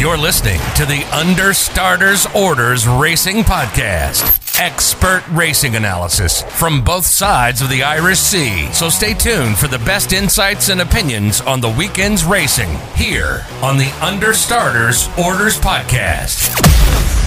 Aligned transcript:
You're 0.00 0.16
listening 0.16 0.58
to 0.76 0.86
the 0.86 1.02
Understarters 1.10 2.34
Orders 2.34 2.88
Racing 2.88 3.42
Podcast. 3.42 4.58
Expert 4.58 5.22
racing 5.28 5.76
analysis 5.76 6.40
from 6.40 6.82
both 6.82 7.04
sides 7.04 7.60
of 7.60 7.68
the 7.68 7.82
Irish 7.82 8.18
Sea. 8.18 8.72
So 8.72 8.88
stay 8.88 9.12
tuned 9.12 9.58
for 9.58 9.68
the 9.68 9.78
best 9.80 10.14
insights 10.14 10.70
and 10.70 10.80
opinions 10.80 11.42
on 11.42 11.60
the 11.60 11.68
weekend's 11.68 12.24
racing 12.24 12.78
here 12.94 13.44
on 13.60 13.76
the 13.76 13.92
Understarters 14.00 15.06
Orders 15.22 15.58
Podcast. 15.58 17.19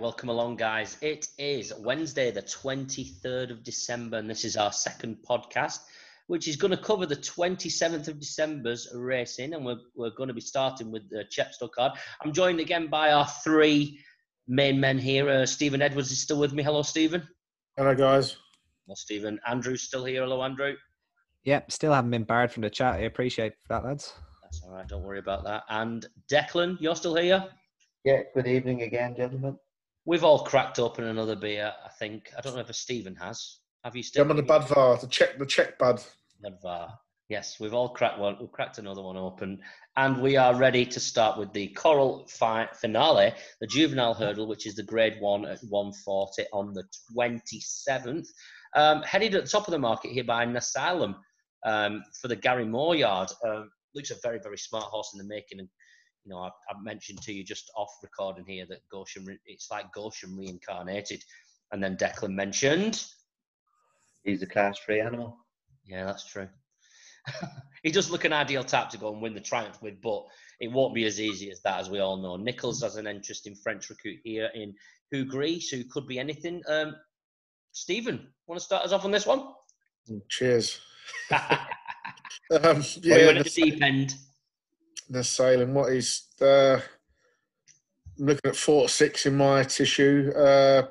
Welcome 0.00 0.30
along, 0.30 0.56
guys. 0.56 0.96
It 1.02 1.28
is 1.36 1.74
Wednesday, 1.78 2.30
the 2.30 2.40
23rd 2.40 3.50
of 3.50 3.62
December, 3.62 4.16
and 4.16 4.30
this 4.30 4.46
is 4.46 4.56
our 4.56 4.72
second 4.72 5.18
podcast, 5.28 5.80
which 6.26 6.48
is 6.48 6.56
going 6.56 6.70
to 6.70 6.78
cover 6.78 7.04
the 7.04 7.16
27th 7.16 8.08
of 8.08 8.18
December's 8.18 8.88
racing, 8.94 9.52
and 9.52 9.62
we're, 9.62 9.76
we're 9.94 10.14
going 10.16 10.28
to 10.28 10.34
be 10.34 10.40
starting 10.40 10.90
with 10.90 11.10
the 11.10 11.24
Chepstow 11.30 11.70
card. 11.70 11.92
I'm 12.24 12.32
joined 12.32 12.60
again 12.60 12.86
by 12.86 13.12
our 13.12 13.26
three 13.44 14.00
main 14.48 14.80
men 14.80 14.96
here. 14.98 15.28
Uh, 15.28 15.44
Stephen 15.44 15.82
Edwards 15.82 16.10
is 16.10 16.22
still 16.22 16.40
with 16.40 16.54
me. 16.54 16.62
Hello, 16.62 16.80
Stephen. 16.80 17.28
Hello, 17.76 17.94
guys. 17.94 18.38
Hello, 18.86 18.94
Stephen. 18.94 19.38
Andrew's 19.46 19.82
still 19.82 20.06
here. 20.06 20.22
Hello, 20.22 20.42
Andrew. 20.42 20.76
Yep, 21.44 21.70
still 21.70 21.92
haven't 21.92 22.10
been 22.10 22.24
barred 22.24 22.50
from 22.50 22.62
the 22.62 22.70
chat. 22.70 22.94
I 22.94 23.00
appreciate 23.00 23.52
that, 23.68 23.84
lads. 23.84 24.14
That's 24.42 24.62
all 24.64 24.72
right. 24.72 24.88
Don't 24.88 25.02
worry 25.02 25.18
about 25.18 25.44
that. 25.44 25.64
And 25.68 26.06
Declan, 26.32 26.78
you're 26.80 26.96
still 26.96 27.16
here. 27.16 27.44
Yeah, 28.04 28.22
good 28.34 28.46
evening 28.46 28.80
again, 28.80 29.14
gentlemen. 29.14 29.58
We've 30.06 30.24
all 30.24 30.44
cracked 30.44 30.78
open 30.78 31.04
another 31.04 31.36
beer, 31.36 31.72
I 31.84 31.88
think. 31.98 32.30
I 32.36 32.40
don't 32.40 32.54
know 32.54 32.60
if 32.60 32.74
Stephen 32.74 33.14
has. 33.16 33.58
Have 33.84 33.96
you 33.96 34.02
still? 34.02 34.22
I'm 34.22 34.30
on 34.30 34.36
the 34.36 34.42
Budvar, 34.42 35.00
the 35.00 35.06
Czech, 35.06 35.38
the 35.38 35.46
Czech 35.46 35.78
bud. 35.78 36.02
Budvar. 36.44 36.92
Yes, 37.28 37.60
we've 37.60 37.74
all 37.74 37.90
cracked 37.90 38.18
one. 38.18 38.36
We've 38.40 38.50
cracked 38.50 38.78
another 38.78 39.02
one 39.02 39.16
open, 39.16 39.60
and 39.96 40.20
we 40.20 40.36
are 40.36 40.54
ready 40.56 40.84
to 40.84 40.98
start 40.98 41.38
with 41.38 41.52
the 41.52 41.68
Coral 41.68 42.26
fi- 42.26 42.68
finale, 42.74 43.32
the 43.60 43.68
juvenile 43.68 44.14
hurdle, 44.14 44.48
which 44.48 44.66
is 44.66 44.74
the 44.74 44.82
Grade 44.82 45.20
One 45.20 45.44
at 45.44 45.60
140 45.68 46.44
on 46.52 46.72
the 46.72 46.82
27th. 47.14 48.26
Um, 48.74 49.02
headed 49.02 49.34
at 49.34 49.44
the 49.44 49.50
top 49.50 49.68
of 49.68 49.72
the 49.72 49.78
market 49.78 50.10
here 50.10 50.24
by 50.24 50.44
Nassalam 50.44 51.14
um, 51.64 52.02
for 52.20 52.26
the 52.26 52.36
Gary 52.36 52.66
Moore 52.66 52.96
yard. 52.96 53.28
Um, 53.46 53.70
looks 53.94 54.10
a 54.10 54.16
very, 54.22 54.40
very 54.42 54.58
smart 54.58 54.84
horse 54.84 55.10
in 55.14 55.18
the 55.18 55.24
making, 55.32 55.60
and 55.60 55.68
you 56.30 56.36
know, 56.36 56.42
I, 56.42 56.48
I 56.70 56.80
mentioned 56.80 57.20
to 57.22 57.32
you 57.32 57.42
just 57.42 57.72
off 57.76 57.90
recording 58.04 58.44
here 58.46 58.64
that 58.68 58.88
Goshen, 58.90 59.26
it's 59.46 59.68
like 59.68 59.92
Goshen 59.92 60.36
reincarnated. 60.36 61.24
And 61.72 61.82
then 61.82 61.96
Declan 61.96 62.34
mentioned. 62.34 63.04
He's 64.22 64.42
a 64.42 64.46
class 64.46 64.78
free 64.78 65.00
animal. 65.00 65.36
Yeah, 65.84 66.04
that's 66.04 66.30
true. 66.30 66.48
he 67.82 67.90
does 67.90 68.10
look 68.10 68.24
an 68.24 68.32
ideal 68.32 68.62
tap 68.62 68.90
to 68.90 68.98
go 68.98 69.12
and 69.12 69.20
win 69.20 69.34
the 69.34 69.40
Triumph 69.40 69.82
with, 69.82 70.00
but 70.00 70.24
it 70.60 70.70
won't 70.70 70.94
be 70.94 71.04
as 71.04 71.20
easy 71.20 71.50
as 71.50 71.60
that, 71.62 71.80
as 71.80 71.90
we 71.90 71.98
all 71.98 72.16
know. 72.16 72.36
Nicholls 72.36 72.82
has 72.82 72.94
an 72.94 73.08
interesting 73.08 73.56
French 73.56 73.90
recruit 73.90 74.20
here 74.22 74.50
in 74.54 74.72
Houx 75.12 75.24
Gris, 75.24 75.68
who 75.68 75.82
could 75.90 76.06
be 76.06 76.20
anything. 76.20 76.62
Um, 76.68 76.94
Stephen, 77.72 78.28
want 78.46 78.60
to 78.60 78.64
start 78.64 78.84
us 78.84 78.92
off 78.92 79.04
on 79.04 79.10
this 79.10 79.26
one? 79.26 79.48
Cheers. 80.28 80.78
um, 81.30 81.40
yeah, 82.50 82.70
yeah, 83.02 83.16
you 83.16 83.28
at 83.30 83.44
the 83.44 83.50
deep 83.50 83.82
end. 83.82 84.14
The 85.10 85.24
sailing. 85.24 85.74
What 85.74 85.92
is 85.92 86.28
the? 86.38 86.82
I'm 88.18 88.26
looking 88.26 88.50
at 88.50 88.56
four 88.56 88.88
six 88.88 89.26
in 89.26 89.36
my 89.36 89.62
tissue. 89.64 90.32
Uh, 90.36 90.82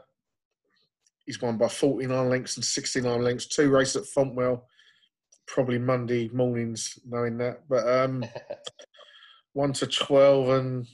he's 1.25 1.41
won 1.41 1.57
by 1.57 1.67
49 1.67 2.29
lengths 2.29 2.57
and 2.57 2.65
69 2.65 3.21
lengths. 3.21 3.47
Two 3.47 3.69
races 3.69 3.95
at 3.97 4.03
Fontwell. 4.03 4.63
Probably 5.47 5.79
Monday 5.79 6.29
mornings, 6.33 6.99
knowing 7.07 7.37
that. 7.37 7.67
But 7.67 7.87
um, 7.87 8.25
one 9.53 9.73
to 9.73 9.87
12 9.87 10.49
and. 10.49 10.87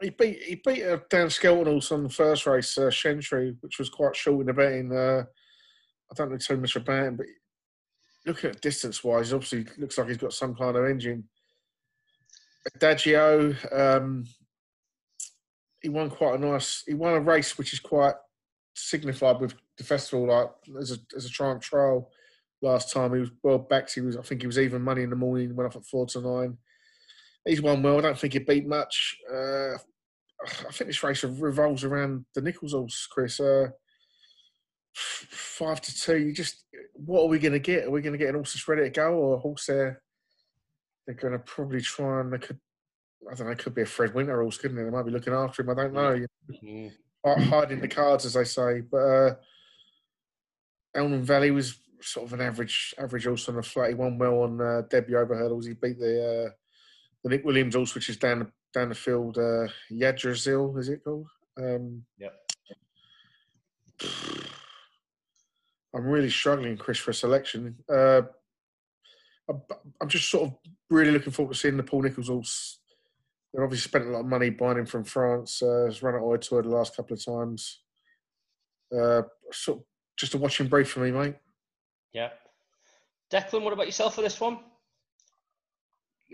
He 0.00 0.10
beat 0.10 0.40
he 0.44 0.54
beat 0.64 0.82
a 0.82 1.02
Dan 1.10 1.28
Skelton 1.28 1.66
also 1.66 1.96
on 1.96 2.04
the 2.04 2.08
first 2.08 2.46
race, 2.46 2.78
uh, 2.78 2.88
Shentry, 2.88 3.56
which 3.62 3.80
was 3.80 3.90
quite 3.90 4.14
short 4.14 4.42
in 4.42 4.46
the 4.46 4.52
betting. 4.52 4.96
Uh, 4.96 5.24
I 6.10 6.14
don't 6.14 6.30
know 6.30 6.36
too 6.36 6.56
much 6.56 6.76
about 6.76 7.06
him, 7.06 7.16
but 7.16 7.26
looking 8.24 8.50
at 8.50 8.60
distance 8.60 9.02
wise, 9.02 9.32
obviously 9.32 9.66
looks 9.76 9.98
like 9.98 10.06
he's 10.06 10.18
got 10.18 10.32
some 10.32 10.54
kind 10.54 10.76
of 10.76 10.84
engine. 10.84 11.24
Adagio, 12.74 13.54
um, 13.72 14.24
he 15.82 15.88
won 15.88 16.10
quite 16.10 16.38
a 16.38 16.38
nice. 16.38 16.82
He 16.86 16.94
won 16.94 17.14
a 17.14 17.20
race 17.20 17.56
which 17.56 17.72
is 17.72 17.80
quite 17.80 18.14
signified 18.74 19.40
with 19.40 19.54
the 19.76 19.84
festival, 19.84 20.28
like 20.28 20.50
as 20.80 20.92
a 20.92 20.96
as 21.16 21.24
a 21.24 21.30
triumph 21.30 21.62
trial. 21.62 22.10
Last 22.60 22.92
time 22.92 23.14
he 23.14 23.20
was 23.20 23.30
well 23.42 23.58
backed. 23.58 23.94
He 23.94 24.00
was, 24.00 24.16
I 24.16 24.22
think, 24.22 24.40
he 24.40 24.46
was 24.48 24.58
even 24.58 24.82
money 24.82 25.02
in 25.02 25.10
the 25.10 25.16
morning. 25.16 25.54
Went 25.54 25.68
off 25.68 25.76
at 25.76 25.86
four 25.86 26.06
to 26.06 26.20
nine. 26.20 26.58
He's 27.44 27.62
won 27.62 27.82
well. 27.82 27.98
I 27.98 28.00
don't 28.00 28.18
think 28.18 28.32
he 28.32 28.40
beat 28.40 28.66
much. 28.66 29.16
Uh, 29.32 29.74
I 30.44 30.72
think 30.72 30.88
this 30.88 31.02
race 31.02 31.22
revolves 31.24 31.84
around 31.84 32.24
the 32.34 32.40
Nicholls 32.40 32.72
horse, 32.72 33.06
Chris. 33.10 33.38
Uh, 33.38 33.68
five 34.94 35.80
to 35.80 35.94
two. 35.94 36.18
You 36.18 36.32
just 36.32 36.64
what 36.94 37.22
are 37.22 37.28
we 37.28 37.38
going 37.38 37.52
to 37.52 37.58
get? 37.60 37.84
Are 37.84 37.90
we 37.90 38.02
going 38.02 38.12
to 38.12 38.18
get 38.18 38.28
an 38.28 38.34
horse 38.34 38.54
that's 38.54 38.66
ready 38.66 38.82
to 38.82 38.90
go, 38.90 39.14
or 39.14 39.36
a 39.36 39.38
horse 39.38 39.66
there? 39.66 40.02
They're 41.08 41.14
going 41.16 41.32
to 41.32 41.38
probably 41.38 41.80
try 41.80 42.20
and 42.20 42.30
they 42.30 42.36
could. 42.36 42.58
I 43.30 43.34
don't 43.34 43.46
know. 43.46 43.52
It 43.52 43.58
could 43.60 43.74
be 43.74 43.80
a 43.80 43.86
Fred 43.86 44.12
Winter 44.14 44.42
horse, 44.42 44.58
couldn't 44.58 44.76
it? 44.76 44.84
They 44.84 44.90
might 44.90 45.06
be 45.06 45.10
looking 45.10 45.32
after 45.32 45.62
him. 45.62 45.70
I 45.70 45.74
don't 45.74 45.94
know. 45.94 46.26
Mm. 46.62 46.92
Hi- 47.24 47.40
Hiding 47.44 47.80
the 47.80 47.88
cards, 47.88 48.26
as 48.26 48.34
they 48.34 48.44
say. 48.44 48.82
But 48.82 48.96
uh, 48.98 49.34
Elm 50.94 51.22
Valley 51.22 51.50
was 51.50 51.78
sort 52.02 52.26
of 52.26 52.34
an 52.34 52.42
average 52.42 52.94
average 52.98 53.24
horse 53.24 53.48
on 53.48 53.56
the 53.56 53.62
flat. 53.62 53.88
He 53.88 53.94
won 53.94 54.18
well 54.18 54.42
on 54.42 54.60
uh, 54.60 54.82
debut 54.90 55.16
over 55.16 55.34
hurdles. 55.34 55.64
He 55.66 55.72
beat 55.72 55.98
the 55.98 56.46
uh, 56.46 56.50
the 57.24 57.30
Nick 57.30 57.42
Williams 57.44 57.74
horse, 57.74 57.94
which 57.94 58.10
is 58.10 58.18
down 58.18 58.40
the 58.40 58.52
down 58.74 58.90
the 58.90 58.94
field. 58.94 59.38
Uh, 59.38 59.68
Yadrazil, 59.90 60.78
is 60.78 60.90
it 60.90 61.02
called? 61.02 61.26
Um, 61.58 62.04
Yep. 62.18 62.34
I'm 65.94 66.04
really 66.04 66.28
struggling, 66.30 66.76
Chris, 66.76 66.98
for 66.98 67.12
a 67.12 67.14
selection. 67.14 67.76
Uh, 67.88 68.22
I'm- 69.48 69.62
I'm 70.00 70.08
just 70.08 70.30
sort 70.30 70.48
of 70.50 70.58
really 70.90 71.10
looking 71.10 71.32
forward 71.32 71.54
to 71.54 71.58
seeing 71.58 71.76
the 71.76 71.82
Paul 71.82 72.02
Nicholls 72.02 72.28
horse. 72.28 72.80
They've 73.52 73.62
obviously 73.62 73.88
spent 73.88 74.06
a 74.06 74.10
lot 74.10 74.20
of 74.20 74.26
money 74.26 74.50
buying 74.50 74.78
him 74.78 74.86
from 74.86 75.04
France. 75.04 75.62
Uh, 75.62 75.86
he's 75.86 76.02
run 76.02 76.14
at 76.14 76.20
Auteuil 76.20 76.62
the 76.62 76.68
last 76.68 76.94
couple 76.96 77.14
of 77.16 77.24
times. 77.24 77.80
Uh, 78.92 79.22
sort 79.52 79.78
of 79.78 79.84
just 80.16 80.34
a 80.34 80.38
watching 80.38 80.68
brief 80.68 80.90
for 80.90 81.00
me, 81.00 81.10
mate. 81.12 81.36
Yeah. 82.12 82.30
Declan, 83.30 83.62
what 83.62 83.72
about 83.72 83.86
yourself 83.86 84.14
for 84.14 84.22
this 84.22 84.40
one? 84.40 84.58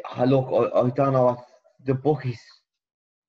Ah, 0.07 0.25
look, 0.25 0.49
I, 0.75 0.81
I 0.81 0.91
don't 0.91 1.13
know. 1.13 1.45
The 1.85 1.95
bookies, 1.95 2.41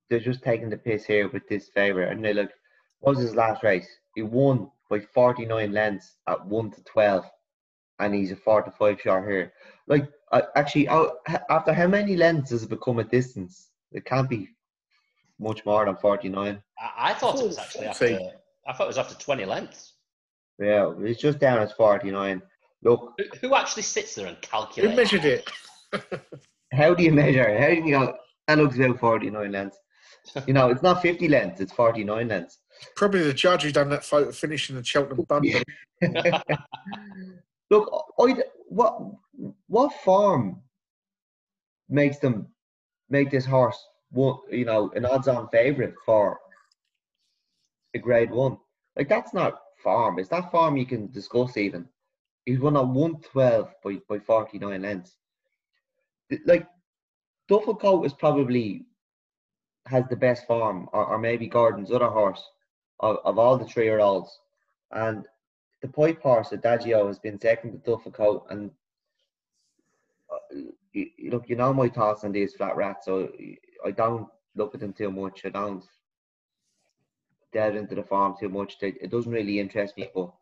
they're 0.09 0.19
just 0.19 0.43
taking 0.43 0.69
the 0.69 0.77
piss 0.77 1.05
here 1.05 1.27
with 1.29 1.47
this 1.47 1.69
favourite. 1.69 2.11
And 2.11 2.23
they 2.23 2.33
look, 2.33 2.51
what 2.99 3.15
was 3.15 3.23
his 3.25 3.35
last 3.35 3.63
race? 3.63 3.87
He 4.15 4.21
won 4.23 4.71
by 4.89 4.99
49 4.99 5.71
lengths 5.71 6.15
at 6.27 6.43
1 6.45 6.71
to 6.71 6.83
12. 6.83 7.25
And 7.99 8.13
he's 8.13 8.31
a 8.31 8.35
4 8.35 8.63
to 8.63 8.71
5 8.71 9.01
shot 9.01 9.27
here. 9.27 9.53
Like, 9.87 10.09
I, 10.31 10.43
actually, 10.55 10.89
I, 10.89 11.07
after 11.49 11.73
how 11.73 11.87
many 11.87 12.17
lengths 12.17 12.49
does 12.49 12.63
it 12.63 12.69
become 12.69 12.99
a 12.99 13.03
distance? 13.03 13.69
It 13.91 14.05
can't 14.05 14.29
be 14.29 14.49
much 15.39 15.65
more 15.65 15.85
than 15.85 15.95
49. 15.95 16.61
I, 16.79 16.91
I 16.97 17.13
thought 17.13 17.39
it 17.39 17.47
was 17.47 17.57
actually 17.57 17.87
after. 17.87 18.07
Forty. 18.09 18.29
I 18.67 18.73
thought 18.73 18.83
it 18.85 18.87
was 18.87 18.97
after 18.97 19.15
20 19.15 19.45
lengths. 19.45 19.93
Yeah, 20.59 20.93
it's 20.99 21.19
just 21.19 21.39
down 21.39 21.59
as 21.59 21.71
49. 21.73 22.41
Look, 22.83 23.13
Who, 23.17 23.47
who 23.47 23.55
actually 23.55 23.83
sits 23.83 24.15
there 24.15 24.27
and 24.27 24.39
calculates? 24.41 24.91
Who 24.91 24.97
measured 24.97 25.25
it? 25.25 25.49
how 26.73 26.93
do 26.93 27.03
you 27.03 27.11
measure? 27.11 27.57
How 27.59 27.67
do 27.67 27.75
you 27.75 27.91
go? 27.91 28.15
That 28.47 28.57
looks 28.57 28.77
about 28.77 28.99
49 28.99 29.51
lengths. 29.51 29.79
You 30.47 30.53
know, 30.53 30.69
it's 30.69 30.81
not 30.81 31.01
50 31.01 31.27
lengths, 31.27 31.61
it's 31.61 31.73
49 31.73 32.27
lengths. 32.27 32.59
Probably 32.95 33.23
the 33.23 33.33
judge 33.33 33.63
who 33.63 33.71
done 33.71 33.89
that 33.89 34.03
photo 34.03 34.31
finishing 34.31 34.75
the 34.75 34.83
Cheltenham 34.83 35.25
bundle. 35.29 35.61
Look, 37.71 37.89
I, 38.19 38.35
what 38.69 38.99
what 39.67 39.93
form 40.03 40.61
makes 41.89 42.17
them 42.19 42.47
make 43.09 43.31
this 43.31 43.45
horse 43.45 43.77
one, 44.11 44.37
you 44.51 44.65
know, 44.65 44.91
an 44.95 45.05
odds-on 45.05 45.49
favourite 45.49 45.93
for 46.05 46.39
a 47.93 47.99
Grade 47.99 48.31
One? 48.31 48.57
Like 48.95 49.09
that's 49.09 49.33
not 49.33 49.61
farm. 49.83 50.19
Is 50.19 50.29
that 50.29 50.51
farm 50.51 50.77
you 50.77 50.85
can 50.85 51.11
discuss 51.11 51.57
even? 51.57 51.87
He's 52.45 52.59
won 52.59 52.77
at 52.77 52.87
one 52.87 53.19
twelve 53.21 53.69
by 53.83 53.97
by 54.07 54.19
forty 54.19 54.59
nine 54.59 54.83
lengths. 54.83 55.17
Th- 56.29 56.41
Like 56.45 56.67
Duffle 57.49 57.79
Coat 57.79 58.05
is 58.05 58.13
probably 58.13 58.85
has 59.87 60.05
the 60.09 60.15
best 60.15 60.47
form, 60.47 60.89
or, 60.93 61.05
or 61.05 61.17
maybe 61.19 61.47
Gordon's 61.47 61.91
other 61.91 62.09
horse 62.09 62.43
of, 62.99 63.17
of 63.23 63.37
all 63.37 63.57
the 63.57 63.65
three 63.65 63.85
year 63.85 63.99
olds. 63.99 64.39
And 64.91 65.25
the 65.85 65.91
pipe 65.93 66.21
horse, 66.21 66.51
Adagio, 66.51 67.07
has 67.07 67.19
been 67.19 67.39
second 67.39 67.71
to 67.71 67.77
Duffle 67.77 68.13
Coat. 68.13 68.45
And 68.49 68.71
uh, 70.31 70.59
look, 71.29 71.47
you 71.47 71.55
know 71.55 71.73
my 71.73 71.89
thoughts 71.89 72.23
on 72.23 72.31
these 72.31 72.55
flat 72.55 72.75
rats, 72.75 73.05
so 73.05 73.31
I 73.85 73.91
don't 73.91 74.27
look 74.55 74.73
at 74.73 74.81
them 74.81 74.93
too 74.93 75.11
much. 75.11 75.45
I 75.45 75.49
don't 75.49 75.83
delve 77.53 77.75
into 77.75 77.95
the 77.95 78.03
farm 78.03 78.35
too 78.39 78.49
much. 78.49 78.77
It 78.81 79.11
doesn't 79.11 79.31
really 79.31 79.59
interest 79.59 79.95
me, 79.97 80.09
but 80.13 80.33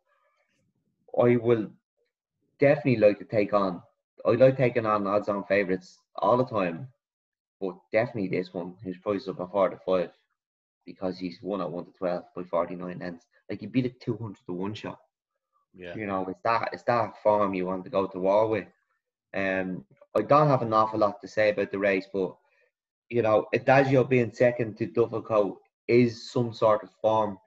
I 1.22 1.36
will 1.36 1.70
definitely 2.60 2.98
like 2.98 3.20
to 3.20 3.26
take 3.26 3.54
on. 3.54 3.82
I 4.26 4.32
like 4.32 4.56
taking 4.56 4.86
on 4.86 5.06
odds 5.06 5.28
on 5.28 5.44
favourites 5.44 6.00
all 6.16 6.38
the 6.38 6.46
time, 6.46 6.88
but 7.60 7.76
definitely 7.92 8.30
this 8.30 8.54
one, 8.54 8.76
who's 8.82 8.98
priced 8.98 9.28
up 9.28 9.42
at 9.42 9.52
four 9.52 9.70
to 9.70 9.78
five, 9.86 10.12
because 10.86 11.20
he's 11.20 11.40
won 11.42 11.60
at 11.60 11.70
one 11.70 11.86
to 11.86 11.92
twelve 11.92 12.24
by 12.34 12.44
forty 12.44 12.76
nine 12.76 13.02
ends. 13.02 13.28
Like 13.50 13.60
he 13.60 13.68
beat 13.68 13.86
it 13.86 14.00
two 14.00 14.16
hundred 14.16 14.38
to 14.46 14.54
one 14.54 14.74
shot. 14.74 15.00
Yeah. 15.76 15.96
You 15.96 16.06
know, 16.06 16.26
it's 16.30 16.42
that 16.44 16.70
it's 16.72 16.84
that 16.84 17.22
form 17.24 17.54
you 17.54 17.66
want 17.66 17.84
to 17.86 17.90
go 17.90 18.08
to 18.08 18.20
war 18.20 18.48
with. 18.48 18.68
Um, 19.34 19.86
I 20.16 20.22
don't 20.22 20.48
have 20.48 20.62
an 20.62 20.74
awful 20.74 21.00
lot 21.00 21.20
to 21.22 21.28
say 21.28 21.50
about 21.50 21.72
the 21.72 21.80
race, 21.80 22.08
but 22.14 22.36
you 23.10 23.22
know, 23.22 23.48
Adagio 23.54 24.04
being 24.04 24.32
second 24.32 24.78
to 24.78 24.88
Duffle 24.88 25.26
Coat 25.26 25.60
is 25.88 26.32
some 26.32 26.54
sort 26.54 26.84
of 26.84 26.90
form 27.02 27.38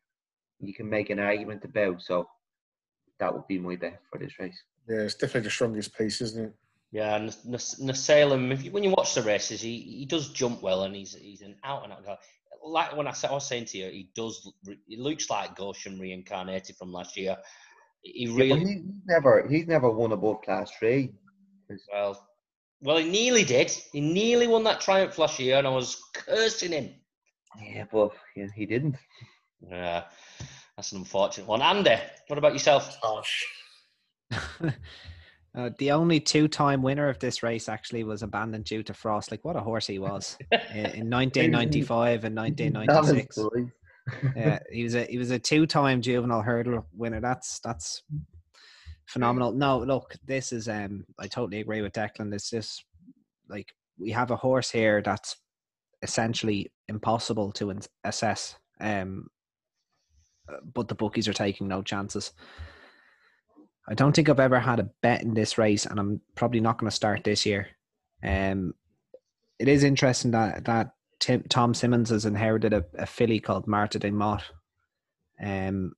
you 0.61 0.75
can 0.75 0.89
make 0.89 1.11
an 1.11 1.19
argument 1.19 1.65
about. 1.65 2.03
So 2.03 2.29
that 3.19 3.33
would 3.33 3.47
be 3.47 3.59
my 3.59 3.77
bet 3.77 4.01
for 4.11 4.19
this 4.19 4.39
race. 4.39 4.61
Yeah, 4.89 5.01
it's 5.01 5.15
definitely 5.15 5.43
the 5.43 5.51
strongest 5.51 5.97
piece, 5.97 6.21
isn't 6.21 6.47
it? 6.47 6.55
Yeah, 6.93 7.17
and 7.17 7.31
Nassalam, 7.31 8.53
if 8.53 8.65
you, 8.65 8.71
when 8.71 8.85
you 8.85 8.91
watch 8.91 9.15
the 9.15 9.23
races, 9.23 9.61
he, 9.61 9.81
he 9.81 10.07
does 10.07 10.29
jump 10.29 10.63
well, 10.63 10.85
and 10.85 10.95
he's 10.95 11.15
he's 11.15 11.43
an 11.43 11.57
out 11.65 11.85
and 11.85 11.93
out 11.93 12.05
guy. 12.05 12.17
Like 12.65 12.97
when 12.97 13.07
I, 13.07 13.13
said, 13.13 13.31
I 13.31 13.35
was 13.35 13.47
saying 13.47 13.67
to 13.67 13.79
you, 13.79 13.91
he 13.91 14.09
does. 14.15 14.51
He 14.87 14.97
looks 14.97 15.29
like 15.29 15.57
Goshen 15.57 15.99
reincarnated 15.99 16.77
from 16.77 16.93
last 16.93 17.17
year. 17.17 17.37
He 18.15 18.29
really. 18.29 18.61
Yeah, 18.61 18.67
he, 18.67 18.75
he's 18.75 18.83
never 19.07 19.49
he's 19.49 19.67
never 19.67 19.91
won 19.91 20.13
above 20.13 20.43
class 20.43 20.71
three. 20.79 21.13
Well, 21.93 22.29
well, 22.81 22.99
he 22.99 23.09
nearly 23.09 23.45
did. 23.45 23.71
He 23.93 24.01
nearly 24.01 24.47
won 24.47 24.65
that 24.65 24.81
triumph 24.81 25.19
last 25.19 25.39
year, 25.39 25.59
and 25.59 25.67
I 25.67 25.71
was 25.71 26.01
cursing 26.15 26.73
him. 26.73 26.91
Yeah, 27.61 27.85
but 27.91 28.13
yeah, 28.37 28.47
he 28.55 28.67
didn't. 28.67 28.97
Yeah, 29.69 30.05
that's 30.77 30.93
an 30.93 30.99
unfortunate 30.99 31.49
one. 31.49 31.63
Andy, 31.63 31.97
what 32.29 32.39
about 32.39 32.53
yourself? 32.53 32.97
Gosh. 33.03 33.47
Uh, 35.57 35.71
the 35.79 35.91
only 35.91 36.21
two-time 36.21 36.83
winner 36.83 37.09
of 37.09 37.19
this 37.19 37.43
race 37.43 37.67
actually 37.67 38.05
was 38.05 38.23
abandoned 38.23 38.67
due 38.67 38.83
to 38.83 38.93
frost. 38.93 39.31
Like 39.31 39.43
what 39.43 39.57
a 39.57 39.61
horse 39.61 39.87
he 39.87 39.99
was 39.99 40.37
in, 40.53 40.85
in 40.85 41.11
1995 41.11 42.25
and 42.25 42.37
1996. 42.37 43.39
Yeah, 44.35 44.59
he 44.73 44.85
was 44.85 44.95
a 44.95 45.05
he 45.05 45.19
was 45.19 45.31
a 45.31 45.39
two-time 45.39 46.03
juvenile 46.03 46.43
hurdle 46.43 46.87
winner. 46.93 47.21
That's 47.21 47.61
that's 47.61 48.03
phenomenal. 49.07 49.53
No, 49.53 49.79
look, 49.79 50.15
this 50.25 50.53
is 50.53 50.69
um 50.69 51.05
I 51.19 51.27
totally 51.27 51.61
agree 51.61 51.83
with 51.83 51.93
Declan. 51.93 52.33
It's 52.35 52.51
just 52.51 52.85
like 53.49 53.73
we 53.99 54.11
have 54.11 54.31
a 54.31 54.37
horse 54.37 54.71
here 54.71 55.03
that's 55.03 55.37
essentially 56.03 56.71
impossible 56.89 57.53
to 57.53 57.79
assess. 58.05 58.57
Um, 58.81 59.29
but 60.75 60.89
the 60.89 60.95
bookies 60.95 61.29
are 61.29 61.33
taking 61.33 61.67
no 61.67 61.83
chances. 61.83 62.33
I 63.89 63.95
don't 63.95 64.15
think 64.15 64.29
I've 64.29 64.41
ever 64.41 64.59
had 64.59 64.81
a 64.81 64.91
bet 65.03 65.23
in 65.23 65.35
this 65.35 65.59
race, 65.59 65.87
and 65.87 65.99
I'm 65.99 66.21
probably 66.35 66.61
not 66.61 66.79
going 66.79 66.91
to 66.91 66.95
start 66.95 67.25
this 67.25 67.47
year. 67.47 67.69
Um, 68.23 68.75
it 69.59 69.69
is 69.69 69.85
interesting 69.85 70.33
that 70.33 70.65
that 70.65 70.91
Tim, 71.21 71.45
Tom 71.49 71.75
Symonds 71.75 72.11
has 72.11 72.27
inherited 72.27 72.73
a, 72.73 72.85
a 72.99 73.07
filly 73.07 73.41
called 73.41 73.67
Martha 73.67 73.99
de 73.99 74.11
Mott, 74.11 74.45
um, 75.43 75.93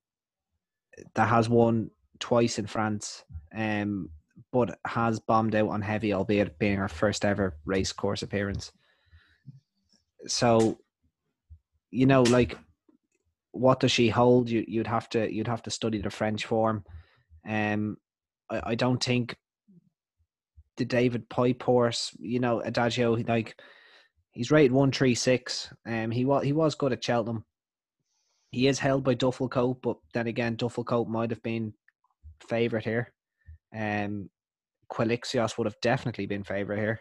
that 1.15 1.29
has 1.29 1.49
won 1.49 1.91
twice 2.19 2.59
in 2.59 2.67
France, 2.67 3.25
um, 3.55 4.11
but 4.53 4.79
has 4.87 5.20
bombed 5.20 5.55
out 5.55 5.69
on 5.69 5.82
heavy, 5.82 6.12
albeit 6.12 6.59
being 6.59 6.79
her 6.79 6.88
first 6.88 7.25
ever 7.25 7.56
race 7.65 7.93
course 7.93 8.23
appearance. 8.23 8.73
So, 10.26 10.79
you 11.91 12.06
know, 12.06 12.23
like, 12.23 12.59
what 13.53 13.81
does 13.81 13.91
she 13.91 14.09
hold? 14.09 14.49
You 14.49 14.65
you'd 14.67 14.87
have 14.87 15.09
to 15.11 15.32
you'd 15.32 15.49
have 15.49 15.62
to 15.62 15.70
study 15.70 16.00
the 16.00 16.11
French 16.11 16.44
form. 16.47 16.85
Um, 17.49 17.97
I, 18.50 18.70
I 18.70 18.75
don't 18.75 19.03
think 19.03 19.37
the 20.76 20.85
David 20.85 21.29
Pipe 21.29 21.62
horse, 21.62 22.12
you 22.19 22.41
know, 22.41 22.61
Adagio, 22.61 23.17
like 23.17 23.61
he's 24.33 24.51
rated 24.51 24.73
one 24.73 24.93
three 24.93 25.15
six. 25.15 25.73
Um, 25.87 26.11
he 26.11 26.25
was 26.25 26.45
he 26.45 26.53
was 26.53 26.75
good 26.75 26.93
at 26.93 27.03
Cheltenham. 27.03 27.45
He 28.51 28.67
is 28.67 28.79
held 28.79 29.05
by 29.05 29.15
Duffle 29.15 29.51
Coat, 29.51 29.79
but 29.83 29.99
then 30.15 30.27
again, 30.27 30.57
Duffle 30.57 30.87
Coat 30.87 31.09
might 31.09 31.31
have 31.31 31.43
been 31.43 31.75
favourite 32.49 32.85
here. 32.85 33.13
Um, 33.77 34.31
Quilixios 34.91 35.59
would 35.59 35.67
have 35.67 35.81
definitely 35.83 36.27
been 36.27 36.45
favourite 36.45 36.81
here. 36.81 37.01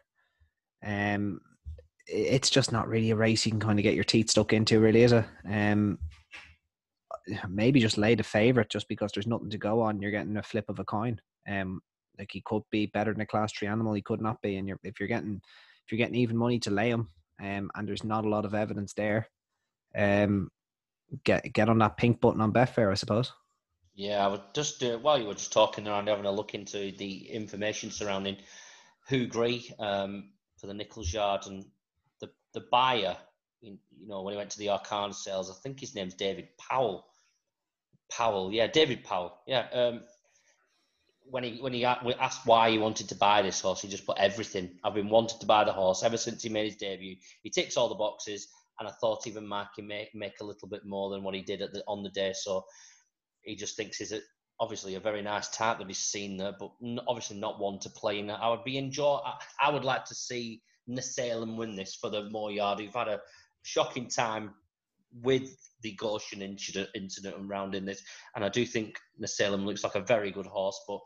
Um, 0.85 1.39
it's 2.05 2.49
just 2.49 2.71
not 2.71 2.87
really 2.87 3.11
a 3.11 3.15
race 3.15 3.45
you 3.45 3.51
can 3.51 3.59
kind 3.59 3.79
of 3.79 3.83
get 3.83 3.95
your 3.95 4.03
teeth 4.03 4.29
stuck 4.29 4.53
into, 4.53 4.79
really, 4.79 5.03
is 5.03 5.13
it? 5.13 5.25
Um, 5.49 5.99
maybe 7.49 7.79
just 7.79 7.97
lay 7.97 8.15
the 8.15 8.23
favourite 8.23 8.69
just 8.69 8.87
because 8.87 9.11
there's 9.13 9.27
nothing 9.27 9.49
to 9.49 9.57
go 9.57 9.81
on. 9.81 10.01
You're 10.01 10.11
getting 10.11 10.37
a 10.37 10.43
flip 10.43 10.65
of 10.69 10.79
a 10.79 10.85
coin. 10.85 11.19
Um, 11.49 11.81
like 12.17 12.29
he 12.31 12.41
could 12.45 12.63
be 12.71 12.87
better 12.87 13.11
than 13.13 13.21
a 13.21 13.25
class 13.25 13.53
three 13.53 13.67
animal. 13.67 13.93
He 13.93 14.01
could 14.01 14.21
not 14.21 14.41
be. 14.41 14.57
And 14.57 14.67
you're, 14.67 14.79
if 14.83 14.99
you're 14.99 15.07
getting 15.07 15.41
if 15.85 15.91
you're 15.91 15.97
getting 15.97 16.15
even 16.15 16.37
money 16.37 16.59
to 16.59 16.71
lay 16.71 16.89
him, 16.89 17.09
um, 17.41 17.69
and 17.75 17.87
there's 17.87 18.03
not 18.03 18.25
a 18.25 18.29
lot 18.29 18.45
of 18.45 18.53
evidence 18.53 18.93
there, 18.93 19.29
um, 19.95 20.49
get 21.23 21.53
get 21.53 21.69
on 21.69 21.79
that 21.79 21.97
pink 21.97 22.19
button 22.21 22.41
on 22.41 22.53
Betfair, 22.53 22.91
I 22.91 22.95
suppose. 22.95 23.31
Yeah, 23.95 24.23
I 24.25 24.27
would 24.29 24.41
just 24.53 24.83
uh, 24.83 24.97
while 24.97 25.19
you 25.19 25.25
were 25.25 25.33
just 25.33 25.53
talking 25.53 25.87
around, 25.87 26.07
having 26.07 26.25
a 26.25 26.31
look 26.31 26.53
into 26.53 26.91
the 26.97 27.29
information 27.29 27.91
surrounding 27.91 28.37
Houx 29.09 29.27
Gris 29.27 29.71
um, 29.79 30.29
for 30.57 30.67
the 30.67 30.73
Nicholls 30.73 31.11
Yard 31.11 31.47
and 31.47 31.65
the 32.19 32.29
the 32.53 32.65
buyer. 32.71 33.17
You 33.61 33.79
know, 34.05 34.21
when 34.21 34.33
he 34.33 34.37
went 34.37 34.51
to 34.51 34.59
the 34.59 34.67
Arqana 34.67 35.13
sales, 35.13 35.49
I 35.49 35.55
think 35.55 35.79
his 35.79 35.95
name's 35.95 36.13
David 36.13 36.49
Powell. 36.57 37.07
Powell, 38.11 38.53
yeah, 38.53 38.67
David 38.67 39.03
Powell, 39.03 39.39
yeah. 39.47 39.67
Um, 39.73 40.01
when 41.29 41.43
he 41.43 41.57
when 41.59 41.73
he 41.73 41.85
asked 41.85 42.45
why 42.45 42.69
he 42.69 42.77
wanted 42.77 43.09
to 43.09 43.15
buy 43.15 43.41
this 43.41 43.61
horse, 43.61 43.81
he 43.81 43.87
just 43.87 44.05
put 44.05 44.17
everything. 44.17 44.77
I've 44.83 44.93
been 44.93 45.09
wanting 45.09 45.39
to 45.39 45.45
buy 45.45 45.63
the 45.63 45.71
horse 45.71 46.03
ever 46.03 46.17
since 46.17 46.43
he 46.43 46.49
made 46.49 46.65
his 46.65 46.75
debut. 46.75 47.15
He 47.43 47.49
ticks 47.49 47.77
all 47.77 47.89
the 47.89 47.95
boxes, 47.95 48.47
and 48.79 48.87
I 48.87 48.91
thought 48.91 49.27
even 49.27 49.47
Mark 49.47 49.69
make 49.79 50.13
make 50.13 50.39
a 50.41 50.45
little 50.45 50.67
bit 50.67 50.85
more 50.85 51.09
than 51.09 51.23
what 51.23 51.35
he 51.35 51.41
did 51.41 51.61
at 51.61 51.73
the, 51.73 51.83
on 51.87 52.03
the 52.03 52.09
day. 52.09 52.33
So 52.33 52.65
he 53.41 53.55
just 53.55 53.75
thinks 53.75 53.97
he's 53.97 54.11
a, 54.11 54.19
obviously 54.59 54.95
a 54.95 54.99
very 54.99 55.21
nice 55.21 55.49
type 55.49 55.79
that 55.79 55.87
he's 55.87 55.97
seen 55.97 56.37
there, 56.37 56.53
but 56.57 56.71
obviously 57.07 57.37
not 57.37 57.59
one 57.59 57.79
to 57.79 57.89
play 57.89 58.19
in. 58.19 58.29
I 58.29 58.49
would 58.49 58.63
be 58.63 58.77
enjoy. 58.77 59.19
I, 59.25 59.33
I 59.61 59.71
would 59.71 59.85
like 59.85 60.05
to 60.05 60.15
see 60.15 60.61
Nassalam 60.89 61.55
win 61.55 61.75
this 61.75 61.95
for 61.95 62.09
the 62.09 62.29
Moore 62.29 62.51
Yard, 62.51 62.79
who've 62.79 62.93
had 62.93 63.07
a 63.07 63.19
shocking 63.63 64.07
time 64.07 64.53
with 65.11 65.55
the 65.81 65.93
Goshen 65.93 66.41
incident, 66.41 66.89
incident 66.95 67.35
around 67.39 67.75
in 67.75 67.85
this. 67.85 68.01
And 68.35 68.43
I 68.43 68.49
do 68.49 68.65
think 68.65 68.97
Nassalam 69.21 69.65
looks 69.65 69.83
like 69.83 69.95
a 69.95 70.01
very 70.01 70.31
good 70.31 70.45
horse, 70.45 70.79
but 70.87 70.99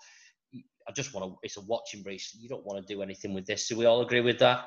I 0.88 0.92
just 0.94 1.14
want 1.14 1.32
to, 1.32 1.38
it's 1.44 1.58
a 1.58 1.62
watching 1.62 2.04
race. 2.04 2.36
You 2.40 2.50
don't 2.50 2.66
want 2.66 2.86
to 2.86 2.94
do 2.94 3.02
anything 3.02 3.34
with 3.34 3.46
this. 3.46 3.68
Do 3.68 3.78
we 3.78 3.86
all 3.86 4.02
agree 4.02 4.22
with 4.22 4.40
that? 4.40 4.66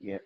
Yeah. 0.00 0.18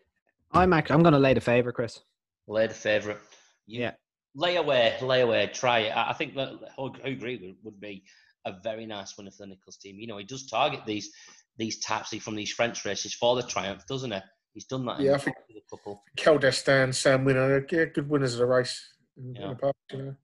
I'm 0.52 0.72
actually, 0.72 0.94
I'm 0.94 1.02
going 1.02 1.12
to 1.12 1.18
lay 1.18 1.34
the 1.34 1.40
favourite, 1.40 1.74
Chris. 1.74 2.00
Lay 2.46 2.66
the 2.66 2.74
favourite. 2.74 3.18
yeah. 3.66 3.92
Lay 4.34 4.56
away, 4.56 4.94
lay 5.00 5.22
away, 5.22 5.50
try 5.52 5.78
it. 5.80 5.96
I 5.96 6.12
think 6.12 6.34
that 6.34 6.50
who 6.76 6.92
agree 7.04 7.56
would 7.62 7.80
be 7.80 8.04
a 8.44 8.52
very 8.62 8.84
nice 8.84 9.16
winner 9.16 9.30
for 9.30 9.44
the 9.44 9.46
Nicholls 9.46 9.78
team. 9.78 9.98
You 9.98 10.06
know, 10.06 10.18
he 10.18 10.24
does 10.24 10.46
target 10.46 10.80
these 10.86 11.10
these 11.58 11.78
types 11.78 12.14
from 12.16 12.36
these 12.36 12.52
French 12.52 12.84
races 12.84 13.14
for 13.14 13.34
the 13.34 13.42
triumph, 13.42 13.84
doesn't 13.88 14.12
he? 14.12 14.18
He's 14.56 14.64
done 14.64 14.86
that. 14.86 15.00
Yeah, 15.00 15.12
I 15.12 15.18
think 15.18 15.36
a 15.50 15.60
couple. 15.76 16.02
Quel 16.18 16.38
Destin, 16.38 16.90
Sam 16.94 17.26
Winner, 17.26 17.66
yeah, 17.70 17.84
good 17.84 18.08
winners 18.08 18.32
of 18.32 18.38
the 18.38 18.46
race 18.46 18.94
in, 19.18 19.34
yeah. 19.34 19.42
in 19.42 19.48
the 19.50 19.56
past, 19.56 19.74
you 19.92 19.98
know. 19.98 20.16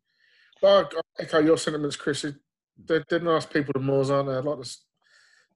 But 0.63 0.95
I 0.97 1.23
echo 1.23 1.39
your 1.41 1.59
sentiments, 1.59 1.97
Chris. 1.97 2.25
They're, 2.83 3.05
they're 3.11 3.21
nice 3.21 3.45
people, 3.45 3.73
the 3.75 3.81
Moores, 3.81 4.11
aren't 4.11 4.31
they? 4.31 4.37
I'd 4.37 4.45
like 4.45 4.63
to. 4.63 4.77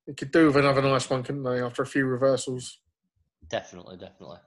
They 0.06 0.12
could 0.12 0.30
do 0.30 0.49
with 0.49 0.59
another 0.59 0.83
nice 0.83 1.09
one, 1.09 1.23
couldn't 1.23 1.45
they? 1.45 1.62
After 1.62 1.85
a 1.85 1.87
few 1.87 2.04
reversals. 2.04 2.80
Definitely, 3.49 3.97
definitely. 3.97 4.40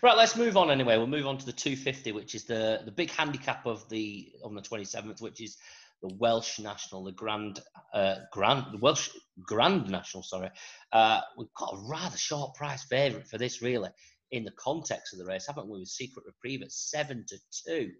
Right, 0.00 0.16
let's 0.16 0.36
move 0.36 0.56
on 0.56 0.70
anyway. 0.70 0.96
We'll 0.96 1.06
move 1.06 1.26
on 1.26 1.36
to 1.36 1.44
the 1.44 1.52
250, 1.52 2.12
which 2.12 2.34
is 2.34 2.44
the 2.44 2.80
the 2.86 2.90
big 2.90 3.10
handicap 3.10 3.66
of 3.66 3.86
the 3.90 4.32
on 4.42 4.54
the 4.54 4.62
27th, 4.62 5.20
which 5.20 5.42
is 5.42 5.58
the 6.02 6.14
Welsh 6.18 6.58
National, 6.58 7.04
the 7.04 7.12
Grand 7.12 7.60
uh, 7.94 8.16
Grand 8.32 8.66
the 8.72 8.78
Welsh 8.78 9.10
Grand 9.42 9.88
National. 9.88 10.22
Sorry, 10.22 10.50
uh, 10.92 11.20
we've 11.36 11.52
got 11.56 11.74
a 11.74 11.88
rather 11.88 12.16
short 12.16 12.54
price 12.54 12.84
favourite 12.84 13.26
for 13.26 13.38
this, 13.38 13.62
really, 13.62 13.90
in 14.30 14.44
the 14.44 14.52
context 14.52 15.12
of 15.12 15.18
the 15.18 15.24
race, 15.24 15.46
haven't 15.46 15.68
we? 15.68 15.80
With 15.80 15.88
Secret 15.88 16.26
Reprieve 16.26 16.62
at 16.62 16.72
seven 16.72 17.24
to 17.28 17.36
two. 17.66 17.90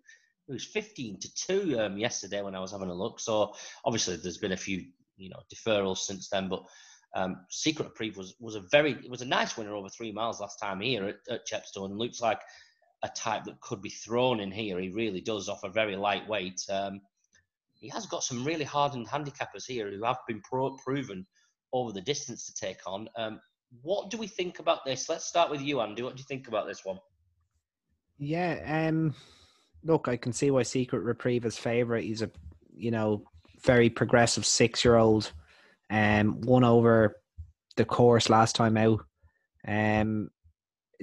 It 0.49 0.53
was 0.53 0.65
fifteen 0.65 1.19
to 1.21 1.35
two 1.35 1.81
um, 1.81 1.99
yesterday 1.99 2.43
when 2.43 2.55
I 2.55 2.61
was 2.61 2.73
having 2.73 2.91
a 2.91 2.95
look. 2.95 3.21
So 3.21 3.55
obviously, 3.85 4.17
there's 4.17 4.39
been 4.39 4.53
a 4.53 4.57
few 4.57 4.85
you 5.17 5.31
know 5.31 5.41
deferrals 5.53 5.99
since 5.99 6.29
then, 6.29 6.49
but. 6.49 6.65
Um, 7.15 7.47
Secret 7.49 7.87
Reprieve 7.87 8.19
was, 8.19 8.35
was 8.41 8.57
a 8.57 8.65
very 8.71 8.93
it 8.93 9.09
was 9.09 9.23
a 9.23 9.27
nice 9.27 9.57
winner 9.57 9.75
over 9.75 9.89
three 9.89 10.13
miles 10.13 10.39
last 10.39 10.59
time 10.59 10.81
here 10.81 11.07
at, 11.07 11.15
at 11.31 11.47
Chepstow 11.47 11.87
and 11.87 11.97
looks 11.97 12.21
like 12.21 12.41
a 13.03 13.09
type 13.09 13.45
that 13.45 13.61
could 13.61 13.81
be 13.81 13.89
thrown 13.89 14.41
in 14.41 14.51
here. 14.51 14.79
He 14.79 14.91
really 14.91 15.21
does 15.21 15.49
offer 15.49 15.71
very 15.71 15.97
lightweight. 15.97 16.61
Um, 16.69 17.01
he 17.79 17.89
has 17.89 18.07
got 18.07 18.25
some 18.25 18.45
really 18.45 18.65
hardened 18.65 19.09
handicappers 19.09 19.67
here 19.67 19.91
who 19.91 20.05
have 20.05 20.19
been 20.27 20.41
pro- 20.41 20.77
proven 20.77 21.27
over 21.73 21.93
the 21.93 22.01
distance 22.01 22.47
to 22.47 22.55
take 22.55 22.81
on. 22.87 23.09
Um, 23.17 23.41
what 23.83 24.11
do 24.11 24.19
we 24.19 24.27
think 24.27 24.59
about 24.59 24.85
this? 24.85 25.09
Let's 25.09 25.27
start 25.27 25.51
with 25.51 25.61
you, 25.61 25.81
Andy. 25.81 26.03
What 26.03 26.17
do 26.17 26.21
you 26.21 26.27
think 26.27 26.49
about 26.49 26.67
this 26.67 26.85
one? 26.85 26.99
Yeah, 28.19 28.89
um, 28.89 29.15
look, 29.85 30.09
I 30.09 30.17
can 30.17 30.33
see 30.33 30.51
why 30.51 30.63
Secret 30.63 31.01
Reprieve 31.01 31.45
is 31.45 31.59
favourite. 31.59 32.05
He's 32.05 32.23
a, 32.23 32.31
you 32.75 32.91
know, 32.91 33.25
very 33.63 33.91
progressive 33.91 34.47
six-year-old. 34.47 35.33
Um, 35.91 36.41
won 36.41 36.65
over 36.65 37.21
the 37.77 37.85
course 37.85 38.29
last 38.29 38.57
time 38.57 38.77
out. 38.77 39.01
Um, 39.67 40.31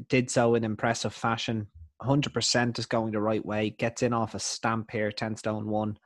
did 0.10 0.32
so 0.32 0.56
in 0.56 0.64
impressive 0.64 1.14
fashion. 1.14 1.68
100% 2.02 2.80
is 2.80 2.86
going 2.86 3.12
the 3.12 3.22
right 3.22 3.46
way. 3.46 3.70
Gets 3.70 4.02
in 4.04 4.14
off 4.14 4.36
a 4.36 4.40
stamp 4.40 4.92
here, 4.92 5.12
10 5.12 5.38
stone 5.38 5.68
one. 5.68 5.98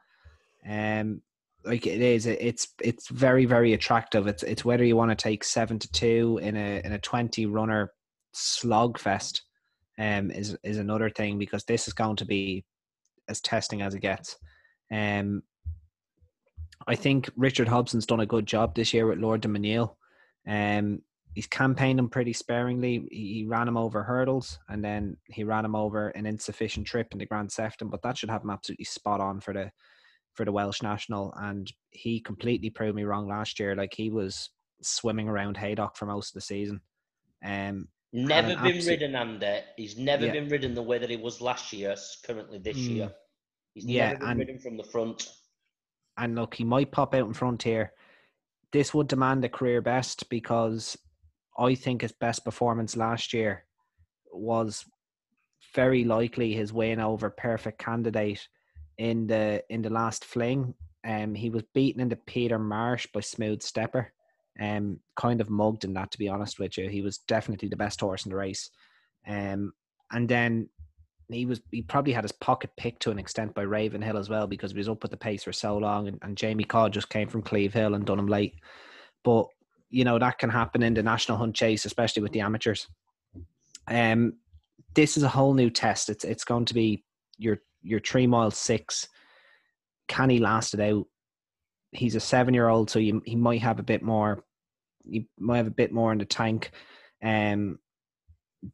Um, 0.70 1.22
like 1.64 1.86
it 1.86 2.02
is, 2.02 2.26
it's 2.26 2.70
it's 2.82 3.10
very 3.10 3.46
very 3.46 3.74
attractive. 3.74 4.28
It's 4.28 4.44
it's 4.44 4.64
whether 4.64 4.84
you 4.84 4.96
want 4.96 5.12
to 5.12 5.16
take 5.16 5.44
seven 5.44 5.80
to 5.80 5.92
two 5.92 6.40
in 6.42 6.56
a 6.56 6.82
in 6.84 6.94
a 6.94 7.00
20 7.00 7.46
runner 7.46 7.92
slogfest, 8.36 9.42
um, 10.00 10.32
is 10.32 10.58
is 10.64 10.78
another 10.78 11.10
thing 11.10 11.38
because 11.38 11.64
this 11.66 11.88
is 11.88 11.94
going 11.94 12.16
to 12.18 12.26
be 12.26 12.64
as 13.28 13.42
testing 13.42 13.82
as 13.82 13.94
it 13.94 14.00
gets. 14.00 14.38
Um, 14.92 15.44
I 16.88 16.96
think 16.96 17.30
Richard 17.36 17.68
Hobson's 17.68 18.06
done 18.06 18.22
a 18.22 18.26
good 18.26 18.46
job 18.46 18.76
this 18.76 18.94
year 18.94 19.08
with 19.08 19.20
Lord 19.20 19.42
du 19.42 19.50
Menil. 19.50 19.96
Um, 20.48 21.02
he's 21.34 21.48
campaigned 21.48 22.00
him 22.00 22.10
pretty 22.10 22.32
sparingly. 22.32 23.06
He, 23.12 23.34
he, 23.34 23.46
ran 23.46 23.68
him 23.68 23.76
over 23.76 24.04
hurdles 24.04 24.58
and 24.70 24.84
then 24.84 25.18
he 25.26 25.44
ran 25.44 25.66
him 25.66 25.76
over 25.76 26.10
an 26.10 26.26
insufficient 26.26 26.88
trip 26.88 27.10
in 27.12 27.20
the 27.20 27.26
Grand 27.26 27.52
Sefton, 27.52 27.90
but 27.90 28.02
that 28.04 28.18
should 28.18 28.30
have 28.30 28.44
him 28.44 28.50
absolutely 28.50 28.86
spot 28.86 29.20
on 29.20 29.42
for 29.42 29.54
the 29.54 29.70
for 30.38 30.46
the 30.46 30.52
Welsh 30.52 30.82
national. 30.82 31.34
And 31.36 31.70
he 31.90 32.22
completely 32.22 32.70
proved 32.70 32.96
me 32.96 33.04
wrong 33.04 33.28
last 33.28 33.60
year. 33.60 33.76
Like 33.76 33.94
he 33.94 34.10
was 34.10 34.52
swimming 34.82 35.28
around 35.28 35.58
Haydock 35.58 35.98
for 35.98 36.06
most 36.06 36.30
of 36.30 36.34
the 36.36 36.42
season. 36.42 36.80
Um, 37.44 37.88
never 38.14 38.50
been 38.50 38.58
absolute, 38.58 38.88
ridden 38.88 39.16
under. 39.16 39.60
He's 39.76 39.98
never 39.98 40.28
yeah. 40.28 40.34
been 40.34 40.48
ridden 40.48 40.76
the 40.76 40.84
way 40.84 41.00
that 41.00 41.10
he 41.10 41.18
was 41.18 41.42
last 41.42 41.74
year. 41.74 41.96
Currently, 42.26 42.60
this 42.60 42.78
mm, 42.78 42.90
year, 42.96 43.12
he's 43.74 43.86
yeah, 43.86 44.10
never 44.10 44.20
been 44.20 44.30
and, 44.30 44.40
ridden 44.40 44.60
from 44.60 44.78
the 44.78 44.84
front. 44.84 45.28
And 46.18 46.36
look, 46.36 46.54
he 46.54 46.64
might 46.64 46.92
pop 46.92 47.14
out 47.14 47.28
in 47.28 47.34
front 47.34 47.64
here. 47.64 47.92
This 48.72 48.94
would 48.94 49.08
demand 49.08 49.44
a 49.44 49.50
career 49.50 49.82
best 49.82 50.30
because 50.30 50.98
I 51.58 51.74
think 51.76 52.02
his 52.02 52.12
best 52.12 52.46
performance 52.46 52.96
last 52.96 53.34
year 53.34 53.66
was 54.32 54.86
very 55.74 56.04
likely 56.04 56.54
his 56.54 56.74
win 56.74 57.00
over 57.00 57.30
perfect 57.30 57.80
candidate 57.80 58.48
in 58.98 59.28
the 59.28 59.64
in 59.70 59.82
the 59.82 59.90
last 59.90 60.26
fling. 60.26 60.74
Um, 61.06 61.36
he 61.36 61.50
was 61.50 61.64
beaten 61.74 62.02
into 62.02 62.16
Peter 62.16 62.60
Marsh 62.60 63.08
by 63.14 63.22
Smooth 63.22 63.62
Stepper. 63.62 64.12
Um, 64.60 65.00
kind 65.16 65.40
of 65.40 65.52
mugged 65.52 65.84
in 65.84 65.94
that, 65.94 66.12
to 66.12 66.18
be 66.18 66.28
honest 66.28 66.60
with 66.60 66.78
you. 66.78 66.90
He 66.90 67.02
was 67.02 67.20
definitely 67.20 67.70
the 67.70 67.78
best 67.78 68.02
horse 68.02 68.26
in 68.26 68.32
the 68.32 68.36
race. 68.36 68.72
Um, 69.28 69.74
and 70.12 70.28
then 70.28 70.70
he 71.30 71.46
was 71.46 71.62
he 71.72 71.82
probably 71.82 72.14
had 72.14 72.24
his 72.24 72.32
pocket 72.32 72.72
picked 72.78 73.02
to 73.04 73.12
an 73.12 73.20
extent 73.20 73.54
by 73.54 73.64
Ravenhill 73.64 74.18
as 74.18 74.30
well 74.30 74.48
because 74.48 74.72
he 74.72 74.78
was 74.78 74.90
up 74.90 75.04
at 75.04 75.12
the 75.12 75.18
pace 75.18 75.44
for 75.44 75.54
so 75.54 75.78
long, 75.78 76.08
and, 76.08 76.20
and 76.22 76.38
Jamie 76.38 76.64
Codd 76.64 76.94
just 76.94 77.10
came 77.10 77.28
from 77.28 77.42
Cleve 77.42 77.74
Hill 77.74 77.94
and 77.94 78.06
done 78.06 78.20
him 78.20 78.28
late. 78.28 78.56
But 79.24 79.48
you 79.90 80.04
know 80.04 80.20
that 80.20 80.40
can 80.40 80.50
happen 80.50 80.84
in 80.84 80.94
the 80.94 81.04
national 81.04 81.38
hunt 81.38 81.56
chase, 81.56 81.86
especially 81.86 82.24
with 82.24 82.32
the 82.32 82.42
amateurs. 82.42 82.88
Um, 83.88 84.34
this 84.96 85.18
is 85.18 85.24
a 85.24 85.30
whole 85.30 85.54
new 85.54 85.70
test. 85.70 86.10
It's 86.10 86.24
it's 86.24 86.46
going 86.46 86.66
to 86.66 86.74
be 86.74 87.04
your 87.38 87.60
your 87.82 88.00
three 88.00 88.28
mile 88.28 88.52
six. 88.52 89.08
Can 90.08 90.30
he 90.30 90.40
last 90.40 90.74
it 90.74 90.80
out? 90.80 91.06
He's 91.92 92.16
a 92.16 92.20
seven 92.20 92.54
year 92.54 92.68
old, 92.68 92.90
so 92.90 93.00
you, 93.00 93.22
he 93.26 93.36
might 93.36 93.62
have 93.62 93.80
a 93.80 93.84
bit 93.84 94.04
more. 94.04 94.44
He 95.04 95.28
might 95.40 95.58
have 95.58 95.68
a 95.68 95.72
bit 95.72 95.92
more 95.92 96.12
in 96.12 96.18
the 96.18 96.26
tank. 96.26 96.72
Um, 97.24 97.80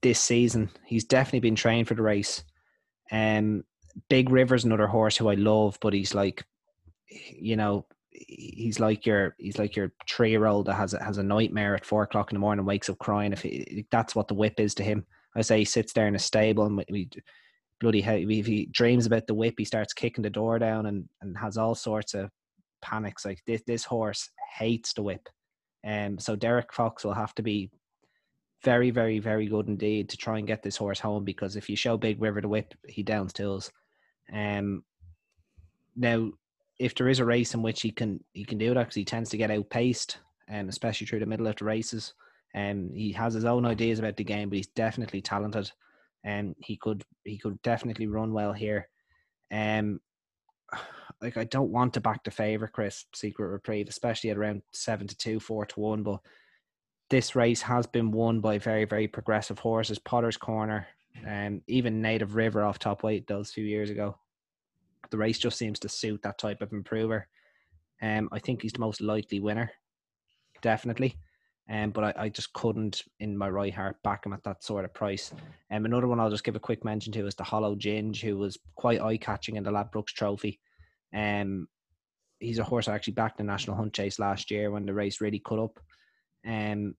this 0.01 0.19
season, 0.19 0.69
he's 0.85 1.03
definitely 1.03 1.41
been 1.41 1.55
trained 1.55 1.87
for 1.87 1.93
the 1.93 2.01
race. 2.01 2.43
Um, 3.11 3.63
Big 4.09 4.29
River's 4.29 4.65
another 4.65 4.87
horse 4.87 5.17
who 5.17 5.29
I 5.29 5.35
love, 5.35 5.77
but 5.81 5.93
he's 5.93 6.15
like, 6.15 6.43
you 7.07 7.55
know, 7.55 7.85
he's 8.09 8.79
like 8.79 9.05
your 9.05 9.35
he's 9.37 9.57
like 9.57 9.75
your 9.75 9.91
three 10.09 10.31
year 10.31 10.45
old 10.45 10.67
that 10.67 10.75
has 10.75 10.93
a, 10.93 11.03
has 11.03 11.17
a 11.17 11.23
nightmare 11.23 11.75
at 11.75 11.85
four 11.85 12.03
o'clock 12.03 12.31
in 12.31 12.35
the 12.35 12.39
morning, 12.39 12.65
wakes 12.65 12.89
up 12.89 12.97
crying. 12.99 13.33
If 13.33 13.41
he, 13.41 13.85
that's 13.91 14.15
what 14.15 14.27
the 14.27 14.33
whip 14.33 14.59
is 14.59 14.73
to 14.75 14.83
him, 14.83 15.05
I 15.35 15.41
say 15.41 15.59
he 15.59 15.65
sits 15.65 15.93
there 15.93 16.07
in 16.07 16.15
a 16.15 16.19
stable 16.19 16.65
and 16.65 16.83
we, 16.89 17.09
bloody 17.83 18.01
if 18.01 18.45
he 18.45 18.65
dreams 18.71 19.05
about 19.05 19.27
the 19.27 19.33
whip, 19.33 19.55
he 19.57 19.65
starts 19.65 19.93
kicking 19.93 20.23
the 20.23 20.29
door 20.29 20.57
down 20.57 20.87
and 20.87 21.07
and 21.21 21.37
has 21.37 21.57
all 21.57 21.75
sorts 21.75 22.13
of 22.13 22.31
panics. 22.81 23.25
Like 23.25 23.43
this 23.45 23.61
this 23.67 23.83
horse 23.83 24.29
hates 24.57 24.93
the 24.93 25.03
whip, 25.03 25.29
um. 25.85 26.17
So 26.17 26.35
Derek 26.35 26.73
Fox 26.73 27.03
will 27.03 27.13
have 27.13 27.35
to 27.35 27.43
be 27.43 27.69
very 28.63 28.89
very 28.91 29.19
very 29.19 29.47
good 29.47 29.67
indeed 29.67 30.09
to 30.09 30.17
try 30.17 30.37
and 30.37 30.47
get 30.47 30.63
this 30.63 30.77
horse 30.77 30.99
home 30.99 31.25
because 31.25 31.55
if 31.55 31.69
you 31.69 31.75
show 31.75 31.97
Big 31.97 32.21
River 32.21 32.41
the 32.41 32.47
whip, 32.47 32.73
he 32.87 33.03
downs 33.03 33.33
tools. 33.33 33.71
Um. 34.33 34.83
Now 35.95 36.31
if 36.79 36.95
there 36.95 37.07
is 37.07 37.19
a 37.19 37.25
race 37.25 37.53
in 37.53 37.61
which 37.61 37.81
he 37.81 37.91
can 37.91 38.23
he 38.33 38.43
can 38.43 38.57
do 38.57 38.73
that 38.73 38.79
because 38.79 38.95
he 38.95 39.05
tends 39.05 39.29
to 39.29 39.37
get 39.37 39.51
outpaced, 39.51 40.17
um, 40.49 40.69
especially 40.69 41.07
through 41.07 41.19
the 41.19 41.25
middle 41.25 41.47
of 41.47 41.55
the 41.55 41.65
races. 41.65 42.13
Um, 42.55 42.91
he 42.93 43.11
has 43.13 43.33
his 43.33 43.45
own 43.45 43.65
ideas 43.65 43.99
about 43.99 44.17
the 44.17 44.23
game, 44.23 44.49
but 44.49 44.57
he's 44.57 44.67
definitely 44.67 45.21
talented. 45.21 45.71
And 46.23 46.49
um, 46.49 46.55
he 46.59 46.77
could 46.77 47.03
he 47.23 47.37
could 47.37 47.61
definitely 47.61 48.07
run 48.07 48.33
well 48.33 48.53
here. 48.53 48.87
Um, 49.51 49.99
like 51.21 51.37
I 51.37 51.43
don't 51.43 51.71
want 51.71 51.93
to 51.93 52.01
back 52.01 52.23
the 52.23 52.31
favorite, 52.31 52.71
Chris 52.71 53.05
Secret 53.13 53.47
Reprieve, 53.47 53.89
especially 53.89 54.29
at 54.29 54.37
around 54.37 54.61
seven 54.71 55.07
to 55.07 55.17
two, 55.17 55.39
four 55.39 55.65
to 55.65 55.79
one. 55.79 56.03
But 56.03 56.19
this 57.09 57.35
race 57.35 57.61
has 57.61 57.85
been 57.85 58.11
won 58.11 58.39
by 58.39 58.57
very 58.57 58.85
very 58.85 59.07
progressive 59.07 59.59
horses. 59.59 59.99
Potter's 59.99 60.37
Corner, 60.37 60.87
um, 61.27 61.61
even 61.67 62.01
Native 62.01 62.35
River 62.35 62.63
off 62.63 62.79
top 62.79 63.03
weight 63.03 63.27
those 63.27 63.51
few 63.51 63.65
years 63.65 63.89
ago 63.89 64.17
the 65.13 65.17
race 65.17 65.37
just 65.37 65.59
seems 65.59 65.79
to 65.79 65.87
suit 65.87 66.21
that 66.23 66.39
type 66.39 66.61
of 66.61 66.73
improver. 66.73 67.27
Um, 68.01 68.29
I 68.31 68.39
think 68.39 68.61
he's 68.61 68.73
the 68.73 68.79
most 68.79 68.99
likely 68.99 69.39
winner, 69.39 69.71
definitely. 70.61 71.15
Um, 71.69 71.91
but 71.91 72.03
I, 72.03 72.23
I 72.23 72.29
just 72.29 72.51
couldn't, 72.53 73.03
in 73.19 73.37
my 73.37 73.49
right 73.49 73.73
heart, 73.73 74.01
back 74.03 74.25
him 74.25 74.33
at 74.33 74.43
that 74.43 74.63
sort 74.63 74.83
of 74.83 74.93
price. 74.93 75.33
Um, 75.71 75.85
another 75.85 76.07
one 76.07 76.19
I'll 76.19 76.29
just 76.29 76.43
give 76.43 76.57
a 76.57 76.59
quick 76.59 76.83
mention 76.83 77.13
to 77.13 77.25
is 77.25 77.35
the 77.35 77.43
Hollow 77.43 77.75
Ginge, 77.75 78.21
who 78.21 78.37
was 78.37 78.57
quite 78.75 79.01
eye 79.01 79.17
catching 79.17 79.55
in 79.55 79.63
the 79.63 79.71
Ladbrokes 79.71 80.07
Trophy. 80.13 80.59
Um, 81.15 81.67
he's 82.39 82.59
a 82.59 82.63
horse 82.63 82.87
I 82.87 82.95
actually 82.95 83.13
backed 83.13 83.37
the 83.37 83.43
National 83.43 83.77
Hunt 83.77 83.93
Chase 83.93 84.19
last 84.19 84.51
year 84.51 84.71
when 84.71 84.85
the 84.85 84.93
race 84.93 85.21
really 85.21 85.39
cut 85.39 85.59
up. 85.59 85.79
Um, 86.45 86.95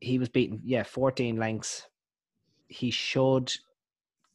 he 0.00 0.18
was 0.18 0.28
beaten, 0.28 0.60
yeah, 0.64 0.82
14 0.82 1.36
lengths. 1.36 1.86
He 2.66 2.90
should 2.90 3.52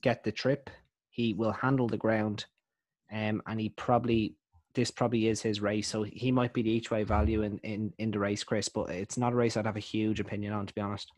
get 0.01 0.23
the 0.23 0.31
trip. 0.31 0.69
He 1.09 1.33
will 1.33 1.51
handle 1.51 1.87
the 1.87 1.97
ground 1.97 2.45
um, 3.11 3.41
and 3.47 3.59
he 3.59 3.69
probably 3.69 4.35
this 4.73 4.91
probably 4.91 5.27
is 5.27 5.41
his 5.41 5.61
race, 5.61 5.87
so 5.87 6.03
he 6.03 6.31
might 6.31 6.53
be 6.53 6.61
the 6.61 6.69
each 6.69 6.91
way 6.91 7.03
value 7.03 7.41
in, 7.41 7.57
in 7.59 7.93
in 7.97 8.11
the 8.11 8.19
race, 8.19 8.43
Chris. 8.43 8.69
But 8.69 8.89
it's 8.89 9.17
not 9.17 9.33
a 9.33 9.35
race 9.35 9.57
I'd 9.57 9.65
have 9.65 9.77
a 9.77 9.81
huge 9.81 10.19
opinion 10.19 10.53
on, 10.53 10.65
to 10.65 10.73
be 10.73 10.81
honest. 10.81 11.11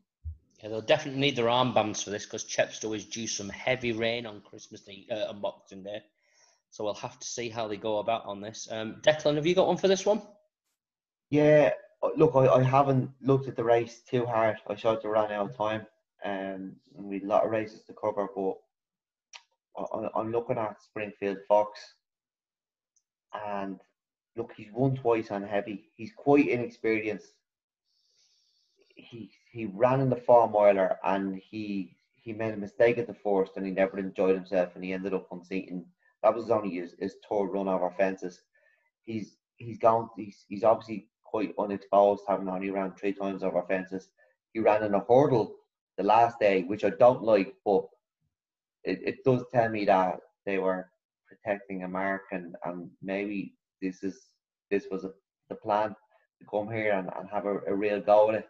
Yeah, 0.61 0.69
they'll 0.69 0.81
definitely 0.81 1.19
need 1.19 1.35
their 1.35 1.45
armbands 1.45 2.03
for 2.03 2.11
this 2.11 2.25
because 2.25 2.43
Chepstow 2.43 2.95
is 2.95 3.05
due 3.05 3.27
some 3.27 3.49
heavy 3.49 3.91
rain 3.91 4.25
on 4.25 4.41
Christmas 4.41 4.81
Day, 4.81 5.07
uh, 5.11 5.29
on 5.29 5.41
Boxing 5.41 5.83
Day. 5.83 6.03
So 6.69 6.83
we'll 6.83 6.93
have 6.93 7.19
to 7.19 7.27
see 7.27 7.49
how 7.49 7.67
they 7.67 7.77
go 7.77 7.97
about 7.97 8.25
on 8.25 8.41
this. 8.41 8.67
Um, 8.71 8.97
Declan, 9.01 9.35
have 9.35 9.45
you 9.45 9.55
got 9.55 9.67
one 9.67 9.77
for 9.77 9.87
this 9.87 10.05
one? 10.05 10.21
Yeah, 11.29 11.71
look, 12.15 12.35
I, 12.35 12.47
I 12.47 12.63
haven't 12.63 13.09
looked 13.21 13.47
at 13.47 13.55
the 13.55 13.63
race 13.63 14.01
too 14.07 14.25
hard. 14.25 14.57
I 14.67 14.75
showed 14.75 15.01
to 15.01 15.09
run 15.09 15.31
out 15.31 15.49
of 15.49 15.57
time, 15.57 15.85
um, 16.23 16.75
and 16.97 17.05
we 17.05 17.21
a 17.21 17.25
lot 17.25 17.45
of 17.45 17.51
races 17.51 17.81
to 17.83 17.93
cover, 17.93 18.27
but 18.35 18.55
I'm 20.15 20.31
looking 20.31 20.57
at 20.57 20.81
Springfield 20.81 21.37
Fox, 21.47 21.79
and 23.33 23.79
look, 24.35 24.53
he's 24.55 24.71
won 24.71 24.95
twice 24.95 25.31
on 25.31 25.43
heavy. 25.43 25.91
He's 25.95 26.11
quite 26.15 26.47
inexperienced. 26.47 27.33
He 28.95 29.31
he 29.51 29.65
ran 29.65 30.01
in 30.01 30.09
the 30.09 30.15
four 30.15 30.49
miler 30.49 30.97
and 31.03 31.35
he 31.35 31.95
he 32.15 32.33
made 32.33 32.53
a 32.53 32.57
mistake 32.57 32.97
at 32.97 33.07
the 33.07 33.13
first 33.13 33.53
and 33.57 33.65
he 33.65 33.71
never 33.71 33.97
enjoyed 33.97 34.35
himself 34.35 34.75
and 34.75 34.83
he 34.83 34.93
ended 34.93 35.13
up 35.13 35.27
unseating. 35.31 35.85
That 36.23 36.35
was 36.35 36.51
only 36.51 36.75
his, 36.75 36.95
his 36.99 37.15
third 37.27 37.47
run 37.47 37.67
over 37.67 37.89
fences. 37.97 38.41
He's 39.03 39.37
he's 39.57 39.79
gone. 39.79 40.09
He's 40.15 40.45
he's 40.47 40.63
obviously 40.63 41.07
quite 41.23 41.53
unexposed, 41.57 42.23
having 42.27 42.49
only 42.49 42.69
ran 42.69 42.93
three 42.93 43.13
times 43.13 43.43
over 43.43 43.63
fences. 43.63 44.11
He 44.53 44.59
ran 44.59 44.83
in 44.83 44.93
a 44.93 44.99
hurdle 44.99 45.55
the 45.97 46.03
last 46.03 46.39
day, 46.39 46.63
which 46.63 46.83
I 46.83 46.89
don't 46.91 47.23
like, 47.23 47.55
but 47.65 47.87
it, 48.83 48.99
it 49.03 49.23
does 49.23 49.43
tell 49.51 49.69
me 49.69 49.85
that 49.85 50.19
they 50.45 50.57
were 50.57 50.89
protecting 51.31 51.83
America 51.83 52.25
and, 52.33 52.55
and 52.65 52.89
maybe 53.01 53.53
this 53.81 54.03
is 54.03 54.27
this 54.69 54.87
was 54.91 55.03
a, 55.03 55.11
the 55.49 55.55
plan 55.55 55.89
to 56.39 56.45
come 56.49 56.71
here 56.71 56.93
and, 56.93 57.09
and 57.17 57.29
have 57.29 57.45
a, 57.45 57.59
a 57.67 57.75
real 57.75 58.01
go 58.01 58.29
at 58.31 58.45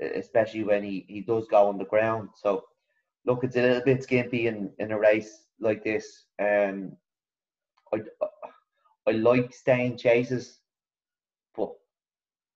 it, 0.00 0.16
especially 0.16 0.64
when 0.64 0.82
he, 0.82 1.04
he 1.08 1.20
does 1.20 1.46
go 1.48 1.68
on 1.68 1.78
the 1.78 1.84
ground. 1.84 2.28
So 2.34 2.64
look, 3.26 3.44
it's 3.44 3.56
a 3.56 3.62
little 3.62 3.82
bit 3.84 4.02
skimpy 4.02 4.46
in, 4.46 4.70
in 4.78 4.92
a 4.92 4.98
race 4.98 5.46
like 5.60 5.84
this. 5.84 6.24
Um, 6.40 6.92
I, 7.92 8.00
I 9.08 9.12
like 9.12 9.52
staying 9.52 9.98
chases, 9.98 10.60
but 11.56 11.72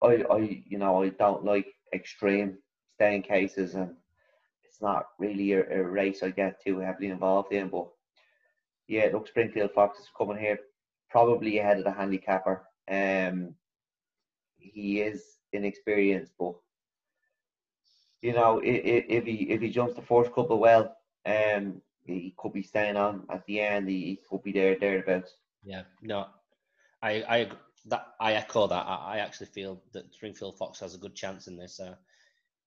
I, 0.02 0.24
I 0.30 0.62
you 0.66 0.78
know 0.78 1.02
I 1.02 1.10
don't 1.10 1.44
like 1.44 1.66
extreme 1.94 2.58
staying 2.94 3.22
cases 3.22 3.74
and 3.74 3.90
it's 4.64 4.80
not 4.80 5.06
really 5.18 5.52
a, 5.52 5.80
a 5.80 5.82
race 5.82 6.22
I 6.22 6.30
get 6.30 6.62
too 6.62 6.78
heavily 6.78 7.08
involved 7.08 7.52
in. 7.52 7.68
But 7.68 7.88
yeah, 8.88 9.08
look, 9.12 9.28
Springfield 9.28 9.72
Fox 9.72 9.98
is 9.98 10.10
coming 10.16 10.38
here 10.38 10.58
probably 11.10 11.58
ahead 11.58 11.78
of 11.78 11.84
the 11.84 11.92
handicapper. 11.92 12.66
Um, 12.90 13.54
he 14.58 15.00
is 15.00 15.22
inexperienced, 15.52 16.32
but 16.38 16.54
you 18.22 18.32
know, 18.32 18.58
if, 18.58 19.04
if 19.08 19.24
he 19.24 19.50
if 19.50 19.60
he 19.60 19.70
jumps 19.70 19.94
the 19.94 20.02
first 20.02 20.32
couple 20.32 20.58
well, 20.58 20.96
um, 21.24 21.80
he 22.04 22.34
could 22.36 22.52
be 22.52 22.62
staying 22.62 22.96
on 22.96 23.24
at 23.30 23.44
the 23.46 23.60
end. 23.60 23.88
He, 23.88 24.04
he 24.04 24.20
could 24.28 24.42
be 24.42 24.52
there 24.52 24.76
thereabouts. 24.78 25.34
Yeah, 25.64 25.82
no, 26.02 26.26
I 27.02 27.10
I 27.28 27.50
that 27.86 28.06
I 28.20 28.34
echo 28.34 28.66
that. 28.66 28.86
I, 28.86 29.14
I 29.14 29.18
actually 29.18 29.46
feel 29.46 29.82
that 29.92 30.12
Springfield 30.12 30.58
Fox 30.58 30.80
has 30.80 30.94
a 30.94 30.98
good 30.98 31.14
chance 31.14 31.46
in 31.46 31.56
this. 31.56 31.80
Uh, 31.80 31.94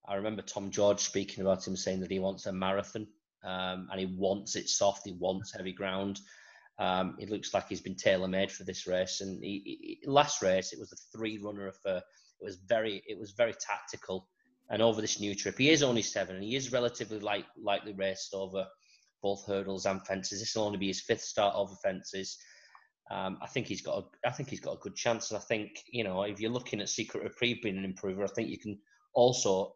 I 0.08 0.16
remember 0.16 0.42
Tom 0.42 0.72
George 0.72 1.00
speaking 1.00 1.44
about 1.44 1.66
him 1.66 1.76
saying 1.76 2.00
that 2.02 2.12
he 2.12 2.20
wants 2.20 2.46
a 2.46 2.52
marathon 2.52 3.08
um, 3.44 3.88
and 3.92 4.00
he 4.00 4.06
wants 4.06 4.56
it 4.56 4.70
soft. 4.70 5.02
He 5.06 5.14
wants 5.14 5.54
heavy 5.54 5.74
ground. 5.74 6.20
Um, 6.78 7.18
it 7.20 7.30
looks 7.30 7.54
like 7.54 7.68
he's 7.68 7.82
been 7.82 7.96
tailor 7.96 8.28
made 8.28 8.52
for 8.52 8.64
this 8.64 8.88
race. 8.88 9.22
And 9.22 9.44
he, 9.44 10.00
he, 10.02 10.10
last 10.10 10.42
race, 10.42 10.72
it 10.72 10.80
was 10.80 10.94
a 10.94 11.18
three 11.18 11.38
runner 11.38 11.68
affair. 11.68 11.98
It 11.98 12.46
was 12.46 12.58
very, 12.68 13.04
it 13.08 13.20
was 13.20 13.32
very 13.32 13.54
tactical. 13.54 14.28
And 14.70 14.82
over 14.82 15.02
this 15.02 15.20
new 15.20 15.36
trip, 15.36 15.58
he 15.58 15.72
is 15.72 15.84
only 15.84 16.04
seven, 16.04 16.36
and 16.36 16.44
he 16.44 16.56
is 16.56 16.72
relatively 16.72 17.20
light, 17.20 17.46
lightly 17.62 17.94
raced 17.94 18.34
over 18.34 18.66
both 19.22 19.46
hurdles 19.46 19.86
and 19.86 20.06
fences. 20.06 20.40
This 20.40 20.56
will 20.56 20.64
only 20.64 20.78
be 20.78 20.88
his 20.88 21.02
fifth 21.02 21.22
start 21.22 21.56
over 21.56 21.74
fences. 21.84 22.38
Um, 23.12 23.40
I 23.42 23.48
think 23.48 23.66
he's 23.66 23.82
got, 23.82 23.98
a, 23.98 24.28
I 24.28 24.32
think 24.32 24.50
he's 24.50 24.60
got 24.60 24.76
a 24.76 24.80
good 24.80 24.96
chance. 24.96 25.32
And 25.32 25.38
I 25.38 25.42
think 25.42 25.84
you 25.92 26.04
know, 26.04 26.22
if 26.22 26.40
you're 26.40 26.52
looking 26.52 26.80
at 26.80 26.90
Secret 26.90 27.24
Reprieve 27.24 27.64
being 27.64 27.78
an 27.78 27.84
improver, 27.84 28.24
I 28.24 28.28
think 28.28 28.50
you 28.50 28.60
can 28.60 28.80
also 29.16 29.74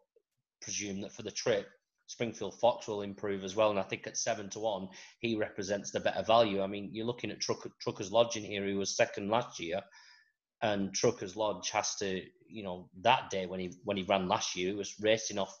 presume 0.62 1.00
that 1.02 1.12
for 1.12 1.22
the 1.22 1.30
trip, 1.30 1.66
Springfield 2.06 2.58
Fox 2.60 2.86
will 2.86 3.02
improve 3.02 3.44
as 3.44 3.56
well. 3.56 3.70
And 3.70 3.78
I 3.78 3.82
think 3.82 4.06
at 4.06 4.16
seven 4.16 4.50
to 4.50 4.58
one, 4.58 4.88
he 5.20 5.36
represents 5.36 5.90
the 5.90 6.00
better 6.00 6.22
value. 6.22 6.62
I 6.62 6.66
mean, 6.66 6.90
you're 6.92 7.06
looking 7.06 7.30
at 7.30 7.40
Truck, 7.40 7.66
Trucker's 7.80 8.12
Lodge 8.12 8.36
in 8.36 8.44
here, 8.44 8.64
who 8.64 8.76
was 8.78 8.96
second 8.96 9.30
last 9.30 9.58
year, 9.58 9.80
and 10.62 10.94
Trucker's 10.94 11.36
Lodge 11.36 11.70
has 11.70 11.94
to, 11.96 12.22
you 12.48 12.62
know, 12.62 12.88
that 13.02 13.30
day 13.30 13.46
when 13.46 13.60
he 13.60 13.72
when 13.84 13.96
he 13.96 14.02
ran 14.04 14.28
last 14.28 14.56
year, 14.56 14.70
he 14.70 14.76
was 14.76 14.94
racing 15.00 15.38
off, 15.38 15.56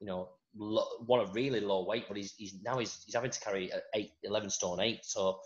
you 0.00 0.06
know, 0.06 0.30
lo, 0.56 0.84
one 1.06 1.20
a 1.20 1.32
really 1.32 1.60
low 1.60 1.84
weight, 1.84 2.04
but 2.08 2.16
he's 2.16 2.34
he's 2.36 2.54
now 2.62 2.78
he's, 2.78 3.02
he's 3.04 3.14
having 3.14 3.30
to 3.30 3.40
carry 3.40 3.70
eight, 3.94 4.12
11 4.22 4.50
stone 4.50 4.80
eight. 4.80 5.04
So 5.04 5.40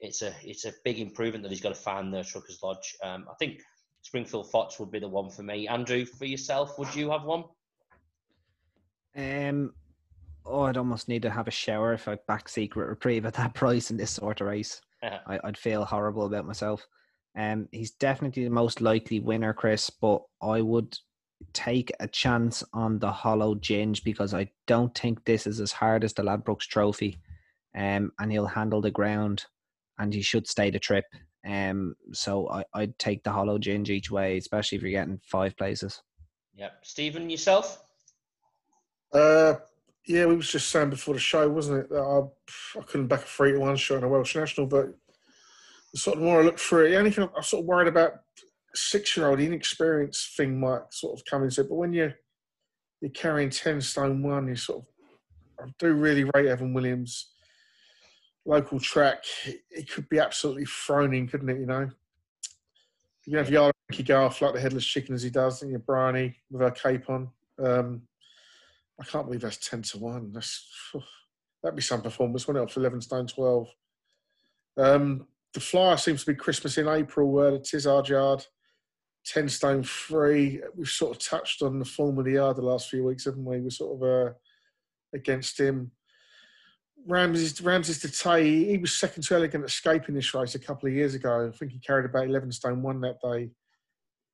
it's 0.00 0.22
a 0.22 0.34
it's 0.42 0.64
a 0.64 0.72
big 0.84 0.98
improvement 0.98 1.42
that 1.42 1.50
he's 1.50 1.60
got 1.60 1.74
to 1.74 1.80
find 1.80 2.12
the 2.12 2.24
Trucker's 2.24 2.60
Lodge. 2.62 2.96
Um, 3.02 3.26
I 3.30 3.34
think 3.38 3.60
Springfield 4.02 4.50
Fox 4.50 4.78
would 4.78 4.90
be 4.90 5.00
the 5.00 5.08
one 5.08 5.30
for 5.30 5.42
me. 5.42 5.68
Andrew, 5.68 6.04
for 6.04 6.24
yourself, 6.24 6.78
would 6.78 6.94
you 6.94 7.10
have 7.10 7.24
one? 7.24 7.44
Um, 9.16 9.74
oh, 10.44 10.62
I'd 10.62 10.76
almost 10.76 11.08
need 11.08 11.22
to 11.22 11.30
have 11.30 11.48
a 11.48 11.52
shower 11.52 11.92
if 11.92 12.08
I 12.08 12.18
back 12.26 12.48
Secret 12.48 12.88
Reprieve 12.88 13.26
at 13.26 13.34
that 13.34 13.54
price 13.54 13.90
in 13.90 13.96
this 13.96 14.12
sort 14.12 14.40
of 14.40 14.46
race. 14.46 14.80
I, 15.02 15.38
would 15.44 15.58
feel 15.58 15.84
horrible 15.84 16.26
about 16.26 16.46
myself. 16.46 16.86
Um, 17.36 17.68
he's 17.70 17.92
definitely 17.92 18.44
the 18.44 18.50
most 18.50 18.80
likely 18.80 19.20
winner, 19.20 19.52
Chris, 19.52 19.90
but 19.90 20.22
I 20.42 20.60
would 20.60 20.96
take 21.52 21.92
a 22.00 22.08
chance 22.08 22.64
on 22.72 22.98
the 22.98 23.12
Hollow 23.12 23.54
Ginge 23.54 24.02
because 24.02 24.34
I 24.34 24.50
don't 24.66 24.96
think 24.96 25.24
this 25.24 25.46
is 25.46 25.60
as 25.60 25.70
hard 25.70 26.02
as 26.02 26.12
the 26.12 26.22
Ladbrokes 26.22 26.66
Trophy, 26.66 27.18
um, 27.76 28.10
and 28.18 28.32
he'll 28.32 28.46
handle 28.46 28.80
the 28.80 28.90
ground, 28.90 29.44
and 29.98 30.12
he 30.12 30.22
should 30.22 30.48
stay 30.48 30.70
the 30.70 30.80
trip. 30.80 31.04
Um, 31.46 31.94
so 32.12 32.48
I, 32.50 32.64
I'd 32.74 32.98
take 32.98 33.22
the 33.22 33.30
Hollow 33.30 33.58
Ginge 33.58 33.90
each 33.90 34.10
way, 34.10 34.36
especially 34.36 34.76
if 34.76 34.82
you're 34.82 34.90
getting 34.90 35.20
five 35.24 35.56
places. 35.56 36.02
Yep, 36.56 36.80
Stephen, 36.82 37.30
yourself. 37.30 37.84
Uh, 39.12 39.54
yeah, 40.06 40.26
we 40.26 40.36
was 40.36 40.50
just 40.50 40.70
saying 40.70 40.90
before 40.90 41.14
the 41.14 41.20
show, 41.20 41.48
wasn't 41.48 41.80
it, 41.80 41.90
that 41.90 42.00
I, 42.00 42.78
I 42.78 42.82
couldn't 42.82 43.08
back 43.08 43.20
a 43.20 43.26
three 43.26 43.52
to 43.52 43.58
one 43.58 43.76
shot 43.76 43.98
in 43.98 44.04
a 44.04 44.08
Welsh 44.08 44.36
national, 44.36 44.66
but 44.66 44.88
the 45.92 45.98
sort 45.98 46.16
of 46.16 46.22
more 46.22 46.40
I 46.40 46.44
look 46.44 46.58
through 46.58 46.86
it, 46.86 46.90
the 46.90 46.96
only 46.96 47.10
thing 47.10 47.28
I'm 47.36 47.42
sort 47.42 47.62
of 47.62 47.66
worried 47.66 47.88
about 47.88 48.14
six 48.74 49.16
year 49.16 49.28
old 49.28 49.40
inexperienced 49.40 50.36
thing 50.36 50.58
might 50.58 50.82
sort 50.90 51.18
of 51.18 51.24
come 51.26 51.42
into 51.42 51.60
it, 51.60 51.68
but 51.68 51.76
when 51.76 51.92
you're 51.92 52.14
you're 53.00 53.10
carrying 53.10 53.50
ten 53.50 53.80
stone 53.80 54.22
one, 54.22 54.48
you 54.48 54.56
sort 54.56 54.80
of 54.80 54.86
I 55.66 55.72
do 55.78 55.92
really 55.92 56.24
rate 56.34 56.46
Evan 56.46 56.72
Williams. 56.72 57.32
Local 58.44 58.80
track, 58.80 59.24
it 59.70 59.90
could 59.90 60.08
be 60.08 60.18
absolutely 60.18 60.64
thrown 60.64 61.12
in, 61.12 61.28
couldn't 61.28 61.50
it? 61.50 61.58
You 61.58 61.66
know, 61.66 61.90
you 63.26 63.36
have 63.36 63.48
Yala 63.48 63.72
Enki 63.90 64.02
go 64.02 64.24
off 64.24 64.40
like 64.40 64.54
the 64.54 64.60
headless 64.60 64.86
chicken 64.86 65.14
as 65.14 65.22
he 65.22 65.28
does, 65.28 65.60
and 65.60 65.70
your 65.70 65.80
Bryony 65.80 66.34
with 66.50 66.62
her 66.62 66.70
cape 66.70 67.10
on. 67.10 67.28
Um, 67.62 68.02
I 69.00 69.04
can't 69.04 69.26
believe 69.26 69.40
that's 69.40 69.68
ten 69.68 69.82
to 69.82 69.98
one. 69.98 70.32
That's 70.32 70.66
that'd 71.62 71.76
be 71.76 71.82
some 71.82 72.02
performance, 72.02 72.46
wouldn't 72.46 72.70
it? 72.70 72.76
Eleven 72.76 73.00
stone 73.00 73.26
twelve. 73.26 73.68
Um, 74.76 75.26
the 75.54 75.60
flyer 75.60 75.96
seems 75.96 76.24
to 76.24 76.32
be 76.32 76.36
Christmas 76.36 76.78
in 76.78 76.88
April. 76.88 77.38
Uh, 77.38 77.50
the 77.52 77.58
Tizzard 77.58 78.08
Yard, 78.08 78.44
ten 79.24 79.48
stone 79.48 79.82
three. 79.82 80.60
We've 80.76 80.88
sort 80.88 81.16
of 81.16 81.22
touched 81.22 81.62
on 81.62 81.78
the 81.78 81.84
form 81.84 82.18
of 82.18 82.24
the 82.24 82.32
yard 82.32 82.56
the 82.56 82.62
last 82.62 82.90
few 82.90 83.04
weeks, 83.04 83.24
haven't 83.24 83.44
we? 83.44 83.60
We're 83.60 83.70
sort 83.70 83.96
of 83.96 84.08
uh, 84.08 84.32
against 85.14 85.58
him. 85.58 85.92
Ramses 87.06 87.60
Ramses 87.62 88.20
Tay, 88.20 88.64
he 88.64 88.78
was 88.78 88.98
second 88.98 89.22
to 89.22 89.36
Elegant 89.36 89.64
Escape 89.64 90.08
in 90.08 90.14
this 90.14 90.34
race 90.34 90.54
a 90.54 90.58
couple 90.58 90.88
of 90.88 90.94
years 90.94 91.14
ago. 91.14 91.48
I 91.48 91.56
think 91.56 91.72
he 91.72 91.78
carried 91.78 92.04
about 92.04 92.26
eleven 92.26 92.52
stone 92.52 92.82
one 92.82 93.00
that 93.00 93.20
day 93.22 93.50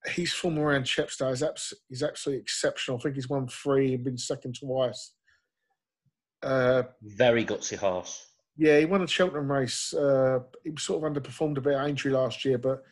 his 0.07 0.33
form 0.33 0.59
around 0.59 0.85
Chepstow 0.85 1.33
is, 1.33 1.43
abs- 1.43 1.75
is 1.90 2.03
absolutely 2.03 2.43
exceptional. 2.43 2.99
I 2.99 3.01
think 3.01 3.14
he's 3.14 3.29
won 3.29 3.49
three 3.49 3.95
and 3.95 4.05
been 4.05 4.19
second 4.19 4.57
twice. 4.59 5.12
Uh, 6.43 6.83
Very 7.03 7.45
gutsy 7.45 7.77
horse. 7.77 8.27
Yeah, 8.57 8.79
he 8.79 8.85
won 8.85 9.03
a 9.03 9.09
Cheltenham 9.09 9.51
race. 9.51 9.93
Uh, 9.95 10.40
he 10.62 10.73
sort 10.79 11.03
of 11.03 11.12
underperformed 11.12 11.57
a 11.57 11.61
bit 11.61 11.75
at 11.75 11.87
Aintree 11.87 12.12
last 12.12 12.45
year, 12.45 12.59
but 12.59 12.83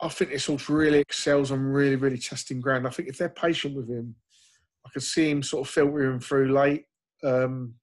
I 0.00 0.08
think 0.08 0.30
this 0.30 0.46
horse 0.46 0.68
really 0.68 0.98
excels 0.98 1.52
on 1.52 1.60
really, 1.60 1.96
really 1.96 2.18
testing 2.18 2.60
ground. 2.60 2.86
I 2.86 2.90
think 2.90 3.08
if 3.08 3.18
they're 3.18 3.28
patient 3.28 3.76
with 3.76 3.88
him, 3.88 4.16
I 4.84 4.90
could 4.90 5.02
see 5.02 5.30
him 5.30 5.42
sort 5.42 5.66
of 5.66 5.72
filtering 5.72 6.18
through 6.18 6.52
late. 6.52 6.86
Um, 7.22 7.74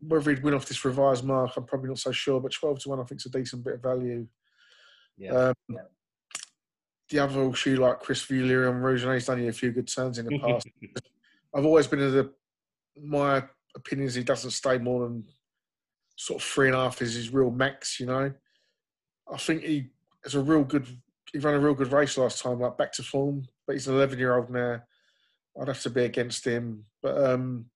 whether 0.00 0.30
he'd 0.30 0.42
win 0.42 0.54
off 0.54 0.66
this 0.66 0.84
revised 0.84 1.24
mark, 1.24 1.56
I'm 1.56 1.64
probably 1.64 1.88
not 1.88 1.98
so 1.98 2.12
sure, 2.12 2.40
but 2.40 2.52
12 2.52 2.80
to 2.80 2.88
1 2.90 3.00
I 3.00 3.04
think 3.04 3.20
is 3.20 3.26
a 3.26 3.30
decent 3.30 3.64
bit 3.64 3.74
of 3.74 3.82
value. 3.82 4.26
Yeah. 5.16 5.32
Um, 5.32 5.54
yeah 5.68 5.80
the 7.10 7.18
other 7.18 7.52
shoe 7.54 7.76
like 7.76 8.00
Chris 8.00 8.24
Fulier 8.24 8.70
and 8.70 8.82
Rouge, 8.82 9.04
and 9.04 9.12
he's 9.12 9.26
done 9.26 9.42
you 9.42 9.48
a 9.48 9.52
few 9.52 9.72
good 9.72 9.88
turns 9.88 10.18
in 10.18 10.26
the 10.26 10.38
past. 10.44 10.66
I've 11.54 11.66
always 11.66 11.86
been 11.86 12.00
of 12.00 12.12
the 12.12 12.32
my 13.02 13.42
opinion 13.74 14.08
is 14.08 14.14
he 14.14 14.24
doesn't 14.24 14.50
stay 14.50 14.78
more 14.78 15.06
than 15.06 15.24
sort 16.16 16.40
of 16.40 16.46
three 16.46 16.66
and 16.66 16.76
a 16.76 16.80
half 16.80 17.00
is 17.02 17.14
his 17.14 17.32
real 17.32 17.50
max, 17.50 17.98
you 17.98 18.06
know. 18.06 18.32
I 19.32 19.36
think 19.36 19.62
he 19.62 19.88
is 20.24 20.34
a 20.34 20.40
real 20.40 20.64
good 20.64 20.86
he 21.32 21.38
ran 21.38 21.54
a 21.54 21.60
real 21.60 21.74
good 21.74 21.92
race 21.92 22.18
last 22.18 22.42
time, 22.42 22.60
like 22.60 22.76
back 22.76 22.92
to 22.92 23.02
form, 23.02 23.46
but 23.66 23.74
he's 23.74 23.88
an 23.88 23.94
eleven 23.94 24.18
year 24.18 24.36
old 24.36 24.50
now. 24.50 24.82
I'd 25.60 25.68
have 25.68 25.82
to 25.82 25.90
be 25.90 26.04
against 26.04 26.46
him. 26.46 26.84
But 27.02 27.22
um 27.24 27.66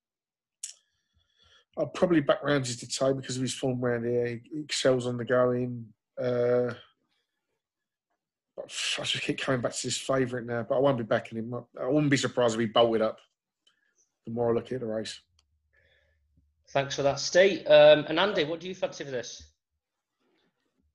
I'll 1.77 1.87
probably 1.87 2.21
back 2.21 2.43
Ramses 2.43 2.77
de 2.77 2.87
Teillee 2.87 3.17
because 3.17 3.37
of 3.37 3.43
his 3.43 3.55
form 3.55 3.85
around 3.85 4.05
here. 4.05 4.27
He, 4.27 4.41
he 4.53 4.61
excels 4.61 5.07
on 5.07 5.17
the 5.17 5.25
going. 5.25 5.87
Uh, 6.23 6.75
I 8.59 9.03
just 9.03 9.23
keep 9.23 9.39
coming 9.39 9.61
back 9.61 9.75
to 9.75 9.87
this 9.87 9.99
favourite 9.99 10.47
now, 10.47 10.63
but 10.63 10.77
I 10.77 10.79
won't 10.79 10.99
be 10.99 11.05
backing 11.05 11.39
him. 11.39 11.55
I 11.81 11.87
wouldn't 11.87 12.11
be 12.11 12.17
surprised 12.17 12.55
if 12.55 12.61
he 12.61 12.67
bolted 12.67 13.03
up. 13.03 13.19
The 14.27 14.33
more 14.33 14.51
I 14.51 14.55
look 14.55 14.71
at 14.73 14.81
the 14.81 14.87
race. 14.87 15.21
Thanks 16.71 16.97
for 16.97 17.03
that, 17.03 17.21
Steve. 17.21 17.67
Um, 17.67 18.05
and 18.09 18.19
Andy, 18.19 18.45
what 18.45 18.61
do 18.61 18.69
you 18.69 18.75
fancy 18.75 19.05
for 19.05 19.11
this? 19.11 19.43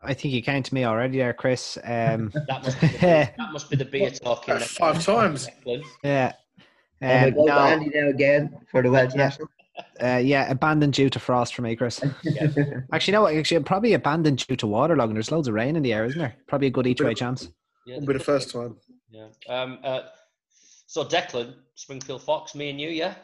I 0.02 0.14
think 0.14 0.34
you 0.34 0.42
came 0.42 0.64
to 0.64 0.74
me 0.74 0.86
already 0.86 1.18
there, 1.18 1.34
Chris. 1.34 1.78
Um, 1.84 2.32
that, 2.48 2.64
must 2.64 2.80
be 2.80 2.88
the, 2.88 2.98
that 3.00 3.52
must 3.52 3.70
be 3.70 3.76
the 3.76 3.86
beer 3.86 4.10
talking. 4.24 4.58
five 4.60 5.04
times. 5.04 5.50
Yeah. 6.04 6.34
Um, 7.02 7.34
no, 7.36 7.60
Andy 7.60 7.92
now 7.94 8.10
again 8.10 8.58
for 8.72 8.82
the 8.82 8.90
Welsh 8.90 9.14
national. 9.14 9.50
Uh, 10.02 10.18
yeah, 10.18 10.50
abandoned 10.50 10.94
due 10.94 11.10
to 11.10 11.20
frost 11.20 11.56
for 11.56 11.62
me, 11.62 11.76
Chris. 11.76 12.02
Yeah. 12.24 12.48
actually, 12.94 13.14
no, 13.14 13.28
actually, 13.28 13.64
probably 13.64 13.94
abandoned 13.94 14.46
due 14.48 14.56
to 14.56 14.66
waterlogging. 14.66 15.14
There's 15.14 15.32
loads 15.32 15.48
of 15.48 15.54
rain 15.54 15.76
in 15.76 15.84
the 15.84 15.94
air, 15.94 16.06
isn't 16.06 16.20
there? 16.20 16.36
Probably 16.48 16.68
a 16.68 16.72
good 16.72 16.88
each 16.88 17.02
way 17.02 17.14
chance. 17.14 17.50
Yeah, 17.86 17.96
Won't 17.96 18.08
be 18.08 18.14
the 18.14 18.20
first 18.20 18.52
time. 18.52 18.78
Yeah. 19.10 19.28
Um, 19.48 19.80
uh, 19.84 20.02
so, 20.88 21.04
Declan, 21.04 21.54
Springfield 21.76 22.24
Fox, 22.24 22.56
me 22.56 22.70
and 22.70 22.80
you, 22.80 22.90
yeah? 22.90 23.16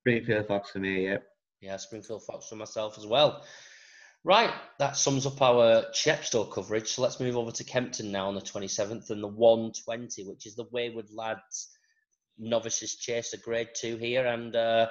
Springfield 0.00 0.46
Fox 0.48 0.70
for 0.70 0.78
me, 0.78 1.06
yeah. 1.06 1.18
Yeah, 1.60 1.76
Springfield 1.76 2.24
Fox 2.24 2.48
for 2.48 2.56
myself 2.56 2.98
as 2.98 3.06
well. 3.06 3.44
Right, 4.24 4.52
that 4.78 4.96
sums 4.96 5.26
up 5.26 5.42
our 5.42 5.82
Chepstow 5.92 6.50
coverage. 6.52 6.88
So 6.88 7.02
let's 7.02 7.18
move 7.18 7.36
over 7.36 7.50
to 7.50 7.64
Kempton 7.64 8.12
now 8.12 8.28
on 8.28 8.34
the 8.36 8.40
27th 8.40 9.10
and 9.10 9.22
the 9.22 9.28
120, 9.28 10.24
which 10.28 10.46
is 10.46 10.54
the 10.54 10.66
Wayward 10.70 11.08
Lads 11.12 11.76
novices 12.38 12.96
chase 12.96 13.32
a 13.32 13.36
grade 13.36 13.70
two 13.74 13.96
here. 13.96 14.26
And 14.26 14.54
uh, 14.54 14.88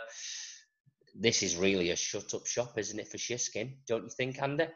this 1.14 1.44
is 1.44 1.58
really 1.58 1.92
a 1.92 1.96
shut 1.96 2.34
up 2.34 2.46
shop, 2.46 2.78
isn't 2.78 3.00
it, 3.00 3.08
for 3.08 3.18
Shishkin? 3.18 3.74
Don't 3.88 4.04
you 4.04 4.10
think, 4.10 4.42
Andy? 4.42 4.68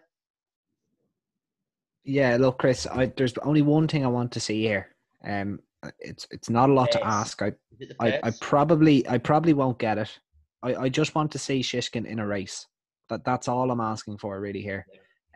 Yeah, 2.03 2.37
look, 2.39 2.59
Chris, 2.59 2.85
I, 2.85 3.07
there's 3.17 3.37
only 3.39 3.61
one 3.61 3.87
thing 3.87 4.05
I 4.05 4.09
want 4.09 4.31
to 4.33 4.39
see 4.39 4.61
here. 4.61 4.95
Um, 5.23 5.59
it's 5.99 6.27
it's 6.31 6.49
not 6.49 6.69
a 6.69 6.73
lot 6.73 6.91
to 6.91 7.05
ask. 7.05 7.41
I, 7.41 7.53
I, 7.99 8.19
I 8.23 8.31
probably 8.41 9.07
I 9.07 9.17
probably 9.17 9.53
won't 9.53 9.79
get 9.79 9.97
it. 9.97 10.19
I, 10.63 10.75
I 10.75 10.89
just 10.89 11.15
want 11.15 11.31
to 11.31 11.39
see 11.39 11.61
Shishkin 11.61 12.05
in 12.05 12.19
a 12.19 12.27
race. 12.27 12.67
That 13.09 13.23
that's 13.23 13.47
all 13.47 13.71
I'm 13.71 13.81
asking 13.81 14.17
for 14.17 14.39
really 14.39 14.61
here. 14.61 14.85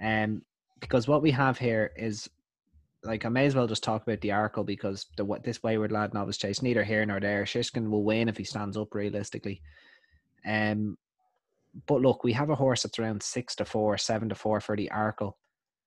Um, 0.03 0.43
because 0.79 1.07
what 1.07 1.21
we 1.21 1.31
have 1.31 1.57
here 1.57 1.91
is 1.95 2.29
like 3.03 3.25
I 3.25 3.29
may 3.29 3.45
as 3.45 3.55
well 3.55 3.67
just 3.67 3.83
talk 3.83 4.03
about 4.03 4.21
the 4.21 4.29
Arkle 4.29 4.65
because 4.65 5.07
the 5.17 5.25
what 5.25 5.43
this 5.43 5.63
wayward 5.63 5.91
lad 5.91 6.13
novice 6.13 6.38
chase 6.38 6.62
neither 6.62 6.83
here 6.83 7.05
nor 7.05 7.19
there. 7.19 7.43
Shishkin 7.43 7.89
will 7.89 8.03
win 8.03 8.29
if 8.29 8.38
he 8.38 8.43
stands 8.43 8.77
up 8.77 8.93
realistically. 8.93 9.62
Um, 10.45 10.97
but 11.88 12.02
look, 12.02 12.23
we 12.23 12.34
have 12.34 12.49
a 12.49 12.56
horse 12.56 12.84
that's 12.84 12.99
around 12.99 13.21
six 13.23 13.56
to 13.56 13.65
four, 13.65 13.97
seven 13.97 14.30
to 14.30 14.36
four 14.36 14.60
for 14.60 14.75
the 14.75 14.89
Arkle, 14.93 15.34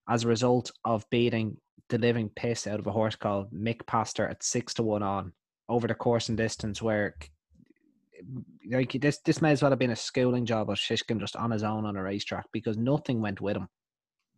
as 0.09 0.25
a 0.25 0.29
result 0.29 0.71
of 0.85 1.09
beating 1.11 1.57
the 1.89 1.99
living 1.99 2.31
piss 2.35 2.67
out 2.67 2.79
of 2.79 2.87
a 2.87 2.93
horse 2.93 3.17
called 3.17 3.53
Mick 3.53 3.87
Pastor 3.87 4.27
at 4.27 4.43
six 4.43 4.75
to 4.75 4.83
one 4.83 5.03
on 5.03 5.33
over 5.69 5.87
the 5.87 5.95
course 5.95 6.29
and 6.29 6.39
distance, 6.39 6.81
where 6.81 7.15
like 8.71 8.93
this 8.93 9.19
this 9.25 9.43
may 9.43 9.51
as 9.51 9.63
well 9.63 9.71
have 9.71 9.79
been 9.79 9.91
a 9.91 9.97
schooling 9.97 10.47
job 10.47 10.71
of 10.71 10.77
Shishkin 10.77 11.19
just 11.19 11.37
on 11.37 11.51
his 11.51 11.63
own 11.63 11.85
on 11.85 11.97
a 11.97 12.03
racetrack 12.03 12.47
because 12.53 12.77
nothing 12.77 13.21
went 13.21 13.41
with 13.41 13.57
him. 13.57 13.69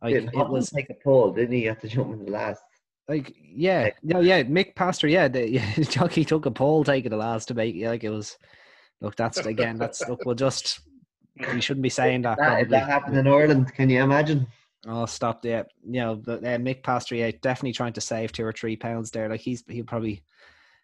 Like 0.03 0.15
Did 0.15 0.31
it 0.35 0.49
was 0.49 0.73
like 0.73 0.89
a 0.91 0.95
pull, 1.03 1.33
didn't 1.33 1.55
he? 1.55 1.69
At 1.69 1.81
the 1.81 1.89
jump 1.89 2.13
in 2.13 2.25
the 2.25 2.31
last. 2.31 2.63
like 3.09 3.35
yeah, 3.41 3.91
no, 4.03 4.21
yeah, 4.21 4.43
Mick 4.43 4.75
Pastor, 4.75 5.09
yeah, 5.09 5.29
the 5.29 5.49
yeah, 5.51 5.75
jockey 5.83 6.25
took 6.25 6.47
a 6.47 6.51
pole 6.51 6.85
taking 6.85 7.11
the 7.11 7.17
last 7.17 7.49
to 7.49 7.55
make 7.55 7.75
it 7.75 7.89
like 7.89 8.05
it 8.05 8.11
was. 8.11 8.37
Look, 9.01 9.17
that's 9.17 9.39
again, 9.39 9.77
that's 9.77 10.07
look. 10.09 10.25
We'll 10.25 10.35
just 10.35 10.81
we 11.53 11.61
shouldn't 11.61 11.83
be 11.83 11.89
saying 11.89 12.23
that. 12.23 12.39
That, 12.39 12.63
if 12.63 12.69
that 12.69 12.89
happened 12.89 13.17
in 13.17 13.27
Ireland, 13.27 13.75
can 13.75 13.91
you 13.91 14.03
imagine? 14.03 14.47
Oh, 14.87 15.07
stop 15.07 15.43
there. 15.43 15.67
You 15.85 16.01
know, 16.01 16.15
the, 16.17 16.35
uh, 16.35 16.59
Mick 16.59 16.83
Pastor, 16.83 17.17
definitely 17.33 17.73
trying 17.73 17.95
to 17.95 18.01
save 18.01 18.33
two 18.33 18.45
or 18.45 18.53
three 18.53 18.77
pounds 18.77 19.11
there. 19.11 19.29
Like 19.29 19.41
he's 19.41 19.65
he'll 19.69 19.85
probably. 19.85 20.23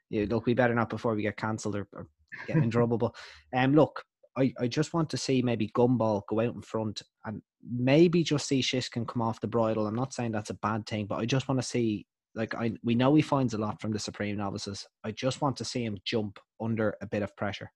Yeah, 0.09 0.25
look, 0.29 0.45
we 0.45 0.55
better 0.55 0.75
not 0.75 0.91
before 0.91 1.15
we 1.15 1.23
get 1.23 1.37
cancelled 1.37 1.77
or, 1.77 1.87
or 1.93 2.09
get 2.49 2.57
in 2.57 2.69
trouble. 2.71 2.99
But 2.99 3.15
um, 3.55 3.75
look, 3.75 4.05
I, 4.37 4.53
I 4.59 4.67
just 4.67 4.93
want 4.93 5.11
to 5.11 5.17
see 5.17 5.43
maybe 5.43 5.69
Gumball 5.69 6.23
go 6.29 6.41
out 6.41 6.55
in 6.55 6.63
front 6.63 7.03
and 7.25 7.41
maybe 7.69 8.25
just 8.25 8.49
see 8.49 8.61
Shishkin 8.61 9.07
come 9.07 9.23
off 9.23 9.41
the 9.41 9.47
bridle. 9.47 9.87
I'm 9.87 9.95
not 9.95 10.13
saying 10.13 10.33
that's 10.33 10.51
a 10.51 10.55
bad 10.55 10.87
thing, 10.87 11.07
but 11.07 11.19
I 11.19 11.27
just 11.27 11.49
want 11.49 11.61
to 11.61 11.67
see 11.67 12.07
like 12.35 12.55
I 12.55 12.73
we 12.83 12.95
know 12.95 13.15
he 13.15 13.23
finds 13.23 13.55
a 13.55 13.59
lot 13.59 13.81
from 13.81 13.93
the 13.93 13.99
Supreme 13.99 14.37
novices. 14.37 14.87
I 15.05 15.13
just 15.13 15.41
want 15.41 15.57
to 15.59 15.65
see 15.65 15.85
him 15.85 15.99
jump 16.05 16.39
under 16.61 16.97
a 17.03 17.07
bit 17.07 17.23
of 17.23 17.37
pressure. 17.37 17.71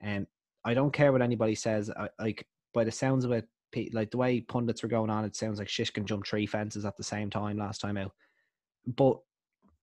And 0.00 0.26
I 0.64 0.74
don't 0.74 0.92
care 0.92 1.12
what 1.12 1.22
anybody 1.22 1.54
says. 1.54 1.90
I, 1.90 2.08
like 2.18 2.46
by 2.74 2.84
the 2.84 2.92
sounds 2.92 3.24
of 3.24 3.32
it, 3.32 3.48
like 3.92 4.10
the 4.10 4.18
way 4.18 4.40
pundits 4.40 4.82
were 4.82 4.88
going 4.88 5.10
on, 5.10 5.24
it 5.24 5.36
sounds 5.36 5.58
like 5.58 5.68
Shishkin 5.68 6.04
jumped 6.04 6.28
three 6.28 6.46
fences 6.46 6.84
at 6.84 6.96
the 6.96 7.02
same 7.02 7.30
time 7.30 7.56
last 7.56 7.80
time 7.80 7.96
out. 7.96 8.12
But 8.86 9.18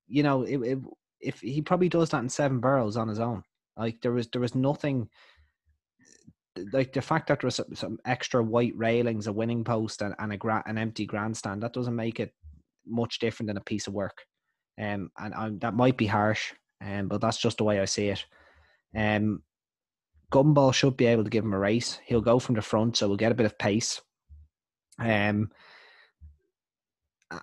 you 0.07 0.23
know, 0.23 0.43
it, 0.43 0.57
it, 0.57 0.79
if 1.19 1.39
he 1.41 1.61
probably 1.61 1.89
does 1.89 2.09
that 2.09 2.21
in 2.21 2.29
seven 2.29 2.59
barrels 2.59 2.97
on 2.97 3.07
his 3.07 3.19
own, 3.19 3.43
like 3.77 4.01
there 4.01 4.11
was 4.11 4.27
there 4.29 4.41
was 4.41 4.55
nothing 4.55 5.09
like 6.71 6.93
the 6.93 7.01
fact 7.01 7.27
that 7.27 7.41
there 7.41 7.47
was 7.47 7.55
some, 7.55 7.75
some 7.75 7.99
extra 8.05 8.41
white 8.41 8.73
railings, 8.75 9.27
a 9.27 9.33
winning 9.33 9.63
post, 9.63 10.01
and, 10.01 10.15
and 10.19 10.33
a 10.33 10.37
gra- 10.37 10.63
an 10.65 10.77
empty 10.77 11.05
grandstand 11.05 11.61
that 11.63 11.73
doesn't 11.73 11.95
make 11.95 12.19
it 12.19 12.33
much 12.85 13.19
different 13.19 13.47
than 13.47 13.57
a 13.57 13.61
piece 13.61 13.87
of 13.87 13.93
work. 13.93 14.17
Um, 14.79 15.09
and 15.17 15.33
i 15.33 15.49
that 15.61 15.73
might 15.73 15.97
be 15.97 16.05
harsh, 16.05 16.53
um, 16.83 17.07
but 17.07 17.21
that's 17.21 17.37
just 17.37 17.57
the 17.57 17.63
way 17.63 17.79
I 17.79 17.85
see 17.85 18.09
it. 18.09 18.25
Um, 18.95 19.41
Gumball 20.31 20.73
should 20.73 20.97
be 20.97 21.05
able 21.05 21.23
to 21.23 21.29
give 21.29 21.43
him 21.43 21.53
a 21.53 21.59
race. 21.59 21.99
He'll 22.05 22.21
go 22.21 22.39
from 22.39 22.55
the 22.55 22.61
front, 22.61 22.97
so 22.97 23.07
we'll 23.07 23.17
get 23.17 23.31
a 23.31 23.35
bit 23.35 23.45
of 23.45 23.57
pace. 23.57 24.01
Um, 24.99 25.51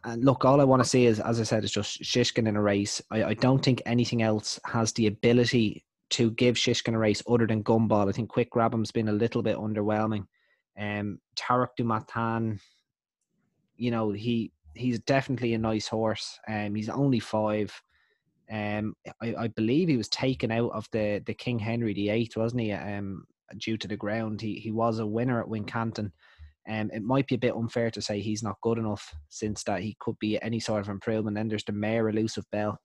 and 0.05 0.25
look, 0.25 0.45
all 0.45 0.61
I 0.61 0.65
want 0.65 0.83
to 0.83 0.89
see 0.89 1.07
is, 1.07 1.21
as 1.21 1.41
I 1.41 1.45
said, 1.45 1.65
is 1.65 1.73
just 1.73 2.03
Shishkin 2.03 2.49
in 2.49 2.57
a 2.57 2.63
race. 2.63 3.03
I, 3.11 3.25
I 3.25 3.35
don't 3.35 3.63
think 3.63 3.83
anything 3.87 4.23
else 4.23 4.59
has 4.67 4.93
the 4.93 5.07
ability 5.07 5.85
to 6.11 6.31
give 6.33 6.57
Shishkin 6.57 6.95
a 6.95 6.99
race 6.99 7.23
other 7.29 7.47
than 7.47 7.65
Gumball. 7.65 8.09
I 8.09 8.13
think 8.13 8.29
Quick 8.29 8.51
Grabim's 8.51 8.93
been 8.93 9.09
a 9.09 9.13
little 9.13 9.43
bit 9.43 9.57
underwhelming. 9.57 10.27
Um, 10.79 11.21
Tarek 11.37 11.69
Dumatan, 11.79 12.61
you 13.77 13.91
know, 13.91 14.11
he 14.11 14.53
he's 14.75 14.99
definitely 15.01 15.55
a 15.55 15.59
nice 15.59 15.89
horse. 15.89 16.39
Um, 16.49 16.75
he's 16.75 16.89
only 16.89 17.21
five. 17.21 17.73
Um, 18.51 18.95
I, 19.23 19.35
I 19.39 19.49
believe 19.49 19.89
he 19.89 19.97
was 19.97 20.09
taken 20.09 20.51
out 20.51 20.73
of 20.73 20.87
the 20.93 21.23
the 21.27 21.35
King 21.35 21.59
Henry 21.59 21.95
VIII, 21.95 22.31
wasn't 22.37 22.63
he? 22.63 22.73
Um, 22.73 23.25
due 23.59 23.77
to 23.77 23.89
the 23.89 23.97
ground, 23.97 24.41
he 24.41 24.55
he 24.55 24.71
was 24.71 24.99
a 24.99 25.07
winner 25.07 25.41
at 25.41 25.49
Wincanton. 25.49 26.13
Um, 26.69 26.91
it 26.95 27.03
might 27.03 27.27
be 27.27 27.35
a 27.35 27.39
bit 27.39 27.55
unfair 27.55 27.91
to 27.91 28.01
say 28.01 28.21
he's 28.21 28.43
not 28.43 28.61
good 28.63 28.79
enough 28.79 29.15
since 29.29 29.63
that 29.65 29.83
he 29.83 29.97
could 30.01 30.19
be 30.19 30.41
any 30.41 30.61
sort 30.61 30.81
of 30.81 30.89
improvement. 30.89 31.37
Then 31.37 31.49
there's 31.49 31.65
the 31.65 31.73
Mayor 31.73 32.09
Elusive 32.09 32.47
Belle. 32.51 32.81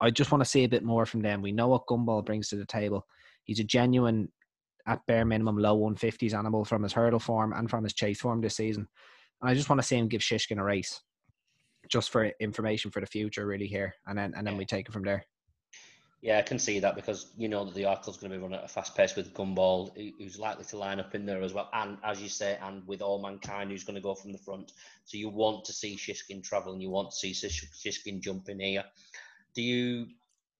I 0.00 0.10
just 0.10 0.30
want 0.30 0.44
to 0.44 0.48
see 0.48 0.64
a 0.64 0.68
bit 0.68 0.84
more 0.84 1.06
from 1.06 1.22
them. 1.22 1.42
We 1.42 1.50
know 1.52 1.68
what 1.68 1.86
Gumball 1.86 2.24
brings 2.24 2.48
to 2.48 2.56
the 2.56 2.66
table. 2.66 3.06
He's 3.44 3.58
a 3.58 3.64
genuine, 3.64 4.28
at 4.86 5.04
bare 5.06 5.24
minimum, 5.24 5.58
low 5.58 5.78
150s 5.78 6.34
animal 6.34 6.64
from 6.64 6.82
his 6.82 6.92
hurdle 6.92 7.18
form 7.18 7.52
and 7.52 7.68
from 7.68 7.84
his 7.84 7.94
chase 7.94 8.20
form 8.20 8.40
this 8.40 8.56
season. 8.56 8.86
And 9.40 9.50
I 9.50 9.54
just 9.54 9.68
want 9.68 9.80
to 9.80 9.86
see 9.86 9.96
him 9.96 10.08
give 10.08 10.20
Shishkin 10.20 10.58
a 10.58 10.62
race, 10.62 11.00
just 11.88 12.10
for 12.10 12.24
information 12.40 12.90
for 12.90 13.00
the 13.00 13.06
future, 13.06 13.46
really 13.46 13.66
here, 13.66 13.94
and 14.06 14.18
then 14.18 14.32
and 14.36 14.46
then 14.46 14.56
we 14.56 14.64
take 14.64 14.88
it 14.88 14.92
from 14.92 15.04
there. 15.04 15.24
Yeah, 16.20 16.38
I 16.38 16.42
can 16.42 16.58
see 16.58 16.80
that 16.80 16.96
because 16.96 17.32
you 17.36 17.48
know 17.48 17.64
that 17.64 17.74
the 17.74 17.84
Arkle's 17.84 18.16
going 18.16 18.32
to 18.32 18.38
be 18.38 18.42
running 18.42 18.58
at 18.58 18.64
a 18.64 18.68
fast 18.68 18.96
pace 18.96 19.14
with 19.14 19.32
Gumball, 19.34 19.90
who's 20.18 20.38
likely 20.38 20.64
to 20.64 20.76
line 20.76 20.98
up 20.98 21.14
in 21.14 21.24
there 21.24 21.42
as 21.42 21.54
well, 21.54 21.70
and 21.72 21.96
as 22.02 22.20
you 22.20 22.28
say, 22.28 22.58
and 22.60 22.86
with 22.88 23.02
Allmankind, 23.02 23.70
who's 23.70 23.84
going 23.84 23.94
to 23.94 24.00
go 24.00 24.16
from 24.16 24.32
the 24.32 24.38
front. 24.38 24.72
So 25.04 25.16
you 25.16 25.28
want 25.28 25.64
to 25.66 25.72
see 25.72 25.96
Shishkin 25.96 26.42
travel, 26.42 26.72
and 26.72 26.82
you 26.82 26.90
want 26.90 27.10
to 27.10 27.16
see 27.16 27.32
Shish- 27.32 27.70
Shishkin 27.72 28.20
jump 28.20 28.48
in 28.48 28.58
here. 28.58 28.84
Do 29.54 29.62
you 29.62 30.06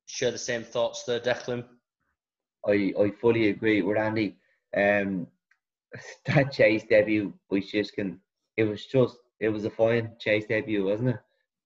share 0.06 0.30
the 0.30 0.38
same 0.38 0.62
thoughts 0.62 1.02
there, 1.02 1.18
Declan? 1.18 1.64
I, 2.66 2.92
I 2.98 3.10
fully 3.20 3.48
agree 3.48 3.82
with 3.82 3.98
Andy. 3.98 4.36
Um, 4.76 5.26
that 6.26 6.52
chase 6.52 6.84
debut 6.88 7.32
by 7.50 7.58
Shishkin, 7.58 8.18
it 8.56 8.64
was 8.64 8.86
just 8.86 9.16
it 9.40 9.48
was 9.48 9.64
a 9.64 9.70
fine 9.70 10.12
chase 10.18 10.46
debut, 10.46 10.84
wasn't 10.84 11.10
it? 11.10 11.18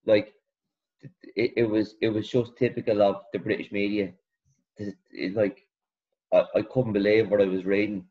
Like 0.05 0.33
it, 1.35 1.53
it 1.57 1.63
was 1.63 1.95
it 2.01 2.09
was 2.09 2.29
just 2.29 2.55
typical 2.57 3.01
of 3.01 3.23
the 3.31 3.39
British 3.39 3.71
media. 3.71 4.13
It, 4.77 4.95
it, 5.11 5.35
like 5.35 5.65
I, 6.31 6.43
I 6.55 6.61
couldn't 6.61 6.93
believe 6.93 7.29
what 7.29 7.41
I 7.41 7.45
was 7.45 7.65
reading. 7.65 8.05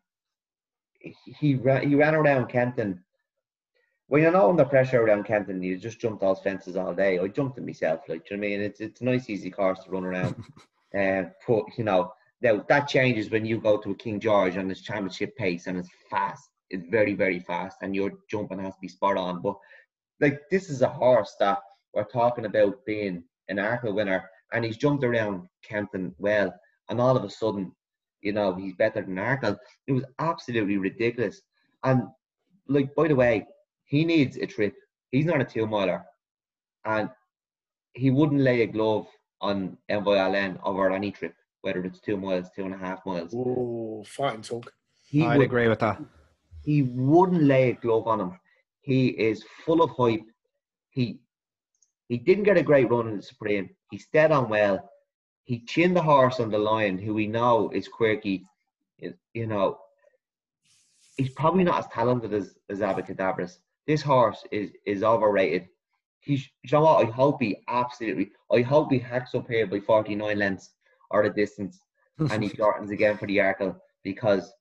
He, 1.00 1.56
ran 1.56 1.88
he 1.88 1.96
ran 1.96 2.14
around 2.14 2.48
Kempton. 2.48 3.02
When 4.06 4.22
you're 4.22 4.30
not 4.30 4.50
under 4.50 4.64
pressure 4.64 5.02
around 5.02 5.24
Kempton, 5.24 5.62
you 5.62 5.76
just 5.76 6.00
jump 6.00 6.20
those 6.20 6.40
fences 6.40 6.76
all 6.76 6.94
day. 6.94 7.18
I 7.18 7.26
jumped 7.28 7.58
it 7.58 7.66
myself, 7.66 8.02
like 8.08 8.26
do 8.26 8.34
you 8.34 8.40
know 8.40 8.46
what 8.46 8.54
I 8.54 8.56
mean? 8.56 8.60
It's 8.60 8.80
it's 8.80 9.00
a 9.00 9.04
nice 9.04 9.28
easy 9.28 9.50
course 9.50 9.82
to 9.84 9.90
run 9.90 10.04
around. 10.04 10.36
uh, 10.98 11.30
but 11.46 11.64
you 11.76 11.84
know, 11.84 12.12
now 12.40 12.64
that 12.68 12.88
changes 12.88 13.30
when 13.30 13.44
you 13.44 13.58
go 13.58 13.78
to 13.78 13.90
a 13.92 13.94
King 13.94 14.20
George 14.20 14.56
and 14.56 14.70
it's 14.70 14.82
championship 14.82 15.36
pace 15.36 15.66
and 15.66 15.78
it's 15.78 15.90
fast. 16.10 16.51
It's 16.72 16.88
very, 16.90 17.14
very 17.14 17.38
fast 17.38 17.76
and 17.82 17.94
your 17.94 18.12
jumping 18.30 18.58
has 18.58 18.74
to 18.74 18.80
be 18.80 18.88
spot 18.88 19.16
on. 19.16 19.42
But 19.42 19.56
like 20.20 20.40
this 20.50 20.70
is 20.70 20.82
a 20.82 20.88
horse 20.88 21.36
that 21.38 21.58
we're 21.94 22.04
talking 22.04 22.46
about 22.46 22.84
being 22.86 23.22
an 23.48 23.58
Arkle 23.58 23.94
winner 23.94 24.28
and 24.52 24.64
he's 24.64 24.76
jumped 24.76 25.04
around 25.04 25.46
Kempton 25.62 26.14
well 26.18 26.52
and 26.88 27.00
all 27.00 27.16
of 27.16 27.24
a 27.24 27.30
sudden, 27.30 27.72
you 28.22 28.32
know, 28.32 28.54
he's 28.54 28.74
better 28.74 29.02
than 29.02 29.16
Arkle. 29.16 29.56
It 29.86 29.92
was 29.92 30.04
absolutely 30.18 30.78
ridiculous. 30.78 31.40
And 31.84 32.02
like 32.68 32.94
by 32.94 33.08
the 33.08 33.16
way, 33.16 33.46
he 33.84 34.04
needs 34.04 34.36
a 34.38 34.46
trip. 34.46 34.74
He's 35.10 35.26
not 35.26 35.40
a 35.40 35.44
two 35.44 35.66
miler. 35.66 36.04
And 36.84 37.10
he 37.94 38.10
wouldn't 38.10 38.40
lay 38.40 38.62
a 38.62 38.66
glove 38.66 39.06
on 39.40 39.76
MYLN 39.90 40.58
over 40.64 40.90
any 40.90 41.10
trip, 41.10 41.34
whether 41.60 41.84
it's 41.84 42.00
two 42.00 42.16
miles, 42.16 42.48
two 42.54 42.64
and 42.64 42.74
a 42.74 42.78
half 42.78 43.04
miles. 43.04 43.34
Oh, 43.36 44.04
fighting 44.06 44.42
talk. 44.42 44.72
He 45.04 45.24
I'd 45.24 45.38
would, 45.38 45.44
agree 45.44 45.68
with 45.68 45.80
that. 45.80 46.00
He 46.62 46.82
wouldn't 46.82 47.42
lay 47.42 47.70
a 47.70 47.74
glove 47.74 48.06
on 48.06 48.20
him. 48.20 48.38
He 48.80 49.08
is 49.08 49.44
full 49.64 49.82
of 49.82 49.90
hype. 49.90 50.26
He 50.90 51.18
he 52.08 52.18
didn't 52.18 52.44
get 52.44 52.58
a 52.58 52.62
great 52.62 52.90
run 52.90 53.08
in 53.08 53.16
the 53.16 53.22
Supreme. 53.22 53.70
He 53.90 53.98
stayed 53.98 54.32
on 54.32 54.48
well. 54.48 54.90
He 55.44 55.64
chinned 55.64 55.96
the 55.96 56.02
horse 56.02 56.40
on 56.40 56.50
the 56.50 56.58
lion, 56.58 56.98
who 56.98 57.14
we 57.14 57.26
know 57.26 57.70
is 57.70 57.88
quirky. 57.88 58.44
You 59.34 59.46
know, 59.46 59.78
he's 61.16 61.30
probably 61.30 61.64
not 61.64 61.78
as 61.78 61.86
talented 61.88 62.32
as, 62.32 62.54
as 62.68 62.80
Abacadabras. 62.80 63.58
This 63.86 64.02
horse 64.02 64.44
is 64.52 64.70
is 64.86 65.02
overrated. 65.02 65.68
He's, 66.20 66.48
you 66.62 66.70
know 66.72 66.82
what? 66.82 67.06
I 67.06 67.10
hope 67.10 67.42
he 67.42 67.56
absolutely. 67.68 68.30
I 68.52 68.60
hope 68.60 68.92
he 68.92 68.98
hacks 68.98 69.34
up 69.34 69.48
here 69.48 69.66
by 69.66 69.80
49 69.80 70.38
lengths 70.38 70.70
or 71.10 71.24
the 71.24 71.30
distance, 71.30 71.80
and 72.30 72.42
he 72.42 72.48
shortens 72.50 72.90
again 72.90 73.18
for 73.18 73.26
the 73.26 73.38
Arkle 73.38 73.76
because 74.04 74.52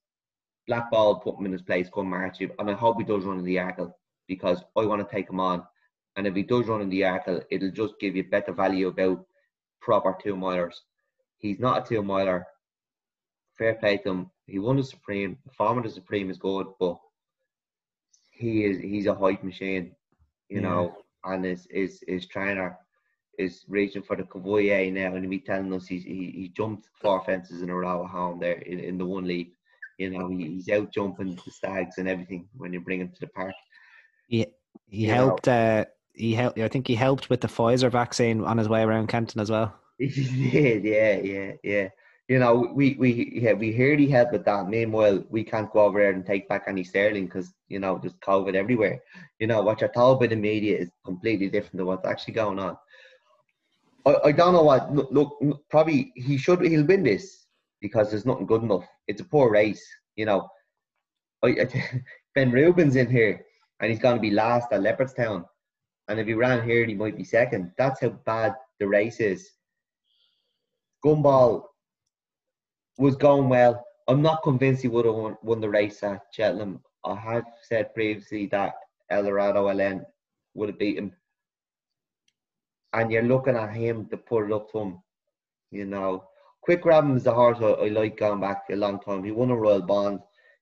Black 0.71 0.89
Ball 0.89 1.19
put 1.19 1.37
him 1.37 1.47
in 1.47 1.51
his 1.51 1.61
place 1.61 1.89
come 1.93 2.09
March, 2.09 2.39
and 2.39 2.69
I 2.69 2.71
hope 2.71 2.95
he 2.97 3.03
does 3.03 3.25
run 3.25 3.39
in 3.39 3.43
the 3.43 3.57
Arkle 3.57 3.93
because 4.25 4.63
I 4.77 4.85
want 4.85 5.05
to 5.05 5.13
take 5.15 5.29
him 5.29 5.41
on. 5.41 5.63
And 6.15 6.25
if 6.25 6.33
he 6.33 6.43
does 6.43 6.67
run 6.67 6.81
in 6.81 6.89
the 6.89 7.01
Arkle, 7.01 7.43
it'll 7.51 7.71
just 7.71 7.99
give 7.99 8.15
you 8.15 8.23
better 8.23 8.53
value 8.53 8.87
about 8.87 9.25
proper 9.81 10.15
two 10.23 10.33
milers. 10.33 10.75
He's 11.39 11.59
not 11.59 11.85
a 11.85 11.89
two 11.89 12.01
miler. 12.01 12.47
Fair 13.57 13.73
play 13.75 13.97
to 13.97 14.09
him. 14.11 14.31
He 14.47 14.59
won 14.59 14.77
the 14.77 14.83
Supreme. 14.85 15.37
The 15.45 15.51
form 15.51 15.77
of 15.79 15.83
the 15.83 15.89
Supreme 15.89 16.29
is 16.29 16.37
good, 16.37 16.67
but 16.79 16.97
he 18.31 18.63
is 18.63 18.79
he's 18.79 19.07
a 19.07 19.13
hype 19.13 19.43
machine, 19.43 19.93
you 20.47 20.61
Yeah. 20.61 20.69
know. 20.69 20.95
And 21.25 21.43
his 21.43 21.67
his 21.69 22.01
his 22.07 22.27
trainer 22.27 22.77
is 23.37 23.65
reaching 23.67 24.03
for 24.03 24.15
the 24.15 24.23
Cavoyer 24.23 24.89
now, 24.93 25.15
and 25.15 25.25
he 25.25 25.29
be 25.29 25.39
telling 25.39 25.73
us 25.73 25.87
he's, 25.87 26.05
he 26.05 26.31
he 26.39 26.47
jumped 26.47 26.87
four 27.01 27.19
fences 27.25 27.61
in 27.61 27.69
a 27.69 27.75
row 27.75 28.05
at 28.05 28.09
home 28.09 28.39
there 28.39 28.59
in, 28.71 28.79
in 28.79 28.97
the 28.97 29.05
one 29.05 29.25
leap. 29.25 29.53
You 30.01 30.09
know, 30.09 30.29
he's 30.29 30.67
out 30.69 30.91
jumping 30.91 31.35
the 31.45 31.51
stags 31.51 31.99
and 31.99 32.09
everything 32.09 32.47
when 32.57 32.73
you 32.73 32.81
bring 32.81 33.01
him 33.01 33.09
to 33.09 33.19
the 33.19 33.27
park. 33.27 33.53
He 34.27 34.47
he 34.87 35.05
helped. 35.05 35.47
Uh, 35.47 35.85
he 36.13 36.33
helped. 36.33 36.57
I 36.57 36.67
think 36.67 36.87
he 36.87 36.95
helped 36.95 37.29
with 37.29 37.41
the 37.41 37.47
Pfizer 37.47 37.91
vaccine 37.91 38.43
on 38.43 38.57
his 38.57 38.67
way 38.67 38.81
around 38.81 39.09
Kempton 39.09 39.39
as 39.41 39.51
well. 39.51 39.75
He 39.99 40.49
did, 40.49 40.83
yeah, 40.83 41.17
yeah, 41.17 41.51
yeah. 41.63 41.89
You 42.27 42.39
know, 42.39 42.71
we 42.73 42.95
we 42.97 43.31
yeah, 43.35 43.53
we 43.53 43.71
heard 43.73 43.99
he 43.99 44.09
helped 44.09 44.31
with 44.31 44.45
that. 44.45 44.67
Meanwhile, 44.67 45.23
we 45.29 45.43
can't 45.43 45.71
go 45.71 45.81
over 45.81 45.99
there 45.99 46.11
and 46.11 46.25
take 46.25 46.49
back 46.49 46.63
any 46.65 46.83
sterling 46.83 47.25
because 47.25 47.53
you 47.67 47.77
know 47.77 47.99
there's 48.01 48.15
COVID 48.27 48.55
everywhere. 48.55 48.99
You 49.37 49.45
know 49.45 49.61
what 49.61 49.81
you're 49.81 49.91
told 49.91 50.19
by 50.19 50.27
the 50.27 50.35
media 50.35 50.79
is 50.79 50.89
completely 51.05 51.49
different 51.49 51.77
to 51.77 51.85
what's 51.85 52.07
actually 52.07 52.33
going 52.33 52.57
on. 52.57 52.75
I, 54.07 54.15
I 54.25 54.31
don't 54.31 54.53
know 54.53 54.63
what. 54.63 54.91
Look, 54.91 55.11
look, 55.11 55.69
probably 55.69 56.11
he 56.15 56.37
should. 56.37 56.61
He'll 56.61 56.85
win 56.85 57.03
this 57.03 57.45
because 57.81 58.09
there's 58.09 58.25
nothing 58.25 58.45
good 58.45 58.63
enough. 58.63 58.85
It's 59.11 59.21
a 59.21 59.25
poor 59.25 59.51
race. 59.51 59.85
You 60.15 60.25
know, 60.25 60.49
Ben 61.43 62.51
Rubin's 62.51 62.95
in 62.95 63.09
here 63.09 63.45
and 63.81 63.91
he's 63.91 63.99
going 63.99 64.15
to 64.15 64.21
be 64.21 64.31
last 64.31 64.71
at 64.71 64.81
Leopardstown. 64.81 65.43
And 66.07 66.19
if 66.19 66.27
he 66.27 66.33
ran 66.33 66.67
here, 66.67 66.85
he 66.85 66.93
might 66.93 67.17
be 67.17 67.23
second. 67.25 67.71
That's 67.77 67.99
how 68.01 68.09
bad 68.25 68.55
the 68.79 68.87
race 68.87 69.19
is. 69.19 69.49
Gumball 71.03 71.63
was 72.97 73.15
going 73.15 73.49
well. 73.49 73.85
I'm 74.07 74.21
not 74.21 74.43
convinced 74.43 74.81
he 74.81 74.87
would 74.87 75.05
have 75.05 75.15
won, 75.15 75.37
won 75.41 75.59
the 75.61 75.69
race 75.69 76.03
at 76.03 76.21
Cheltenham. 76.31 76.81
I 77.03 77.15
have 77.15 77.43
said 77.63 77.93
previously 77.93 78.47
that 78.47 78.73
Eldorado 79.09 79.67
LN 79.67 80.05
would 80.53 80.69
have 80.69 80.79
beat 80.79 80.97
him. 80.97 81.11
And 82.93 83.11
you're 83.11 83.23
looking 83.23 83.55
at 83.55 83.73
him 83.73 84.07
to 84.07 84.17
put 84.17 84.45
it 84.45 84.53
up 84.53 84.71
to 84.71 84.79
him. 84.79 85.01
You 85.71 85.85
know, 85.85 86.25
Quick 86.61 86.83
Grabim 86.83 87.17
is 87.17 87.23
the 87.23 87.33
horse 87.33 87.57
I, 87.59 87.71
I 87.71 87.87
like 87.87 88.17
going 88.17 88.39
back 88.39 88.65
a 88.69 88.75
long 88.75 88.99
time. 88.99 89.23
He 89.23 89.31
won 89.31 89.49
a 89.49 89.55
Royal 89.55 89.81
Bond. 89.81 90.19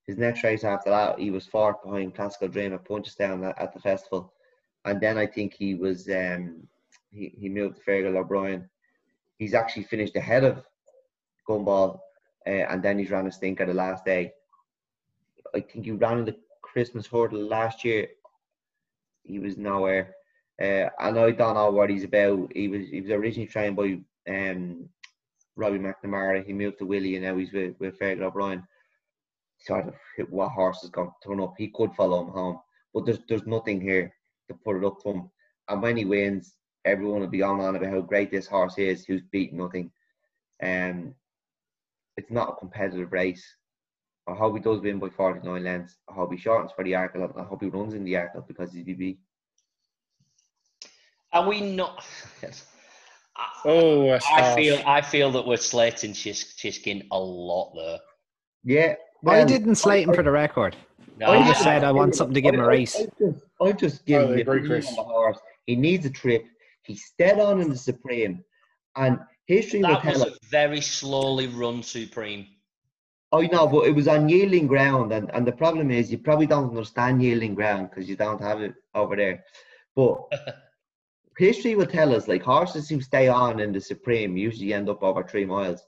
His 0.07 0.17
next 0.17 0.43
race 0.43 0.63
after 0.63 0.89
that, 0.89 1.19
he 1.19 1.29
was 1.29 1.45
fourth 1.45 1.83
behind 1.83 2.15
Klassical 2.15 2.51
Dream 2.51 2.73
at 2.73 2.85
Punchestown 2.85 3.47
at, 3.47 3.59
at 3.59 3.73
the 3.73 3.79
festival. 3.79 4.33
And 4.85 4.99
then 5.01 5.17
I 5.17 5.27
think 5.27 5.53
he 5.53 5.75
was 5.75 6.09
um, 6.09 6.67
he, 7.11 7.33
he 7.37 7.49
moved 7.49 7.77
to 7.77 7.81
Fergal 7.83 8.17
O'Brien. 8.17 8.69
He's 9.37 9.53
actually 9.53 9.83
finished 9.83 10.15
ahead 10.15 10.43
of 10.43 10.63
Gumball, 11.47 11.99
uh, 12.47 12.49
and 12.49 12.81
then 12.81 12.97
he's 12.97 13.11
ran 13.11 13.27
a 13.27 13.31
stinker 13.31 13.65
the 13.65 13.73
last 13.73 14.05
day. 14.05 14.33
I 15.53 15.59
think 15.59 15.85
he 15.85 15.91
ran 15.91 16.19
in 16.19 16.25
the 16.25 16.37
Christmas 16.61 17.07
hurdle 17.07 17.41
last 17.41 17.83
year. 17.83 18.07
He 19.23 19.39
was 19.39 19.57
nowhere, 19.57 20.15
uh, 20.61 20.89
and 20.99 21.19
I 21.19 21.31
don't 21.31 21.55
know 21.55 21.71
what 21.71 21.89
he's 21.89 22.03
about. 22.03 22.51
He 22.55 22.67
was 22.67 22.87
he 22.89 23.01
was 23.01 23.11
originally 23.11 23.47
trained 23.47 23.75
by 23.75 23.99
um, 24.29 24.89
Robbie 25.59 25.77
McNamara. 25.79 26.45
He 26.45 26.53
moved 26.53 26.79
to 26.79 26.85
Willie, 26.85 27.15
and 27.15 27.25
now 27.25 27.37
he's 27.37 27.51
with 27.51 27.75
with 27.79 27.99
Fergal 27.99 28.23
O'Brien. 28.23 28.63
Sort 29.59 29.87
of 29.87 29.95
what 30.29 30.49
horse 30.49 30.83
is 30.83 30.89
going 30.89 31.09
to 31.09 31.27
turn 31.27 31.41
up. 31.41 31.53
He 31.57 31.67
could 31.67 31.93
follow 31.93 32.21
him 32.21 32.29
home, 32.31 32.59
but 32.93 33.05
there's 33.05 33.19
there's 33.27 33.45
nothing 33.45 33.81
here 33.81 34.13
to 34.47 34.53
put 34.53 34.77
it 34.77 34.85
up 34.85 35.01
to 35.03 35.09
him. 35.09 35.31
And 35.67 35.81
when 35.81 35.97
he 35.97 36.05
wins, 36.05 36.55
everyone 36.85 37.19
will 37.19 37.27
be 37.27 37.41
on 37.41 37.59
on 37.59 37.75
about 37.75 37.89
how 37.89 38.01
great 38.01 38.31
this 38.31 38.47
horse 38.47 38.77
is, 38.77 39.05
who's 39.05 39.21
beaten 39.31 39.57
nothing. 39.57 39.91
Um, 40.63 41.13
it's 42.17 42.31
not 42.31 42.49
a 42.49 42.59
competitive 42.59 43.11
race. 43.11 43.45
I 44.27 44.35
hope 44.35 44.55
he 44.55 44.61
does 44.61 44.81
win 44.81 44.99
by 44.99 45.09
49 45.09 45.63
lengths. 45.63 45.97
I 46.09 46.13
hope 46.13 46.31
he 46.31 46.37
shortens 46.37 46.71
for 46.75 46.83
the 46.83 46.91
Arkle. 46.93 47.37
I 47.37 47.43
hope 47.43 47.61
he 47.61 47.69
runs 47.69 47.93
in 47.93 48.03
the 48.03 48.13
Arkle 48.13 48.47
because 48.47 48.71
he's 48.71 48.85
VB. 48.85 49.17
Are 51.33 51.47
we 51.47 51.61
not? 51.61 52.05
Oh, 53.65 54.07
that's 54.07 54.25
I 54.31 54.55
feel 54.55 54.81
I 54.85 55.01
feel 55.01 55.31
that 55.31 55.45
we're 55.45 55.57
slating 55.57 56.13
Chis- 56.13 56.55
Chiskin 56.57 57.07
a 57.11 57.19
lot 57.19 57.73
there. 57.75 57.99
Yeah. 58.63 58.95
Um, 59.23 59.29
I 59.29 59.37
well, 59.39 59.45
didn't 59.47 59.75
slate 59.75 60.07
him 60.07 60.13
for 60.13 60.23
the 60.23 60.31
record. 60.31 60.75
No, 61.17 61.27
I 61.27 61.37
I- 61.39 61.47
just 61.47 61.61
said 61.63 61.83
I 61.83 61.91
want 61.91 62.15
something 62.15 62.33
to 62.35 62.41
give 62.41 62.53
him 62.53 62.61
a 62.61 62.67
race. 62.67 62.95
I, 62.95 63.01
I 63.01 63.05
just, 63.19 63.43
I 63.61 63.71
just 63.73 64.05
give 64.05 64.21
him 64.23 64.29
I 64.31 64.35
the 64.35 64.41
agree, 64.41 64.65
Chris. 64.65 64.87
on 64.89 64.95
the 64.95 65.03
horse. 65.03 65.39
He 65.65 65.75
needs 65.75 66.05
a 66.05 66.09
trip. 66.09 66.45
He's 66.83 67.13
dead 67.17 67.39
on 67.39 67.61
in 67.61 67.69
the 67.69 67.77
Supreme. 67.77 68.43
And 68.95 69.19
history 69.45 69.81
will 69.81 69.89
that 69.89 70.01
tell 70.03 70.13
was 70.13 70.23
us. 70.23 70.29
a 70.31 70.47
very 70.49 70.81
slowly 70.81 71.47
run 71.47 71.83
Supreme. 71.83 72.47
I 73.31 73.45
know, 73.47 73.67
but 73.67 73.85
it 73.85 73.91
was 73.91 74.07
on 74.07 74.27
yielding 74.27 74.65
ground, 74.65 75.11
and, 75.13 75.29
and 75.35 75.45
the 75.45 75.51
problem 75.51 75.91
is 75.91 76.11
you 76.11 76.17
probably 76.17 76.47
don't 76.47 76.69
understand 76.69 77.21
yielding 77.21 77.53
ground 77.53 77.89
because 77.89 78.09
you 78.09 78.15
don't 78.15 78.41
have 78.41 78.59
it 78.61 78.73
over 78.95 79.15
there. 79.15 79.43
But 79.95 80.17
history 81.39 81.73
will 81.75 81.87
tell 81.87 82.13
us 82.13 82.27
like 82.27 82.43
horses 82.43 82.87
who 82.89 83.01
stay 83.01 83.27
on 83.27 83.59
in 83.59 83.71
the 83.71 83.79
Supreme 83.81 84.37
usually 84.37 84.73
end 84.73 84.89
up 84.89 85.01
over 85.01 85.23
three 85.23 85.45
miles. 85.45 85.81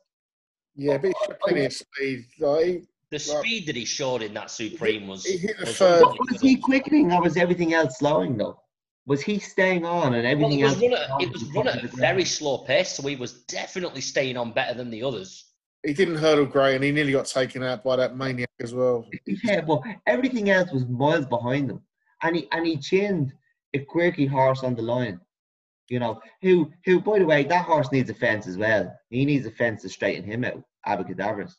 Yeah, 0.75 0.97
but 0.97 1.07
he's 1.07 1.27
got 1.27 1.39
plenty 1.41 1.65
of 1.65 1.73
speed. 1.73 2.25
Like, 2.39 2.65
he- 2.65 2.81
The 3.11 3.19
speed 3.19 3.67
that 3.67 3.75
he 3.75 3.83
showed 3.85 4.21
in 4.21 4.33
that 4.35 4.49
Supreme 4.49 5.05
was. 5.07 5.25
he 5.25 5.37
hit 5.37 5.57
the 5.59 5.65
was 5.65 5.77
third. 5.77 6.05
Was 6.31 6.41
he 6.41 6.55
quickening 6.55 7.11
or 7.11 7.21
was 7.21 7.35
everything 7.37 7.73
else 7.73 7.99
slowing 7.99 8.37
though? 8.37 8.57
Was 9.05 9.21
he 9.21 9.37
staying 9.39 9.83
on 9.83 10.13
and 10.13 10.23
Well, 10.23 10.31
everything 10.31 10.59
it 10.59 10.63
was 10.63 10.73
else? 10.73 10.81
run 10.81 10.93
at, 10.93 11.21
it 11.21 11.31
was 11.33 11.43
was 11.43 11.51
run 11.55 11.67
at 11.67 11.83
a 11.83 11.87
very 11.87 12.23
slow 12.23 12.59
pace, 12.59 12.91
so 12.95 13.05
he 13.07 13.17
was 13.17 13.33
definitely 13.59 13.99
staying 14.01 14.37
on 14.37 14.53
better 14.53 14.73
than 14.73 14.89
the 14.89 15.03
others. 15.03 15.45
he 15.83 15.93
didn't 15.93 16.15
hurdle 16.17 16.45
great, 16.45 16.75
and 16.75 16.83
he 16.83 16.91
nearly 16.91 17.11
got 17.11 17.25
taken 17.25 17.63
out 17.63 17.83
by 17.83 17.95
that 17.97 18.15
maniac 18.15 18.49
as 18.61 18.73
well. 18.73 19.05
Yeah, 19.43 19.61
but 19.61 19.81
everything 20.07 20.49
else 20.51 20.71
was 20.71 20.85
miles 20.87 21.25
behind 21.25 21.69
him, 21.71 21.81
and 22.21 22.35
he 22.37 22.47
and 22.53 22.65
he 22.65 22.77
chinned 22.77 23.33
a 23.73 23.79
quirky 23.79 24.27
horse 24.27 24.63
on 24.63 24.75
the 24.75 24.83
line. 24.83 25.19
You 25.91 25.99
know, 25.99 26.21
who 26.41 26.71
who 26.85 27.01
by 27.01 27.19
the 27.19 27.25
way, 27.25 27.43
that 27.43 27.65
horse 27.65 27.91
needs 27.91 28.09
a 28.09 28.13
fence 28.13 28.47
as 28.47 28.57
well. 28.57 28.97
He 29.09 29.25
needs 29.25 29.45
a 29.45 29.51
fence 29.51 29.81
to 29.81 29.89
straighten 29.89 30.23
him 30.23 30.45
out, 30.45 30.63
Abacadabras. 30.87 31.53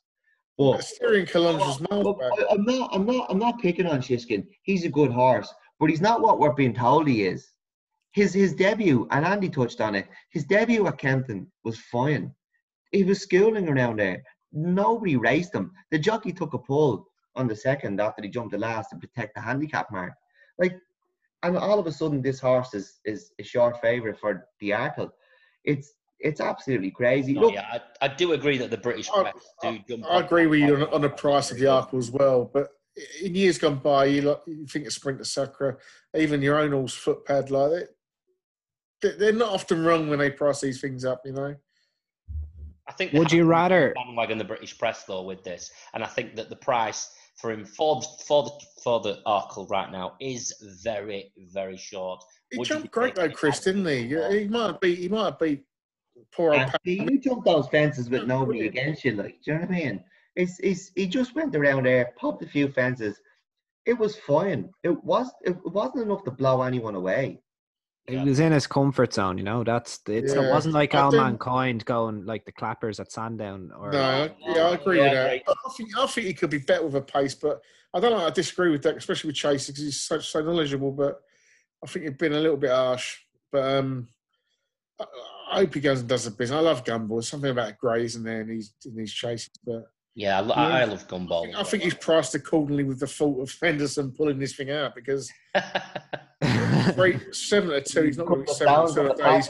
But 0.57 0.83
Steering 0.83 1.29
miles 1.35 1.83
Look, 1.90 2.18
back. 2.18 2.31
I, 2.38 2.55
I'm 2.55 2.64
not, 2.64 2.90
I'm 2.95 3.05
not, 3.05 3.27
I'm 3.29 3.38
not 3.38 3.61
picking 3.61 3.87
on 3.87 4.01
Shishkin. 4.01 4.47
He's 4.62 4.87
a 4.87 4.88
good 4.88 5.11
horse, 5.11 5.53
but 5.79 5.90
he's 5.90 6.01
not 6.01 6.23
what 6.23 6.38
we're 6.38 6.55
being 6.55 6.73
told 6.73 7.09
he 7.09 7.25
is. 7.25 7.47
His 8.12 8.33
his 8.33 8.55
debut, 8.55 9.07
and 9.11 9.27
Andy 9.27 9.51
touched 9.51 9.83
on 9.83 9.95
it. 9.95 10.09
His 10.31 10.45
debut 10.45 10.87
at 10.87 10.97
Kempton 10.97 11.47
was 11.62 11.79
fine. 11.79 12.35
He 12.90 13.05
was 13.05 13.21
schooling 13.21 13.68
around 13.68 13.99
there. 13.99 14.23
Nobody 14.51 15.16
raced 15.16 15.55
him. 15.55 15.73
The 15.90 15.99
jockey 15.99 16.33
took 16.33 16.55
a 16.55 16.59
pull 16.59 17.07
on 17.37 17.49
the 17.49 17.57
second 17.57 18.01
after 18.01 18.23
he 18.23 18.31
jumped 18.31 18.53
the 18.53 18.59
last 18.59 18.88
to 18.90 18.97
protect 18.97 19.35
the 19.35 19.42
handicap 19.42 19.92
mark. 19.92 20.14
Like, 20.59 20.79
and 21.42 21.57
all 21.57 21.78
of 21.78 21.87
a 21.87 21.92
sudden, 21.92 22.22
this 22.22 22.40
horse 22.40 22.74
is 22.74 23.00
is 23.05 23.33
a 23.38 23.42
short 23.42 23.81
favourite 23.81 24.18
for 24.18 24.48
the 24.61 24.70
Arkle. 24.70 25.11
It's 25.64 25.92
it's 26.20 26.40
absolutely 26.40 26.90
crazy. 26.92 27.33
No, 27.35 27.40
Look, 27.42 27.55
yeah, 27.55 27.66
I, 28.00 28.05
I 28.07 28.09
do 28.09 28.33
agree 28.33 28.57
that 28.59 28.70
the 28.70 28.76
British 28.76 29.09
I- 29.11 29.22
press 29.22 29.35
do 29.62 29.78
jump. 29.88 30.05
I 30.09 30.20
agree 30.20 30.46
with 30.46 30.61
you 30.61 30.76
on, 30.76 30.83
on 30.94 31.00
the 31.00 31.09
price 31.11 31.50
of 31.50 31.59
the 31.59 31.64
Arkle 31.66 31.98
as 31.98 32.11
well. 32.11 32.48
But 32.52 32.68
in 33.22 33.35
years 33.35 33.59
gone 33.59 33.78
by, 33.78 34.05
you 34.07 34.22
like 34.22 34.40
you 34.46 34.66
think 34.66 34.87
of 34.87 34.92
Sprinter 34.92 35.24
Sacre, 35.24 35.78
even 36.16 36.42
your 36.42 36.59
own 36.59 36.72
horse 36.72 36.96
footpad 36.96 37.50
like 37.50 37.70
that. 37.70 37.88
they- 39.02 39.16
They're 39.18 39.33
not 39.33 39.50
often 39.52 39.85
wrong 39.85 40.09
when 40.09 40.18
they 40.20 40.31
price 40.31 40.61
these 40.61 40.81
things 40.81 41.05
up, 41.05 41.22
you 41.24 41.33
know. 41.33 41.57
I 42.88 42.92
think 42.92 43.12
Would 43.14 43.31
they 43.31 43.37
you 43.37 43.42
have 43.42 43.48
rather? 43.48 43.92
bandwagon 43.94 44.38
the 44.38 44.44
British 44.44 44.76
press 44.78 45.05
though 45.05 45.22
with 45.22 45.42
this, 45.42 45.70
and 45.94 46.02
I 46.05 46.07
think 46.07 46.37
that 46.37 46.50
the 46.50 46.57
price 46.57 47.11
for 47.37 47.51
him 47.51 47.64
for 47.64 48.01
the, 48.01 48.07
for 48.27 48.45
the 48.45 48.51
for 48.83 49.01
the 49.01 49.21
Arkle 49.27 49.68
right 49.71 49.90
now 49.90 50.14
is 50.21 50.55
very 50.83 51.33
very 51.53 51.77
short. 51.77 52.23
He 52.51 52.59
Would 52.59 52.68
jumped 52.68 52.85
be 52.85 52.88
great 52.88 53.14
though, 53.14 53.31
Chris, 53.31 53.61
didn't 53.61 53.87
he? 53.87 54.01
Yeah, 54.01 54.31
He 54.33 54.47
might 54.47 54.66
have 54.66 54.81
beat. 54.81 54.99
He 54.99 55.09
might 55.09 55.25
have 55.25 55.38
beat 55.38 55.64
poor 56.35 56.53
old. 56.53 56.62
And 56.62 56.71
Pat. 56.71 56.81
you 56.85 57.18
jumped 57.18 57.45
those 57.45 57.68
fences 57.68 58.11
with 58.11 58.27
nobody 58.27 58.66
against 58.66 59.05
you, 59.05 59.12
like, 59.12 59.38
do 59.45 59.53
you 59.53 59.55
know 59.55 59.61
what 59.62 59.71
I 59.71 59.75
mean? 59.75 60.05
It's, 60.37 60.59
it's, 60.61 60.90
he 60.95 61.07
just 61.07 61.35
went 61.35 61.55
around 61.55 61.85
there, 61.85 62.12
popped 62.16 62.42
a 62.42 62.47
few 62.47 62.68
fences. 62.68 63.21
It 63.85 63.99
was 63.99 64.16
fine. 64.16 64.71
It 64.83 65.03
was, 65.05 65.31
it 65.42 65.57
wasn't 65.66 66.05
enough 66.05 66.25
to 66.25 66.31
blow 66.31 66.62
anyone 66.62 66.95
away. 66.95 67.40
He 68.09 68.15
Yeah. 68.15 68.25
was 68.25 68.41
in 68.41 68.51
his 68.53 68.67
comfort 68.67 69.15
zone, 69.15 69.38
you 69.38 69.45
know. 69.45 69.62
That's 69.62 70.01
it's, 70.09 70.33
it 70.33 70.51
wasn't 70.51 70.75
like 70.75 70.93
Allmankind 70.95 71.85
going 71.85 72.27
like 72.27 72.45
the 72.45 72.51
clappers 72.53 72.99
at 72.99 73.12
Sandown 73.12 73.71
or 73.79 73.93
No, 73.93 74.01
I- 74.03 74.35
yeah, 74.41 74.62
I 74.67 74.75
agree 74.75 74.99
Yeah, 74.99 75.03
with 75.05 75.12
I 75.12 75.15
that. 75.15 75.27
agree. 75.27 75.43
But 75.47 75.57
I 75.65 75.71
think 75.77 75.99
I 75.99 76.07
think 76.07 76.27
he 76.27 76.35
could 76.35 76.51
be 76.51 76.59
better 76.59 76.85
with 76.85 76.97
a 76.97 77.01
pace, 77.03 77.35
but 77.37 77.61
I 77.95 78.01
don't 78.01 78.11
know. 78.11 78.27
I 78.27 78.31
disagree 78.31 78.71
with 78.71 78.83
that, 78.83 78.97
especially 78.97 79.29
with 79.29 79.37
Chase 79.37 79.67
because 79.69 79.83
he's 79.85 80.01
so, 80.01 80.19
so 80.19 80.41
knowledgeable. 80.43 80.91
But 80.91 81.21
I 81.85 81.87
think 81.87 82.07
he's 82.07 82.17
been 82.17 82.33
a 82.33 82.41
little 82.41 82.57
bit 82.57 82.71
harsh. 82.73 83.19
But 83.53 83.77
um, 83.79 84.09
I, 84.99 85.05
I 85.53 85.55
hope 85.61 85.75
he 85.75 85.81
goes 85.81 86.01
and 86.01 86.09
does 86.09 86.25
the 86.25 86.31
business. 86.33 86.57
I 86.57 86.61
love 86.61 86.83
Gumball. 86.85 87.17
There's 87.17 87.29
something 87.29 87.51
about 87.51 87.79
Grays 87.79 88.17
in 88.17 88.25
there 88.25 88.41
and 88.41 88.51
he's 88.51 88.73
in 88.85 88.97
these 88.97 89.12
chases. 89.12 89.51
But 89.65 89.85
Yeah, 90.17 90.41
I, 90.41 90.45
Yeah. 90.45 90.77
I 90.79 90.85
love 90.87 91.05
I 91.09 91.12
Gumball. 91.15 91.45
think, 91.45 91.57
I 91.57 91.62
think 91.62 91.83
he's 91.85 91.95
priced 91.95 92.35
accordingly 92.35 92.83
with 92.85 92.99
the 92.99 93.07
fault 93.07 93.41
of 93.43 93.55
Henderson 93.62 94.11
pulling 94.11 94.38
this 94.41 94.57
thing 94.57 94.71
out 94.71 94.95
because 94.97 95.31
three, 96.92 97.18
seven 97.33 97.71
to 97.71 97.81
two. 97.81 98.03
He's 98.03 98.18
not 98.18 98.27
going 98.27 98.45
to 98.45 98.47
be 98.47 98.55
seven 98.55 98.87
to 98.87 98.95
two 98.95 99.11
a 99.11 99.16
day. 99.16 99.42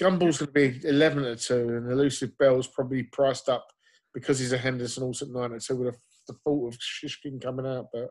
Gumball's 0.00 0.38
going 0.38 0.52
to 0.52 0.80
be 0.80 0.88
11 0.88 1.24
to 1.24 1.36
2, 1.36 1.54
and 1.76 1.92
Elusive 1.92 2.36
Belle's 2.38 2.66
probably 2.66 3.02
priced 3.02 3.50
up 3.50 3.66
because 4.14 4.38
he's 4.38 4.52
a 4.52 4.58
Henderson 4.58 5.02
also 5.02 5.26
at 5.26 5.32
9 5.32 5.50
to 5.50 5.60
2 5.60 5.76
with 5.76 5.94
a, 5.94 5.98
the 6.26 6.34
thought 6.42 6.68
of 6.68 6.78
Shishkin 6.78 7.40
coming 7.40 7.66
out. 7.66 7.88
But 7.92 8.08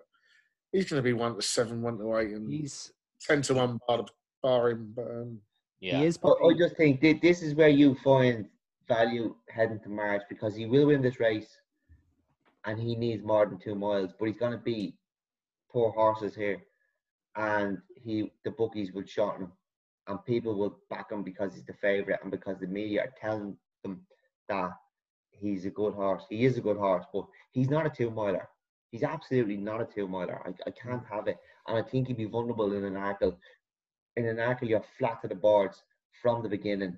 he's 0.71 0.87
going 0.87 0.99
to 0.99 1.03
be 1.03 1.13
1 1.13 1.35
to 1.35 1.41
7, 1.41 1.81
1 1.81 1.97
to 1.97 2.17
8, 2.17 2.29
and 2.31 2.51
he's 2.51 2.91
10 3.21 3.41
to 3.43 3.55
1 3.55 3.79
bar, 3.87 4.05
bar 4.43 4.69
him. 4.69 4.93
But 4.95 5.07
um, 5.07 5.39
yeah. 5.79 5.97
he 5.97 6.05
is. 6.05 6.17
But 6.17 6.37
I 6.45 6.53
just 6.57 6.77
think 6.77 7.01
this 7.01 7.41
is 7.41 7.55
where 7.55 7.69
you 7.69 7.95
find 8.03 8.45
value 8.87 9.35
heading 9.49 9.79
to 9.79 9.89
March 9.89 10.21
because 10.29 10.55
he 10.55 10.67
will 10.67 10.87
win 10.87 11.01
this 11.01 11.19
race. 11.19 11.49
and 12.65 12.79
he 12.79 12.95
needs 12.95 13.23
more 13.23 13.47
than 13.47 13.57
two 13.57 13.73
miles. 13.73 14.11
But 14.19 14.27
he's 14.27 14.37
going 14.37 14.51
to 14.51 14.59
beat 14.59 14.93
poor 15.71 15.91
horses 15.91 16.35
here, 16.35 16.61
and 17.35 17.79
he 18.03 18.31
the 18.43 18.51
bookies 18.51 18.91
will 18.91 19.05
shorten 19.05 19.43
him, 19.45 19.51
and 20.07 20.25
people 20.25 20.55
will 20.55 20.79
back 20.89 21.11
him 21.11 21.23
because 21.23 21.53
he's 21.53 21.65
the 21.65 21.73
favourite 21.73 22.21
and 22.21 22.31
because 22.31 22.57
the 22.59 22.67
media 22.67 23.03
are 23.03 23.13
telling 23.19 23.55
them 23.83 24.01
that 24.47 24.71
he's 25.31 25.65
a 25.65 25.69
good 25.69 25.93
horse. 25.93 26.23
He 26.29 26.45
is 26.45 26.57
a 26.57 26.61
good 26.61 26.77
horse, 26.77 27.05
but 27.13 27.25
he's 27.51 27.69
not 27.69 27.85
a 27.85 27.89
two 27.89 28.09
miler. 28.11 28.47
He's 28.91 29.03
absolutely 29.03 29.57
not 29.57 29.81
a 29.81 29.85
two 29.85 30.07
miler. 30.07 30.41
I, 30.45 30.49
I 30.67 30.71
can't 30.71 31.03
have 31.09 31.27
it, 31.27 31.37
and 31.67 31.77
I 31.77 31.81
think 31.81 32.07
he'd 32.07 32.17
be 32.17 32.25
vulnerable 32.25 32.73
in 32.73 32.83
an 32.85 32.93
Arkle. 32.95 33.35
In 34.17 34.25
an 34.25 34.37
Arkle, 34.37 34.69
you're 34.69 34.83
flat 34.97 35.21
to 35.21 35.27
the 35.27 35.35
boards 35.35 35.83
from 36.21 36.41
the 36.43 36.49
beginning. 36.49 36.97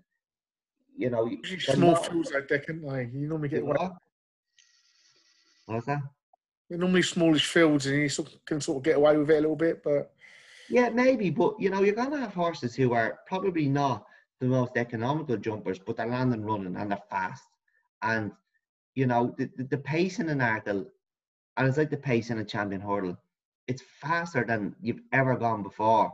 You 0.97 1.09
know, 1.09 1.25
you- 1.25 1.41
small 1.59 1.91
not- 1.93 2.05
fields 2.07 2.31
like 2.33 2.47
that, 2.47 2.65
can't 2.65 2.81
they? 2.81 3.09
You 3.13 3.27
normally 3.27 3.49
get 3.49 3.61
away. 3.61 3.75
What? 3.77 3.93
What's 5.65 5.85
that? 5.85 6.01
They're 6.69 6.77
normally 6.79 7.01
smallish 7.01 7.47
fields, 7.47 7.85
and 7.85 7.97
you 7.97 8.09
sort 8.09 8.33
can 8.45 8.61
sort 8.61 8.77
of 8.77 8.83
get 8.83 8.95
away 8.95 9.17
with 9.17 9.29
it 9.29 9.37
a 9.37 9.41
little 9.41 9.55
bit. 9.57 9.83
But 9.83 10.13
Yeah, 10.71 10.89
maybe, 10.89 11.29
but 11.29 11.59
you 11.59 11.69
know, 11.69 11.81
you're 11.81 11.95
gonna 11.95 12.17
have 12.17 12.33
horses 12.33 12.75
who 12.75 12.93
are 12.93 13.19
probably 13.27 13.67
not 13.67 14.05
the 14.39 14.47
most 14.47 14.77
economical 14.77 15.37
jumpers, 15.37 15.79
but 15.79 15.97
they're 15.97 16.07
landing 16.07 16.43
running 16.43 16.75
and 16.75 16.91
they're 16.91 17.03
fast. 17.09 17.43
And 18.01 18.31
you 18.95 19.05
know, 19.05 19.35
the, 19.37 19.49
the, 19.57 19.63
the 19.65 19.77
pace 19.77 20.19
in 20.19 20.29
an 20.29 20.39
Arkle, 20.39 20.85
and 21.57 21.67
it's 21.67 21.77
like 21.77 21.89
the 21.89 21.97
pace 21.97 22.29
in 22.29 22.39
a 22.39 22.45
champion 22.45 22.81
hurdle, 22.81 23.17
it's 23.67 23.83
faster 24.01 24.43
than 24.43 24.75
you've 24.81 25.01
ever 25.13 25.35
gone 25.35 25.63
before. 25.63 26.13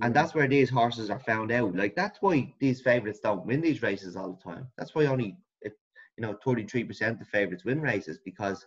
And 0.00 0.12
mm. 0.12 0.14
that's 0.14 0.34
where 0.34 0.48
these 0.48 0.70
horses 0.70 1.10
are 1.10 1.18
found 1.18 1.52
out. 1.52 1.74
Like 1.74 1.96
that's 1.96 2.20
why 2.20 2.52
these 2.60 2.80
favourites 2.80 3.20
don't 3.20 3.46
win 3.46 3.60
these 3.60 3.82
races 3.82 4.16
all 4.16 4.32
the 4.32 4.50
time. 4.50 4.68
That's 4.76 4.94
why 4.94 5.06
only 5.06 5.36
you 6.16 6.22
know, 6.22 6.36
33% 6.44 7.20
of 7.20 7.28
favourites 7.28 7.64
win 7.64 7.80
races 7.80 8.18
because 8.24 8.66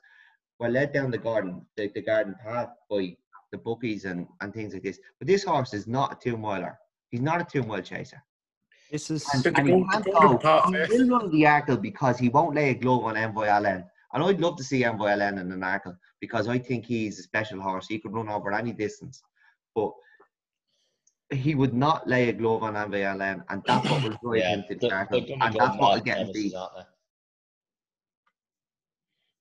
we're 0.60 0.70
led 0.70 0.94
down 0.94 1.12
the 1.12 1.18
garden, 1.18 1.66
the, 1.78 1.92
the 1.94 2.02
garden 2.02 2.36
path 2.44 2.70
by 2.90 3.16
the 3.56 3.64
bookies 3.64 4.06
and, 4.06 4.28
and 4.42 4.54
things 4.54 4.74
like 4.74 4.84
this. 4.84 5.00
But 5.20 5.28
this 5.28 5.44
horse 5.44 5.74
is 5.74 5.88
not 5.88 6.14
a 6.14 6.18
two 6.24 6.38
miler. 6.38 6.78
He's 7.10 7.22
not 7.22 7.42
a 7.42 7.46
two 7.46 7.64
mile 7.64 7.82
chaser. 7.82 8.22
This 8.92 9.10
is 9.10 9.28
And, 9.34 9.44
The 9.44 9.58
and 9.58 9.68
he 9.68 9.86
can't 9.92 10.06
the 10.06 10.12
go. 10.12 10.86
He 10.88 11.04
will 11.04 11.10
run 11.20 11.32
the 11.32 11.44
Arkle 11.44 11.82
because 11.82 12.20
he 12.20 12.30
won't 12.30 12.56
lay 12.56 12.70
a 12.70 12.76
glove 12.76 13.04
on 13.06 13.18
Envoy 13.18 13.48
Allen. 13.48 13.84
And 14.14 14.24
I'd 14.24 14.40
love 14.40 14.56
to 14.58 14.64
see 14.64 14.84
Envoy 14.86 15.10
Allen 15.10 15.38
in 15.40 15.52
an 15.52 15.62
Arkle 15.62 15.98
because 16.20 16.48
I 16.48 16.58
think 16.60 16.86
he's 16.86 17.20
a 17.20 17.24
special 17.24 17.60
horse. 17.62 17.88
He 17.88 18.00
could 18.00 18.14
run 18.14 18.30
over 18.30 18.54
any 18.54 18.74
distance. 18.74 19.22
But 19.74 19.92
he 21.32 21.56
would 21.56 21.74
not 21.74 22.08
lay 22.08 22.30
a 22.30 22.34
glove 22.34 22.64
on 22.64 22.76
Envoy 22.76 23.02
Allen, 23.02 23.44
and 23.50 23.64
that's 23.66 23.90
what 23.90 24.04
will 24.04 24.18
drive 24.24 24.38
Yeah, 24.38 24.50
him 24.56 24.64
to 24.70 24.76
the 24.76 24.88
they're, 24.88 25.06
Arkle. 25.06 25.26
to 25.26 25.34
And 25.34 25.42
that's 25.42 25.56
what 25.56 25.72
will 25.80 25.88
Marsh 25.88 26.04
get 26.04 26.20
him 26.20 26.32
beat. 26.34 26.54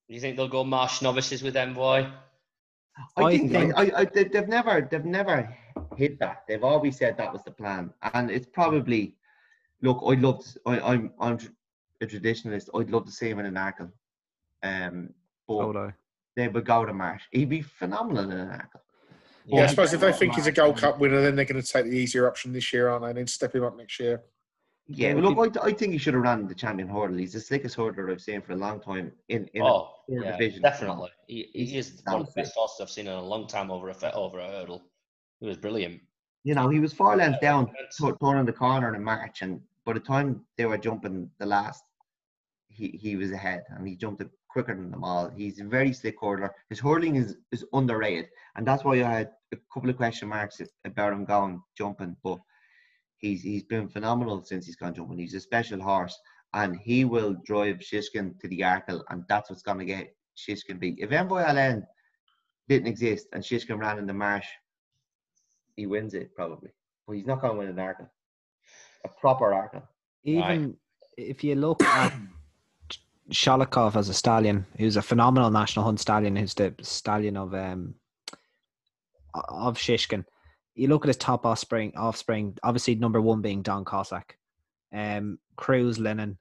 Do 0.09 0.15
you 0.15 0.21
think 0.21 0.37
they'll 0.37 0.49
go 0.49 0.65
Marsh 0.65 1.03
novices 1.03 1.43
with 1.43 1.57
Envoy? 1.57 2.07
I, 3.17 3.23
I 3.23 3.31
think, 3.37 3.53
think- 3.53 3.75
I, 3.77 3.91
I, 3.97 4.05
they, 4.05 4.25
they've 4.25 4.49
never 4.49 4.87
they've 4.91 5.05
never 5.05 5.55
hit 5.97 6.19
that. 6.21 6.45
They've 6.49 6.63
always 6.65 6.97
said 6.97 7.17
that 7.17 7.33
was 7.33 7.43
the 7.45 7.51
plan, 7.51 7.93
and 8.15 8.31
it's 8.31 8.47
probably 8.47 9.17
look. 9.83 10.03
I'd 10.07 10.21
love. 10.21 10.45
To, 10.45 10.61
I, 10.67 10.93
I'm 10.93 11.13
I'm 11.21 11.39
a 12.01 12.07
traditionalist. 12.07 12.69
I'd 12.75 12.91
love 12.91 13.07
to 13.07 13.13
see 13.13 13.29
him 13.29 13.39
in 13.41 13.47
an 13.47 13.55
Arkle, 13.55 13.91
um, 14.63 15.11
but 15.49 15.59
so 15.59 15.67
would 15.73 15.95
they 16.37 16.49
would 16.49 16.65
go 16.65 16.85
to 16.85 16.93
Marsh. 16.93 17.23
He'd 17.33 17.49
be 17.49 17.63
phenomenal 17.63 18.31
in 18.31 18.39
an 18.39 18.49
Arkle. 18.49 18.81
yeah, 19.47 19.65
I 19.65 19.67
suppose 19.67 19.93
if 19.93 20.01
they 20.01 20.13
think 20.13 20.35
he's 20.35 20.47
a 20.47 20.53
Gold 20.53 20.79
Cup 20.79 20.99
winner, 20.99 21.21
then 21.21 21.37
they're 21.37 21.45
going 21.45 21.61
to 21.61 21.67
take 21.67 21.85
the 21.87 21.97
easier 21.97 22.29
option 22.29 22.53
this 22.53 22.73
year, 22.73 22.89
aren't 22.89 23.03
they? 23.05 23.11
And 23.11 23.19
then 23.19 23.27
step 23.27 23.55
him 23.55 23.65
up 23.65 23.77
next 23.77 23.99
year. 24.01 24.23
Yeah, 24.89 25.15
would 25.15 25.25
look, 25.25 25.59
I, 25.59 25.69
I 25.69 25.73
think 25.73 25.93
he 25.93 25.99
should 25.99 26.15
have 26.15 26.23
run 26.23 26.47
the 26.47 26.55
champion 26.55 26.89
hurdle. 26.89 27.17
He's 27.17 27.33
the 27.33 27.41
slickest 27.41 27.77
hurdler 27.77 28.13
I've 28.13 28.21
seen 28.21 28.43
for 28.43 28.53
a 28.53 28.57
long 28.57 28.81
time 28.81 29.13
in 29.29 29.49
in 29.55 29.63
a 29.63 29.67
oh, 29.67 29.89
poor 30.07 30.23
yeah, 30.23 30.33
division. 30.33 30.63
definitely. 30.63 31.11
He, 31.27 31.49
he 31.55 31.79
is 31.79 32.03
one 32.05 32.21
of 32.21 32.27
the 32.27 32.33
best 32.33 32.55
horses 32.55 32.81
I've 32.81 32.91
seen 32.91 33.07
in 33.07 33.15
a 33.15 33.23
long 33.23 33.47
time 33.47 33.71
over 33.71 33.89
a 33.89 34.13
over 34.13 34.41
a 34.41 34.47
hurdle. 34.47 34.83
He 35.41 35.47
was 35.47 35.57
brilliant. 35.57 36.03
You 36.43 36.55
know, 36.55 36.69
he 36.69 36.81
was 36.81 36.93
four 36.93 37.17
lengths 37.17 37.41
down, 37.41 37.71
tu- 37.97 38.17
turning 38.23 38.45
the 38.45 38.53
corner 38.53 38.91
in 38.91 38.97
a 38.97 39.01
March, 39.01 39.41
and 39.41 39.61
by 39.87 39.95
the 39.95 40.01
time 40.01 40.45
they 40.59 40.67
were 40.67 40.77
jumping 40.77 41.31
the 41.39 41.47
last, 41.47 41.83
he, 42.69 42.89
he 42.89 43.17
was 43.17 43.31
ahead, 43.31 43.63
and 43.71 43.89
he 43.89 43.97
jumped 43.97 44.21
it 44.21 44.29
quicker 44.49 44.75
than 44.75 44.91
them 44.91 45.05
all. 45.05 45.31
He's 45.31 45.61
a 45.61 45.65
very 45.65 45.95
slick 45.95 46.21
hurdler. 46.21 46.51
His 46.69 46.81
hurling 46.81 47.17
is, 47.17 47.37
is 47.53 47.65
underrated, 47.73 48.29
and 48.57 48.67
that's 48.67 48.85
why 48.85 49.03
I 49.03 49.11
had 49.11 49.31
a 49.53 49.57
couple 49.73 49.89
of 49.89 49.97
question 49.97 50.29
marks 50.29 50.61
about 50.85 51.15
him 51.15 51.25
going 51.25 51.63
jumping. 51.79 52.17
But 52.23 52.39
he's 53.25 53.43
he's 53.43 53.65
been 53.65 53.89
phenomenal 53.89 54.45
since 54.45 54.67
he's 54.67 54.77
gone 54.77 54.95
jumping. 54.95 55.19
He's 55.19 55.35
a 55.35 55.41
special 55.41 55.81
horse, 55.81 56.17
and 56.53 56.77
he 56.77 57.05
will 57.05 57.35
drive 57.45 57.79
Shishkin 57.79 58.39
to 58.41 58.49
the 58.49 58.61
Arkle, 58.61 59.03
and 59.09 59.25
that's 59.29 59.51
what's 59.51 59.63
going 59.63 59.79
to 59.79 59.85
get 59.85 60.15
Shishkin 60.37 60.79
beat. 60.79 60.99
If 61.01 61.13
Envoy 61.13 61.43
Allen 61.43 61.87
didn't 62.69 62.89
exist 62.89 63.27
and 63.33 63.43
Shishkin 63.43 63.79
ran 63.79 63.99
in 63.99 64.07
the 64.07 64.15
marsh, 64.15 64.47
he 65.77 65.87
wins 65.87 66.15
it 66.15 66.35
probably. 66.35 66.71
But 67.07 67.17
he's 67.17 67.27
not 67.27 67.41
going 67.41 67.55
to 67.55 67.59
win 67.59 67.69
an 67.69 67.77
Arkle. 67.77 68.09
A 69.05 69.09
proper 69.09 69.51
Arkle. 69.51 69.83
Even 70.23 70.77
if 71.17 71.45
you 71.45 71.55
look 71.55 71.83
at 71.83 72.13
Sholokhov 73.31 73.97
as 73.97 74.09
a 74.09 74.15
stallion, 74.15 74.67
who's 74.79 74.97
a 74.97 75.03
phenomenal 75.03 75.51
national 75.51 75.85
hunt 75.85 76.01
stallion, 76.01 76.37
who's 76.37 76.55
the 76.55 76.75
stallion 76.83 77.37
of 77.37 77.55
um 77.55 77.95
of 79.35 79.77
Shishkin. 79.79 80.25
You 80.75 80.89
look 80.89 81.05
at 81.05 81.09
his 81.09 81.17
top 81.17 81.47
offspring, 81.47 81.93
offspring. 81.97 82.57
Obviously, 82.63 82.97
number 82.97 83.21
one 83.21 83.41
being 83.41 83.63
Don 83.63 83.85
Cossack, 83.85 84.37
um, 84.93 85.39
Cruz 85.57 85.99
Linen, 85.99 86.39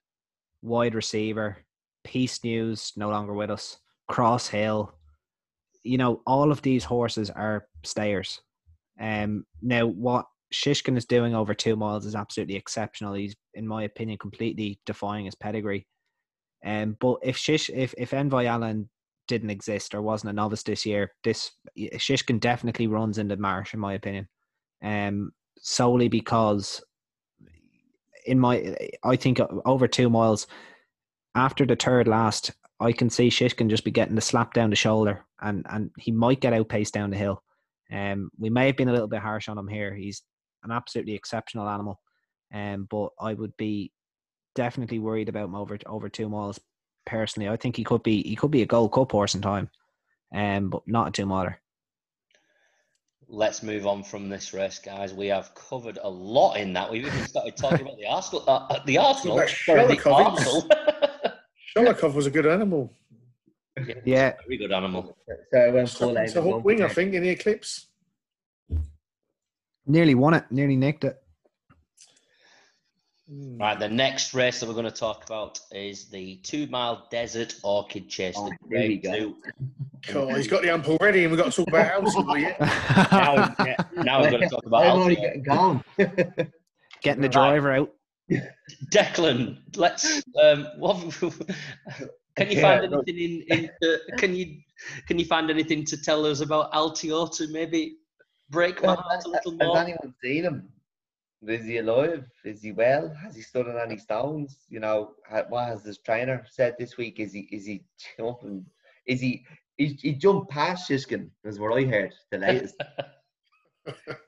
wide 0.62 0.96
receiver, 0.96 1.58
Peace 2.04 2.43
News 2.43 2.93
no 2.96 3.10
longer 3.10 3.34
with 3.34 3.52
us, 3.52 3.78
Cross 4.08 4.48
Hill. 4.48 4.93
You 5.84 5.98
know, 5.98 6.22
all 6.26 6.52
of 6.52 6.62
these 6.62 6.84
horses 6.84 7.30
are 7.30 7.67
stayers. 7.84 8.41
Um, 9.00 9.46
now 9.62 9.86
what 9.86 10.26
Shishkin 10.54 10.98
is 10.98 11.06
doing 11.06 11.36
over 11.36 11.54
two 11.54 11.76
miles 11.76 12.06
is 12.06 12.15
absolutely 12.15 12.56
exceptional. 12.56 13.13
He's, 13.13 13.36
in 13.54 13.67
my 13.67 13.84
opinion, 13.84 14.17
completely 14.17 14.80
defying 14.86 15.26
his 15.26 15.36
pedigree. 15.36 15.88
Um, 16.65 16.96
but 17.00 17.17
if 17.24 17.38
Shish, 17.38 17.69
if 17.69 17.93
if 17.98 18.13
Envoy 18.13 18.46
Allen 18.46 18.89
didn't 19.28 19.50
exist 19.50 19.96
or 19.96 20.02
wasn't 20.02 20.30
a 20.30 20.34
novice 20.34 20.64
this 20.64 20.86
year, 20.86 21.14
this 21.24 21.52
Shishkin 21.78 22.40
definitely 22.40 22.88
runs 22.88 23.18
in 23.18 23.28
the 23.28 23.38
marsh, 23.38 23.74
in 23.74 23.80
my 23.80 23.94
opinion. 23.94 24.28
Um, 24.84 25.32
solely 25.60 26.10
because, 26.10 26.84
in 28.26 28.40
my, 28.40 28.76
I 29.04 29.16
think 29.16 29.40
over 29.66 29.88
two 29.88 30.10
miles, 30.10 30.48
after 31.36 31.66
the 31.66 31.76
third 31.76 32.08
last, 32.08 32.52
I 32.80 32.92
can 32.92 33.10
see 33.10 33.30
Shishkin 33.30 33.70
just 33.70 33.86
be 33.86 33.92
getting 33.92 34.16
the 34.16 34.22
slap 34.22 34.54
down 34.54 34.70
the 34.70 34.76
shoulder, 34.76 35.26
and 35.42 35.66
and 35.70 35.92
he 35.98 36.12
might 36.12 36.42
get 36.42 36.54
outpaced 36.54 36.94
down 36.94 37.10
the 37.10 37.18
hill. 37.18 37.42
Um, 37.92 38.30
we 38.38 38.50
may 38.50 38.68
have 38.68 38.78
been 38.78 38.90
a 38.90 38.94
little 38.94 39.08
bit 39.08 39.22
harsh 39.22 39.48
on 39.48 39.58
him 39.58 39.68
here. 39.68 39.96
He's 39.96 40.22
an 40.64 40.72
absolutely 40.72 41.14
exceptional 41.14 41.70
animal, 41.70 42.00
um, 42.54 42.88
but 42.90 43.10
I 43.20 43.34
would 43.34 43.56
be 43.58 43.92
definitely 44.56 45.00
worried 45.00 45.30
about 45.30 45.46
him 45.46 45.56
over 45.56 45.78
over 45.86 46.10
two 46.10 46.30
miles. 46.30 46.60
Personally, 47.06 47.50
I 47.50 47.58
think 47.58 47.76
he 47.76 47.84
could 47.84 48.04
be 48.04 48.24
he 48.24 48.36
could 48.36 48.52
be 48.52 48.62
a 48.62 48.66
Gold 48.66 48.94
Cup 48.94 49.12
horse 49.12 49.36
in 49.36 49.42
time, 49.42 49.70
um, 50.34 50.70
but 50.70 50.82
not 50.88 51.10
a 51.10 51.12
two 51.12 51.26
miler. 51.26 51.60
Let's 53.28 53.63
move 53.63 53.88
on 53.88 54.04
from 54.04 54.30
this 54.30 54.54
race, 54.54 54.80
guys. 54.80 55.13
We 55.13 55.28
have 55.28 55.54
covered 55.56 55.98
a 56.02 56.10
lot 56.10 56.56
in 56.56 56.74
that. 56.74 56.92
We've 56.92 57.06
even 57.06 57.26
started 57.26 57.58
talking 57.58 57.82
about 57.82 57.98
the 57.98 58.06
Arsenal. 58.06 58.44
Uh, 58.48 58.68
uh, 58.70 58.86
the 58.86 58.98
Arsenal. 58.98 59.38
about 59.38 59.50
Sorry, 59.50 59.96
the 59.96 60.13
Arsenal. 60.13 60.70
Sholokhov 61.76 62.13
was 62.13 62.28
a 62.28 62.32
good 62.32 62.46
animal. 62.46 62.92
Yeah, 64.06 64.34
Very 64.46 64.58
good 64.58 64.72
animal. 64.72 65.18
So 65.52 65.60
I 65.60 65.70
went 65.72 65.89
full 65.89 66.16
It's 66.18 66.36
a 66.36 66.44
Hawk 66.44 66.63
Wing, 66.63 66.84
I 66.84 66.89
think, 66.89 67.16
in 67.16 67.24
the 67.24 67.30
eclipse. 67.30 67.88
nearly 69.88 70.13
won 70.13 70.36
it, 70.36 70.44
nearly 70.52 70.76
nicked 70.76 71.06
it. 71.06 71.23
Hmm. 73.34 73.58
Right, 73.58 73.80
the 73.80 73.89
next 73.89 74.34
race 74.36 74.60
that 74.60 74.67
we're 74.67 74.74
going 74.76 74.86
to 74.86 74.91
talk 74.91 75.26
about 75.26 75.60
is 75.72 76.05
the 76.10 76.36
two 76.43 76.68
mile 76.68 77.08
desert 77.10 77.55
orchid 77.64 78.08
chase. 78.08 78.36
Oh, 78.38 78.49
the 78.70 78.78
here 78.78 78.88
we 78.88 78.97
go. 78.97 79.14
two. 79.14 79.36
God, 80.12 80.38
he's 80.38 80.47
got 80.47 80.62
the 80.62 80.72
amp 80.72 80.88
already, 80.88 81.24
and 81.24 81.32
we've 81.32 81.41
got 81.41 81.51
to 81.51 81.58
talk 81.58 81.68
about 81.68 81.93
Elsie 81.93 82.41
yet. 82.41 82.60
Now, 83.12 83.55
yeah, 83.66 83.76
now 83.95 84.22
we're 84.22 84.30
going 84.30 84.43
to 84.43 84.49
talk 84.49 84.66
about 84.66 84.84
I'm 84.86 84.99
already 84.99 85.16
getting 85.16 85.43
gone. 85.43 85.84
Getting 87.01 87.22
the 87.22 87.28
Right. 87.28 87.32
driver 87.32 87.72
out. 87.72 87.91
Declan, 88.91 89.58
let's. 89.76 90.22
Um, 90.41 90.68
what, 90.78 90.99
can 92.36 92.51
you 92.51 92.62
find 92.62 92.91
no. 92.91 92.99
anything 93.08 93.45
in? 93.49 93.58
in 93.58 93.89
uh, 93.89 93.97
can 94.18 94.36
you 94.36 94.58
can 95.08 95.18
you 95.18 95.26
find 95.26 95.49
anything 95.49 95.86
to 95.86 96.01
tell 96.01 96.26
us 96.26 96.41
about 96.41 96.72
Altior 96.72 97.36
to 97.38 97.47
maybe 97.47 97.97
break 98.49 98.84
my 98.84 98.95
heart 98.95 99.26
a 99.26 99.30
little 99.30 99.53
more. 99.53 99.78
Has 99.78 99.84
anyone 99.88 100.14
seen 100.24 100.43
him? 100.43 100.70
Is 101.48 101.66
he 101.66 101.78
alive? 101.78 102.26
Is 102.46 102.62
he 102.62 102.72
well? 102.72 103.14
Has 103.24 103.36
he 103.36 103.41
stood 103.41 103.68
on 103.68 103.78
any 103.78 103.98
stones? 103.98 104.60
You 104.70 104.80
know, 104.80 105.12
what 105.50 105.68
has 105.68 105.84
this 105.84 105.98
trainer 105.98 106.46
said 106.50 106.76
this 106.80 106.98
week? 106.98 107.20
Is 107.20 107.34
he 107.34 107.41
is 107.52 107.66
he 107.66 107.84
jumping? 108.18 108.66
Is 109.08 109.20
he 109.20 109.46
he, 109.78 109.88
he 110.02 110.14
jumped 110.14 110.50
past 110.52 110.89
Shishkin? 110.89 111.30
Is 111.44 111.60
what 111.60 111.78
I 111.78 111.84
heard. 111.86 112.14
The 112.32 112.38
latest. 112.48 112.76
Look, 113.86 113.98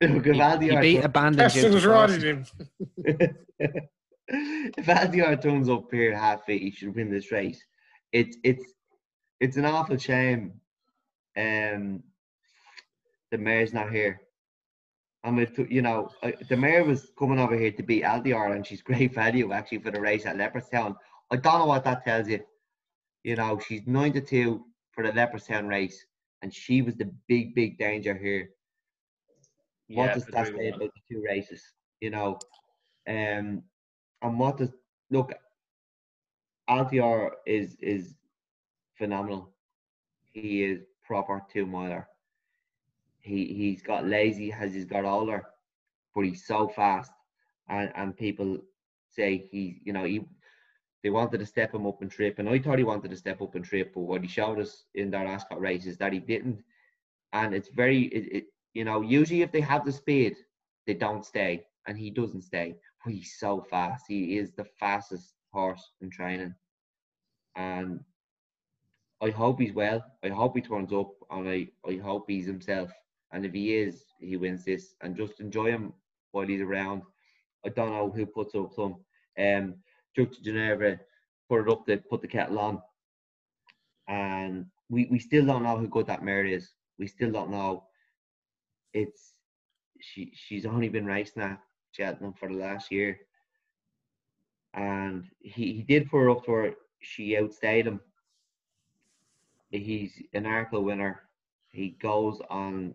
if 0.00 0.24
He, 0.24 0.40
Altior 0.40 0.70
he 0.70 0.76
beat 0.80 0.94
turns- 0.96 1.04
abandoned 1.04 1.36
Preston 1.38 1.72
was 1.74 1.84
riding 1.86 2.20
him. 2.20 2.46
if 4.28 4.86
Altior 4.86 5.40
turns 5.42 5.68
up 5.68 5.90
here 5.90 6.16
half 6.16 6.44
fit, 6.44 6.60
he 6.62 6.70
should 6.70 6.94
win 6.94 7.10
this 7.10 7.32
race. 7.32 7.60
It's 8.12 8.36
it's 8.44 8.64
it's 9.40 9.56
an 9.56 9.64
awful 9.64 9.96
shame. 9.98 10.52
Um, 11.36 12.02
the 13.32 13.38
mare's 13.38 13.72
not 13.74 13.90
here. 13.90 14.20
And 15.24 15.36
with 15.36 15.58
you 15.70 15.82
know, 15.82 16.10
uh, 16.22 16.32
the 16.48 16.56
mare 16.56 16.84
was 16.84 17.10
coming 17.18 17.40
over 17.40 17.56
here 17.58 17.72
to 17.72 17.82
beat 17.82 18.04
Altior, 18.04 18.54
and 18.54 18.66
she's 18.66 18.82
great 18.82 19.14
value 19.14 19.52
actually 19.52 19.78
for 19.80 19.90
the 19.90 20.00
race 20.00 20.26
at 20.26 20.36
Leopardstown. 20.36 20.96
I 21.30 21.36
don't 21.36 21.60
know 21.60 21.66
what 21.66 21.84
that 21.84 22.04
tells 22.04 22.28
you. 22.28 22.40
You 23.24 23.36
know, 23.36 23.58
she's 23.58 23.86
nine 23.86 24.12
to 24.14 24.20
two 24.20 24.64
for 24.92 25.04
the 25.04 25.12
Leopardstown 25.12 25.68
race, 25.68 26.06
and 26.42 26.54
she 26.54 26.82
was 26.82 26.96
the 26.96 27.10
big, 27.28 27.54
big 27.54 27.78
danger 27.78 28.14
here. 28.14 28.50
what 29.92 30.06
Yeah, 30.06 30.14
does 30.14 30.26
that 30.26 30.48
say 30.48 30.68
about 30.68 30.90
the 30.94 31.00
two 31.10 31.22
races? 31.26 31.62
You 32.00 32.10
know, 32.10 32.38
um, 33.08 33.62
and 34.22 34.38
what 34.38 34.58
does 34.58 34.74
look? 35.10 35.32
Altior 36.68 37.30
is 37.46 37.76
is 37.80 38.14
phenomenal. 38.96 39.54
He 40.32 40.64
is 40.64 40.84
proper 41.04 41.42
two 41.52 41.66
miler. 41.66 42.08
He 43.24 43.46
he's 43.54 43.82
got 43.82 44.06
lazy 44.06 44.52
as 44.52 44.74
he's 44.74 44.86
got 44.86 45.04
older, 45.06 45.44
but 46.14 46.26
he's 46.26 46.46
so 46.46 46.68
fast, 46.68 47.12
and 47.68 47.92
and 47.96 48.16
people 48.16 48.58
say 49.10 49.38
he 49.50 49.80
you 49.84 49.92
know 49.94 50.04
he 50.04 50.20
they 51.04 51.10
wanted 51.10 51.38
to 51.40 51.46
step 51.46 51.74
him 51.74 51.86
up 51.86 52.02
and 52.02 52.10
trip, 52.10 52.38
and 52.38 52.48
I 52.48 52.58
thought 52.58 52.78
he 52.78 52.84
wanted 52.84 53.10
to 53.10 53.16
step 53.16 53.42
up 53.42 53.54
and 53.56 53.64
trip, 53.64 53.92
but 53.94 54.02
what 54.02 54.22
he 54.22 54.28
showed 54.28 54.60
us 54.60 54.86
in 54.94 55.10
that 55.12 55.26
Ascot 55.26 55.60
race 55.60 55.86
is 55.86 55.98
that 55.98 56.12
he 56.12 56.20
didn't, 56.20 56.62
and 57.32 57.54
it's 57.54 57.68
very 57.70 58.04
it, 58.06 58.36
it 58.36 58.44
you 58.74 58.84
know 58.84 59.00
usually 59.02 59.42
if 59.42 59.52
they 59.52 59.60
have 59.60 59.84
the 59.84 59.92
speed 59.92 60.36
they 60.86 60.94
don't 60.94 61.24
stay, 61.24 61.66
and 61.86 61.98
he 61.98 62.10
doesn't 62.10 62.42
stay. 62.42 62.76
But 63.04 63.14
he's 63.14 63.38
so 63.38 63.62
fast. 63.62 64.06
He 64.08 64.38
is 64.38 64.52
the 64.52 64.64
fastest 64.78 65.34
horse 65.52 65.92
in 66.00 66.10
training, 66.10 66.54
and 67.56 68.00
I 69.22 69.30
hope 69.30 69.60
he's 69.60 69.72
well. 69.74 70.04
I 70.24 70.28
hope 70.28 70.56
he 70.56 70.62
turns 70.62 70.92
up, 70.92 71.12
and 71.30 71.48
I 71.48 71.68
I 71.88 71.96
hope 71.96 72.30
he's 72.30 72.46
himself. 72.46 72.92
And 73.34 73.44
if 73.44 73.52
he 73.52 73.74
is, 73.74 74.04
he 74.20 74.36
wins 74.36 74.64
this, 74.64 74.94
and 75.02 75.16
just 75.16 75.40
enjoy 75.40 75.70
him 75.72 75.92
while 76.30 76.46
he's 76.46 76.60
around. 76.60 77.02
I 77.66 77.70
don't 77.70 77.90
know 77.90 78.08
who 78.08 78.26
puts 78.26 78.54
up 78.54 78.72
some. 78.72 78.96
Um, 79.36 79.74
Duc 80.14 80.30
Des 80.30 80.42
Genievres 80.42 81.00
put 81.48 81.62
it 81.62 81.68
up 81.68 81.84
to 81.86 81.96
put 81.96 82.22
the 82.22 82.28
kettle 82.28 82.60
on, 82.60 82.80
and 84.06 84.66
we 84.88 85.08
we 85.10 85.18
still 85.18 85.44
don't 85.44 85.64
know 85.64 85.76
how 85.76 85.84
good 85.84 86.06
that 86.06 86.22
mare 86.22 86.46
is. 86.46 86.70
We 86.96 87.08
still 87.08 87.32
don't 87.32 87.50
know. 87.50 87.88
It's 88.92 89.34
she 90.00 90.30
she's 90.32 90.64
only 90.64 90.88
been 90.88 91.06
racing 91.06 91.42
at 91.42 91.58
Cheltenham 91.90 92.34
for 92.34 92.48
the 92.48 92.54
last 92.54 92.92
year, 92.92 93.18
and 94.74 95.24
he 95.40 95.72
he 95.72 95.82
did 95.82 96.08
put 96.08 96.18
her 96.18 96.30
up 96.30 96.44
to 96.44 96.52
her. 96.52 96.74
she 97.00 97.36
outstayed 97.36 97.88
him. 97.88 98.00
He's 99.70 100.22
an 100.34 100.44
Arkle 100.44 100.84
winner. 100.84 101.22
He 101.72 101.96
goes 102.00 102.40
on 102.48 102.94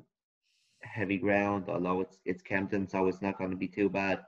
heavy 0.81 1.17
ground, 1.17 1.65
although 1.69 2.01
it's 2.01 2.19
it's 2.25 2.41
Kempton, 2.41 2.87
so 2.87 3.07
it's 3.07 3.21
not 3.21 3.37
going 3.37 3.51
to 3.51 3.57
be 3.57 3.67
too 3.67 3.89
bad. 3.89 4.19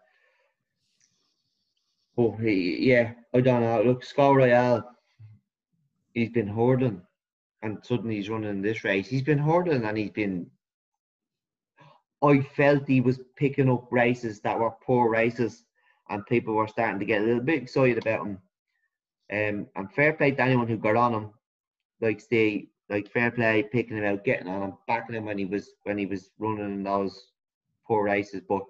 But 2.16 2.32
he, 2.38 2.89
yeah, 2.89 3.14
I 3.34 3.41
don't 3.41 3.62
know. 3.62 3.82
Look, 3.84 4.04
Sceau 4.04 4.34
Royal, 4.34 4.84
he's 6.14 6.30
been 6.30 6.47
hoarding, 6.47 7.02
and 7.62 7.78
suddenly 7.84 8.16
he's 8.16 8.30
running 8.30 8.62
this 8.62 8.84
race. 8.84 9.08
He's 9.08 9.22
been 9.22 9.38
hoarding, 9.38 9.86
and 9.86 9.97
he's 9.97 10.12
been. 10.12 10.47
I 12.24 12.41
felt 12.41 12.88
he 12.88 13.02
was 13.02 13.20
picking 13.36 13.70
up 13.70 13.88
races 13.91 14.41
that 14.41 14.60
were 14.60 14.72
poor 14.86 15.10
races, 15.10 15.66
and 16.10 16.26
people 16.28 16.54
were 16.54 16.68
starting 16.68 16.99
to 16.99 17.06
get 17.06 17.22
a 17.22 17.26
little 17.26 17.43
bit 17.43 17.62
excited 17.62 17.97
about 17.97 18.28
him. 18.28 18.38
Um, 19.32 19.68
and 19.76 19.91
fair 19.95 20.14
play 20.14 20.32
to 20.32 20.41
anyone 20.41 20.68
who 20.68 20.78
got 20.78 20.97
on 20.97 21.14
him, 21.14 21.30
like 22.02 22.20
stay 22.20 22.68
like 22.92 23.10
fair 23.10 23.32
play 23.32 23.64
picking 23.64 23.98
him 23.98 24.04
out, 24.04 24.26
getting 24.26 24.50
on 24.50 24.62
him, 24.62 24.74
backing 24.86 25.16
him 25.16 25.26
when 25.26 25.38
he 25.38 25.46
was 25.46 25.72
when 25.84 25.98
he 25.98 26.06
was 26.06 26.30
running 26.38 26.66
in 26.66 26.84
those 26.84 27.32
poor 27.88 28.04
races. 28.04 28.42
But 28.48 28.64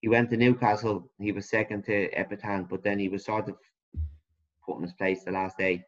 he 0.00 0.08
went 0.08 0.28
to 0.30 0.36
Newcastle. 0.36 1.08
He 1.20 1.30
was 1.32 1.48
second 1.48 1.84
to 1.84 2.10
Epatante, 2.10 2.68
but 2.68 2.82
then 2.82 2.98
he 2.98 3.08
was 3.08 3.24
sort 3.24 3.48
of 3.48 3.56
put 4.66 4.76
in 4.76 4.82
his 4.82 4.92
place 4.94 5.22
the 5.22 5.30
last 5.30 5.56
day 5.56 5.84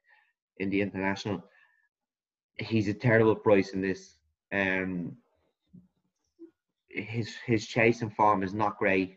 in 0.58 0.70
the 0.70 0.80
international. 0.80 1.44
He's 2.56 2.88
a 2.88 2.94
terrible 2.94 3.34
price 3.34 3.72
in 3.72 3.80
this. 3.80 4.16
Um, 4.52 5.16
his 6.88 7.34
his 7.44 7.66
chasing 7.66 8.10
form 8.10 8.44
is 8.44 8.54
not 8.54 8.78
great, 8.78 9.16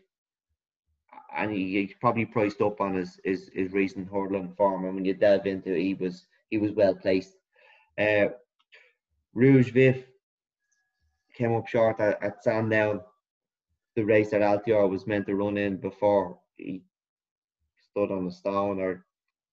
and 1.36 1.52
he, 1.52 1.94
probably 2.00 2.24
priced 2.24 2.60
up 2.62 2.80
on 2.80 2.94
his, 2.94 3.20
his 3.22 3.48
his 3.54 3.72
recent 3.72 4.08
hurdling 4.10 4.54
form. 4.56 4.86
And 4.86 4.96
when 4.96 5.04
you 5.04 5.14
delve 5.14 5.46
into 5.46 5.72
it, 5.72 5.82
he 5.82 5.94
was 5.94 6.26
he 6.50 6.58
was 6.58 6.72
well 6.72 6.94
placed. 6.96 7.34
Uh, 7.98 8.26
Rouge 9.36 9.70
Vif 9.70 10.06
came 11.34 11.54
up 11.54 11.68
short 11.68 12.00
at, 12.00 12.22
at 12.22 12.42
Sandown 12.42 13.02
the 13.94 14.02
race 14.02 14.30
that 14.30 14.40
Altior 14.40 14.88
was 14.88 15.06
meant 15.06 15.26
to 15.26 15.34
run 15.34 15.58
in 15.58 15.76
before 15.76 16.38
he 16.56 16.82
stood 17.90 18.10
on 18.10 18.24
the 18.24 18.30
stone 18.32 18.80
or 18.80 19.04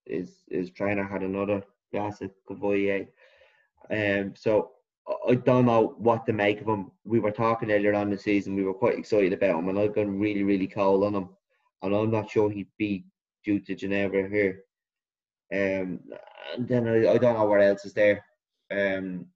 his 0.06 0.44
his 0.50 0.72
trainer 0.72 1.04
had 1.04 1.22
another 1.22 1.62
glass 1.92 2.22
of 2.22 2.32
Cavoyer. 2.50 3.08
Um 3.92 4.34
so 4.36 4.72
I- 5.06 5.32
I 5.32 5.36
don't 5.36 5.66
know 5.66 5.96
what 5.98 6.26
to 6.28 6.34
make 6.34 6.62
of 6.62 6.68
him. 6.68 6.92
We 7.04 7.20
were 7.20 7.32
talking 7.32 7.70
earlier 7.70 7.94
on 7.94 8.10
the 8.10 8.18
season, 8.18 8.56
we 8.56 8.64
were 8.64 8.74
quite 8.84 8.98
excited 8.98 9.34
about 9.34 9.60
him 9.60 9.68
and 9.68 9.78
I've 9.78 9.96
gone 9.96 10.18
really, 10.18 10.44
really 10.44 10.68
cold 10.68 11.04
on 11.04 11.14
him. 11.16 11.28
And 11.82 11.94
I'm 11.94 12.12
not 12.12 12.30
sure 12.30 12.50
he'd 12.50 12.72
be 12.78 13.06
Duc 13.46 13.66
Des 13.66 13.76
Genievres 13.76 14.32
here. 14.32 14.64
Um 15.52 16.00
and 16.54 16.68
then 16.70 16.88
I, 16.88 16.98
I 17.14 17.18
don't 17.18 17.38
know 17.38 17.46
what 17.46 17.62
else 17.62 17.84
is 17.84 17.94
there. 17.94 18.24
Um 18.72 19.28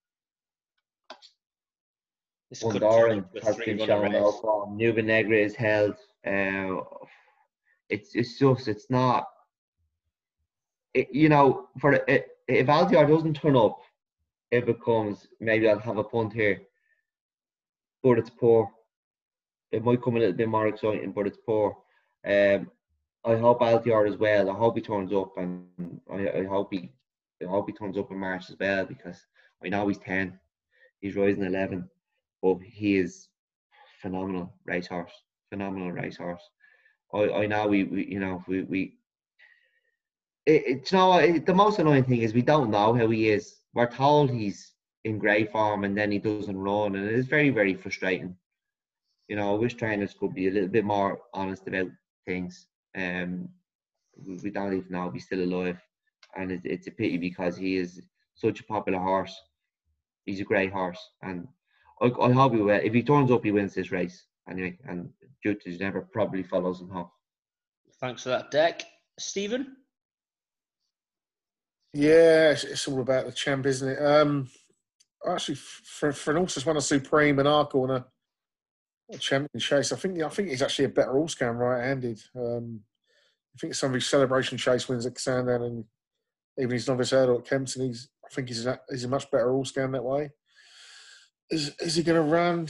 This 2.49 2.63
could 2.63 2.81
turn 2.81 3.11
into 3.11 3.41
a 3.41 3.45
has 3.45 3.57
been 3.57 3.77
three-runner 3.77 4.01
race. 4.01 4.13
no 4.13 4.31
form. 4.31 4.77
Nube 4.77 5.03
Negra 5.03 5.37
is 5.37 5.55
held. 5.55 5.95
Uh, 6.25 6.81
it's 7.89 8.15
it's 8.15 8.39
just 8.39 8.67
it's 8.67 8.89
not. 8.89 9.25
It, 10.93 11.09
you 11.11 11.29
know, 11.29 11.67
for 11.79 11.93
it, 11.93 12.27
if 12.47 12.67
Altior 12.67 13.07
doesn't 13.07 13.35
turn 13.35 13.55
up, 13.55 13.79
it 14.51 14.65
becomes 14.65 15.27
maybe 15.39 15.67
I'll 15.69 15.79
have 15.79 15.97
a 15.97 16.03
punt 16.03 16.33
here, 16.33 16.61
but 18.03 18.17
it's 18.17 18.29
poor. 18.29 18.69
It 19.71 19.83
might 19.83 20.01
come 20.01 20.15
a 20.15 20.19
little 20.19 20.33
bit 20.35 20.47
more 20.47 20.67
exciting, 20.67 21.11
but 21.11 21.27
it's 21.27 21.37
poor. 21.45 21.77
Um, 22.25 22.71
I 23.25 23.35
hope 23.35 23.59
Altior 23.59 24.09
as 24.09 24.17
well. 24.17 24.49
I 24.49 24.53
hope 24.53 24.77
he 24.77 24.81
turns 24.81 25.11
up, 25.11 25.37
and 25.37 25.65
I, 26.09 26.39
I 26.39 26.45
hope 26.45 26.71
he, 26.71 26.89
I 27.41 27.45
hope 27.45 27.67
he 27.67 27.75
turns 27.75 27.97
up 27.97 28.09
in 28.11 28.17
March 28.17 28.49
as 28.49 28.55
well 28.57 28.85
because 28.85 29.25
I 29.63 29.67
know 29.67 29.87
he's 29.89 29.97
ten, 29.97 30.39
he's 31.01 31.15
rising 31.17 31.43
eleven, 31.43 31.89
but 32.41 32.57
he 32.63 32.97
is 32.97 33.29
phenomenal 34.01 34.53
racehorse, 34.65 35.13
phenomenal 35.49 35.91
racehorse. 35.91 36.41
I, 37.13 37.29
I 37.29 37.45
know 37.47 37.67
we, 37.67 37.83
we 37.83 38.05
you 38.05 38.19
know 38.19 38.43
we 38.47 38.63
we. 38.63 38.93
It, 40.45 40.63
it's 40.65 40.93
no 40.93 41.17
it, 41.17 41.45
the 41.45 41.53
most 41.53 41.79
annoying 41.79 42.03
thing 42.05 42.21
is 42.21 42.33
we 42.33 42.41
don't 42.41 42.71
know 42.71 42.93
how 42.93 43.07
he 43.09 43.29
is. 43.29 43.55
We're 43.73 43.89
told 43.89 44.29
he's 44.31 44.73
in 45.03 45.19
great 45.19 45.51
form 45.51 45.83
and 45.83 45.97
then 45.97 46.11
he 46.11 46.19
doesn't 46.19 46.57
run, 46.57 46.95
and 46.95 47.05
it 47.05 47.13
is 47.13 47.27
very 47.27 47.49
very 47.49 47.75
frustrating. 47.75 48.35
You 49.27 49.35
know, 49.35 49.53
I 49.53 49.57
wish 49.57 49.75
trainers 49.75 50.13
could 50.13 50.33
be 50.33 50.47
a 50.47 50.51
little 50.51 50.69
bit 50.69 50.85
more 50.85 51.19
honest 51.33 51.67
about 51.67 51.89
things. 52.25 52.67
Um, 52.95 53.49
we, 54.25 54.35
we 54.43 54.49
don't 54.51 54.73
even 54.73 54.91
know 54.91 55.07
if 55.07 55.13
he's 55.13 55.25
still 55.25 55.43
alive, 55.43 55.77
and 56.35 56.51
it, 56.51 56.61
it's 56.63 56.87
a 56.87 56.91
pity 56.91 57.17
because 57.17 57.57
he 57.57 57.77
is 57.77 58.01
such 58.35 58.61
a 58.61 58.63
popular 58.65 58.99
horse. 58.99 59.35
He's 60.25 60.41
a 60.41 60.45
great 60.45 60.71
horse, 60.71 60.99
and 61.21 61.47
I, 62.01 62.05
I 62.05 62.31
hope 62.31 62.53
he 62.53 62.59
will. 62.59 62.69
If 62.69 62.93
he 62.93 63.03
turns 63.03 63.31
up, 63.31 63.43
he 63.43 63.51
wins 63.51 63.73
this 63.73 63.91
race 63.91 64.25
anyway. 64.49 64.77
And 64.85 65.09
Duke 65.43 65.59
never 65.79 66.01
probably 66.01 66.43
follows 66.43 66.81
him 66.81 66.89
home. 66.89 67.09
Thanks 67.99 68.23
for 68.23 68.29
that, 68.29 68.51
Deck. 68.51 68.83
Stephen? 69.19 69.77
Yeah, 71.93 72.51
it's, 72.51 72.63
it's 72.63 72.87
all 72.87 73.01
about 73.01 73.25
the 73.25 73.31
champ, 73.31 73.65
isn't 73.65 73.89
it? 73.89 74.05
Um, 74.05 74.49
actually, 75.27 75.55
for 75.55 76.11
for 76.11 76.31
an 76.31 76.37
horse 76.37 76.55
that's 76.55 76.65
won 76.65 76.77
a 76.77 76.81
Supreme 76.81 77.39
and 77.39 77.47
Arkle 77.47 77.83
and 77.83 77.91
a, 77.93 78.05
a 79.13 79.17
champion 79.17 79.59
chase, 79.59 79.91
I 79.91 79.95
think 79.95 80.21
I 80.21 80.29
think 80.29 80.49
he's 80.49 80.61
actually 80.61 80.85
a 80.85 80.89
better 80.89 81.13
horse 81.13 81.33
going 81.33 81.57
right-handed. 81.57 82.21
Um, 82.35 82.81
I 83.55 83.59
think 83.59 83.73
some 83.73 83.89
of 83.89 83.95
his 83.95 84.07
celebration 84.07 84.59
chase 84.59 84.87
wins 84.87 85.07
at 85.07 85.17
Sandown 85.17 85.63
and 85.63 85.85
even 86.59 86.71
his 86.71 86.87
novice 86.87 87.11
hurdle 87.11 87.39
at 87.39 87.45
Kempton, 87.45 87.87
he's 87.87 88.09
I 88.23 88.29
think 88.33 88.49
he's 88.49 88.67
a, 88.67 88.79
he's 88.89 89.05
a 89.05 89.07
much 89.07 89.31
better 89.31 89.49
horse 89.51 89.71
going 89.71 89.93
that 89.93 90.03
way. 90.03 90.31
Is 91.49 91.75
is 91.79 91.95
he 91.95 92.03
going 92.03 92.21
to 92.21 92.29
run? 92.29 92.67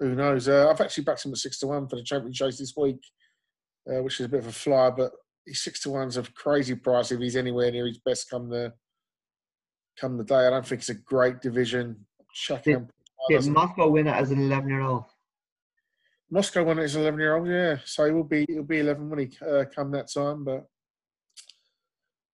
Who 0.00 0.14
knows? 0.14 0.48
Uh, 0.48 0.68
I've 0.70 0.80
actually 0.80 1.04
backed 1.04 1.24
him 1.24 1.32
at 1.32 1.38
six 1.38 1.58
to 1.60 1.68
one 1.68 1.88
for 1.88 1.96
the 1.96 2.02
champion 2.02 2.32
chase 2.32 2.58
this 2.58 2.74
week, 2.76 3.00
uh, 3.90 4.02
which 4.02 4.20
is 4.20 4.26
a 4.26 4.28
bit 4.28 4.40
of 4.40 4.48
a 4.48 4.52
flyer, 4.52 4.90
but 4.90 5.12
he's 5.46 5.62
six 5.62 5.80
to 5.82 5.90
one's 5.90 6.16
a 6.16 6.22
crazy 6.34 6.74
price 6.74 7.12
if 7.12 7.20
he's 7.20 7.36
anywhere 7.36 7.70
near 7.70 7.86
his 7.86 7.98
best 7.98 8.28
come 8.28 8.48
the 8.50 8.72
come 9.98 10.18
the 10.18 10.24
day. 10.24 10.46
I 10.46 10.50
don't 10.50 10.66
think 10.66 10.80
it's 10.80 10.88
a 10.90 10.94
great 10.94 11.40
division. 11.40 12.04
Chucking 12.34 12.72
Did- 12.72 12.80
him. 12.80 12.88
Did 13.30 13.46
Moscow 13.46 13.88
win 13.88 14.06
it 14.06 14.14
as 14.14 14.30
an 14.32 14.38
11 14.38 14.68
year 14.68 14.82
old? 14.82 15.04
Moscow 16.30 16.64
won 16.64 16.78
it 16.78 16.82
as 16.82 16.96
an 16.96 17.02
eleven 17.02 17.20
year 17.20 17.36
old, 17.36 17.48
yeah. 17.48 17.76
So 17.84 18.04
he 18.06 18.10
will 18.10 18.24
be 18.24 18.44
he'll 18.48 18.64
be 18.64 18.80
eleven 18.80 19.08
when 19.08 19.20
he 19.20 19.30
uh, 19.46 19.64
come 19.72 19.92
that 19.92 20.12
time, 20.12 20.44
but 20.44 20.66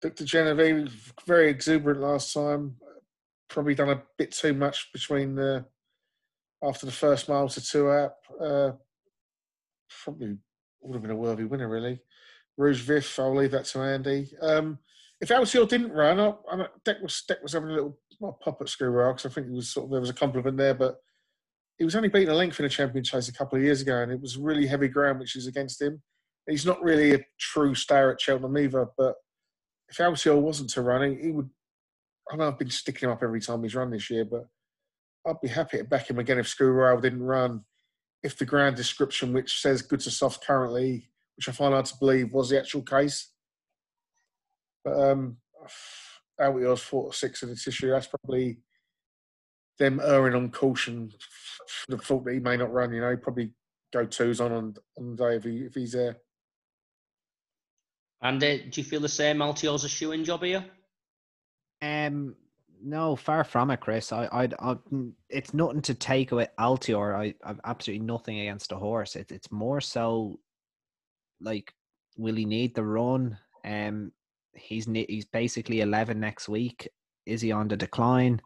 Duc 0.01 0.15
Des 0.17 0.25
Genievres, 0.25 0.91
very 1.27 1.51
exuberant 1.51 2.01
last 2.01 2.33
time. 2.33 2.77
Probably 3.51 3.75
done 3.75 3.91
a 3.91 4.03
bit 4.17 4.33
too 4.33 4.55
much 4.55 4.91
between 4.93 5.35
the 5.35 5.67
after 6.63 6.87
the 6.87 6.93
first 6.93 7.29
mile 7.29 7.49
to 7.49 7.61
two 7.61 7.89
up. 7.89 8.19
Uh, 8.41 8.73
probably 10.05 10.39
would 10.81 10.95
have 10.95 11.03
been 11.03 11.11
a 11.11 11.17
worthy 11.17 11.45
winner, 11.45 11.69
really. 11.69 12.01
Rouge 12.57 12.81
Vif, 12.83 13.19
I'll 13.19 13.35
leave 13.35 13.51
that 13.51 13.65
to 13.67 13.81
Andy. 13.81 14.29
Um, 14.41 14.79
if 15.21 15.29
Altior 15.29 15.69
didn't 15.69 15.93
run, 15.93 16.19
I, 16.19 16.33
I, 16.51 16.67
Deck 16.85 16.97
was 17.03 17.23
Deck 17.29 17.43
was 17.43 17.53
having 17.53 17.71
a 17.71 17.75
little 17.75 17.99
not 18.21 18.41
pop 18.41 18.61
at 18.61 18.69
Sceau 18.69 18.91
because 18.91 19.27
I 19.27 19.29
think 19.29 19.49
it 19.49 19.53
was 19.53 19.71
sort 19.71 19.85
of 19.85 19.91
there 19.91 20.01
was 20.01 20.11
a 20.11 20.15
compliment 20.15 20.57
there, 20.57 20.75
but 20.75 20.97
he 21.79 21.85
was 21.85 21.97
only 21.97 22.09
beaten 22.09 22.33
a 22.33 22.37
length 22.37 22.61
in 22.61 22.67
a 22.67 22.71
champion 22.71 23.05
chase 23.05 23.29
a 23.29 23.33
couple 23.33 23.59
of 23.59 23.65
years 23.65 23.81
ago, 23.81 24.03
and 24.03 24.13
it 24.13 24.21
was 24.21 24.37
really 24.37 24.67
heavy 24.67 24.89
ground 24.89 25.19
which 25.19 25.37
is 25.37 25.47
against 25.47 25.81
him. 25.81 26.03
He's 26.49 26.67
not 26.67 26.83
really 26.83 27.15
a 27.15 27.25
true 27.39 27.75
star 27.75 28.11
at 28.11 28.21
Cheltenham 28.21 28.57
either, 28.59 28.87
but 28.97 29.15
if 29.89 29.97
Altior 29.97 30.41
wasn't 30.41 30.71
to 30.71 30.83
run, 30.83 31.11
he, 31.11 31.23
he 31.23 31.31
would. 31.31 31.49
I 32.31 32.37
know 32.37 32.49
I've 32.49 32.59
been 32.59 32.71
sticking 32.71 33.09
him 33.09 33.13
up 33.13 33.23
every 33.23 33.41
time 33.41 33.63
he's 33.63 33.75
run 33.75 33.91
this 33.91 34.09
year, 34.09 34.25
but 34.25 34.47
I'd 35.27 35.41
be 35.41 35.49
happy 35.49 35.79
to 35.79 35.85
back 35.85 36.09
him 36.09 36.19
again 36.19 36.39
if 36.39 36.49
Sceau 36.49 36.67
Royal 36.67 37.01
didn't 37.01 37.23
run. 37.23 37.65
If 38.23 38.37
the 38.37 38.45
ground 38.45 38.77
description, 38.77 39.33
which 39.33 39.61
says 39.61 39.83
good 39.83 40.01
to 40.01 40.11
soft 40.11 40.45
currently, 40.45 41.09
which 41.37 41.49
I 41.49 41.53
find 41.53 41.73
hard 41.73 41.87
to 41.87 41.99
believe, 41.99 42.33
was 42.33 42.51
the 42.51 42.59
actual 42.59 42.83
case. 42.83 43.33
But 44.85 44.99
um, 44.99 45.39
Altior's 46.41 46.81
four 46.81 47.13
six 47.13 47.43
in 47.43 47.51
the 47.51 47.57
tissue. 47.57 47.91
That's 47.91 48.07
probably 48.07 48.59
them 49.79 50.01
erring 50.03 50.35
on 50.35 50.51
caution 50.51 51.11
for 51.67 51.97
the 51.97 52.03
fault 52.03 52.25
that 52.27 52.35
he 52.35 52.41
may 52.41 52.57
not 52.57 52.73
run. 52.73 52.93
You 52.93 53.01
know, 53.01 53.17
probably 53.17 53.53
go 53.93 54.05
twos 54.05 54.41
on 54.41 54.53
on, 54.53 54.75
on 54.99 55.17
the 55.17 55.25
day 55.25 55.37
if, 55.37 55.45
he, 55.45 55.59
if 55.59 55.75
he's 55.75 55.93
there. 55.93 56.19
And 58.23 58.43
uh, 58.43 58.57
do 58.57 58.71
you 58.75 58.85
feel 58.85 59.01
the 59.01 59.09
same? 59.09 59.39
Altior's 59.39 59.85
a 59.85 59.89
shoe 59.89 60.13
in 60.13 60.25
job 60.25 60.43
here? 60.43 60.65
Um, 61.83 62.37
no, 62.83 63.17
far 63.17 63.45
from 63.45 63.71
it, 63.71 63.81
Chris. 63.81 64.13
I, 64.13 64.27
I, 64.33 64.49
I 64.59 64.77
it's 65.29 65.53
nothing 65.53 65.83
to 65.83 65.95
take 65.95 66.33
away 66.33 66.49
Altior. 66.59 67.15
I, 67.15 67.35
I've 67.45 67.61
absolutely 67.65 68.07
nothing 68.07 68.41
against 68.41 68.71
the 68.71 68.77
horse. 68.77 69.17
It's, 69.17 69.31
it's 69.31 69.53
more 69.53 69.81
so 69.81 70.39
like, 71.41 71.75
will 72.17 72.35
he 72.35 72.45
need 72.45 72.75
the 72.75 72.85
run? 72.85 73.39
Um, 73.65 74.13
he's 74.55 74.87
he's 74.87 75.27
basically 75.27 75.81
eleven 75.81 76.21
next 76.21 76.49
week. 76.49 76.89
Is 77.27 77.43
he 77.43 77.53
on 77.53 77.69
the 77.69 77.77
decline? 77.77 78.41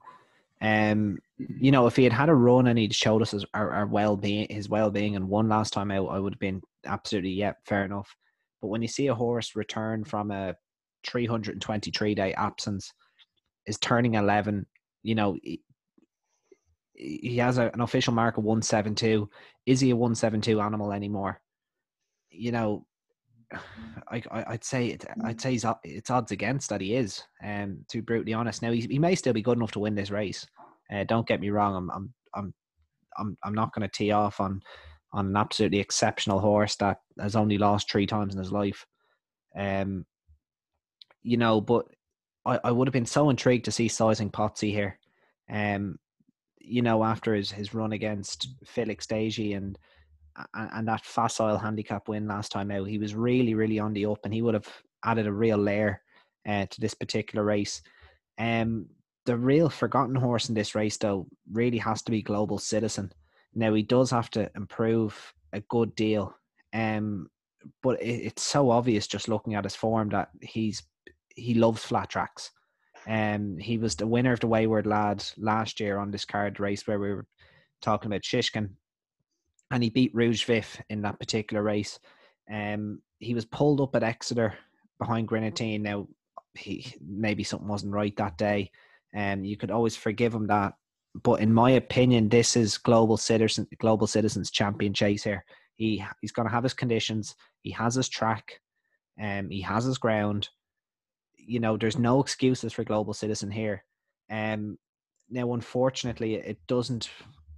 Um, 0.60 1.18
you 1.38 1.70
know, 1.70 1.86
if 1.86 1.96
he 1.96 2.04
had 2.04 2.12
had 2.12 2.28
a 2.28 2.34
run 2.34 2.68
and 2.68 2.78
he'd 2.78 2.94
showed 2.94 3.22
us 3.22 3.32
his, 3.32 3.44
our, 3.54 3.70
our 3.70 3.86
well 3.86 4.16
being, 4.16 4.46
his 4.50 4.68
well 4.68 4.90
being, 4.90 5.14
and 5.14 5.28
one 5.28 5.48
last 5.48 5.72
time 5.72 5.90
out, 5.90 6.08
I 6.08 6.18
would 6.18 6.34
have 6.34 6.40
been 6.40 6.62
absolutely 6.86 7.30
yeah, 7.30 7.52
fair 7.66 7.84
enough. 7.84 8.14
But 8.60 8.68
when 8.68 8.82
you 8.82 8.88
see 8.88 9.08
a 9.08 9.14
horse 9.14 9.54
return 9.56 10.04
from 10.04 10.30
a 10.30 10.54
323 11.06 12.14
day 12.14 12.32
absence, 12.34 12.92
is 13.66 13.78
turning 13.78 14.14
11, 14.14 14.66
you 15.02 15.14
know, 15.14 15.38
he, 16.94 17.36
has 17.38 17.58
a, 17.58 17.70
an 17.74 17.80
official 17.80 18.14
mark 18.14 18.38
of 18.38 18.44
172. 18.44 19.28
Is 19.66 19.80
he 19.80 19.90
a 19.90 19.96
172 19.96 20.60
animal 20.60 20.92
anymore? 20.92 21.40
You 22.30 22.52
know, 22.52 22.86
I, 24.08 24.44
would 24.50 24.64
say 24.64 24.96
I'd 25.24 25.40
say 25.40 25.52
he's, 25.52 25.64
it's 25.82 26.10
odds 26.10 26.32
against 26.32 26.70
that 26.70 26.80
he 26.80 26.94
is. 26.94 27.22
Um, 27.42 27.84
to 27.88 27.98
be 27.98 28.02
brutally 28.02 28.34
honest, 28.34 28.62
now 28.62 28.72
he, 28.72 28.82
he 28.82 28.98
may 28.98 29.14
still 29.14 29.32
be 29.32 29.42
good 29.42 29.58
enough 29.58 29.72
to 29.72 29.80
win 29.80 29.94
this 29.94 30.10
race. 30.10 30.46
Uh, 30.92 31.04
don't 31.04 31.26
get 31.26 31.40
me 31.40 31.50
wrong. 31.50 31.74
I'm 31.74 31.90
I'm 31.90 32.14
I'm 32.34 32.54
I'm 33.16 33.36
I'm 33.42 33.54
not 33.54 33.72
going 33.72 33.88
to 33.88 33.96
tee 33.96 34.10
off 34.10 34.40
on 34.40 34.60
on 35.12 35.28
an 35.28 35.36
absolutely 35.36 35.78
exceptional 35.78 36.40
horse 36.40 36.76
that 36.76 36.98
has 37.20 37.36
only 37.36 37.56
lost 37.56 37.90
three 37.90 38.06
times 38.06 38.34
in 38.34 38.40
his 38.40 38.52
life. 38.52 38.84
Um, 39.56 40.04
you 41.22 41.36
know, 41.36 41.60
but 41.60 41.86
I, 42.46 42.60
I 42.64 42.70
would 42.70 42.88
have 42.88 42.92
been 42.92 43.06
so 43.06 43.30
intrigued 43.30 43.64
to 43.66 43.72
see 43.72 43.88
Sizing 43.88 44.30
Pottsie 44.30 44.70
here. 44.70 44.98
Um, 45.50 45.98
you 46.60 46.82
know, 46.82 47.04
after 47.04 47.34
his, 47.34 47.50
his 47.50 47.74
run 47.74 47.92
against 47.92 48.48
Felix 48.64 49.06
Desjy 49.06 49.56
and 49.56 49.78
and, 50.54 50.70
and 50.72 50.88
that 50.88 51.04
facile 51.04 51.58
handicap 51.58 52.08
win 52.08 52.26
last 52.26 52.50
time 52.50 52.70
out, 52.70 52.88
he 52.88 52.98
was 52.98 53.14
really, 53.14 53.54
really 53.54 53.78
on 53.78 53.92
the 53.92 54.06
up, 54.06 54.20
and 54.24 54.34
he 54.34 54.42
would 54.42 54.54
have 54.54 54.68
added 55.04 55.26
a 55.26 55.32
real 55.32 55.58
layer 55.58 56.00
uh, 56.48 56.66
to 56.66 56.80
this 56.80 56.94
particular 56.94 57.44
race. 57.44 57.82
Um, 58.38 58.86
the 59.26 59.36
real 59.36 59.70
forgotten 59.70 60.14
horse 60.14 60.48
in 60.48 60.54
this 60.54 60.74
race, 60.74 60.96
though, 60.96 61.26
really 61.52 61.78
has 61.78 62.02
to 62.02 62.10
be 62.10 62.22
Global 62.22 62.58
Citizen. 62.58 63.12
Now 63.54 63.72
he 63.74 63.82
does 63.82 64.10
have 64.10 64.28
to 64.30 64.50
improve 64.56 65.32
a 65.52 65.60
good 65.60 65.94
deal, 65.94 66.34
um, 66.72 67.28
but 67.82 68.02
it, 68.02 68.26
it's 68.26 68.42
so 68.42 68.70
obvious 68.70 69.06
just 69.06 69.28
looking 69.28 69.54
at 69.54 69.64
his 69.64 69.76
form 69.76 70.08
that 70.10 70.30
he's 70.42 70.82
he 71.34 71.54
loves 71.54 71.84
flat 71.84 72.10
tracks. 72.10 72.50
Um, 73.06 73.58
he 73.58 73.78
was 73.78 73.96
the 73.96 74.06
winner 74.06 74.32
of 74.32 74.40
the 74.40 74.46
Wayward 74.46 74.86
Lad 74.86 75.24
last 75.36 75.78
year 75.78 75.98
on 75.98 76.10
this 76.10 76.24
card 76.24 76.58
race 76.58 76.86
where 76.86 76.98
we 76.98 77.12
were 77.12 77.26
talking 77.82 78.10
about 78.10 78.22
Shishkin 78.22 78.70
and 79.70 79.82
he 79.82 79.90
beat 79.90 80.14
Rouge 80.14 80.44
Vif 80.44 80.80
in 80.88 81.02
that 81.02 81.18
particular 81.18 81.62
race. 81.62 81.98
Um, 82.52 83.00
he 83.18 83.34
was 83.34 83.44
pulled 83.44 83.80
up 83.80 83.96
at 83.96 84.02
Exeter 84.02 84.54
behind 84.98 85.28
Grenadine. 85.28 85.82
Now, 85.82 86.06
he 86.54 86.94
maybe 87.04 87.42
something 87.42 87.68
wasn't 87.68 87.92
right 87.92 88.16
that 88.16 88.38
day, 88.38 88.70
and 89.12 89.40
um, 89.40 89.44
you 89.44 89.56
could 89.56 89.70
always 89.70 89.96
forgive 89.96 90.34
him 90.34 90.46
that. 90.46 90.74
But 91.22 91.40
in 91.40 91.52
my 91.52 91.72
opinion, 91.72 92.28
this 92.28 92.56
is 92.56 92.78
global 92.78 93.16
citizen, 93.16 93.66
global 93.78 94.06
citizens 94.06 94.50
champion 94.50 94.94
chase 94.94 95.24
here. 95.24 95.44
He 95.74 96.04
he's 96.20 96.32
going 96.32 96.46
to 96.46 96.54
have 96.54 96.62
his 96.62 96.74
conditions. 96.74 97.34
He 97.62 97.70
has 97.72 97.96
his 97.96 98.08
track, 98.08 98.60
um, 99.20 99.50
he 99.50 99.60
has 99.62 99.84
his 99.84 99.98
ground. 99.98 100.48
You 101.46 101.60
know, 101.60 101.76
there's 101.76 101.98
no 101.98 102.20
excuses 102.20 102.72
for 102.72 102.84
global 102.84 103.14
citizen 103.14 103.50
here. 103.50 103.84
Um, 104.30 104.78
now, 105.30 105.52
unfortunately, 105.54 106.34
it 106.34 106.58
doesn't 106.66 107.08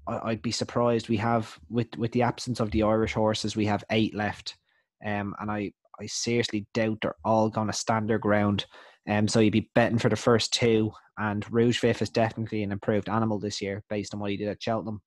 I'd 0.06 0.42
be 0.42 0.52
surprised. 0.52 1.08
We 1.08 1.16
have 1.16 1.58
with 1.68 1.96
with 1.96 2.12
the 2.12 2.22
absence 2.22 2.60
of 2.60 2.70
the 2.70 2.84
Irish 2.84 3.14
horses, 3.14 3.56
we 3.56 3.66
have 3.66 3.84
eight 3.90 4.14
left, 4.14 4.56
um, 5.04 5.34
and 5.40 5.50
I 5.50 5.72
I 6.00 6.06
seriously 6.06 6.66
doubt 6.74 6.98
they're 7.02 7.16
all 7.24 7.48
going 7.48 7.66
to 7.66 7.72
stand 7.72 8.08
their 8.08 8.18
ground. 8.18 8.66
Um, 9.08 9.26
so 9.28 9.40
you'd 9.40 9.52
be 9.52 9.70
betting 9.74 9.98
for 9.98 10.08
the 10.08 10.16
first 10.16 10.52
two, 10.52 10.92
and 11.18 11.50
Rouge 11.52 11.80
Vif 11.80 12.02
is 12.02 12.10
definitely 12.10 12.62
an 12.62 12.72
improved 12.72 13.08
animal 13.08 13.38
this 13.38 13.60
year 13.60 13.82
based 13.88 14.14
on 14.14 14.20
what 14.20 14.30
he 14.30 14.36
did 14.36 14.48
at 14.48 14.62
Cheltenham, 14.62 15.00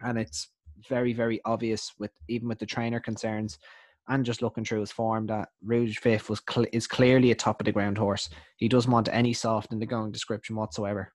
and 0.00 0.18
it's 0.18 0.48
very 0.88 1.12
very 1.12 1.40
obvious 1.44 1.92
with 1.98 2.10
even 2.28 2.48
with 2.48 2.58
the 2.58 2.66
trainer 2.66 3.00
concerns 3.00 3.58
and 4.08 4.24
just 4.24 4.42
looking 4.42 4.64
through 4.64 4.80
his 4.80 4.92
form 4.92 5.26
that 5.26 5.48
Rouge 5.62 5.98
Vif 6.00 6.28
was 6.28 6.42
cl- 6.48 6.66
is 6.72 6.86
clearly 6.86 7.30
a 7.30 7.34
top 7.34 7.60
of 7.60 7.64
the 7.64 7.72
ground 7.72 7.96
horse. 7.96 8.28
He 8.56 8.68
doesn't 8.68 8.90
want 8.90 9.08
any 9.10 9.32
soft 9.32 9.72
in 9.72 9.78
the 9.78 9.86
going 9.86 10.12
description 10.12 10.56
whatsoever. 10.56 11.12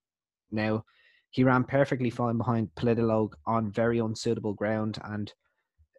Now 0.52 0.84
he 1.32 1.44
ran 1.44 1.64
perfectly 1.64 2.10
fine 2.10 2.38
behind 2.38 2.74
Politologue 2.76 3.36
on 3.46 3.72
very 3.72 4.00
unsuitable 4.00 4.54
ground, 4.54 4.98
and 5.04 5.32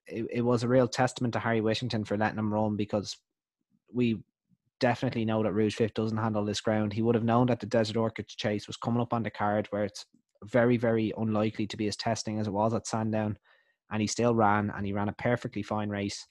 it, 0.06 0.26
it 0.32 0.40
was 0.42 0.62
a 0.62 0.68
real 0.68 0.88
testament 0.88 1.34
to 1.34 1.40
Harry 1.40 1.60
Whittington 1.60 2.04
for 2.04 2.16
letting 2.16 2.38
him 2.38 2.52
run 2.52 2.76
because 2.76 3.16
we 3.92 4.18
definitely 4.80 5.24
know 5.24 5.42
that 5.42 5.52
Rouge 5.52 5.76
Vif 5.76 5.94
doesn't 5.94 6.18
handle 6.18 6.44
this 6.44 6.60
ground. 6.60 6.92
He 6.92 7.02
would 7.02 7.14
have 7.14 7.24
known 7.24 7.46
that 7.46 7.60
the 7.60 7.66
Desert 7.66 7.96
Orchid 7.96 8.26
chase 8.26 8.66
was 8.66 8.76
coming 8.76 9.00
up 9.00 9.12
on 9.12 9.22
the 9.22 9.30
card 9.30 9.68
where 9.70 9.84
it's 9.84 10.06
very, 10.44 10.76
very 10.76 11.12
unlikely 11.16 11.66
to 11.68 11.76
be 11.76 11.86
as 11.86 11.96
testing 11.96 12.40
as 12.40 12.46
it 12.46 12.52
was 12.52 12.74
at 12.74 12.86
Sandown. 12.86 13.38
And 13.92 14.00
he 14.00 14.06
still 14.06 14.34
ran 14.34 14.72
and 14.74 14.86
he 14.86 14.92
ran 14.92 15.08
a 15.08 15.12
perfectly 15.12 15.62
fine 15.62 15.90
race. 15.90 16.26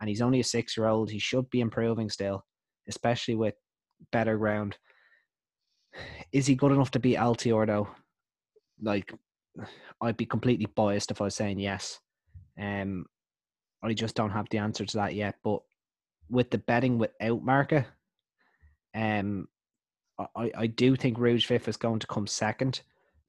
And 0.00 0.08
he's 0.08 0.22
only 0.22 0.40
a 0.40 0.44
six 0.44 0.76
year 0.76 0.88
old. 0.88 1.10
He 1.10 1.18
should 1.18 1.48
be 1.50 1.60
improving 1.60 2.10
still, 2.10 2.44
especially 2.88 3.34
with 3.34 3.54
better 4.12 4.36
ground. 4.36 4.76
Is 6.32 6.46
he 6.46 6.54
good 6.54 6.72
enough 6.72 6.90
to 6.92 6.98
beat 6.98 7.16
Altior 7.16 7.66
though? 7.66 7.88
like 8.82 9.12
I'd 10.00 10.16
be 10.16 10.26
completely 10.26 10.66
biased 10.66 11.10
if 11.10 11.20
I 11.20 11.24
was 11.24 11.34
saying 11.34 11.58
yes. 11.58 11.98
Um, 12.60 13.06
I 13.82 13.92
just 13.94 14.14
don't 14.14 14.30
have 14.30 14.48
the 14.50 14.58
answer 14.58 14.84
to 14.84 14.96
that 14.98 15.14
yet. 15.14 15.36
But 15.42 15.60
with 16.28 16.50
the 16.50 16.58
betting 16.58 16.98
without 16.98 17.42
market, 17.42 17.86
um, 18.94 19.48
I, 20.18 20.50
I 20.56 20.66
do 20.66 20.96
think 20.96 21.18
Rouge 21.18 21.46
Vif 21.46 21.68
is 21.68 21.76
going 21.76 22.00
to 22.00 22.06
come 22.06 22.26
second. 22.26 22.82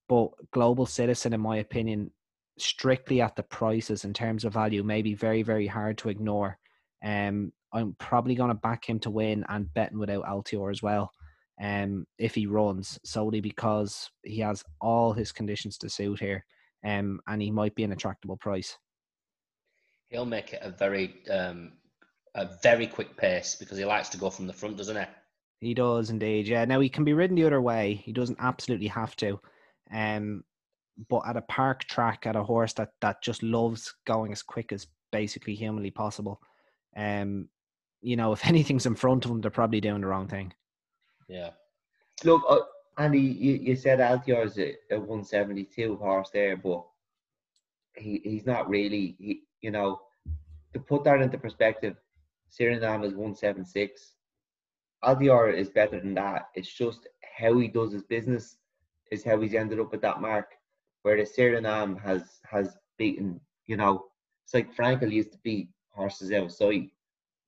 But 0.10 0.30
Global 0.52 0.86
Citizen, 0.86 1.34
in 1.34 1.42
my 1.42 1.58
opinion, 1.58 2.12
strictly 2.58 3.22
at 3.22 3.36
the 3.36 3.44
prices 3.44 4.06
in 4.06 4.14
terms 4.14 4.46
of 4.46 4.54
value, 4.54 4.84
may 4.84 5.02
be 5.02 5.14
very, 5.14 5.44
very 5.44 5.68
hard 5.68 5.98
to 6.00 6.10
ignore. 6.10 6.58
Um, 7.04 7.52
I'm 7.74 7.96
probably 8.00 8.36
going 8.36 8.50
to 8.50 8.56
back 8.56 8.88
him 8.88 9.00
to 9.02 9.10
win 9.10 9.46
and 9.50 9.74
betting 9.74 10.00
without 10.00 10.26
Altior 10.26 10.72
as 10.72 10.82
well 10.82 11.12
um, 11.62 12.06
if 12.18 12.36
he 12.36 12.46
runs 12.46 13.00
solely 13.04 13.42
because 13.42 14.10
he 14.24 14.40
has 14.40 14.64
all 14.80 15.14
his 15.14 15.32
conditions 15.32 15.78
to 15.80 15.90
suit 15.90 16.20
here, 16.20 16.46
um, 16.86 17.20
and 17.28 17.42
he 17.42 17.52
might 17.52 17.76
be 17.76 17.84
an 17.84 17.92
attractable 17.92 18.38
price. 18.38 18.78
He'll 20.10 20.26
make 20.26 20.54
it 20.54 20.62
a 20.62 20.70
very 20.70 21.16
um, 21.30 21.74
a 22.36 22.48
very 22.62 22.88
quick 22.88 23.18
pace 23.18 23.56
because 23.56 23.78
he 23.78 23.86
likes 23.86 24.10
to 24.10 24.18
go 24.18 24.30
from 24.30 24.48
the 24.48 24.54
front, 24.54 24.78
doesn't 24.78 24.96
he? 24.96 25.04
He 25.60 25.74
does 25.74 26.12
indeed. 26.12 26.48
Yeah. 26.48 26.66
Now 26.66 26.80
he 26.80 26.90
can 26.90 27.04
be 27.04 27.14
ridden 27.14 27.36
the 27.36 27.46
other 27.46 27.62
way. 27.62 27.96
He 27.96 28.14
doesn't 28.14 28.38
absolutely 28.40 28.88
have 28.88 29.16
to. 29.18 29.40
Um, 29.92 30.44
but 31.10 31.22
at 31.28 31.38
a 31.38 31.42
park 31.42 31.84
track, 31.86 32.26
at 32.26 32.36
a 32.36 32.44
horse 32.44 32.74
that 32.74 32.90
that 33.02 33.22
just 33.22 33.44
loves 33.44 33.94
going 34.06 34.32
as 34.32 34.42
quick 34.42 34.72
as 34.72 34.88
basically 35.12 35.56
humanly 35.56 35.92
possible, 35.92 36.42
um, 36.96 37.48
you 38.02 38.16
know, 38.16 38.32
if 38.34 38.46
anything's 38.46 38.86
in 38.86 38.96
front 38.96 39.26
of 39.26 39.30
them, 39.30 39.42
they're 39.42 39.52
probably 39.52 39.82
doing 39.82 40.02
the 40.02 40.08
wrong 40.08 40.28
thing. 40.28 40.54
Yeah. 41.28 41.52
Look, 42.24 42.42
uh, 42.50 42.60
Andy, 42.98 43.20
you, 43.20 43.56
you 43.56 43.76
said 43.76 44.00
Altior 44.00 44.46
is 44.46 44.58
a, 44.58 44.76
a 44.92 45.00
172 45.00 45.98
horse 45.98 46.30
there, 46.34 46.58
but 46.58 46.84
he, 47.96 48.22
he's 48.24 48.46
not 48.46 48.70
really. 48.70 49.16
He, 49.20 49.44
you 49.62 49.72
know, 49.72 50.02
to 50.74 50.80
put 50.80 51.04
that 51.04 51.22
into 51.22 51.38
perspective, 51.38 51.96
Cyrname 52.50 53.04
is 53.04 53.14
176. 53.14 54.14
Altior 55.04 55.54
is 55.54 55.70
better 55.70 56.00
than 56.00 56.16
that. 56.16 56.50
It's 56.56 56.72
just 56.72 57.08
how 57.38 57.58
he 57.60 57.68
does 57.68 57.94
his 57.94 58.04
business 58.04 58.58
is 59.12 59.24
how 59.24 59.40
he's 59.40 59.54
ended 59.54 59.80
up 59.80 59.94
at 59.94 60.02
that 60.02 60.22
mark. 60.22 60.57
Whereas 61.04 61.34
Cyrname 61.34 61.98
has 61.98 62.40
has 62.50 62.78
beaten, 62.98 63.40
you 63.66 63.78
know, 63.78 64.06
it's 64.44 64.54
like 64.54 64.76
Frankel 64.76 65.12
used 65.12 65.32
to 65.34 65.40
beat 65.44 65.70
horses 65.92 66.32
outside. 66.32 66.90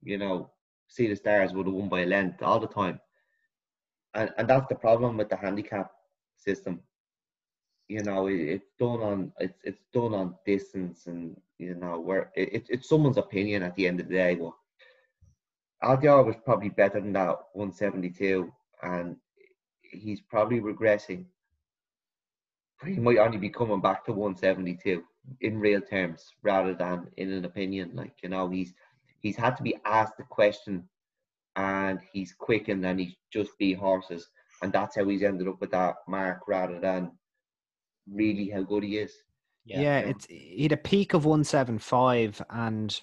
You 0.04 0.18
know, 0.18 0.52
Sea 0.88 1.08
the 1.08 1.16
Stars 1.16 1.54
would 1.54 1.66
have 1.66 1.76
won 1.76 1.90
by 1.90 2.02
a 2.02 2.06
length 2.06 2.42
all 2.42 2.60
the 2.60 2.68
time. 2.68 3.00
And 4.14 4.32
and 4.38 4.48
that's 4.48 4.68
the 4.68 4.76
problem 4.76 5.18
with 5.18 5.30
the 5.30 5.38
handicap 5.38 5.92
system. 6.36 6.82
You 7.88 8.04
know, 8.04 8.28
it, 8.28 8.40
it's 8.40 8.72
done 8.80 9.02
on 9.02 9.32
it's 9.40 9.60
it's 9.64 9.84
done 9.94 10.14
on 10.14 10.36
distance 10.46 11.08
and 11.08 11.36
you 11.58 11.76
know 11.76 12.00
where 12.00 12.32
it, 12.36 12.66
it's 12.70 12.90
someone's 12.90 13.18
opinion 13.18 13.64
at 13.64 13.76
the 13.76 13.88
end 13.88 14.00
of 14.00 14.08
the 14.08 14.14
day. 14.16 14.36
But 14.36 14.54
Altior 15.84 16.26
was 16.26 16.36
probably 16.44 16.70
better 16.70 17.00
than 17.00 17.14
that 17.14 17.38
172, 17.54 18.52
and 18.84 19.16
he's 19.82 20.22
probably 20.22 20.60
regressing. 20.60 21.26
But 22.80 22.90
he 22.90 23.00
might 23.00 23.18
only 23.18 23.38
be 23.38 23.50
coming 23.50 23.82
back 23.82 24.06
to 24.06 24.14
172 24.14 25.04
in 25.42 25.60
real 25.60 25.82
terms 25.82 26.34
rather 26.44 26.74
than 26.74 27.08
in 27.18 27.32
an 27.32 27.46
opinion. 27.46 27.92
Like 27.94 28.14
you 28.24 28.30
know, 28.30 28.50
he's 28.50 28.74
he's 29.20 29.36
had 29.36 29.58
to 29.58 29.64
be 29.64 29.76
asked 29.86 30.18
the 30.18 30.24
question, 30.24 30.88
and 31.56 32.00
he's 32.14 32.34
quick, 32.34 32.68
and 32.70 32.84
then 32.84 33.00
he's 33.00 33.16
just 33.32 33.52
beat 33.60 33.78
horses, 33.78 34.30
and 34.62 34.72
that's 34.72 34.96
how 34.96 35.06
he's 35.08 35.24
ended 35.24 35.48
up 35.48 35.60
with 35.60 35.72
that 35.72 35.96
mark 36.08 36.48
rather 36.48 36.80
than 36.80 37.12
really 38.12 38.50
how 38.50 38.62
good 38.62 38.84
he 38.84 38.98
is. 38.98 39.14
Yeah, 39.66 39.82
yeah 39.82 40.00
it's 40.00 40.26
he 40.26 40.64
had 40.64 40.72
a 40.72 40.78
peak 40.78 41.14
of 41.14 41.26
175 41.26 42.42
and 42.50 43.00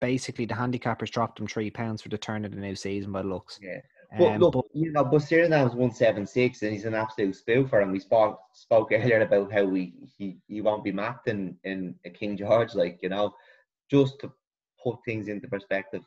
basically 0.00 0.44
the 0.44 0.54
handicappers 0.54 1.10
dropped 1.10 1.38
him 1.38 1.46
three 1.46 1.70
pounds 1.70 2.02
for 2.02 2.08
the 2.08 2.18
turn 2.18 2.44
of 2.44 2.52
the 2.52 2.60
new 2.60 2.74
season 2.74 3.12
by 3.12 3.22
the 3.22 3.28
looks. 3.28 3.58
Yeah. 3.62 3.80
But 4.18 4.32
um, 4.32 4.40
look, 4.40 4.52
but, 4.54 4.64
you 4.72 4.92
know, 4.92 5.04
but 5.04 5.22
Cyrname's 5.22 5.74
one 5.74 5.92
seven 5.92 6.26
six, 6.26 6.62
and 6.62 6.72
he's 6.72 6.84
an 6.84 6.94
absolute 6.94 7.36
spoofer. 7.36 7.82
And 7.82 7.92
we 7.92 8.00
spoke 8.00 8.38
spoke 8.52 8.92
earlier 8.92 9.20
about 9.20 9.52
how 9.52 9.64
we 9.64 9.94
he, 10.16 10.38
he 10.48 10.60
won't 10.60 10.84
be 10.84 10.92
mapped 10.92 11.28
in 11.28 11.56
in 11.64 11.94
King 12.14 12.36
George, 12.36 12.74
like 12.74 12.98
you 13.02 13.08
know, 13.08 13.34
just 13.90 14.18
to 14.20 14.32
put 14.82 14.98
things 15.04 15.28
into 15.28 15.48
perspective. 15.48 16.02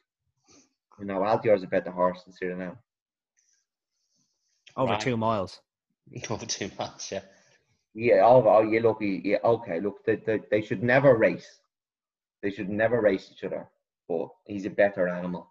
You 1.00 1.06
know, 1.06 1.20
Altior's 1.20 1.64
a 1.64 1.68
better 1.68 1.91
horse 1.91 2.24
than 2.24 2.34
Cyrname. 2.34 2.78
Over 4.76 4.93
right. 4.93 5.02
two 5.02 5.18
miles. 5.18 5.60
Over 6.30 6.45
two 6.45 6.70
miles, 6.78 7.10
yeah. 7.12 7.22
Yeah, 7.93 8.22
oh, 8.24 8.43
oh 8.47 8.62
yeah, 8.62 8.82
look, 8.82 8.97
yeah, 9.02 9.38
okay, 9.43 9.80
look, 9.80 10.06
they, 10.06 10.18
they, 10.18 10.41
they 10.52 10.62
should 10.62 10.84
never 10.84 11.16
race. 11.16 11.60
They 12.43 12.52
should 12.52 12.70
never 12.70 13.02
race 13.02 13.32
each 13.34 13.43
other 13.43 13.68
but 14.10 14.30
he's 14.45 14.66
a 14.66 14.72
better 14.72 15.08
animal. 15.08 15.47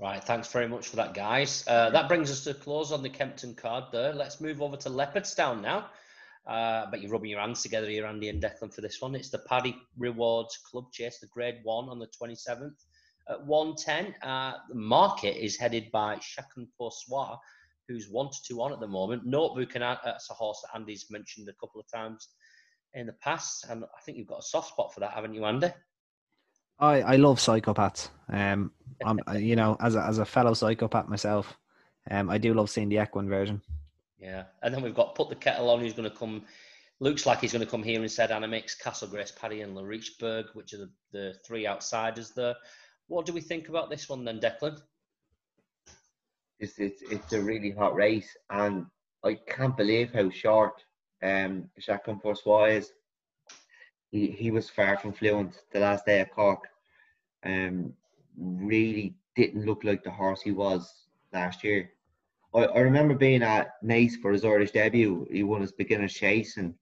Right, 0.00 0.24
thanks 0.24 0.50
very 0.50 0.66
much 0.66 0.88
for 0.88 0.96
that, 0.96 1.12
guys. 1.12 1.62
Uh, 1.68 1.90
that 1.90 2.08
brings 2.08 2.30
us 2.30 2.42
to 2.44 2.52
a 2.52 2.54
close 2.54 2.90
on 2.90 3.02
the 3.02 3.10
Kempton 3.10 3.54
card 3.54 3.84
there. 3.92 4.14
Let's 4.14 4.40
move 4.40 4.62
over 4.62 4.78
to 4.78 4.88
Leopardstown 4.88 5.60
now. 5.60 5.90
Uh, 6.48 6.84
I 6.86 6.88
bet 6.90 7.02
you're 7.02 7.10
rubbing 7.10 7.28
your 7.28 7.40
hands 7.40 7.62
together 7.62 7.86
here, 7.86 8.06
Andy 8.06 8.30
and 8.30 8.42
Declan, 8.42 8.72
for 8.72 8.80
this 8.80 9.02
one. 9.02 9.14
It's 9.14 9.28
the 9.28 9.40
Paddy 9.40 9.76
Rewards 9.98 10.56
Club 10.56 10.90
Chase, 10.90 11.18
the 11.18 11.26
Grade 11.26 11.58
1 11.64 11.90
on 11.90 11.98
the 11.98 12.06
27th 12.06 12.76
at 13.28 13.44
110. 13.44 14.14
Uh, 14.22 14.54
the 14.70 14.74
market 14.74 15.36
is 15.36 15.58
headed 15.58 15.90
by 15.92 16.16
Chacun 16.16 16.66
Pour 16.78 16.90
Soi, 16.90 17.34
who's 17.86 18.08
1 18.08 18.30
to 18.30 18.38
2 18.48 18.62
on 18.62 18.72
at 18.72 18.80
the 18.80 18.88
moment. 18.88 19.26
Notebook, 19.26 19.74
and 19.74 19.82
that's 19.82 20.30
a 20.30 20.34
horse 20.34 20.62
that 20.62 20.78
Andy's 20.78 21.10
mentioned 21.10 21.50
a 21.50 21.60
couple 21.60 21.78
of 21.78 21.86
times 21.92 22.30
in 22.94 23.04
the 23.04 23.12
past. 23.12 23.66
And 23.68 23.84
I 23.84 24.00
think 24.06 24.16
you've 24.16 24.28
got 24.28 24.38
a 24.38 24.42
soft 24.42 24.70
spot 24.70 24.94
for 24.94 25.00
that, 25.00 25.12
haven't 25.12 25.34
you, 25.34 25.44
Andy? 25.44 25.68
I, 26.80 27.02
I 27.02 27.16
love 27.16 27.38
psychopaths. 27.38 28.08
Um, 28.28 28.72
I'm 29.04 29.20
you 29.36 29.56
know 29.56 29.76
as 29.80 29.94
a, 29.94 30.02
as 30.04 30.18
a 30.18 30.24
fellow 30.24 30.52
psychopath 30.54 31.08
myself, 31.08 31.56
um, 32.10 32.28
I 32.28 32.38
do 32.38 32.52
love 32.52 32.70
seeing 32.70 32.88
the 32.88 32.98
Equine 32.98 33.28
version. 33.28 33.62
Yeah, 34.18 34.44
and 34.62 34.74
then 34.74 34.82
we've 34.82 34.94
got 34.94 35.14
put 35.14 35.30
the 35.30 35.36
kettle 35.36 35.70
on. 35.70 35.80
Who's 35.80 35.94
going 35.94 36.10
to 36.10 36.16
come? 36.16 36.44
Looks 36.98 37.24
like 37.24 37.40
he's 37.40 37.52
going 37.52 37.64
to 37.64 37.70
come 37.70 37.82
here 37.82 38.02
instead. 38.02 38.28
Animix, 38.28 38.78
Castlegrace, 38.78 39.34
Paddy, 39.34 39.62
and 39.62 39.74
Le 39.74 39.82
Richebourg, 39.82 40.44
which 40.52 40.74
are 40.74 40.78
the, 40.78 40.90
the 41.12 41.34
three 41.46 41.66
outsiders 41.66 42.32
there. 42.32 42.54
What 43.08 43.24
do 43.24 43.32
we 43.32 43.40
think 43.40 43.70
about 43.70 43.88
this 43.88 44.08
one 44.08 44.24
then, 44.24 44.38
Declan? 44.38 44.78
It's 46.58 46.78
it's 46.78 47.02
it's 47.10 47.32
a 47.32 47.40
really 47.40 47.70
hot 47.70 47.94
race, 47.94 48.36
and 48.50 48.84
I 49.24 49.38
can't 49.48 49.76
believe 49.76 50.12
how 50.12 50.28
short 50.28 50.84
um 51.22 51.70
Chacun 51.80 52.20
Pour 52.20 52.36
Soi 52.36 52.76
is 52.76 52.92
he, 54.10 54.30
he 54.30 54.50
was 54.50 54.68
far 54.68 54.96
from 54.98 55.12
fluent 55.12 55.62
the 55.72 55.80
last 55.80 56.06
day 56.06 56.20
at 56.20 56.34
Cork. 56.34 56.68
Um, 57.44 57.92
really 58.36 59.14
didn't 59.36 59.66
look 59.66 59.84
like 59.84 60.02
the 60.02 60.10
horse 60.10 60.42
he 60.42 60.52
was 60.52 61.06
last 61.32 61.64
year. 61.64 61.90
I, 62.54 62.64
I 62.64 62.80
remember 62.80 63.14
being 63.14 63.42
at 63.42 63.82
Naas 63.84 64.16
for 64.20 64.32
his 64.32 64.44
Irish 64.44 64.72
debut. 64.72 65.26
He 65.30 65.42
won 65.42 65.60
his 65.60 65.72
beginner's 65.72 66.14
chase, 66.14 66.56
and 66.56 66.74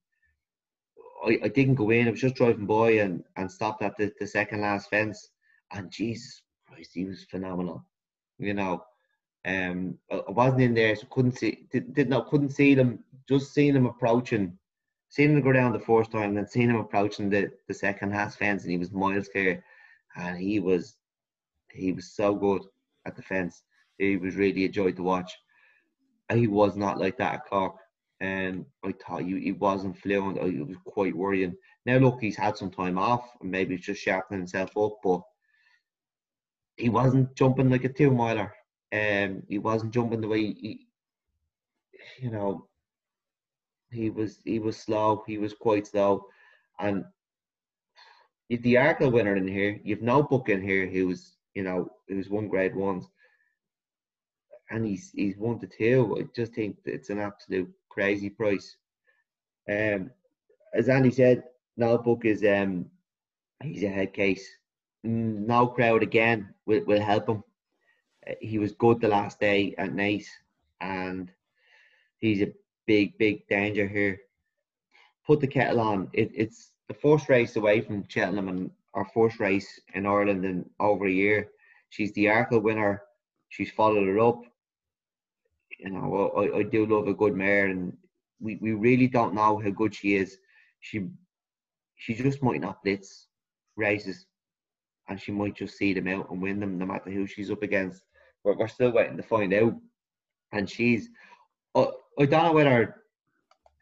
I, 1.25 1.39
I 1.45 1.49
didn't 1.49 1.75
go 1.75 1.91
in. 1.91 2.09
I 2.09 2.11
was 2.11 2.21
just 2.21 2.37
driving 2.37 2.67
by 2.67 2.93
and, 2.93 3.23
and 3.37 3.51
stopped 3.51 3.83
at 3.83 3.97
the, 3.97 4.13
the 4.19 4.27
second 4.27 4.63
last 4.63 4.91
fence. 4.91 5.31
And 5.73 5.91
Jesus 5.91 6.43
Christ, 6.67 6.93
he 6.95 7.05
was 7.05 7.25
phenomenal. 7.25 7.85
You 8.39 8.55
know, 8.55 8.85
um, 9.45 9.99
I, 10.11 10.17
I 10.17 10.31
wasn't 10.31 10.63
in 10.63 10.75
there, 10.75 10.97
so 10.97 11.07
couldn't 11.11 11.39
see, 11.39 11.67
did, 11.71 11.93
did 11.95 12.09
not 12.09 12.29
couldn't 12.29 12.51
see 12.51 12.75
them. 12.75 13.05
Just 13.29 13.53
seeing 13.53 13.75
them 13.75 13.85
approaching 13.85 14.59
Seen 15.11 15.31
him 15.31 15.41
go 15.41 15.53
down 15.53 15.73
the 15.73 15.81
first 15.81 16.13
time, 16.13 16.35
then 16.35 16.47
seen 16.47 16.71
him 16.71 16.77
approaching 16.77 17.31
the, 17.31 17.51
the 17.67 17.75
second 17.75 18.13
half 18.13 18.37
fence, 18.37 18.63
and 18.63 18.73
he 18.73 18.79
was 18.79 18.93
miles 18.93 19.29
clear, 19.29 19.65
and 20.17 20.39
he 20.39 20.61
was 20.61 20.97
he 21.73 21.93
was 21.93 22.13
so 22.13 22.35
good 22.35 22.63
at 23.07 23.17
the 23.17 23.23
fence. 23.23 23.63
He 23.99 24.17
was 24.17 24.37
really 24.37 24.65
a 24.65 24.69
joy 24.69 24.93
to 24.93 25.03
watch. 25.03 25.33
He 26.33 26.47
was 26.47 26.77
not 26.77 26.99
like 26.99 27.17
that 27.19 27.35
at 27.35 27.47
Cork, 27.47 27.77
and 28.21 28.67
I 28.85 28.93
thought 28.93 29.23
he, 29.23 29.41
he 29.41 29.53
wasn't 29.53 29.99
fluent. 29.99 30.39
It 30.39 30.67
was 30.67 30.77
quite 30.85 31.17
worrying. 31.17 31.57
Now 31.87 31.97
look, 31.99 32.21
he's 32.21 32.37
had 32.37 32.57
some 32.57 32.71
time 32.71 32.99
off, 32.99 33.25
and 33.41 33.51
maybe 33.51 33.77
he's 33.77 33.87
just 33.87 34.03
sharpening 34.03 34.41
himself 34.41 34.77
up, 34.77 34.99
but 35.03 35.23
he 36.77 36.89
wasn't 36.91 37.35
jumping 37.35 37.71
like 37.71 37.85
a 37.85 37.89
two 37.89 38.11
miler. 38.11 38.53
Um, 38.93 39.43
he 39.49 39.59
wasn't 39.59 39.93
jumping 39.93 40.21
the 40.21 40.29
way 40.29 40.41
he, 40.41 40.87
you 42.21 42.31
know, 42.31 42.68
he 43.91 44.11
was 44.11 44.41
he 44.45 44.59
was 44.59 44.77
slow. 44.77 45.25
He 45.27 45.39
was 45.39 45.55
quite 45.55 45.87
slow, 45.87 46.27
and 46.79 47.05
you've 48.49 48.63
the 48.63 48.75
Arkle 48.75 49.13
winner 49.13 49.37
in 49.37 49.49
here. 49.49 49.81
You've 49.83 50.03
Notebook 50.03 50.49
in 50.49 50.61
here 50.63 50.87
who's 50.87 51.37
you 51.55 51.63
know 51.63 51.89
who's 52.09 52.29
one 52.29 52.49
grade 52.49 52.77
ones, 52.77 53.07
and 54.71 54.85
he's 54.85 55.11
he's 55.15 55.37
one 55.37 55.59
to 55.61 55.67
two. 55.67 56.17
I 56.19 56.25
just 56.35 56.55
think 56.55 56.77
it's 56.85 57.11
an 57.11 57.19
absolute 57.19 57.71
crazy 57.89 58.31
price. 58.31 58.77
Um, 59.69 60.11
as 60.75 60.89
Andy 60.89 61.11
said, 61.11 61.45
Notebook 61.77 62.25
is 62.25 62.45
um 62.45 62.87
he's 63.63 63.83
a 63.83 63.89
head 63.89 64.13
case. 64.13 64.47
No 65.05 65.67
crowd 65.67 66.03
again 66.03 66.53
will 66.67 66.85
will 66.85 67.01
help 67.01 67.29
him. 67.29 67.43
He 68.41 68.59
was 68.59 68.73
good 68.73 69.01
the 69.01 69.09
last 69.09 69.41
day 69.41 69.75
at 69.79 69.95
Naas, 69.95 70.27
and 70.81 71.31
he's 72.19 72.43
a 72.43 72.53
big, 72.89 73.17
big 73.19 73.47
danger 73.47 73.87
here. 73.87 74.19
Put 75.25 75.41
the 75.41 75.47
kettle 75.47 75.81
on. 75.81 76.09
It, 76.15 76.33
it's 76.35 76.73
the 76.89 76.95
first 76.95 77.29
race 77.29 77.55
away 77.55 77.83
from 77.83 78.09
Cheltenham 78.09 78.49
and 78.49 78.71
our 78.95 79.07
first 79.15 79.39
race 79.39 79.79
in 79.95 80.07
Ireland 80.07 80.45
in 80.45 80.69
over 80.81 81.07
a 81.07 81.13
year. 81.13 81.51
She's 81.91 82.13
the 82.15 82.25
Arkle 82.25 82.63
winner. 82.63 83.03
She's 83.51 83.71
followed 83.71 84.09
it 84.09 84.19
up. 84.19 84.43
You 85.79 85.91
know, 85.91 86.33
I, 86.37 86.59
I 86.59 86.63
do 86.65 86.87
love 86.87 87.07
a 87.07 87.15
good 87.15 87.37
mare, 87.37 87.67
and 87.67 87.97
we, 88.41 88.57
we 88.57 88.73
really 88.73 89.07
don't 89.07 89.35
know 89.35 89.59
how 89.59 89.71
good 89.71 89.95
she 89.95 90.17
is. 90.17 90.39
She 90.81 91.07
she 91.97 92.15
just 92.15 92.43
might 92.43 92.61
not 92.61 92.83
blitz 92.83 93.29
races, 93.77 94.27
and 95.09 95.21
she 95.21 95.31
might 95.31 95.57
just 95.57 95.77
see 95.77 95.93
them 95.93 96.09
out 96.09 96.31
and 96.31 96.43
win 96.43 96.59
them 96.59 96.79
no 96.79 96.87
matter 96.87 97.11
who 97.11 97.27
she's 97.27 97.51
up 97.51 97.63
against. 97.63 98.03
But 98.45 98.57
we're 98.57 98.69
still 98.69 98.93
waiting 98.93 99.17
to 99.19 99.23
find 99.23 99.53
out. 99.53 99.75
And 100.53 100.69
she's 100.69 101.11
I, 101.75 101.87
I 102.19 102.27
don't 102.27 102.45
know 102.45 102.53
whether 102.53 103.03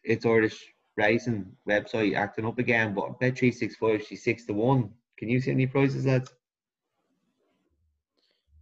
it's 0.04 0.26
Irish 0.26 0.62
racing 0.96 1.46
website 1.68 2.16
acting 2.16 2.46
up 2.46 2.58
again, 2.58 2.94
but 2.94 3.18
bet 3.18 3.38
three 3.38 3.52
six 3.52 3.76
five, 3.76 4.04
she's 4.06 4.24
six 4.24 4.44
to 4.46 4.52
one. 4.52 4.90
Can 5.18 5.28
you 5.28 5.40
see 5.40 5.50
any 5.50 5.66
prices 5.66 6.06
lads? 6.06 6.32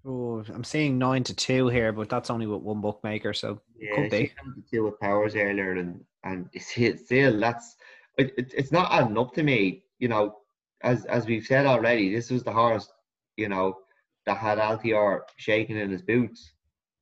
Oh, 0.07 0.45
I'm 0.53 0.64
seeing 0.64 0.99
nine 0.99 1.25
to 1.25 1.35
two 1.35 1.68
here, 1.68 1.91
but 1.93 2.09
that's 2.09 2.31
only 2.31 2.47
with 2.47 2.61
one 2.61 2.83
bookmaker, 2.83 3.33
so 3.33 3.61
yeah, 3.79 3.95
could 3.95 4.11
be. 4.11 4.33
two 4.70 4.85
with 4.85 5.01
powers 5.01 5.35
earlier, 5.35 5.72
and 5.72 6.05
and 6.25 6.49
you 6.53 6.61
see 6.61 6.85
it 6.87 7.01
still. 7.01 7.41
That's 7.41 7.77
it, 8.18 8.33
it, 8.37 8.55
it's 8.55 8.72
not 8.72 8.93
adding 8.93 9.18
up 9.18 9.33
to 9.35 9.43
me. 9.43 9.85
You 9.99 10.09
know, 10.09 10.37
as 10.83 11.05
as 11.07 11.27
we've 11.27 11.47
said 11.47 11.66
already, 11.66 12.14
this 12.14 12.31
was 12.31 12.45
the 12.45 12.53
horse, 12.53 12.93
you 13.37 13.49
know, 13.49 13.79
that 14.27 14.37
had 14.37 14.59
Altior 14.59 15.20
shaking 15.37 15.79
in 15.79 15.91
his 15.91 16.03
boots 16.03 16.53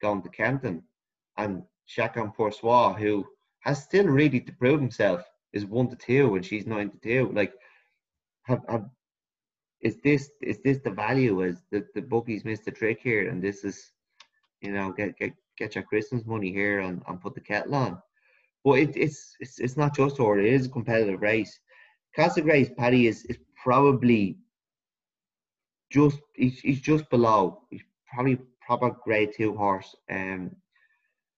going 0.01 0.23
to 0.23 0.29
Kempton, 0.29 0.83
and 1.37 1.65
Chacun 1.89 2.35
Pour 2.35 2.53
Soi, 2.53 2.93
who 2.93 3.27
has 3.61 3.83
still 3.83 4.07
really 4.07 4.41
to 4.41 4.53
prove 4.53 4.81
himself, 4.81 5.25
is 5.53 5.67
one 5.67 5.89
to 5.89 5.97
two 5.97 6.35
and 6.35 6.45
she's 6.45 6.67
nine 6.67 6.91
to 6.91 6.99
two. 6.99 7.33
Like, 7.35 7.53
have, 8.45 8.63
have 8.69 8.87
is 9.81 9.97
this 10.03 10.31
is 10.41 10.59
this 10.65 10.79
the 10.79 10.91
value? 10.91 11.43
Is 11.43 11.63
the 11.71 11.87
the 11.95 12.03
bookies 12.03 12.45
missed 12.45 12.65
the 12.65 12.71
trick 12.71 13.01
here, 13.03 13.29
and 13.29 13.43
this 13.43 13.65
is, 13.65 13.93
you 14.61 14.73
know, 14.73 14.93
get 14.93 15.17
get 15.19 15.33
get 15.59 15.75
your 15.75 15.85
Christmas 15.85 16.25
money 16.25 16.53
here 16.53 16.81
and, 16.81 17.03
and 17.09 17.21
put 17.21 17.35
the 17.35 17.41
kettle 17.41 17.75
on. 17.75 18.01
But 18.65 18.79
it, 18.79 18.97
it's 18.97 19.37
it's 19.41 19.59
it's 19.59 19.77
not 19.77 19.95
just 19.95 20.21
or 20.21 20.39
it 20.39 20.47
is 20.47 20.67
a 20.67 20.71
competitive 20.71 21.21
race. 21.21 21.59
Castle 22.15 22.45
Paddy 22.77 23.07
is 23.07 23.25
is 23.25 23.39
probably 23.63 24.39
just 25.91 26.19
he's, 26.35 26.61
he's 26.61 26.81
just 26.81 27.09
below. 27.11 27.63
He's 27.71 27.83
probably 28.07 28.39
proper 28.65 28.97
grade 29.05 29.33
two 29.37 29.57
horse, 29.57 29.95
um, 30.11 30.55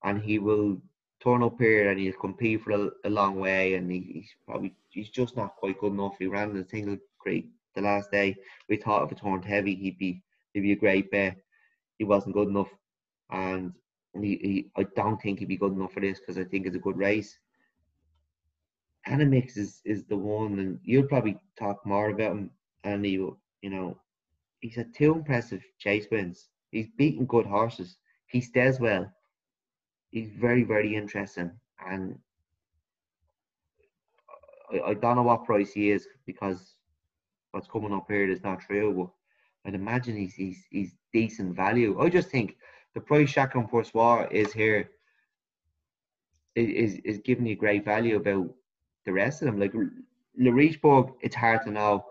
and 0.05 0.23
he 0.23 0.39
will 0.39 0.81
turn 1.23 1.43
up 1.43 1.59
here 1.59 1.91
and 1.91 1.99
he'll 1.99 2.13
compete 2.13 2.61
for 2.63 2.73
a, 2.73 2.91
a 3.05 3.11
long 3.11 3.41
way. 3.41 3.75
And 3.75 3.91
he, 3.91 4.01
he's 4.13 4.31
probably 4.47 4.75
he's 4.91 5.11
just 5.11 5.37
not 5.37 5.57
quite 5.57 5.81
good 5.81 5.93
enough. 5.93 6.15
He 6.19 6.27
ran 6.27 6.51
in 6.51 6.57
the 6.59 6.69
single 6.69 6.99
great 7.19 7.49
the 7.75 7.83
last 7.83 8.11
day. 8.11 8.37
We 8.69 8.77
thought 8.77 9.05
if 9.05 9.13
it 9.13 9.21
turned 9.21 9.45
heavy, 9.45 9.75
he'd 9.75 9.99
be 9.99 10.23
he'd 10.53 10.61
be 10.61 10.73
a 10.73 10.77
great 10.77 11.11
bet. 11.11 11.37
He 11.99 12.05
wasn't 12.05 12.35
good 12.35 12.49
enough, 12.49 12.71
and 13.31 13.73
he, 14.21 14.37
he 14.37 14.71
I 14.77 14.85
don't 14.95 15.21
think 15.21 15.39
he'd 15.39 15.49
be 15.49 15.57
good 15.57 15.73
enough 15.73 15.93
for 15.93 16.01
this 16.01 16.21
because 16.21 16.39
I 16.39 16.45
think 16.45 16.67
it's 16.67 16.77
a 16.77 16.81
good 16.81 16.97
race. 16.97 17.37
Animix 19.09 19.57
is 19.57 19.81
is 19.85 20.05
the 20.05 20.17
one, 20.17 20.59
and 20.59 20.79
you'll 20.83 21.09
probably 21.09 21.39
talk 21.59 21.85
more 21.87 22.11
about 22.11 22.33
him. 22.33 22.51
And 22.85 23.05
he, 23.05 23.13
you 23.13 23.39
know, 23.71 23.99
he's 24.61 24.77
had 24.77 24.95
two 24.95 25.15
impressive 25.15 25.63
chase 25.79 26.07
wins. 26.11 26.49
He's 26.71 26.89
beaten 26.99 27.25
good 27.25 27.47
horses. 27.47 27.97
He 28.27 28.41
stays 28.41 28.79
well. 28.81 29.11
He's 30.15 30.31
very 30.31 30.63
very 30.63 30.95
interesting, 30.95 31.51
and 31.85 32.17
I, 34.73 34.91
I 34.91 34.95
don't 34.95 35.17
know 35.17 35.25
what 35.25 35.45
price 35.45 35.73
he 35.73 35.91
is 35.91 36.07
because 36.25 36.77
what's 37.51 37.67
coming 37.67 37.93
up 37.93 38.07
here 38.07 38.31
is 38.31 38.45
not 38.45 38.61
true. 38.61 38.95
But 38.97 39.69
I'd 39.69 39.75
imagine 39.75 40.17
he's 40.17 40.35
he's 40.35 40.69
he's 40.71 40.95
decent 41.13 41.57
value. 41.57 42.01
I 42.01 42.09
just 42.11 42.29
think 42.29 42.57
the 42.95 43.01
price 43.01 43.33
Chacun 43.33 43.69
Pour 43.69 43.83
Soi 43.83 44.29
is 44.31 44.53
here 44.53 44.89
is 46.55 46.95
is 47.05 47.19
giving 47.19 47.47
you 47.47 47.57
great 47.57 47.85
value 47.85 48.15
about 48.15 48.49
the 49.07 49.13
rest 49.13 49.43
of 49.43 49.47
them. 49.47 49.59
Like 49.59 49.75
Le 49.75 50.53
Richebourg, 50.53 51.13
it's 51.23 51.35
hard 51.35 51.63
to 51.65 51.73
know. 51.73 52.05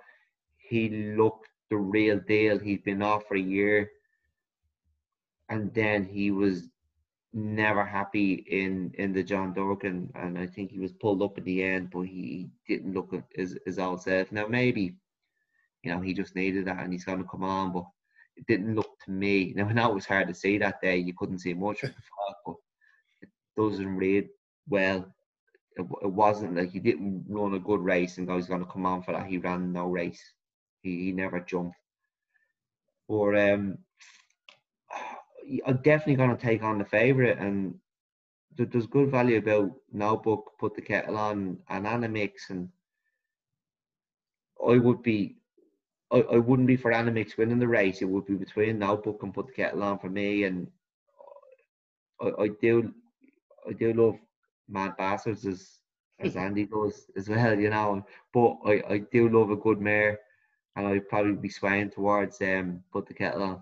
He 0.58 0.90
looked 1.16 1.48
the 1.70 1.78
real 1.78 2.20
deal. 2.20 2.60
He's 2.60 2.82
been 2.82 3.02
off 3.02 3.30
for 3.30 3.38
a 3.38 3.50
year, 3.58 3.92
and 5.48 5.74
then 5.74 6.04
he 6.04 6.32
was 6.32 6.73
never 7.34 7.84
happy 7.84 8.46
in 8.48 8.92
in 8.98 9.14
the 9.14 9.24
John 9.24 9.54
Durkan, 9.54 10.10
and 10.16 10.38
I 10.38 10.46
think 10.48 10.72
he 10.72 10.80
was 10.80 10.92
pulled 10.94 11.22
up 11.22 11.38
at 11.38 11.44
the 11.46 11.64
end, 11.64 11.90
but 11.92 12.02
he 12.02 12.50
didn't 12.68 12.94
look 12.94 13.14
his 13.36 13.58
his 13.66 13.80
old 13.80 14.02
self. 14.02 14.32
Now 14.32 14.48
maybe, 14.48 14.96
you 15.84 15.92
know, 15.92 16.00
he 16.02 16.14
just 16.14 16.36
needed 16.36 16.66
that, 16.68 16.84
and 16.84 16.94
he's 16.94 17.06
going 17.06 17.20
to 17.24 17.30
come 17.30 17.44
on, 17.44 17.74
but 17.74 17.86
it 18.36 18.46
didn't 18.48 18.76
look 18.76 19.00
to 19.06 19.12
me. 19.12 19.54
Now 19.56 19.68
I 19.68 19.74
know 19.74 19.92
it 19.92 19.96
was 19.96 20.06
hard 20.06 20.28
to 20.28 20.34
see 20.34 20.58
that 20.60 20.82
day. 20.82 20.98
You 20.98 21.14
couldn't 21.18 21.40
see 21.40 21.54
much 21.54 21.84
of 21.84 21.90
the 21.90 21.96
fog, 22.02 22.36
but 22.46 22.56
it 23.22 23.30
doesn't 23.58 23.98
read 23.98 24.30
well. 24.68 25.06
It, 25.76 25.88
it 26.04 26.12
wasn't 26.12 26.56
like 26.56 26.72
he 26.72 26.80
didn't 26.80 27.26
run 27.28 27.56
a 27.56 27.60
good 27.60 27.82
race 27.82 28.18
and 28.18 28.28
go 28.28 28.36
he's 28.36 28.48
going 28.48 28.64
to 28.64 28.72
come 28.72 28.86
on 28.86 29.02
for 29.02 29.14
that. 29.14 29.26
He 29.26 29.40
ran 29.40 29.74
no 29.74 29.88
race. 29.88 30.22
He, 30.82 31.06
he 31.06 31.12
never 31.12 31.40
jumped. 31.40 31.76
But 33.10 33.38
um, 33.38 33.80
I'm 35.66 35.78
definitely 35.78 36.16
going 36.16 36.36
to 36.36 36.42
take 36.42 36.64
on 36.64 36.78
the 36.78 36.86
favourite, 36.86 37.38
and 37.38 37.76
there's 38.56 38.88
good 38.88 39.10
value 39.10 39.38
about 39.38 39.72
Notebook, 39.92 40.54
put 40.60 40.76
the 40.76 40.82
kettle 40.82 41.18
on, 41.18 41.58
and 41.70 41.86
Animix, 41.86 42.50
and 42.50 42.70
I 44.66 44.78
would 44.78 45.02
be 45.04 45.38
I, 46.14 46.20
I 46.20 46.38
wouldn't 46.38 46.68
be 46.68 46.78
for 46.78 46.92
Animix 46.92 47.38
winning 47.38 47.60
the 47.60 47.68
race. 47.68 48.02
It 48.02 48.10
would 48.10 48.26
be 48.26 48.36
between 48.36 48.80
Notebook 48.80 49.24
and 49.24 49.34
Put 49.34 49.48
the 49.48 49.54
Kettle 49.54 49.84
On 49.84 49.98
for 49.98 50.10
me. 50.10 50.44
And 50.44 50.68
I, 52.22 52.32
I 52.44 52.50
do 52.62 52.94
I 53.68 53.74
do 53.74 53.94
love 53.94 54.16
Mad 54.70 54.96
Bastards 54.98 55.46
as 55.46 55.80
as 56.20 56.36
Andy 56.38 56.66
does 56.66 57.08
as 57.18 57.30
well, 57.30 57.60
you 57.60 57.70
know. 57.72 58.06
But 58.34 58.58
I, 58.66 58.84
I 58.90 58.98
do 59.12 59.28
love 59.30 59.50
a 59.50 59.56
good 59.56 59.82
mare, 59.82 60.20
and 60.76 60.88
I'd 60.88 61.10
probably 61.10 61.34
be 61.34 61.50
swaying 61.50 61.90
towards 61.90 62.40
um 62.42 62.84
Put 62.92 63.08
the 63.08 63.14
Kettle 63.14 63.44
On. 63.44 63.62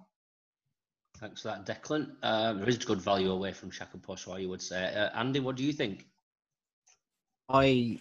Thanks 1.22 1.44
for 1.44 1.50
that, 1.50 1.68
Declan. 1.68 2.10
Um, 2.24 2.60
there 2.60 2.70
is 2.70 2.80
good 2.80 3.00
value 3.00 3.32
away 3.32 3.54
from 3.54 3.70
Pour 4.02 4.18
Soi, 4.18 4.38
you 4.38 4.50
would 4.50 4.62
say. 4.62 4.92
Uh, 4.96 5.10
Andy, 5.16 5.40
what 5.40 5.56
do 5.56 5.64
you 5.64 5.72
think? 5.72 6.08
I 7.48 8.00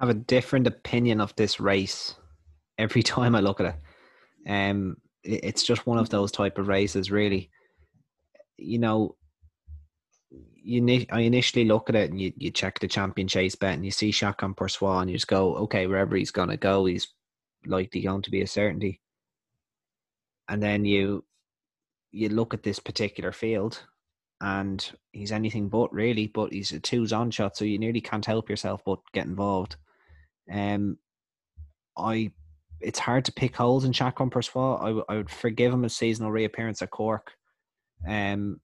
have 0.00 0.08
a 0.08 0.14
different 0.14 0.66
opinion 0.66 1.20
of 1.20 1.36
this 1.36 1.60
race 1.60 2.14
every 2.78 3.02
time 3.14 3.34
I 3.34 3.40
look 3.40 3.60
at 3.60 3.74
it. 4.46 4.50
Um, 4.50 4.96
it's 5.24 5.62
just 5.62 5.86
one 5.86 5.98
of 5.98 6.08
those 6.08 6.32
type 6.32 6.56
of 6.56 6.68
races, 6.68 7.10
really. 7.10 7.50
You 8.56 8.78
know, 8.78 9.16
you 10.30 10.80
I 11.12 11.20
initially 11.20 11.66
look 11.66 11.90
at 11.90 11.96
it 11.96 12.10
and 12.10 12.18
you, 12.18 12.32
you 12.38 12.50
check 12.50 12.78
the 12.78 12.88
champion 12.88 13.28
chase 13.28 13.56
bet 13.56 13.74
and 13.74 13.84
you 13.84 13.90
see 13.90 14.10
Pour 14.54 14.70
Soi 14.70 15.00
and 15.00 15.10
you 15.10 15.16
just 15.16 15.28
go, 15.28 15.54
okay, 15.56 15.86
wherever 15.86 16.16
he's 16.16 16.30
gonna 16.30 16.56
go, 16.56 16.86
he's 16.86 17.08
likely 17.66 18.00
going 18.00 18.22
to 18.22 18.30
be 18.30 18.40
a 18.40 18.46
certainty. 18.46 19.02
And 20.48 20.62
then 20.62 20.86
you 20.86 21.24
you 22.16 22.28
look 22.28 22.54
at 22.54 22.62
this 22.62 22.78
particular 22.78 23.32
field 23.32 23.82
and 24.40 24.92
he's 25.12 25.32
anything 25.32 25.68
but 25.68 25.92
really, 25.92 26.26
but 26.26 26.52
he's 26.52 26.72
a 26.72 26.80
twos 26.80 27.12
on 27.12 27.30
shot, 27.30 27.56
so 27.56 27.64
you 27.64 27.78
nearly 27.78 28.00
can't 28.00 28.24
help 28.24 28.50
yourself 28.50 28.82
but 28.84 28.98
get 29.12 29.26
involved. 29.26 29.76
Um 30.50 30.98
I 31.96 32.32
it's 32.80 32.98
hard 32.98 33.24
to 33.24 33.32
pick 33.32 33.56
holes 33.56 33.84
in 33.84 33.92
Pour 33.92 34.42
Soi. 34.42 35.02
I, 35.08 35.14
would 35.14 35.30
forgive 35.30 35.72
him 35.72 35.84
a 35.84 35.88
seasonal 35.88 36.30
reappearance 36.30 36.82
at 36.82 36.90
Cork. 36.90 37.32
Um, 38.06 38.60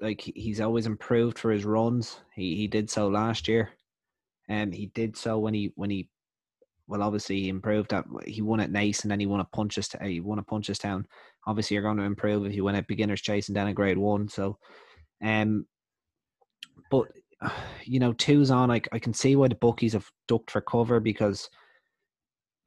like 0.00 0.20
he's 0.20 0.60
always 0.60 0.86
improved 0.86 1.38
for 1.38 1.50
his 1.50 1.64
runs. 1.64 2.20
He 2.34 2.54
he 2.54 2.68
did 2.68 2.88
so 2.88 3.08
last 3.08 3.48
year. 3.48 3.70
Um, 4.48 4.70
he 4.70 4.86
did 4.86 5.16
so 5.16 5.38
when 5.38 5.54
he 5.54 5.72
when 5.74 5.90
he, 5.90 6.08
well, 6.86 7.02
obviously 7.02 7.40
he 7.40 7.48
improved 7.48 7.90
that 7.90 8.04
he 8.24 8.40
won 8.40 8.60
at 8.60 8.70
Naas 8.70 9.02
and 9.02 9.10
then 9.10 9.20
he 9.20 9.26
won 9.26 9.40
a 9.40 9.44
Punches. 9.44 9.88
To 9.88 9.98
he 10.02 10.20
won 10.20 10.38
a 10.38 10.44
Punchestown. 10.44 11.04
Obviously, 11.46 11.74
you're 11.74 11.82
going 11.82 11.96
to 11.96 12.02
improve 12.04 12.44
if 12.44 12.54
you 12.54 12.64
win 12.64 12.74
at 12.74 12.86
Beginners 12.86 13.22
Chase 13.22 13.48
and 13.48 13.56
then 13.56 13.68
a 13.68 13.72
Grade 13.72 13.98
One. 13.98 14.28
So, 14.28 14.58
um, 15.22 15.66
but 16.90 17.08
you 17.84 18.00
know, 18.00 18.12
two's 18.12 18.50
on. 18.50 18.70
I 18.70 18.80
I 18.92 18.98
can 18.98 19.14
see 19.14 19.36
why 19.36 19.48
the 19.48 19.54
bookies 19.54 19.94
have 19.94 20.10
ducked 20.26 20.50
for 20.50 20.60
cover 20.60 21.00
because 21.00 21.48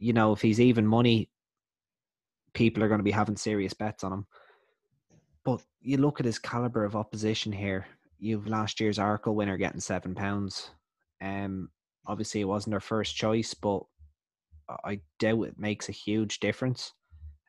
you 0.01 0.13
know, 0.13 0.33
if 0.33 0.41
he's 0.41 0.59
even 0.59 0.85
money, 0.87 1.29
people 2.53 2.83
are 2.83 2.87
going 2.87 2.99
to 2.99 3.03
be 3.03 3.11
having 3.11 3.37
serious 3.37 3.73
bets 3.73 4.03
on 4.03 4.11
him. 4.11 4.25
But 5.45 5.61
you 5.79 5.97
look 5.97 6.19
at 6.19 6.25
his 6.25 6.39
caliber 6.39 6.83
of 6.83 6.95
opposition 6.95 7.51
here. 7.51 7.85
You've 8.17 8.47
last 8.47 8.79
year's 8.79 8.97
Arkle 8.97 9.35
winner 9.35 9.57
getting 9.57 9.79
seven 9.79 10.15
pounds. 10.15 10.71
Um, 11.21 11.69
obviously 12.07 12.41
it 12.41 12.45
wasn't 12.45 12.73
her 12.73 12.79
first 12.79 13.15
choice, 13.15 13.53
but 13.53 13.83
I 14.83 15.01
doubt 15.19 15.43
it 15.43 15.59
makes 15.59 15.87
a 15.87 15.93
huge 15.93 16.39
difference. 16.39 16.93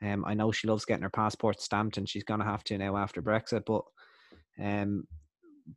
Um, 0.05 0.25
I 0.25 0.35
know 0.35 0.51
she 0.51 0.67
loves 0.67 0.85
getting 0.85 1.03
her 1.03 1.11
passport 1.11 1.61
stamped, 1.61 1.97
and 1.97 2.09
she's 2.09 2.25
going 2.25 2.41
to 2.41 2.47
have 2.47 2.65
to 2.65 2.79
now 2.79 2.97
after 2.97 3.23
Brexit. 3.23 3.65
But 3.65 3.85
um, 4.63 5.07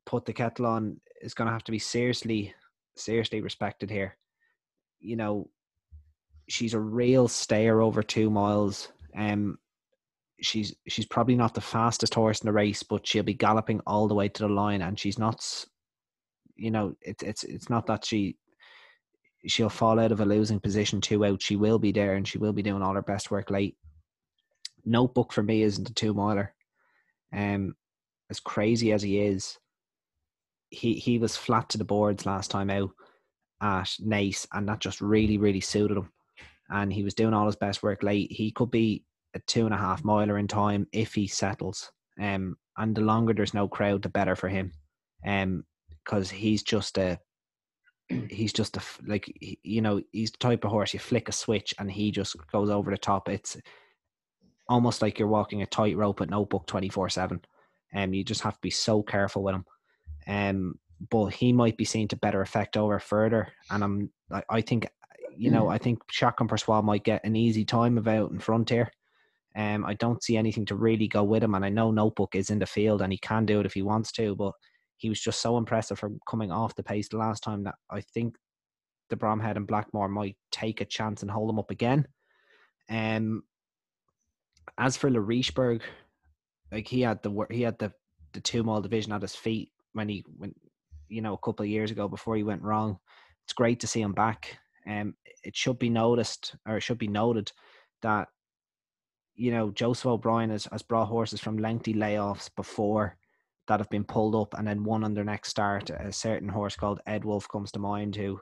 put 0.06 0.26
the 0.26 0.34
kettle 0.34 0.66
on 0.66 1.00
is 1.22 1.34
going 1.34 1.48
to 1.48 1.54
have 1.54 1.64
to 1.66 1.72
be 1.72 1.80
seriously, 1.80 2.54
seriously 2.96 3.42
respected 3.42 3.90
here. 3.90 4.18
You 5.00 5.16
know, 5.16 5.50
she's 6.48 6.74
a 6.74 6.80
real 6.80 7.28
stayer 7.28 7.82
over 7.82 8.02
two 8.02 8.30
miles. 8.30 8.90
Um, 9.16 9.58
she's 10.42 10.76
she's 10.88 11.06
probably 11.06 11.36
not 11.36 11.54
the 11.54 11.62
fastest 11.62 12.14
horse 12.14 12.42
in 12.42 12.48
the 12.48 12.54
race, 12.54 12.84
but 12.84 13.06
she'll 13.06 13.24
be 13.24 13.34
galloping 13.34 13.82
all 13.86 14.08
the 14.08 14.16
way 14.16 14.30
to 14.30 14.44
the 14.44 14.50
line, 14.50 14.82
and 14.82 15.00
she's 15.00 15.20
not. 15.20 15.66
You 16.56 16.72
know, 16.72 16.96
it's 17.02 17.22
it's 17.22 17.44
it's 17.44 17.70
not 17.70 17.86
that 17.88 18.06
she 18.06 18.38
she'll 19.46 19.70
fall 19.70 20.00
out 20.00 20.12
of 20.12 20.22
a 20.22 20.26
losing 20.26 20.60
position 20.60 21.02
two 21.02 21.26
out. 21.26 21.42
She 21.42 21.56
will 21.56 21.80
be 21.80 21.92
there, 21.92 22.16
and 22.16 22.28
she 22.28 22.38
will 22.38 22.54
be 22.54 22.64
doing 22.64 22.82
all 22.82 22.96
her 22.96 23.02
best 23.02 23.30
work 23.30 23.52
late. 23.52 23.78
Notebook 24.86 25.34
for 25.34 25.44
me 25.44 25.64
isn't 25.64 25.90
a 25.90 25.94
two 25.94 26.14
miler. 26.14 26.54
Um, 27.34 27.76
as 28.30 28.40
crazy 28.40 28.92
as 28.92 29.02
he 29.02 29.20
is, 29.20 29.58
he 30.70 30.94
he 30.94 31.18
was 31.18 31.38
flat 31.38 31.70
to 31.70 31.78
the 31.78 31.86
boards 31.86 32.26
last 32.26 32.52
time 32.52 32.70
out 32.70 32.92
at 33.62 33.90
Naas, 34.02 34.48
and 34.54 34.68
that 34.68 34.80
just 34.80 35.02
really 35.02 35.38
really 35.38 35.62
suited 35.62 35.98
him 35.98 36.10
and 36.70 36.92
he 36.92 37.04
was 37.04 37.14
doing 37.14 37.34
all 37.34 37.46
his 37.46 37.56
best 37.56 37.84
work 37.84 38.04
late. 38.04 38.32
He 38.32 38.52
could 38.52 38.72
be 38.72 39.04
a 39.36 39.40
two 39.48 39.66
and 39.66 39.74
a 39.74 39.78
half 39.78 40.04
miler 40.04 40.38
in 40.38 40.48
time 40.48 40.88
if 40.92 41.14
he 41.14 41.28
settles. 41.28 41.92
Um, 42.20 42.56
and 42.78 42.96
the 42.96 43.02
longer 43.02 43.34
there's 43.34 43.54
no 43.54 43.68
crowd, 43.68 44.02
the 44.02 44.10
better 44.10 44.36
for 44.36 44.50
him. 44.50 44.72
Um, 45.26 45.64
because 46.04 46.30
he's 46.30 46.64
just 46.64 46.98
a, 46.98 47.20
he's 48.30 48.54
just 48.54 48.78
a 48.78 48.82
like 49.08 49.32
you 49.64 49.82
know 49.82 50.02
he's 50.12 50.32
the 50.32 50.38
type 50.38 50.64
of 50.64 50.70
horse 50.70 50.94
you 50.94 51.00
flick 51.00 51.28
a 51.28 51.32
switch 51.32 51.74
and 51.80 51.92
he 51.92 52.12
just 52.12 52.36
goes 52.52 52.70
over 52.70 52.92
the 52.92 52.98
top. 52.98 53.30
It's 53.30 53.58
almost 54.68 55.02
like 55.02 55.20
you're 55.20 55.28
walking 55.28 55.62
a 55.62 55.66
tightrope 55.66 56.22
at 56.22 56.30
notebook 56.30 56.68
twenty 56.68 56.90
four 56.90 57.10
seven. 57.10 57.42
Um, 57.94 58.14
you 58.14 58.24
just 58.24 58.42
have 58.42 58.56
to 58.56 58.62
be 58.62 58.72
so 58.72 59.04
careful 59.04 59.44
with 59.44 59.56
him. 59.56 59.66
Um, 60.28 60.80
but 61.10 61.28
he 61.28 61.54
might 61.54 61.78
be 61.78 61.86
seen 61.86 62.08
to 62.10 62.16
better 62.16 62.42
effect 62.42 62.78
over 62.78 63.00
further. 63.00 63.50
And 63.70 63.84
I'm, 63.84 64.10
I, 64.32 64.44
I 64.50 64.62
think, 64.62 64.88
you 65.36 65.52
know, 65.52 65.68
I 65.68 65.78
think 65.78 66.00
Chacun 66.12 66.48
Pour 66.48 66.58
Soi 66.58 66.82
might 66.82 67.04
get 67.04 67.26
an 67.26 67.36
easy 67.36 67.66
time 67.66 67.98
of 67.98 68.08
out 68.08 68.32
in 68.32 68.40
front 68.40 68.70
here. 68.70 68.92
Um, 69.56 69.86
I 69.86 69.94
don't 69.94 70.22
see 70.24 70.36
anything 70.36 70.66
to 70.66 70.76
really 70.76 71.08
go 71.08 71.24
with 71.24 71.44
him, 71.44 71.56
and 71.56 71.64
I 71.64 71.70
know 71.70 71.92
Notebook 71.92 72.36
is 72.36 72.50
in 72.50 72.60
the 72.60 72.66
field 72.66 73.02
and 73.02 73.12
he 73.14 73.18
can 73.18 73.46
do 73.46 73.62
it 73.62 73.66
if 73.66 73.74
he 73.74 73.82
wants 73.82 74.12
to, 74.14 74.36
but 74.36 74.52
he 74.98 75.08
was 75.10 75.22
just 75.22 75.42
so 75.42 75.58
impressive 75.58 76.00
from 76.00 76.20
coming 76.30 76.52
off 76.52 76.76
the 76.76 76.84
pace 76.84 77.08
the 77.08 77.18
last 77.18 77.44
time 77.44 77.64
that 77.64 77.76
I 77.90 78.02
think 78.02 78.36
de 79.10 79.16
Bromhead 79.16 79.56
and 79.56 79.68
Blackmore 79.68 80.10
might 80.10 80.36
take 80.52 80.82
a 80.82 80.86
chance 80.86 81.22
and 81.22 81.32
hold 81.32 81.50
him 81.50 81.60
up 81.60 81.72
again. 81.72 82.08
Um, 82.90 83.44
as 84.78 84.98
for 84.98 85.10
Le 85.10 85.20
Richebourg, 85.20 85.82
like 86.72 86.88
he 86.88 87.02
had 87.02 87.22
the 87.24 87.46
he 87.50 87.62
had 87.62 87.80
the 87.80 87.92
the 88.34 88.42
two 88.42 88.64
mile 88.64 88.82
division 88.82 89.14
at 89.14 89.22
his 89.22 89.36
feet 89.36 89.72
when 89.94 90.10
he 90.10 90.24
when 90.38 90.54
you 91.08 91.22
know 91.22 91.34
a 91.34 91.38
couple 91.38 91.64
of 91.64 91.70
years 91.70 91.92
ago 91.92 92.08
before 92.08 92.36
he 92.36 92.44
went 92.44 92.62
wrong. 92.62 92.98
It's 93.46 93.54
great 93.54 93.80
to 93.82 93.88
see 93.88 94.02
him 94.02 94.14
back. 94.14 94.58
Um, 94.88 95.16
it 95.44 95.56
should 95.56 95.80
be 95.80 95.90
noticed 95.90 96.56
or 96.68 96.78
it 96.78 96.82
should 96.82 96.98
be 96.98 97.08
noted 97.08 97.52
that 98.02 98.28
you 99.36 99.52
know 99.52 99.72
Joseph 99.72 100.08
O'Brien 100.08 100.50
has, 100.50 100.66
has 100.72 100.82
brought 100.82 101.08
horses 101.08 101.40
from 101.40 101.58
lengthy 101.58 101.94
layoffs 101.94 102.50
before 102.56 103.18
that 103.68 103.80
have 103.80 103.90
been 103.90 104.04
pulled 104.04 104.36
up 104.36 104.54
and 104.58 104.68
then 104.68 104.84
won 104.84 105.04
on 105.04 105.14
their 105.14 105.24
next 105.24 105.50
start. 105.50 105.90
A 105.90 106.12
certain 106.12 106.50
horse 106.50 106.76
called 106.76 107.02
Edwulf 107.08 107.48
comes 107.50 107.72
to 107.72 107.80
mind 107.80 108.16
who, 108.16 108.40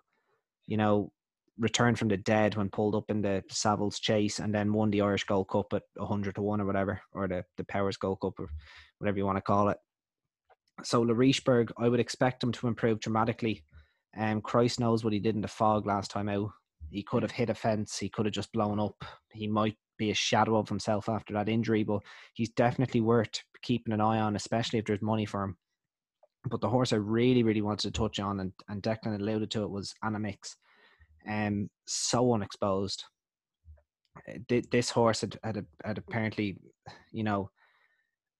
you 0.65 0.77
know, 0.77 1.11
returned 1.57 1.99
from 1.99 2.07
the 2.07 2.17
dead 2.17 2.55
when 2.55 2.69
pulled 2.69 2.95
up 2.95 3.05
in 3.09 3.21
the 3.21 3.43
Savills 3.51 3.99
Chase 3.99 4.39
and 4.39 4.53
then 4.53 4.73
won 4.73 4.89
the 4.89 5.01
Irish 5.01 5.23
Gold 5.25 5.49
Cup 5.49 5.73
at 5.73 5.83
100 5.95 6.35
to 6.35 6.41
1 6.41 6.61
or 6.61 6.65
whatever, 6.65 7.01
or 7.11 7.27
the, 7.27 7.43
the 7.57 7.63
Powers 7.63 7.97
Gold 7.97 8.19
Cup 8.21 8.39
or 8.39 8.49
whatever 8.97 9.17
you 9.17 9.25
want 9.25 9.37
to 9.37 9.41
call 9.41 9.69
it. 9.69 9.77
So 10.83 11.01
Le 11.01 11.13
Richebourg, 11.13 11.71
I 11.77 11.87
would 11.87 11.99
expect 11.99 12.43
him 12.43 12.51
to 12.53 12.67
improve 12.67 12.99
dramatically. 12.99 13.63
Um, 14.17 14.41
Christ 14.41 14.79
knows 14.79 15.03
what 15.03 15.13
he 15.13 15.19
did 15.19 15.35
in 15.35 15.41
the 15.41 15.47
fog 15.47 15.85
last 15.85 16.11
time 16.11 16.29
out. 16.29 16.49
He 16.89 17.03
could 17.03 17.23
have 17.23 17.31
hit 17.31 17.49
a 17.49 17.55
fence. 17.55 17.97
He 17.97 18.09
could 18.09 18.25
have 18.25 18.33
just 18.33 18.51
blown 18.51 18.79
up. 18.79 19.03
He 19.31 19.47
might 19.47 19.77
be 19.97 20.11
a 20.11 20.15
shadow 20.15 20.57
of 20.57 20.69
himself 20.69 21.09
after 21.09 21.33
that 21.33 21.49
injury, 21.49 21.83
but 21.83 22.01
he's 22.33 22.49
definitely 22.49 23.01
worth 23.01 23.41
keeping 23.61 23.93
an 23.93 24.01
eye 24.01 24.19
on, 24.19 24.35
especially 24.35 24.79
if 24.79 24.85
there's 24.85 25.01
money 25.01 25.25
for 25.25 25.43
him. 25.43 25.57
But 26.49 26.61
the 26.61 26.69
horse 26.69 26.91
I 26.91 26.97
really, 26.97 27.43
really 27.43 27.61
wanted 27.61 27.93
to 27.93 27.99
touch 27.99 28.19
on, 28.19 28.39
and, 28.41 28.51
and 28.67 28.83
Declan 28.83 29.19
alluded 29.19 29.49
to 29.51 29.63
it, 29.63 29.69
was 29.69 29.93
Animix. 30.03 30.55
Um, 31.29 31.69
so 31.85 32.33
unexposed. 32.33 33.03
Uh, 34.27 34.61
this 34.71 34.89
horse 34.89 35.21
had, 35.21 35.39
had, 35.43 35.65
had 35.83 35.97
apparently, 35.97 36.57
you 37.11 37.23
know, 37.23 37.49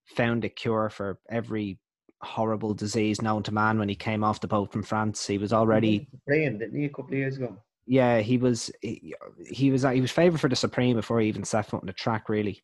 found 0.06 0.44
a 0.44 0.50
cure 0.50 0.90
for 0.90 1.20
every 1.30 1.80
horrible 2.22 2.74
disease 2.74 3.22
known 3.22 3.44
to 3.44 3.54
man 3.54 3.78
when 3.78 3.90
he 3.90 3.96
came 3.96 4.24
off 4.24 4.42
the 4.42 4.48
boat 4.48 4.72
from 4.72 4.84
France. 4.84 5.26
He 5.28 5.38
was 5.38 5.54
already 5.54 6.08
playing, 6.28 6.60
didn't 6.60 6.80
he, 6.80 6.86
a 6.86 6.90
couple 6.90 7.12
of 7.12 7.18
years 7.18 7.38
ago? 7.38 7.58
Yeah, 7.86 8.20
he 8.20 8.38
was. 8.38 8.72
He, 8.82 9.14
he 9.46 9.72
was. 9.72 9.84
He 9.84 10.02
was 10.02 10.12
favoured 10.12 10.40
for 10.40 10.50
the 10.50 10.56
Supreme 10.56 10.96
before 10.96 11.20
he 11.20 11.28
even 11.28 11.44
set 11.44 11.66
foot 11.66 11.82
on 11.82 11.88
the 11.88 11.94
track. 11.94 12.30
Really, 12.30 12.64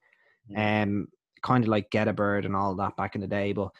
um, 0.56 1.08
kind 1.44 1.64
of 1.64 1.70
like 1.70 1.92
Getabird 1.92 2.46
and 2.46 2.56
all 2.56 2.76
that 2.76 2.96
back 2.96 3.16
in 3.16 3.22
the 3.22 3.28
day. 3.28 3.52
But 3.52 3.72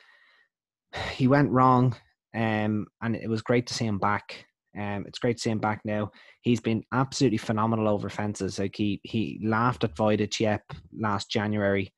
he 1.14 1.28
went 1.28 1.52
wrong, 1.52 1.96
um, 2.36 2.88
and 3.02 3.16
it 3.16 3.30
was 3.30 3.42
great 3.42 3.68
to 3.68 3.74
see 3.74 3.86
him 3.86 4.00
back. 4.00 4.46
Um, 4.78 5.06
it's 5.08 5.20
great 5.20 5.38
to 5.38 5.42
see 5.42 5.50
him 5.50 5.60
back 5.60 5.82
now. 5.84 6.12
He's 6.42 6.60
been 6.60 6.84
absolutely 6.94 7.38
phenomenal 7.38 7.88
over 7.88 8.10
fences. 8.10 8.60
Like 8.60 8.76
he 8.76 9.00
he 9.04 9.40
laughed 9.44 9.84
at 9.84 9.96
Voida 9.96 10.28
Chiep 10.28 10.60
last 10.98 11.30
January, 11.30 11.92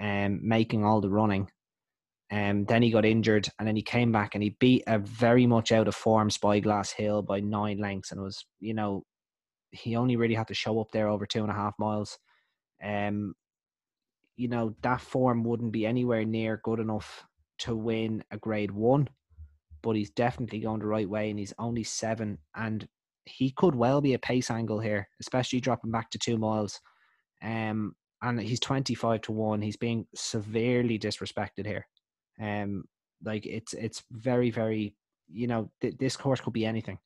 um, 0.00 0.40
making 0.42 0.84
all 0.84 1.00
the 1.00 1.10
running. 1.10 1.48
Um, 2.30 2.64
then 2.64 2.82
he 2.82 2.90
got 2.90 3.04
injured, 3.04 3.48
and 3.58 3.68
then 3.68 3.76
he 3.76 3.82
came 3.82 4.10
back 4.12 4.34
and 4.34 4.42
he 4.42 4.56
beat 4.58 4.84
a 4.86 4.98
very 4.98 5.46
much 5.46 5.72
out 5.72 5.88
of 5.88 5.94
form 5.94 6.30
Spyglass 6.30 6.92
Hill 6.92 7.22
by 7.22 7.40
nine 7.40 7.78
lengths, 7.78 8.12
and 8.12 8.20
was 8.20 8.44
you 8.60 8.74
know 8.74 9.04
he 9.70 9.96
only 9.96 10.16
really 10.16 10.34
had 10.34 10.48
to 10.48 10.54
show 10.54 10.80
up 10.80 10.88
there 10.92 11.08
over 11.08 11.26
two 11.26 11.42
and 11.42 11.50
a 11.50 11.54
half 11.54 11.74
miles. 11.78 12.18
Um, 12.84 13.34
you 14.36 14.48
know 14.48 14.74
that 14.82 15.00
form 15.00 15.44
wouldn't 15.44 15.72
be 15.72 15.86
anywhere 15.86 16.24
near 16.24 16.60
good 16.62 16.80
enough 16.80 17.24
to 17.60 17.76
win 17.76 18.24
a 18.30 18.38
Grade 18.38 18.70
One, 18.70 19.08
but 19.82 19.96
he's 19.96 20.10
definitely 20.10 20.60
going 20.60 20.80
the 20.80 20.86
right 20.86 21.08
way, 21.08 21.30
and 21.30 21.38
he's 21.38 21.54
only 21.58 21.84
seven, 21.84 22.38
and 22.54 22.86
he 23.24 23.50
could 23.56 23.74
well 23.74 24.00
be 24.00 24.14
a 24.14 24.18
pace 24.18 24.50
angle 24.50 24.80
here, 24.80 25.08
especially 25.20 25.60
dropping 25.60 25.90
back 25.90 26.10
to 26.10 26.18
two 26.18 26.38
miles. 26.38 26.80
Um, 27.42 27.94
and 28.22 28.40
he's 28.40 28.60
twenty 28.60 28.94
five 28.94 29.20
to 29.22 29.32
one. 29.32 29.60
He's 29.60 29.76
being 29.76 30.06
severely 30.14 30.98
disrespected 30.98 31.66
here. 31.66 31.86
Um, 32.40 32.84
like 33.24 33.46
it's 33.46 33.74
it's 33.74 34.02
very 34.10 34.50
very 34.50 34.96
you 35.28 35.46
know 35.46 35.70
th- 35.80 35.96
this 35.98 36.14
horse 36.14 36.40
could 36.40 36.52
be 36.52 36.66
anything. 36.66 36.98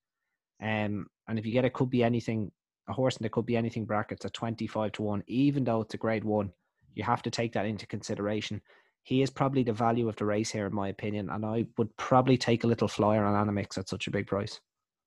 Um, 0.63 1.07
and 1.29 1.39
if 1.39 1.47
you 1.47 1.53
get 1.53 1.65
it 1.65 1.73
could 1.75 1.91
be 1.91 2.03
anything, 2.05 2.51
a 2.89 2.93
horse 2.93 3.19
that 3.19 3.33
could 3.33 3.47
be 3.47 3.57
anything 3.57 3.85
brackets 3.85 4.25
at 4.25 4.35
twenty 4.35 4.67
five 4.67 4.93
to 4.93 5.03
one, 5.03 5.23
even 5.27 5.65
though 5.65 5.81
it's 5.81 5.95
a 5.95 5.99
grade 5.99 6.25
one, 6.25 6.53
you 6.95 7.03
have 7.05 7.23
to 7.23 7.31
take 7.31 7.53
that 7.55 7.67
into 7.67 7.87
consideration. 7.87 8.61
He 9.07 9.23
is 9.23 9.31
probably 9.31 9.63
the 9.63 9.73
value 9.73 10.09
of 10.09 10.17
the 10.17 10.25
race 10.25 10.51
here, 10.51 10.67
in 10.67 10.75
my 10.75 10.89
opinion, 10.89 11.31
and 11.31 11.47
I 11.47 11.65
would 11.79 11.97
probably 11.97 12.37
take 12.37 12.65
a 12.65 12.67
little 12.67 12.89
flyer 12.89 13.25
on 13.25 13.47
Animix 13.47 13.79
at 13.79 13.89
such 13.89 14.09
a 14.09 14.11
big 14.11 14.27
price. 14.27 14.59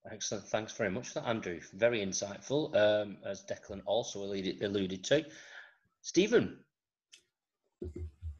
Excellent. 0.09 0.45
Thanks 0.45 0.71
very 0.71 0.89
much 0.89 1.09
for 1.09 1.15
that, 1.15 1.27
Andrew. 1.27 1.59
Very 1.73 1.99
insightful, 1.99 2.73
um, 2.77 3.17
as 3.25 3.43
Declan 3.43 3.81
also 3.85 4.19
alluded, 4.19 4.63
alluded 4.63 5.03
to. 5.03 5.25
Stephen. 6.01 6.59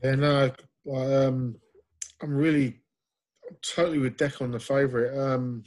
Yeah, 0.02 0.16
no, 0.16 0.52
um, 0.96 1.58
I'm 2.22 2.34
really 2.34 2.80
totally 3.62 4.00
with 4.00 4.16
Declan, 4.16 4.44
on 4.44 4.52
the 4.52 4.60
favourite. 4.62 5.14
Um, 5.14 5.66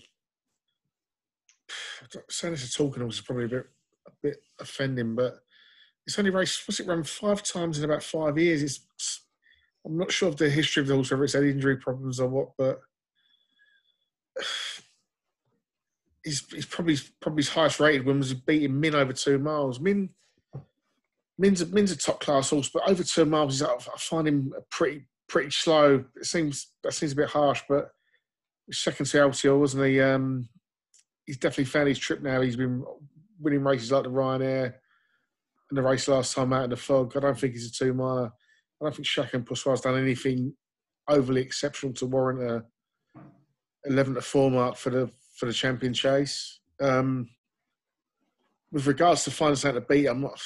saying 2.31 2.55
this 2.55 2.71
to 2.71 2.75
talking 2.75 3.07
is 3.07 3.21
probably 3.21 3.45
a 3.45 3.49
bit 3.49 3.67
a 4.07 4.11
bit 4.23 4.37
offending, 4.59 5.15
but 5.15 5.41
it's 6.07 6.19
only 6.19 6.31
raced. 6.31 6.67
What's 6.67 6.81
it 6.81 6.87
run 6.87 7.05
five 7.05 7.43
times 7.43 7.79
in 7.79 7.85
about 7.85 8.03
five 8.03 8.39
years? 8.39 8.63
It's 8.63 8.81
I'm 9.85 9.99
not 9.99 10.13
sure 10.13 10.29
of 10.29 10.37
the 10.37 10.49
history 10.49 10.83
of 10.83 10.87
the 10.87 10.95
horse, 10.95 11.11
whether 11.11 11.25
it's 11.25 11.33
had 11.33 11.45
injury 11.45 11.77
problems 11.77 12.21
or 12.21 12.29
what, 12.29 12.51
but 12.57 12.81
he's, 16.25 16.45
he's 16.53 16.67
probably 16.67 16.97
probably 17.21 17.43
his 17.43 17.49
highest 17.49 17.81
rated 17.81 18.07
when 18.07 18.19
was 18.19 18.35
beating 18.35 18.79
Min 18.79 18.95
over 18.95 19.13
two 19.13 19.39
miles. 19.39 19.81
Min 19.81 20.11
Min's 21.39 21.63
a, 21.63 21.67
Min's 21.67 21.91
a 21.91 21.97
top 21.97 22.21
class 22.21 22.51
horse, 22.51 22.71
but 22.73 22.89
over 22.89 23.03
two 23.03 23.25
miles, 23.25 23.59
he's, 23.59 23.63
I 23.63 23.77
find 23.99 24.29
him 24.29 24.53
pretty 24.71 25.07
pretty 25.29 25.51
slow. 25.51 26.05
It 26.17 26.27
seems 26.27 26.69
that 26.85 26.93
seems 26.93 27.13
a 27.13 27.17
bit 27.17 27.31
harsh, 27.31 27.63
but 27.69 27.91
second 28.71 29.07
to 29.07 29.17
Altior, 29.19 29.59
wasn't 29.59 29.87
he? 29.87 30.01
Um, 30.01 30.49
he's 31.27 31.39
definitely 31.39 31.65
found 31.65 31.89
his 31.89 31.99
trip 31.99 32.23
now. 32.23 32.41
He's 32.41 32.57
been 32.57 32.85
winning 33.41 33.65
races 33.65 33.91
like 33.91 34.05
the 34.05 34.11
Ryanair 34.11 34.75
and 35.71 35.79
the 35.79 35.83
race 35.83 36.07
last 36.07 36.35
time 36.35 36.53
out 36.53 36.65
in 36.65 36.71
the 36.71 36.77
fog. 36.77 37.17
I 37.17 37.21
don't 37.21 37.39
think 37.39 37.55
he's 37.55 37.69
a 37.69 37.73
two 37.73 37.95
miler. 37.95 38.31
I 38.83 38.87
don't 38.87 38.97
think 38.97 39.07
Chacun 39.07 39.47
Pour 39.47 39.57
Soi's 39.57 39.81
done 39.81 39.97
anything 39.97 40.55
overly 41.09 41.41
exceptional 41.41 41.95
to 41.95 42.07
warrant 42.07 42.43
a 42.43 43.21
11 43.85 44.15
to 44.15 44.21
4 44.21 44.51
mark 44.51 44.77
for 44.77 44.91
the 44.91 45.11
for 45.37 45.47
the 45.47 45.53
champion 45.53 45.95
chase. 45.95 46.61
Um, 46.81 47.29
with 48.73 48.87
regards 48.87 49.23
to 49.25 49.31
finding 49.31 49.69
out 49.69 49.75
to 49.75 49.81
beat, 49.83 50.07
I'm 50.07 50.21
not. 50.21 50.41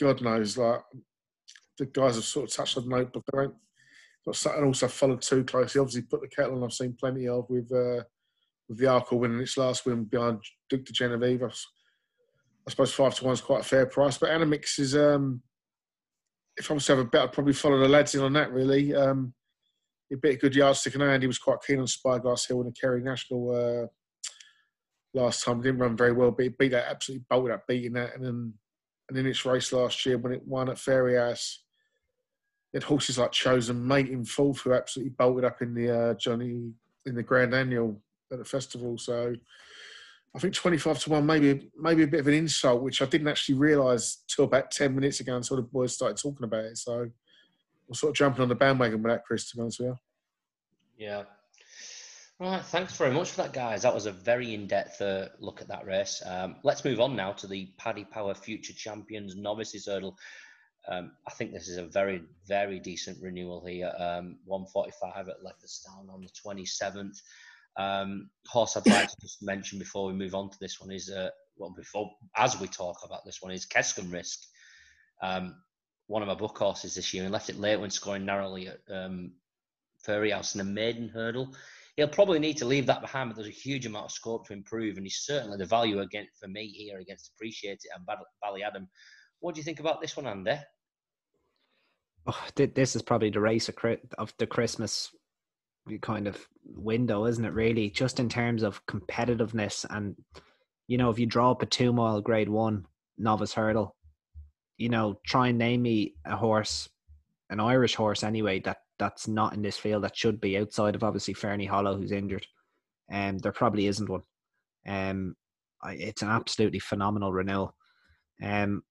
God 0.00 0.22
knows, 0.22 0.56
like 0.56 0.80
the 1.76 1.86
guys 1.86 2.14
have 2.14 2.24
sort 2.24 2.48
of 2.48 2.56
touched 2.56 2.76
the 2.76 2.82
notebook. 2.82 3.24
I 3.34 3.36
don't 3.36 3.54
and 4.26 4.64
also 4.64 4.88
followed 4.88 5.22
too 5.22 5.44
closely. 5.44 5.80
Obviously, 5.80 6.02
put 6.02 6.20
the 6.20 6.28
kettle 6.28 6.56
on. 6.56 6.64
I've 6.64 6.72
seen 6.72 6.96
plenty 6.98 7.28
of 7.28 7.44
with 7.48 7.70
uh, 7.72 8.04
with 8.68 8.78
the 8.78 8.86
Arkle 8.86 9.18
winning 9.18 9.40
its 9.40 9.56
last 9.56 9.84
win 9.84 10.04
behind 10.04 10.40
Duc 10.70 10.84
Des 10.84 10.92
Genievres. 10.92 11.64
I 12.66 12.70
suppose 12.70 12.92
five 12.92 13.14
to 13.16 13.30
is 13.30 13.40
quite 13.40 13.62
a 13.62 13.64
fair 13.64 13.86
price, 13.86 14.16
but 14.18 14.30
Animix 14.30 14.78
is. 14.78 14.96
Um, 14.96 15.42
if 16.58 16.70
I 16.70 16.74
was 16.74 16.86
to 16.86 16.92
have 16.92 17.06
a 17.06 17.08
bet, 17.08 17.22
I'd 17.22 17.32
probably 17.32 17.52
follow 17.52 17.78
the 17.78 17.88
lads 17.88 18.14
in 18.14 18.22
on 18.22 18.32
that. 18.34 18.52
Really, 18.52 18.94
um, 18.94 19.32
a 20.12 20.16
bit 20.16 20.34
of 20.34 20.40
good 20.40 20.56
yardstick 20.56 20.94
and 20.94 21.02
Andy 21.02 21.26
was 21.26 21.38
quite 21.38 21.58
keen 21.66 21.80
on 21.80 21.86
Spyglass 21.86 22.46
Hill 22.46 22.60
in 22.60 22.66
the 22.66 22.72
Kerry 22.72 23.02
National 23.02 23.50
uh, 23.54 23.86
last 25.14 25.44
time. 25.44 25.60
Didn't 25.60 25.80
run 25.80 25.96
very 25.96 26.12
well, 26.12 26.30
but 26.30 26.44
he 26.44 26.48
beat 26.48 26.70
that 26.70 26.90
absolutely 26.90 27.24
bolted 27.28 27.54
up, 27.54 27.66
beating 27.66 27.92
that, 27.94 28.14
and 28.14 28.24
then 28.24 28.54
and 29.08 29.18
in 29.18 29.26
its 29.26 29.44
race 29.44 29.72
last 29.72 30.04
year 30.04 30.18
when 30.18 30.32
it 30.32 30.46
won 30.46 30.68
at 30.68 30.76
Fairyhouse 30.76 31.56
had 32.74 32.82
horses 32.82 33.18
like 33.18 33.32
Chosen 33.32 33.86
Mate 33.86 34.08
in 34.08 34.24
fourth 34.24 34.60
who 34.60 34.74
absolutely 34.74 35.14
bolted 35.18 35.44
up 35.44 35.62
in 35.62 35.74
the 35.74 35.90
uh, 35.90 36.14
Johnny 36.14 36.72
in 37.06 37.14
the 37.14 37.22
Grand 37.22 37.54
Annual 37.54 38.00
at 38.30 38.38
the 38.38 38.44
festival. 38.44 38.98
So 38.98 39.34
I 40.34 40.38
think 40.38 40.54
25 40.54 40.98
to 41.00 41.10
1 41.10 41.26
maybe 41.26 41.70
maybe 41.76 42.02
a 42.02 42.06
bit 42.06 42.20
of 42.20 42.28
an 42.28 42.34
insult, 42.34 42.82
which 42.82 43.00
I 43.02 43.06
didn't 43.06 43.28
actually 43.28 43.56
realise 43.56 44.24
till 44.28 44.44
about 44.44 44.70
10 44.70 44.94
minutes 44.94 45.20
ago 45.20 45.36
until 45.36 45.56
the 45.56 45.62
boys 45.62 45.94
started 45.94 46.18
talking 46.18 46.44
about 46.44 46.64
it. 46.64 46.78
So 46.78 47.08
we're 47.88 47.94
sort 47.94 48.10
of 48.10 48.16
jumping 48.16 48.42
on 48.42 48.48
the 48.48 48.54
bandwagon 48.54 49.02
with 49.02 49.12
that, 49.12 49.24
Chris, 49.24 49.50
to 49.50 49.56
be 49.56 49.62
honest 49.62 49.80
with 49.80 49.88
you. 49.88 49.96
Yeah. 51.06 51.22
Right, 52.40 52.62
thanks 52.62 52.96
very 52.96 53.10
much 53.10 53.30
for 53.30 53.42
that, 53.42 53.52
guys. 53.52 53.82
That 53.82 53.94
was 53.94 54.06
a 54.06 54.12
very 54.12 54.54
in-depth 54.54 55.02
uh, 55.02 55.28
look 55.40 55.60
at 55.60 55.66
that 55.68 55.84
race. 55.86 56.22
Um, 56.24 56.56
let's 56.62 56.84
move 56.84 57.00
on 57.00 57.16
now 57.16 57.32
to 57.32 57.48
the 57.48 57.68
Paddy 57.78 58.04
Power 58.04 58.32
Future 58.32 58.72
Champions 58.72 59.34
Novices 59.34 59.86
Hurdle. 59.86 60.16
Um, 60.86 61.12
I 61.26 61.32
think 61.32 61.52
this 61.52 61.68
is 61.68 61.78
a 61.78 61.86
very, 61.86 62.22
very 62.46 62.78
decent 62.78 63.20
renewal 63.20 63.64
here. 63.66 63.92
Um, 63.98 64.36
145 64.44 65.28
at 65.28 65.42
Leopardstown 65.42 66.12
on 66.12 66.20
the 66.20 66.28
27th. 66.28 67.20
Um, 67.78 68.28
horse 68.46 68.76
I'd 68.76 68.86
like 68.86 69.08
to 69.08 69.16
just 69.22 69.40
mention 69.40 69.78
before 69.78 70.06
we 70.06 70.12
move 70.12 70.34
on 70.34 70.50
to 70.50 70.58
this 70.60 70.80
one 70.80 70.90
is, 70.90 71.10
uh, 71.10 71.30
well, 71.56 71.70
before 71.70 72.10
as 72.36 72.60
we 72.60 72.66
talk 72.66 72.98
about 73.04 73.24
this 73.24 73.40
one 73.40 73.52
is 73.52 73.66
Keskonrisk. 73.66 74.38
Um, 75.22 75.54
one 76.08 76.22
of 76.22 76.28
my 76.28 76.34
book 76.34 76.58
horses 76.58 76.94
this 76.94 77.14
year 77.14 77.22
and 77.22 77.32
left 77.32 77.50
it 77.50 77.58
late 77.58 77.76
when 77.76 77.90
scoring 77.90 78.24
narrowly 78.24 78.68
at 78.68 78.80
um, 78.92 79.32
Fairyhouse 80.06 80.54
in 80.54 80.60
a 80.60 80.64
maiden 80.64 81.08
hurdle. 81.08 81.54
He'll 81.96 82.08
probably 82.08 82.38
need 82.38 82.56
to 82.58 82.64
leave 82.64 82.86
that 82.86 83.00
behind, 83.00 83.30
but 83.30 83.36
there's 83.36 83.48
a 83.48 83.50
huge 83.50 83.86
amount 83.86 84.06
of 84.06 84.12
scope 84.12 84.46
to 84.46 84.52
improve, 84.52 84.96
and 84.96 85.04
he's 85.04 85.24
certainly 85.24 85.58
the 85.58 85.66
value 85.66 86.00
again 86.00 86.26
for 86.40 86.48
me 86.48 86.68
here 86.68 86.98
against 86.98 87.32
Appreciate 87.34 87.80
It 87.84 87.90
and 87.94 88.06
Ballyadam. 88.06 88.86
What 89.40 89.54
do 89.54 89.60
you 89.60 89.64
think 89.64 89.80
about 89.80 90.00
this 90.00 90.16
one, 90.16 90.26
Andy? 90.26 90.58
Oh, 92.26 92.46
this 92.54 92.94
is 92.94 93.02
probably 93.02 93.30
the 93.30 93.40
race 93.40 93.68
of 93.68 94.34
the 94.38 94.46
Christmas 94.46 95.10
kind 95.96 96.28
of 96.28 96.36
window, 96.64 97.24
isn't 97.24 97.44
it? 97.44 97.54
Really, 97.54 97.88
just 97.88 98.20
in 98.20 98.28
terms 98.28 98.62
of 98.62 98.84
competitiveness, 98.86 99.86
and 99.88 100.16
you 100.88 100.98
know, 100.98 101.08
if 101.08 101.18
you 101.18 101.24
draw 101.24 101.52
up 101.52 101.62
a 101.62 101.66
two 101.66 101.92
mile 101.92 102.20
Grade 102.20 102.50
One 102.50 102.84
novice 103.16 103.54
hurdle, 103.54 103.96
you 104.76 104.90
know, 104.90 105.18
try 105.26 105.48
and 105.48 105.58
name 105.58 105.82
me 105.82 106.14
a 106.26 106.36
horse, 106.36 106.88
an 107.48 107.60
Irish 107.60 107.94
horse 107.94 108.22
anyway, 108.22 108.60
that 108.60 108.78
that's 108.98 109.28
not 109.28 109.54
in 109.54 109.62
this 109.62 109.78
field 109.78 110.04
that 110.04 110.16
should 110.16 110.40
be 110.40 110.58
outside 110.58 110.94
of 110.94 111.04
obviously 111.04 111.34
Ferny 111.34 111.66
Hollow, 111.66 111.96
who's 111.96 112.12
injured. 112.12 112.46
And 113.10 113.36
um, 113.36 113.38
there 113.38 113.52
probably 113.52 113.86
isn't 113.86 114.08
one. 114.08 114.22
Um, 114.86 115.34
it's 115.84 116.22
an 116.22 116.28
absolutely 116.28 116.80
phenomenal 116.80 117.32
renewal. 117.32 117.74
Um, 118.42 118.82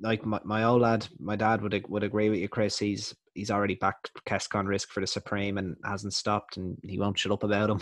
like 0.00 0.24
my, 0.24 0.40
my 0.44 0.64
old 0.64 0.82
lad, 0.82 1.06
my 1.18 1.36
dad 1.36 1.62
would 1.62 1.84
would 1.88 2.02
agree 2.02 2.30
with 2.30 2.38
you, 2.38 2.48
Chris. 2.48 2.78
He's 2.78 3.14
he's 3.34 3.50
already 3.50 3.74
backed 3.74 4.10
Keskonrisk 4.26 4.88
for 4.88 5.00
the 5.00 5.06
Supreme 5.06 5.58
and 5.58 5.76
hasn't 5.84 6.14
stopped, 6.14 6.56
and 6.56 6.76
he 6.82 6.98
won't 6.98 7.18
shut 7.18 7.32
up 7.32 7.42
about 7.42 7.70
him. 7.70 7.80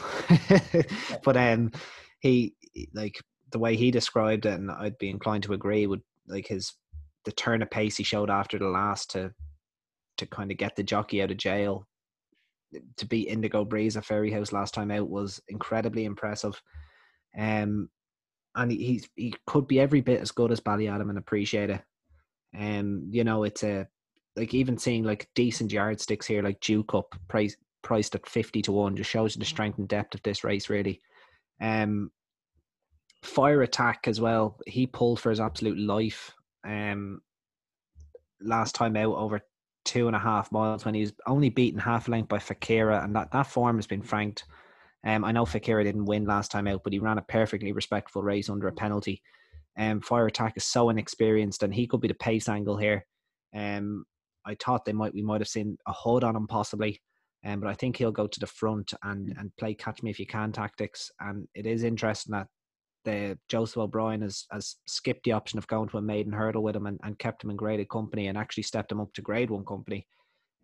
but 1.24 1.36
um, 1.36 1.70
he 2.20 2.54
like 2.94 3.20
the 3.52 3.58
way 3.58 3.76
he 3.76 3.90
described 3.90 4.46
it, 4.46 4.58
and 4.58 4.70
I'd 4.70 4.98
be 4.98 5.10
inclined 5.10 5.44
to 5.44 5.52
agree. 5.52 5.86
Would 5.86 6.02
like 6.26 6.48
his 6.48 6.72
the 7.24 7.32
turn 7.32 7.62
of 7.62 7.70
pace 7.70 7.96
he 7.96 8.04
showed 8.04 8.30
after 8.30 8.58
the 8.58 8.68
last 8.68 9.10
to 9.12 9.32
to 10.18 10.26
kind 10.26 10.50
of 10.50 10.56
get 10.56 10.76
the 10.76 10.82
jockey 10.82 11.22
out 11.22 11.30
of 11.30 11.36
jail 11.36 11.86
to 12.96 13.06
beat 13.06 13.28
Indigo 13.28 13.64
Breeze 13.64 13.96
at 13.96 14.04
Fairyhouse 14.04 14.52
last 14.52 14.74
time 14.74 14.90
out 14.90 15.08
was 15.08 15.40
incredibly 15.48 16.04
impressive. 16.04 16.60
Um, 17.38 17.88
and 18.56 18.70
he, 18.72 18.78
he's 18.78 19.08
he 19.14 19.34
could 19.46 19.68
be 19.68 19.78
every 19.78 20.00
bit 20.00 20.20
as 20.20 20.30
good 20.30 20.50
as 20.50 20.60
Ballyadam 20.60 21.08
and 21.08 21.18
appreciate 21.18 21.70
it. 21.70 21.82
Um, 22.58 23.08
you 23.10 23.22
know, 23.22 23.44
it's 23.44 23.62
a 23.62 23.86
like 24.34 24.54
even 24.54 24.78
seeing 24.78 25.04
like 25.04 25.28
decent 25.34 25.72
yardsticks 25.72 26.26
here, 26.26 26.42
like 26.42 26.60
Dew 26.60 26.82
Cup 26.84 27.14
price 27.28 27.56
priced 27.82 28.14
at 28.14 28.28
fifty 28.28 28.62
to 28.62 28.72
one, 28.72 28.96
just 28.96 29.10
shows 29.10 29.36
you 29.36 29.40
the 29.40 29.46
strength 29.46 29.78
and 29.78 29.88
depth 29.88 30.14
of 30.14 30.22
this 30.22 30.42
race, 30.42 30.68
really. 30.68 31.00
Um, 31.60 32.10
fire 33.22 33.62
attack 33.62 34.08
as 34.08 34.20
well. 34.20 34.58
He 34.66 34.86
pulled 34.86 35.20
for 35.20 35.30
his 35.30 35.40
absolute 35.40 35.78
life. 35.78 36.32
Um, 36.66 37.20
last 38.40 38.74
time 38.74 38.96
out 38.96 39.14
over 39.14 39.40
two 39.84 40.08
and 40.08 40.16
a 40.16 40.18
half 40.18 40.50
miles 40.52 40.84
when 40.84 40.94
he 40.94 41.00
was 41.00 41.12
only 41.26 41.48
beaten 41.48 41.78
half 41.78 42.08
length 42.08 42.28
by 42.28 42.38
Fakiera, 42.38 43.04
and 43.04 43.14
that, 43.16 43.30
that 43.32 43.46
form 43.46 43.76
has 43.76 43.86
been 43.86 44.02
franked. 44.02 44.44
Um, 45.06 45.24
I 45.24 45.30
know 45.30 45.44
Fakiera 45.44 45.84
didn't 45.84 46.06
win 46.06 46.24
last 46.24 46.50
time 46.50 46.66
out, 46.66 46.82
but 46.82 46.92
he 46.92 46.98
ran 46.98 47.18
a 47.18 47.22
perfectly 47.22 47.70
respectful 47.70 48.22
race 48.22 48.50
under 48.50 48.66
a 48.66 48.72
penalty. 48.72 49.22
Um, 49.78 50.00
Fire 50.00 50.26
Attack 50.26 50.54
is 50.56 50.64
so 50.64 50.90
inexperienced, 50.90 51.62
and 51.62 51.72
he 51.72 51.86
could 51.86 52.00
be 52.00 52.08
the 52.08 52.14
pace 52.14 52.48
angle 52.48 52.76
here. 52.76 53.06
Um, 53.54 54.04
I 54.44 54.56
thought 54.56 54.84
they 54.84 54.92
might 54.92 55.14
we 55.14 55.22
might 55.22 55.40
have 55.40 55.48
seen 55.48 55.78
a 55.86 55.92
hood 55.92 56.24
on 56.24 56.34
him 56.34 56.48
possibly, 56.48 57.00
um, 57.44 57.60
but 57.60 57.68
I 57.68 57.74
think 57.74 57.96
he'll 57.96 58.10
go 58.10 58.26
to 58.26 58.40
the 58.40 58.48
front 58.48 58.92
and 59.04 59.32
and 59.38 59.56
play 59.58 59.74
catch 59.74 60.02
me 60.02 60.10
if 60.10 60.18
you 60.18 60.26
can 60.26 60.50
tactics. 60.50 61.10
And 61.20 61.46
it 61.54 61.66
is 61.66 61.84
interesting 61.84 62.32
that 62.32 62.48
the 63.04 63.38
Joseph 63.48 63.78
O'Brien 63.78 64.22
has, 64.22 64.46
has 64.50 64.74
skipped 64.88 65.22
the 65.24 65.32
option 65.32 65.58
of 65.58 65.68
going 65.68 65.88
to 65.90 65.98
a 65.98 66.02
maiden 66.02 66.32
hurdle 66.32 66.64
with 66.64 66.74
him 66.74 66.86
and, 66.86 66.98
and 67.04 67.16
kept 67.20 67.44
him 67.44 67.50
in 67.50 67.56
graded 67.56 67.88
company 67.88 68.26
and 68.26 68.36
actually 68.36 68.64
stepped 68.64 68.90
him 68.90 69.00
up 69.00 69.12
to 69.14 69.22
grade 69.22 69.50
one 69.50 69.64
company. 69.64 70.04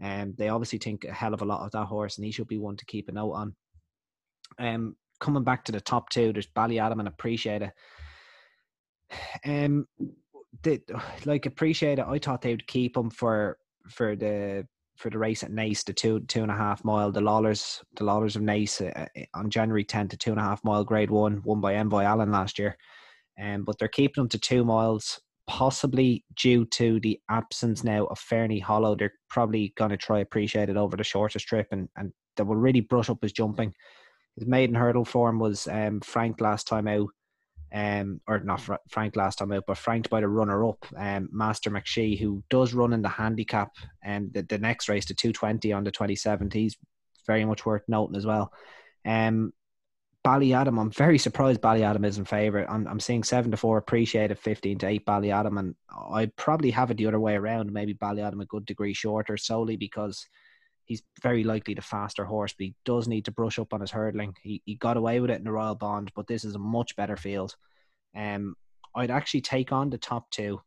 And 0.01 0.31
um, 0.31 0.35
they 0.37 0.49
obviously 0.49 0.81
think 0.81 1.05
a 1.05 1.13
hell 1.13 1.33
of 1.33 1.43
a 1.43 1.45
lot 1.45 1.65
of 1.65 1.71
that 1.71 1.87
horse, 1.87 2.19
and 2.19 2.25
he 2.25 2.33
should 2.33 2.49
be 2.49 2.59
one 2.59 2.77
to 2.77 2.85
keep 2.87 3.09
a 3.09 3.13
note 3.13 3.35
on. 3.35 3.55
Um, 4.59 4.97
coming 5.21 5.45
back 5.45 5.65
to 5.65 5.73
the 5.73 5.81
top 5.81 6.11
two, 6.11 6.33
there's 6.33 6.47
Ballyadam 6.47 6.99
and 6.99 7.09
Appreciate 7.09 7.63
It. 7.63 7.73
Um, 9.45 9.87
they, 10.63 10.81
like 11.25 11.47
Appreciate 11.47 11.99
I 11.99 12.19
thought 12.19 12.43
they 12.43 12.53
would 12.53 12.67
keep 12.67 12.97
him 12.97 13.11
for 13.11 13.59
for 13.89 14.17
the 14.17 14.67
for 14.97 15.11
the 15.11 15.19
race 15.19 15.43
at 15.43 15.51
Naas, 15.51 15.85
the 15.85 15.93
two 15.93 16.21
two 16.21 16.43
and 16.43 16.51
a 16.51 16.57
half 16.57 16.85
mile, 16.85 17.11
the 17.11 17.21
Lawlers, 17.21 17.83
the 17.97 18.05
Lawlers 18.05 18.37
of 18.37 18.43
Naas 18.43 18.81
uh, 18.81 19.07
uh 19.17 19.25
on 19.35 19.51
January 19.51 19.85
10th 19.85 20.11
to 20.11 20.17
two 20.17 20.31
and 20.31 20.41
a 20.41 20.45
half 20.45 20.63
mile 20.65 20.85
grade 20.85 21.11
one, 21.11 21.43
won 21.45 21.61
by 21.61 21.77
Envoy 21.77 22.03
Allen 22.03 22.31
last 22.31 22.59
year. 22.59 22.77
Um, 23.43 23.65
but 23.65 23.79
they're 23.79 23.89
keeping 23.89 24.23
them 24.23 24.29
to 24.29 24.39
two 24.39 24.65
miles, 24.65 25.21
possibly 25.47 26.25
due 26.37 26.65
to 26.67 27.01
the 27.01 27.19
absence 27.31 27.83
now 27.83 28.05
of 28.07 28.19
Ferny 28.19 28.61
Hollow. 28.61 28.95
They're 28.95 29.15
probably 29.29 29.73
going 29.77 29.91
to 29.91 29.97
try 29.97 30.21
appreciate 30.21 30.69
it 30.69 30.77
over 30.77 30.97
the 30.97 31.05
shortest 31.05 31.47
trip 31.47 31.69
and, 31.73 31.89
and 31.97 32.13
they 32.37 32.43
will 32.43 32.57
really 32.57 32.81
brush 32.81 33.11
up 33.11 33.23
his 33.23 33.33
jumping. 33.33 33.73
His 34.37 34.47
maiden 34.47 34.75
hurdle 34.75 35.05
form 35.05 35.39
was 35.39 35.69
um, 35.69 36.01
Frank 36.01 36.41
last 36.41 36.67
time 36.67 36.89
out 36.89 37.11
um, 37.73 38.21
or 38.29 38.39
not 38.41 38.61
Frank 38.89 39.17
last 39.17 39.39
time 39.39 39.53
out, 39.53 39.65
but 39.67 39.79
franked 39.79 40.11
by 40.11 40.21
the 40.21 40.29
runner 40.29 40.67
up, 40.67 40.85
um, 40.97 41.29
Master 41.33 41.71
McShee, 41.71 42.19
who 42.19 42.43
does 42.51 42.75
run 42.75 42.93
in 42.93 43.03
the 43.03 43.09
handicap 43.09 43.71
and 44.03 44.27
um, 44.27 44.31
the, 44.35 44.43
the 44.43 44.59
next 44.59 44.89
race, 44.89 45.07
the 45.07 45.15
220 45.15 45.73
on 45.73 45.85
the 45.85 45.93
27th. 45.93 46.53
He's 46.53 46.77
very 47.27 47.45
much 47.45 47.65
worth 47.65 47.83
noting 47.89 48.17
as 48.17 48.27
well. 48.27 48.53
Um, 49.07 49.53
Ballyadam, 50.25 50.79
I'm 50.79 50.91
very 50.91 51.19
surprised 51.19 51.63
Ballyadam 51.63 52.07
isn't 52.07 52.27
favourite. 52.27 52.69
I'm, 52.69 52.87
I'm 52.87 53.01
seeing 53.01 53.25
7 53.25 53.51
to 53.51 53.57
4 53.57 53.79
appreciated, 53.79 54.39
15 54.39 54.79
to 54.79 54.87
8 54.87 55.07
Ballyadam, 55.07 55.59
and 55.59 55.75
I'd 56.13 56.37
probably 56.37 56.71
have 56.71 56.91
it 56.91 56.99
the 56.99 57.07
other 57.07 57.19
way 57.19 57.35
around. 57.35 57.73
Maybe 57.73 57.95
Ballyadam 57.95 58.43
a 58.43 58.47
good 58.47 58.67
degree 58.67 58.93
shorter 58.93 59.37
solely 59.37 59.77
because 59.77 60.27
he's 60.85 61.03
very 61.23 61.45
likely 61.45 61.75
the 61.75 61.83
faster 61.83 62.25
horse, 62.25 62.55
but 62.59 62.65
he 62.65 62.75
does 62.85 63.09
need 63.09 63.25
to 63.25 63.33
brush 63.33 63.59
up 63.59 63.73
on 63.73 63.81
his 63.81 63.91
hurdling. 63.91 64.35
He, 64.43 64.63
he 64.65 64.75
got 64.75 64.97
away 64.97 65.21
with 65.21 65.31
it 65.31 65.39
in 65.39 65.45
the 65.45 65.53
Royal 65.53 65.75
Bond, 65.75 66.11
but 66.15 66.27
this 66.27 66.45
is 66.45 66.55
a 66.55 66.59
much 66.59 66.97
better 66.97 67.17
field. 67.17 67.55
Um, 68.17 68.55
I'd 68.95 69.11
actually 69.11 69.41
take 69.41 69.73
on 69.73 69.91
the 69.91 69.99
top 69.99 70.31
two. 70.31 70.61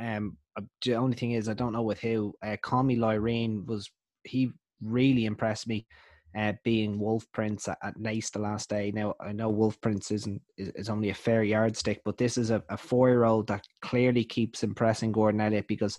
Um, 0.00 0.36
uh, 0.56 0.62
the 0.84 0.94
only 0.94 1.16
thing 1.16 1.32
is, 1.32 1.48
I 1.48 1.54
don't 1.54 1.72
know 1.72 1.82
with 1.82 2.00
who. 2.00 2.34
Uh, 2.42 2.56
Me 2.82 2.96
Lyrene 2.96 3.66
was 3.66 3.90
he 4.24 4.50
really 4.80 5.26
impressed 5.26 5.66
me. 5.66 5.86
Uh, 6.34 6.54
being 6.64 6.98
Wolf 6.98 7.26
Prince 7.32 7.68
at, 7.68 7.76
at 7.82 7.98
Naas 7.98 8.30
the 8.32 8.38
last 8.38 8.70
day. 8.70 8.90
Now 8.90 9.14
I 9.20 9.32
know 9.32 9.50
Wolf 9.50 9.78
Prince 9.82 10.10
isn't 10.10 10.40
is, 10.56 10.70
is 10.70 10.88
only 10.88 11.10
a 11.10 11.14
fair 11.14 11.42
yardstick, 11.42 12.00
but 12.06 12.16
this 12.16 12.38
is 12.38 12.50
a, 12.50 12.62
a 12.70 12.76
four 12.78 13.10
year 13.10 13.24
old 13.24 13.48
that 13.48 13.66
clearly 13.82 14.24
keeps 14.24 14.62
impressing 14.62 15.12
Gordon 15.12 15.42
Elliott 15.42 15.68
because 15.68 15.98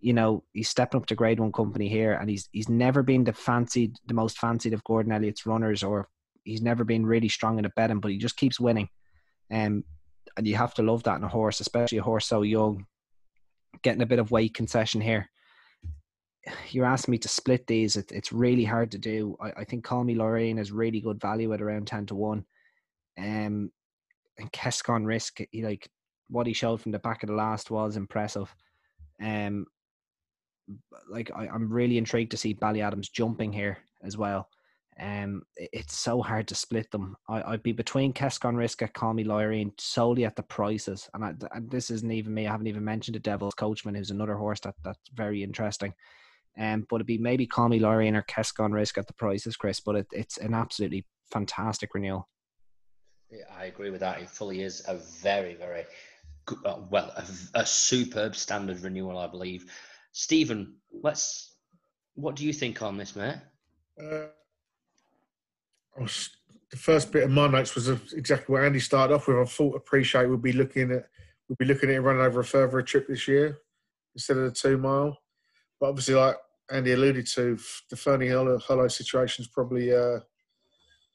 you 0.00 0.12
know, 0.12 0.42
he's 0.52 0.68
stepping 0.68 1.00
up 1.00 1.06
to 1.06 1.14
grade 1.14 1.40
one 1.40 1.52
company 1.52 1.88
here 1.88 2.12
and 2.12 2.28
he's 2.28 2.48
he's 2.52 2.68
never 2.68 3.02
been 3.02 3.24
the 3.24 3.32
fancied 3.32 3.96
the 4.06 4.14
most 4.14 4.38
fancied 4.38 4.72
of 4.72 4.84
Gordon 4.84 5.12
Elliott's 5.12 5.46
runners 5.46 5.82
or 5.82 6.08
he's 6.44 6.62
never 6.62 6.84
been 6.84 7.04
really 7.04 7.28
strong 7.28 7.58
in 7.58 7.64
a 7.64 7.70
betting, 7.70 8.00
but 8.00 8.10
he 8.10 8.18
just 8.18 8.36
keeps 8.36 8.58
winning. 8.58 8.88
Um, 9.50 9.84
and 10.36 10.46
you 10.46 10.56
have 10.56 10.74
to 10.74 10.82
love 10.82 11.02
that 11.02 11.16
in 11.16 11.24
a 11.24 11.28
horse, 11.28 11.60
especially 11.60 11.98
a 11.98 12.02
horse 12.02 12.26
so 12.26 12.42
young. 12.42 12.86
Getting 13.82 14.02
a 14.02 14.06
bit 14.06 14.18
of 14.18 14.30
weight 14.30 14.54
concession 14.54 15.00
here. 15.00 15.28
You're 16.70 16.86
asking 16.86 17.12
me 17.12 17.18
to 17.18 17.28
split 17.28 17.66
these. 17.66 17.96
It, 17.96 18.10
it's 18.10 18.32
really 18.32 18.64
hard 18.64 18.90
to 18.92 18.98
do. 18.98 19.36
I, 19.40 19.52
I 19.58 19.64
think 19.64 19.84
Call 19.84 20.02
Me 20.02 20.14
Lorraine 20.14 20.58
is 20.58 20.72
really 20.72 21.00
good 21.00 21.20
value 21.20 21.52
at 21.52 21.60
around 21.60 21.86
10 21.86 22.06
to 22.06 22.14
1. 22.14 22.44
Um, 23.18 23.70
and 24.38 24.52
Keskonrisk, 24.52 25.46
he, 25.50 25.62
like 25.62 25.88
what 26.28 26.46
he 26.46 26.52
showed 26.52 26.80
from 26.80 26.92
the 26.92 26.98
back 26.98 27.22
of 27.22 27.28
the 27.28 27.34
last 27.34 27.70
was 27.70 27.96
impressive. 27.96 28.54
Um, 29.22 29.66
like 31.08 31.30
I, 31.34 31.46
am 31.46 31.72
really 31.72 31.98
intrigued 31.98 32.30
to 32.32 32.36
see 32.36 32.54
Ballyadam's 32.54 33.08
jumping 33.08 33.52
here 33.52 33.78
as 34.02 34.16
well. 34.16 34.48
Um, 35.00 35.42
it's 35.56 35.96
so 35.96 36.20
hard 36.20 36.46
to 36.48 36.54
split 36.54 36.90
them. 36.90 37.16
I, 37.28 37.50
would 37.50 37.62
be 37.62 37.72
between 37.72 38.12
Keskonrisk 38.12 38.82
at 38.82 39.14
Me 39.14 39.24
Lyrene 39.24 39.72
solely 39.80 40.26
at 40.26 40.36
the 40.36 40.42
prices, 40.42 41.08
and, 41.14 41.24
I, 41.24 41.32
and 41.52 41.70
this 41.70 41.90
isn't 41.90 42.12
even 42.12 42.34
me. 42.34 42.46
I 42.46 42.50
haven't 42.50 42.66
even 42.66 42.84
mentioned 42.84 43.14
the 43.14 43.20
Devil's 43.20 43.54
Coachman, 43.54 43.94
who's 43.94 44.10
another 44.10 44.36
horse 44.36 44.60
that 44.60 44.74
that's 44.84 44.98
very 45.14 45.42
interesting. 45.42 45.94
Um, 46.58 46.86
but 46.90 46.96
it'd 46.96 47.06
be 47.06 47.18
maybe 47.18 47.44
Me 47.44 47.80
Lyrene 47.80 48.16
or 48.16 48.22
Keskonrisk 48.22 48.98
at 48.98 49.06
the 49.06 49.14
prices, 49.14 49.56
Chris. 49.56 49.80
But 49.80 49.96
it, 49.96 50.06
it's 50.12 50.36
an 50.38 50.52
absolutely 50.52 51.06
fantastic 51.30 51.94
renewal. 51.94 52.28
Yeah, 53.30 53.44
I 53.56 53.66
agree 53.66 53.90
with 53.90 54.00
that. 54.00 54.20
It 54.20 54.28
fully 54.28 54.62
is 54.62 54.82
a 54.88 54.96
very, 54.96 55.54
very 55.54 55.84
uh, 56.64 56.80
well, 56.90 57.12
a, 57.16 57.24
a 57.60 57.66
superb 57.66 58.34
standard 58.34 58.80
renewal, 58.80 59.18
I 59.18 59.28
believe. 59.28 59.66
Stephen, 60.12 60.74
let's. 61.02 61.56
What 62.14 62.36
do 62.36 62.44
you 62.44 62.52
think 62.52 62.82
on 62.82 62.98
this, 62.98 63.16
mate? 63.16 63.36
Uh, 63.98 64.26
was, 65.98 66.30
the 66.70 66.76
first 66.76 67.12
bit 67.12 67.24
of 67.24 67.30
my 67.30 67.46
notes 67.46 67.74
was 67.74 67.88
exactly 68.12 68.52
what 68.52 68.64
Andy 68.64 68.80
started 68.80 69.14
off 69.14 69.28
with. 69.28 69.38
I 69.38 69.44
thought 69.44 69.76
appreciate 69.76 70.26
we'd 70.26 70.42
be 70.42 70.52
looking 70.52 70.92
at 70.92 71.06
we'd 71.48 71.58
be 71.58 71.64
looking 71.64 71.90
at 71.90 72.02
running 72.02 72.22
over 72.22 72.40
a 72.40 72.44
further 72.44 72.82
trip 72.82 73.08
this 73.08 73.26
year. 73.26 73.58
instead 74.14 74.36
of 74.36 74.44
the 74.44 74.50
two 74.50 74.78
mile. 74.78 75.18
But 75.80 75.88
obviously, 75.88 76.14
like 76.14 76.36
Andy 76.70 76.92
alluded 76.92 77.26
to, 77.28 77.58
the 77.88 77.96
Ferny 77.96 78.28
Hollow, 78.28 78.58
Hollow 78.58 78.88
situation's 78.88 79.48
probably 79.48 79.92
uh, 79.92 80.20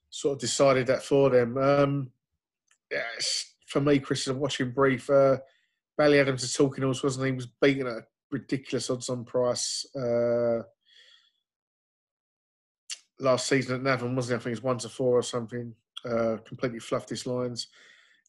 sort 0.10 0.34
of 0.34 0.40
decided 0.40 0.88
that 0.88 1.04
for 1.04 1.30
them. 1.30 1.58
Um, 1.58 2.12
yeah, 2.92 3.04
for 3.68 3.82
me, 3.82 4.00
Chris, 4.00 4.28
I'm 4.28 4.40
watching 4.40 4.72
brief. 4.72 5.10
Uh, 5.10 5.38
Bally 5.98 6.20
Adams 6.20 6.44
is 6.44 6.54
talking 6.54 6.84
horse, 6.84 7.04
wasn't 7.04 7.26
he? 7.26 7.32
he 7.32 7.36
was 7.36 7.48
beating 7.62 7.88
at 7.88 7.94
a 7.94 8.06
ridiculous 8.36 8.90
odds 8.90 9.10
on 9.10 9.24
price 9.24 9.86
uh, 9.96 10.62
last 13.20 13.48
season 13.48 13.76
at 13.76 13.84
Navan, 13.84 14.16
wasn't 14.16 14.38
he? 14.38 14.42
I 14.42 14.44
think 14.44 14.58
it's 14.58 14.64
one 14.64 14.78
to 14.80 14.90
four 14.90 15.18
or 15.18 15.24
something. 15.24 15.74
Uh, 16.04 16.38
completely 16.46 16.80
fluffed 16.80 17.10
his 17.10 17.26
lines. 17.26 17.68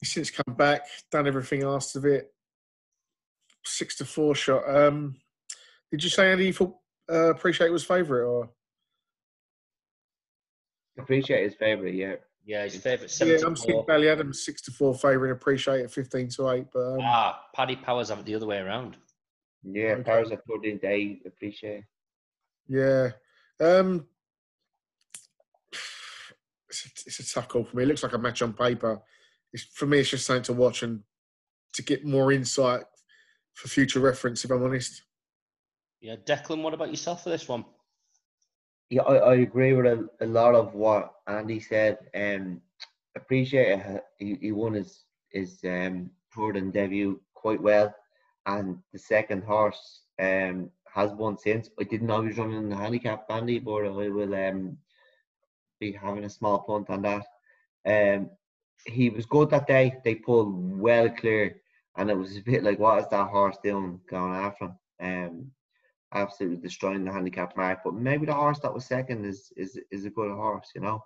He's 0.00 0.12
since 0.12 0.30
come 0.30 0.54
back, 0.54 0.82
done 1.10 1.26
everything 1.26 1.64
asked 1.64 1.96
of 1.96 2.04
it. 2.04 2.32
Six 3.64 3.96
to 3.96 4.04
four 4.04 4.34
shot. 4.34 4.62
Um, 4.68 5.16
did 5.90 6.04
you 6.04 6.10
say 6.10 6.30
Andy? 6.30 6.46
You 6.46 6.52
thought 6.52 6.76
uh, 7.10 7.30
appreciate 7.30 7.70
was 7.70 7.84
favourite 7.84 8.24
or? 8.24 8.50
Appreciate 10.98 11.42
his 11.42 11.54
favourite, 11.54 11.94
yeah. 11.94 12.14
Yeah, 12.46 12.62
his 12.62 12.76
favourite. 12.76 13.12
Yeah, 13.20 13.38
I'm 13.44 13.56
seeing 13.56 13.84
Bally 13.88 14.08
Adams 14.08 14.44
six 14.44 14.62
to 14.62 14.70
four 14.70 14.94
favourite, 14.94 15.32
appreciate 15.32 15.80
it 15.80 15.90
fifteen 15.90 16.28
to 16.36 16.50
eight. 16.50 16.66
But 16.72 16.92
um, 16.92 16.98
ah, 17.02 17.42
Paddy 17.54 17.74
Powers 17.74 18.08
have 18.10 18.20
it 18.20 18.24
the 18.24 18.36
other 18.36 18.46
way 18.46 18.58
around. 18.58 18.96
Yeah, 19.68 19.92
okay. 19.92 20.02
Powers 20.02 20.30
are 20.30 20.42
put 20.46 20.64
in 20.64 20.78
eight. 20.84 21.22
Appreciate. 21.26 21.84
Yeah, 22.68 23.10
um, 23.60 24.06
it's 26.68 26.86
a, 26.86 26.88
it's 27.06 27.20
a 27.20 27.34
tough 27.34 27.48
call 27.48 27.64
for 27.64 27.76
me. 27.76 27.82
It 27.82 27.86
looks 27.86 28.02
like 28.02 28.12
a 28.12 28.18
match 28.18 28.42
on 28.42 28.52
paper. 28.52 29.00
It's, 29.52 29.64
for 29.64 29.86
me, 29.86 29.98
it's 29.98 30.10
just 30.10 30.26
something 30.26 30.42
to 30.44 30.52
watch 30.52 30.82
and 30.82 31.02
to 31.74 31.82
get 31.82 32.04
more 32.04 32.32
insight 32.32 32.82
for 33.54 33.68
future 33.68 34.00
reference. 34.00 34.44
If 34.44 34.50
I'm 34.50 34.62
honest. 34.62 35.02
Yeah, 36.00 36.16
Declan. 36.16 36.62
What 36.62 36.74
about 36.74 36.90
yourself 36.90 37.24
for 37.24 37.30
this 37.30 37.48
one? 37.48 37.64
Yeah, 38.90 39.02
I, 39.02 39.16
I 39.16 39.34
agree 39.36 39.72
with 39.72 39.86
a, 39.86 40.08
a 40.20 40.26
lot 40.26 40.54
of 40.54 40.74
what 40.74 41.12
Andy 41.26 41.58
said. 41.58 41.98
Um, 42.14 42.60
appreciate 43.16 43.80
it. 43.80 44.04
He, 44.18 44.38
he 44.40 44.52
won 44.52 44.74
his 44.74 45.04
his 45.30 45.58
um 45.64 46.10
Jordan 46.34 46.70
debut 46.70 47.20
quite 47.34 47.60
well, 47.60 47.94
and 48.46 48.78
the 48.92 48.98
second 48.98 49.44
horse 49.44 50.02
um 50.20 50.70
has 50.94 51.12
won 51.12 51.36
since. 51.36 51.68
I 51.78 51.84
didn't 51.84 52.06
know 52.06 52.22
he 52.22 52.28
was 52.28 52.38
running 52.38 52.56
in 52.56 52.68
the 52.70 52.76
handicap, 52.76 53.26
Andy, 53.28 53.58
but 53.58 53.84
I 53.84 54.08
will 54.08 54.34
um 54.34 54.78
be 55.80 55.92
having 55.92 56.24
a 56.24 56.30
small 56.30 56.60
punt 56.60 56.88
on 56.90 57.02
that. 57.02 57.26
Um, 57.86 58.30
he 58.86 59.10
was 59.10 59.26
good 59.26 59.50
that 59.50 59.66
day. 59.66 59.94
They 60.04 60.14
pulled 60.14 60.78
well 60.80 61.08
clear, 61.10 61.56
and 61.96 62.10
it 62.10 62.16
was 62.16 62.36
a 62.36 62.40
bit 62.40 62.64
like, 62.64 62.78
what 62.78 62.98
is 62.98 63.08
that 63.10 63.28
horse 63.28 63.58
doing 63.62 64.00
going 64.08 64.34
after 64.34 64.64
him? 64.66 64.74
Um, 65.00 65.50
absolutely 66.14 66.58
destroying 66.58 67.04
the 67.04 67.12
handicap 67.12 67.56
mark. 67.56 67.80
But 67.84 67.94
maybe 67.94 68.26
the 68.26 68.34
horse 68.34 68.60
that 68.60 68.72
was 68.72 68.86
second 68.86 69.24
is 69.24 69.52
is 69.56 69.78
is 69.90 70.04
a 70.04 70.10
good 70.10 70.30
horse, 70.30 70.70
you 70.74 70.80
know. 70.80 71.02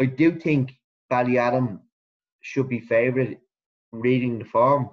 I 0.00 0.06
do 0.06 0.38
think 0.38 0.72
Ballyadam 1.10 1.80
should 2.40 2.68
be 2.68 2.80
favourite 2.80 3.38
reading 3.92 4.38
the 4.38 4.44
form. 4.44 4.90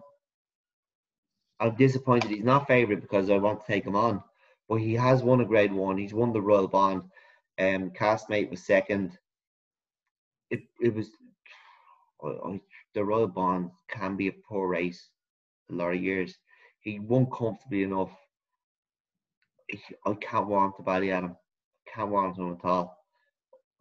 I'm 1.64 1.76
disappointed 1.76 2.30
he's 2.32 2.44
not 2.44 2.68
favourite 2.68 3.02
because 3.02 3.30
I 3.30 3.38
want 3.38 3.62
to 3.62 3.68
take 3.68 3.86
him 3.86 3.96
on. 3.96 4.22
But 4.68 4.76
he 4.76 4.94
has 4.96 5.24
won 5.24 5.42
a 5.42 5.46
grade 5.46 5.72
one, 5.74 5.98
he's 5.98 6.14
won 6.14 6.34
the 6.34 6.42
Royal 6.42 6.68
Bond. 6.68 7.04
Um 7.58 7.92
castmate 7.92 8.50
was 8.50 8.66
second. 8.66 9.18
It 10.50 10.64
it 10.82 10.94
was 10.94 11.10
the 12.94 13.04
Royal 13.04 13.28
Bond 13.28 13.72
can 13.90 14.18
be 14.18 14.28
a 14.28 14.34
poor 14.34 14.68
race 14.68 15.10
a 15.72 15.74
lot 15.74 15.94
of 15.94 16.02
years. 16.02 16.36
He 16.82 17.00
won 17.00 17.28
comfortably 17.32 17.84
enough 17.84 18.12
I 20.06 20.14
can't 20.16 20.48
warm 20.48 20.74
to 20.78 20.84
Ballyadam. 20.84 21.36
Can't 21.88 22.12
warm 22.12 22.36
to 22.36 22.42
him 22.42 22.58
at 22.60 22.66
all. 22.66 22.98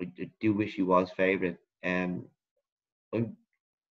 I, 0.00 0.10
I 0.20 0.30
do 0.40 0.54
wish 0.54 0.74
he 0.74 0.82
was 0.82 1.10
favourite. 1.10 1.58
Um, 1.84 2.26
I 3.14 3.26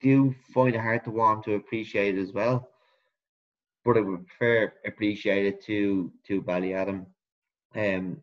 do 0.02 0.34
find 0.54 0.76
it 0.76 0.80
hard 0.82 1.04
to 1.06 1.12
want 1.12 1.44
to 1.46 1.56
appreciate 1.56 2.18
it 2.18 2.22
as 2.22 2.34
well. 2.34 2.71
But 3.84 3.98
I 3.98 4.02
would 4.02 4.28
prefer 4.28 4.74
appreciate 4.86 5.46
it 5.46 5.64
to 5.66 6.12
to 6.28 6.42
Ballyadam. 6.42 7.06
Um, 7.76 8.22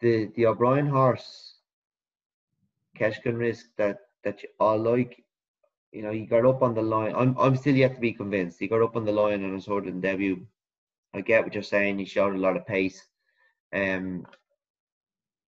the 0.00 0.30
the 0.34 0.46
O'Brien 0.46 0.86
horse, 0.86 1.54
Keskonrisk 2.98 3.64
that 3.76 3.98
that 4.24 4.42
you 4.42 4.48
all 4.58 4.78
like. 4.78 5.24
You 5.92 6.02
know, 6.02 6.12
he 6.12 6.24
got 6.24 6.46
up 6.46 6.62
on 6.62 6.74
the 6.74 6.82
line. 6.82 7.14
I'm 7.16 7.36
I'm 7.38 7.56
still 7.56 7.74
yet 7.74 7.94
to 7.94 8.00
be 8.00 8.12
convinced. 8.12 8.58
He 8.58 8.68
got 8.68 8.82
up 8.82 8.96
on 8.96 9.04
the 9.04 9.12
line 9.12 9.44
on 9.44 9.54
his 9.54 9.66
Horden 9.66 10.00
debut 10.00 10.46
I 11.14 11.20
get 11.20 11.44
what 11.44 11.54
you're 11.54 11.62
saying. 11.62 11.98
He 11.98 12.04
showed 12.04 12.34
a 12.34 12.38
lot 12.38 12.56
of 12.56 12.66
pace, 12.66 13.04
um, 13.74 14.26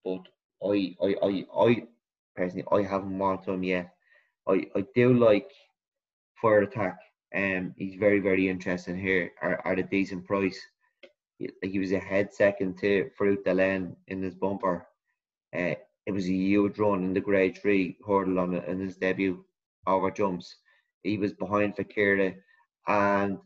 but 0.04 0.22
I, 0.64 0.96
I, 1.02 1.14
I, 1.22 1.46
I 1.56 1.86
personally, 2.34 2.66
I 2.72 2.82
haven't 2.82 3.18
wanted 3.18 3.48
him 3.52 3.62
yet. 3.62 3.94
I, 4.48 4.66
I 4.74 4.84
do 4.94 5.14
like 5.14 5.50
fire 6.40 6.62
attack. 6.62 6.98
Um, 7.35 7.74
he's 7.76 7.95
very, 7.95 8.20
very 8.20 8.49
interesting 8.49 8.99
here 8.99 9.33
at, 9.43 9.61
at 9.64 9.78
a 9.78 9.83
decent 9.83 10.26
price. 10.26 10.61
He, 11.39 11.49
he 11.62 11.78
was 11.78 11.93
a 11.93 11.99
head 11.99 12.33
second 12.33 12.78
to 12.78 13.11
Farouk 13.18 13.45
D'Alene 13.45 13.97
in 14.09 14.22
his 14.22 14.35
bumper. 14.35 14.87
Uh, 15.55 15.74
it 16.07 16.12
was 16.12 16.26
a 16.26 16.33
huge 16.33 16.78
run 16.78 17.05
in 17.05 17.14
the 17.14 17.20
grade 17.20 17.59
three 17.59 17.97
hurdle 18.07 18.39
on 18.39 18.55
in 18.55 18.80
his 18.80 18.97
debut 18.97 19.45
over 19.87 20.11
jumps. 20.11 20.57
He 21.03 21.18
was 21.18 21.33
behind 21.33 21.76
Fakiera 21.76 22.35
and 22.89 23.39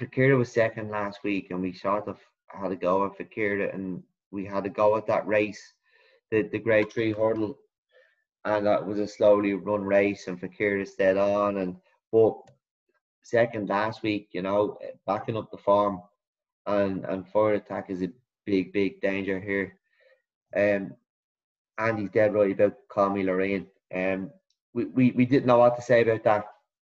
Fakiera 0.00 0.38
was 0.38 0.50
second 0.50 0.90
last 0.90 1.22
week, 1.22 1.50
and 1.50 1.60
we 1.60 1.72
sort 1.72 2.08
of 2.08 2.18
had 2.48 2.72
a 2.72 2.76
go 2.76 3.04
at 3.04 3.18
Fakiera, 3.18 3.74
and 3.74 4.02
we 4.30 4.46
had 4.46 4.64
a 4.64 4.70
go 4.70 4.96
at 4.96 5.06
that 5.06 5.26
race, 5.26 5.74
the 6.30 6.42
the 6.42 6.58
Grade 6.58 6.90
Three 6.90 7.12
hurdle, 7.12 7.58
and 8.44 8.66
that 8.66 8.86
was 8.86 8.98
a 8.98 9.06
slowly 9.06 9.52
run 9.54 9.82
race, 9.82 10.26
and 10.26 10.40
Fakiera 10.40 10.86
stayed 10.86 11.18
on, 11.18 11.58
and 11.58 11.76
but 12.12 12.36
second 13.22 13.68
last 13.68 14.02
week, 14.02 14.28
you 14.32 14.42
know, 14.42 14.78
backing 15.06 15.36
up 15.36 15.50
the 15.50 15.58
form, 15.58 16.02
and 16.66 17.04
and 17.04 17.28
fire 17.28 17.54
attack 17.54 17.90
is 17.90 18.02
a 18.02 18.10
big 18.44 18.72
big 18.72 19.00
danger 19.00 19.40
here. 19.40 19.78
Um, 20.56 20.94
Andy's 21.78 22.10
dead 22.10 22.34
right 22.34 22.52
about 22.52 22.76
Call 22.88 23.14
Lorraine. 23.14 23.66
Um, 23.94 24.30
we, 24.74 24.84
we, 24.86 25.10
we 25.12 25.26
didn't 25.26 25.46
know 25.46 25.58
what 25.58 25.76
to 25.76 25.82
say 25.82 26.02
about 26.02 26.24
that 26.24 26.44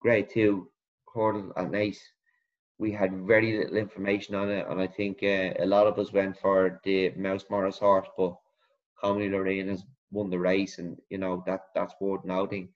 grade 0.00 0.28
two 0.28 0.68
hurdle 1.14 1.52
at 1.56 1.70
Naas 1.70 1.98
we 2.82 2.90
had 2.90 3.26
very 3.26 3.58
little 3.58 3.76
information 3.76 4.34
on 4.34 4.50
it, 4.50 4.66
and 4.68 4.80
I 4.80 4.88
think 4.88 5.22
uh, 5.22 5.54
a 5.60 5.66
lot 5.66 5.86
of 5.86 6.00
us 6.00 6.12
went 6.12 6.36
for 6.36 6.80
the 6.84 7.10
Mouse 7.10 7.44
Morris 7.48 7.78
horse, 7.78 8.08
but 8.18 8.34
Comedy 9.00 9.28
Lorraine 9.28 9.68
has 9.68 9.84
won 10.10 10.30
the 10.30 10.38
race, 10.40 10.78
and 10.78 10.98
you 11.08 11.18
know 11.18 11.44
that 11.46 11.66
that's 11.76 11.94
worth 12.00 12.24
noting. 12.24 12.68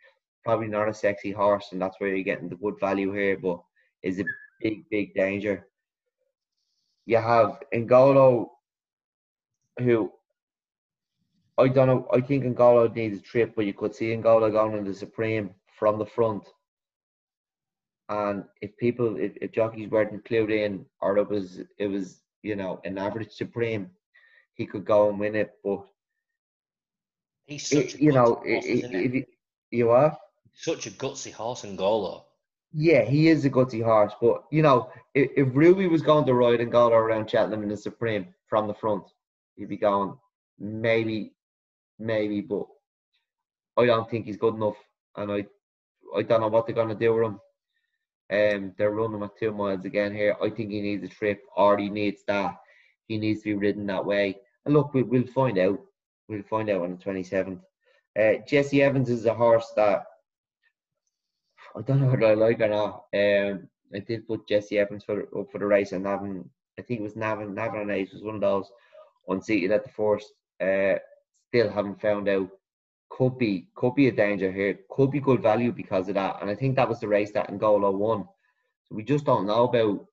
Probably 0.46 0.68
not 0.68 0.88
a 0.88 0.94
sexy 0.94 1.32
horse, 1.32 1.68
and 1.72 1.82
that's 1.82 1.96
where 1.98 2.08
you're 2.08 2.24
getting 2.24 2.48
the 2.48 2.56
good 2.56 2.80
value 2.80 3.12
here, 3.12 3.36
but 3.36 3.60
is 4.02 4.20
a 4.20 4.24
big, 4.62 4.88
big 4.90 5.14
danger. 5.14 5.66
You 7.04 7.18
have 7.18 7.62
Ngolo, 7.74 8.48
who 9.80 10.10
I 11.58 11.68
don't 11.68 11.88
know. 11.88 12.08
I 12.12 12.20
think 12.20 12.44
Ngolo 12.44 12.94
needs 12.94 13.18
a 13.18 13.22
trip, 13.22 13.54
but 13.56 13.66
you 13.66 13.74
could 13.74 13.94
see 13.94 14.16
Ngolo 14.16 14.50
going 14.50 14.78
in 14.78 14.84
the 14.84 14.94
Supreme 14.94 15.50
from 15.78 15.98
the 15.98 16.06
front 16.06 16.46
and 18.08 18.44
if 18.60 18.76
people, 18.76 19.16
if, 19.16 19.32
if 19.40 19.52
jockeys 19.52 19.90
weren't 19.90 20.24
clued 20.24 20.50
in, 20.50 20.86
or 21.00 21.18
it 21.18 21.28
was 21.28 21.60
it 21.78 21.86
was 21.88 22.22
you 22.42 22.54
know 22.54 22.80
an 22.84 22.98
average 22.98 23.32
supreme, 23.32 23.90
he 24.54 24.66
could 24.66 24.84
go 24.84 25.08
and 25.08 25.18
win 25.18 25.34
it. 25.34 25.54
But 25.64 25.84
he's 27.46 27.66
such 27.66 27.94
it, 27.94 28.00
you 28.00 28.12
know, 28.12 28.42
it, 28.44 28.64
it, 28.64 29.28
you 29.70 29.90
are 29.90 30.16
such 30.56 30.86
a 30.86 30.90
gutsy 30.90 31.32
horse 31.32 31.62
Ngolo. 31.62 32.24
Yeah, 32.72 33.02
he 33.02 33.28
is 33.28 33.44
a 33.44 33.50
gutsy 33.50 33.82
horse, 33.82 34.12
but 34.20 34.44
you 34.50 34.62
know, 34.62 34.90
if, 35.14 35.30
if 35.36 35.48
Ruby 35.52 35.86
was 35.86 36.02
going 36.02 36.26
to 36.26 36.34
ride 36.34 36.60
Ngolo 36.60 36.92
around 36.92 37.30
Cheltenham 37.30 37.62
in 37.62 37.68
the 37.68 37.76
Supreme 37.76 38.26
from 38.48 38.66
the 38.66 38.74
front, 38.74 39.04
he'd 39.54 39.68
be 39.68 39.76
going 39.76 40.16
maybe, 40.58 41.32
maybe, 41.98 42.40
but 42.40 42.66
I 43.76 43.86
don't 43.86 44.10
think 44.10 44.26
he's 44.26 44.38
good 44.38 44.54
enough, 44.54 44.76
and 45.16 45.30
I, 45.30 45.46
I 46.16 46.22
don't 46.22 46.40
know 46.40 46.48
what 46.48 46.66
they're 46.66 46.74
going 46.74 46.88
to 46.88 46.94
do 46.94 47.14
with 47.14 47.24
him. 47.24 47.40
Um, 48.28 48.72
they're 48.76 48.90
running 48.90 49.22
at 49.22 49.38
two 49.38 49.52
miles 49.52 49.84
again 49.84 50.14
here. 50.14 50.36
I 50.42 50.48
think 50.50 50.70
he 50.70 50.80
needs 50.80 51.04
a 51.04 51.08
trip, 51.08 51.42
or 51.56 51.78
he 51.78 51.88
needs 51.88 52.22
that. 52.26 52.56
He 53.06 53.18
needs 53.18 53.42
to 53.42 53.50
be 53.50 53.54
ridden 53.54 53.86
that 53.86 54.04
way. 54.04 54.38
And 54.64 54.74
look, 54.74 54.94
we, 54.94 55.02
will 55.02 55.26
find 55.28 55.58
out. 55.58 55.78
We'll 56.28 56.42
find 56.42 56.68
out 56.70 56.82
on 56.82 56.92
the 56.92 56.96
twenty 56.96 57.22
seventh. 57.22 57.60
Uh, 58.18 58.34
Jesse 58.48 58.82
Evans 58.82 59.10
is 59.10 59.26
a 59.26 59.34
horse 59.34 59.72
that 59.76 60.06
I 61.76 61.82
don't 61.82 62.00
know 62.00 62.08
whether 62.08 62.26
I 62.26 62.34
like 62.34 62.60
or 62.60 62.68
not. 62.68 63.04
Um, 63.14 63.68
I 63.94 63.98
did 64.00 64.26
put 64.26 64.48
Jesse 64.48 64.78
Evans 64.78 65.04
for 65.04 65.22
up 65.38 65.50
for 65.50 65.58
the 65.58 65.66
race, 65.66 65.92
and 65.92 66.04
Navan. 66.04 66.48
I 66.78 66.82
think 66.82 67.00
it 67.00 67.04
was 67.04 67.16
Navan. 67.16 67.54
Navan 67.54 67.90
Ace 67.90 68.12
was 68.12 68.22
one 68.22 68.36
of 68.36 68.40
those 68.40 68.70
unseated 69.28 69.70
at 69.70 69.84
the 69.84 69.90
first. 69.90 70.32
Uh, 70.60 70.98
still 71.48 71.70
haven't 71.70 72.00
found 72.00 72.28
out 72.28 72.48
could 73.10 73.38
be 73.38 73.68
could 73.74 73.94
be 73.94 74.08
a 74.08 74.12
danger 74.12 74.50
here. 74.50 74.78
Could 74.90 75.10
be 75.10 75.20
good 75.20 75.42
value 75.42 75.72
because 75.72 76.08
of 76.08 76.14
that. 76.14 76.38
And 76.40 76.50
I 76.50 76.54
think 76.54 76.76
that 76.76 76.88
was 76.88 77.00
the 77.00 77.08
race 77.08 77.32
that 77.32 77.50
Ngolo 77.50 77.92
won. 77.96 78.26
So 78.84 78.94
we 78.94 79.02
just 79.02 79.24
don't 79.24 79.46
know 79.46 79.64
about 79.64 80.06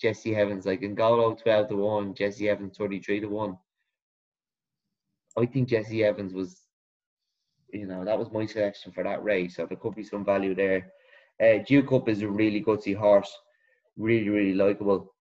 Jesse 0.00 0.36
Evans. 0.36 0.66
Like 0.66 0.80
Ngolo 0.80 1.40
12 1.40 1.68
to 1.68 1.76
1, 1.76 2.14
Jesse 2.14 2.48
Evans 2.48 2.76
33 2.76 3.20
to 3.20 3.26
1. 3.26 3.58
I 5.36 5.46
think 5.46 5.68
Jesse 5.68 6.04
Evans 6.04 6.32
was, 6.32 6.62
you 7.72 7.86
know, 7.86 8.04
that 8.04 8.18
was 8.18 8.30
my 8.30 8.46
selection 8.46 8.92
for 8.92 9.04
that 9.04 9.22
race. 9.22 9.56
So 9.56 9.66
there 9.66 9.76
could 9.76 9.94
be 9.94 10.04
some 10.04 10.24
value 10.24 10.54
there. 10.54 10.92
Uh, 11.42 11.62
Dew 11.66 11.82
Cup 11.82 12.08
is 12.08 12.22
a 12.22 12.28
really 12.28 12.62
gutsy 12.62 12.96
horse, 12.96 13.30
really, 13.96 14.28
really 14.28 14.54
likable. 14.54 15.14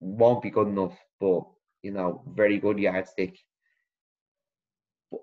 Won't 0.00 0.42
be 0.42 0.50
good 0.50 0.68
enough, 0.68 0.96
but, 1.20 1.42
you 1.82 1.92
know, 1.92 2.22
very 2.34 2.58
good 2.58 2.78
yardstick. 2.78 3.38
But, 5.10 5.20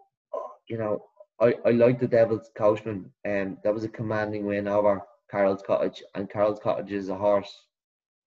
you 0.69 0.77
know, 0.77 1.05
I, 1.39 1.55
I 1.65 1.71
like 1.71 1.99
the 1.99 2.07
Devil's 2.07 2.49
Coachman. 2.55 3.11
Um, 3.25 3.57
that 3.63 3.73
was 3.73 3.83
a 3.83 3.89
commanding 3.89 4.45
win 4.45 4.67
over 4.67 5.01
Carol's 5.29 5.63
Cottage, 5.65 6.03
and 6.15 6.29
Carol's 6.29 6.59
Cottage 6.59 6.91
is 6.91 7.09
a 7.09 7.15
horse 7.15 7.53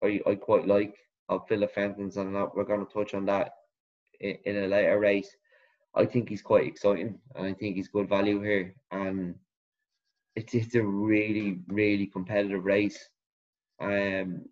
I, 0.02 0.20
I 0.26 0.34
quite 0.34 0.66
like 0.66 0.96
of 1.28 1.46
Philip 1.48 1.72
Fenton's, 1.74 2.16
and 2.16 2.34
we're 2.34 2.64
going 2.64 2.84
to 2.84 2.92
touch 2.92 3.14
on 3.14 3.26
that 3.26 3.52
in, 4.20 4.36
in, 4.44 4.64
a 4.64 4.66
later 4.66 4.98
race. 4.98 5.30
I 5.94 6.04
think 6.04 6.28
he's 6.28 6.42
quite 6.42 6.66
exciting, 6.66 7.18
and 7.34 7.46
I 7.46 7.52
think 7.52 7.76
he's 7.76 7.88
good 7.88 8.08
value 8.08 8.40
here. 8.42 8.74
And 8.90 9.34
it's 10.36 10.54
it's 10.54 10.74
a 10.74 10.82
really 10.82 11.58
really 11.68 12.06
competitive 12.06 12.64
race. 12.64 12.98
Um, 13.80 14.42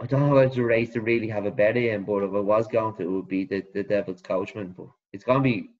I 0.00 0.06
don't 0.06 0.20
know 0.20 0.36
it's 0.38 0.56
a 0.56 0.62
race 0.62 0.92
to 0.94 1.00
really 1.00 1.28
have 1.28 1.46
a 1.46 1.50
bet 1.50 1.76
in, 1.76 2.04
but 2.04 2.24
if 2.24 2.32
I 2.32 2.40
was 2.40 2.66
going 2.66 2.96
to, 2.96 3.02
it 3.02 3.10
would 3.10 3.28
be 3.28 3.44
the, 3.44 3.64
the 3.74 3.82
Devil's 3.82 4.22
Coachman. 4.22 4.74
But 4.76 4.88
it's 5.12 5.24
gonna 5.24 5.40
be 5.40 5.70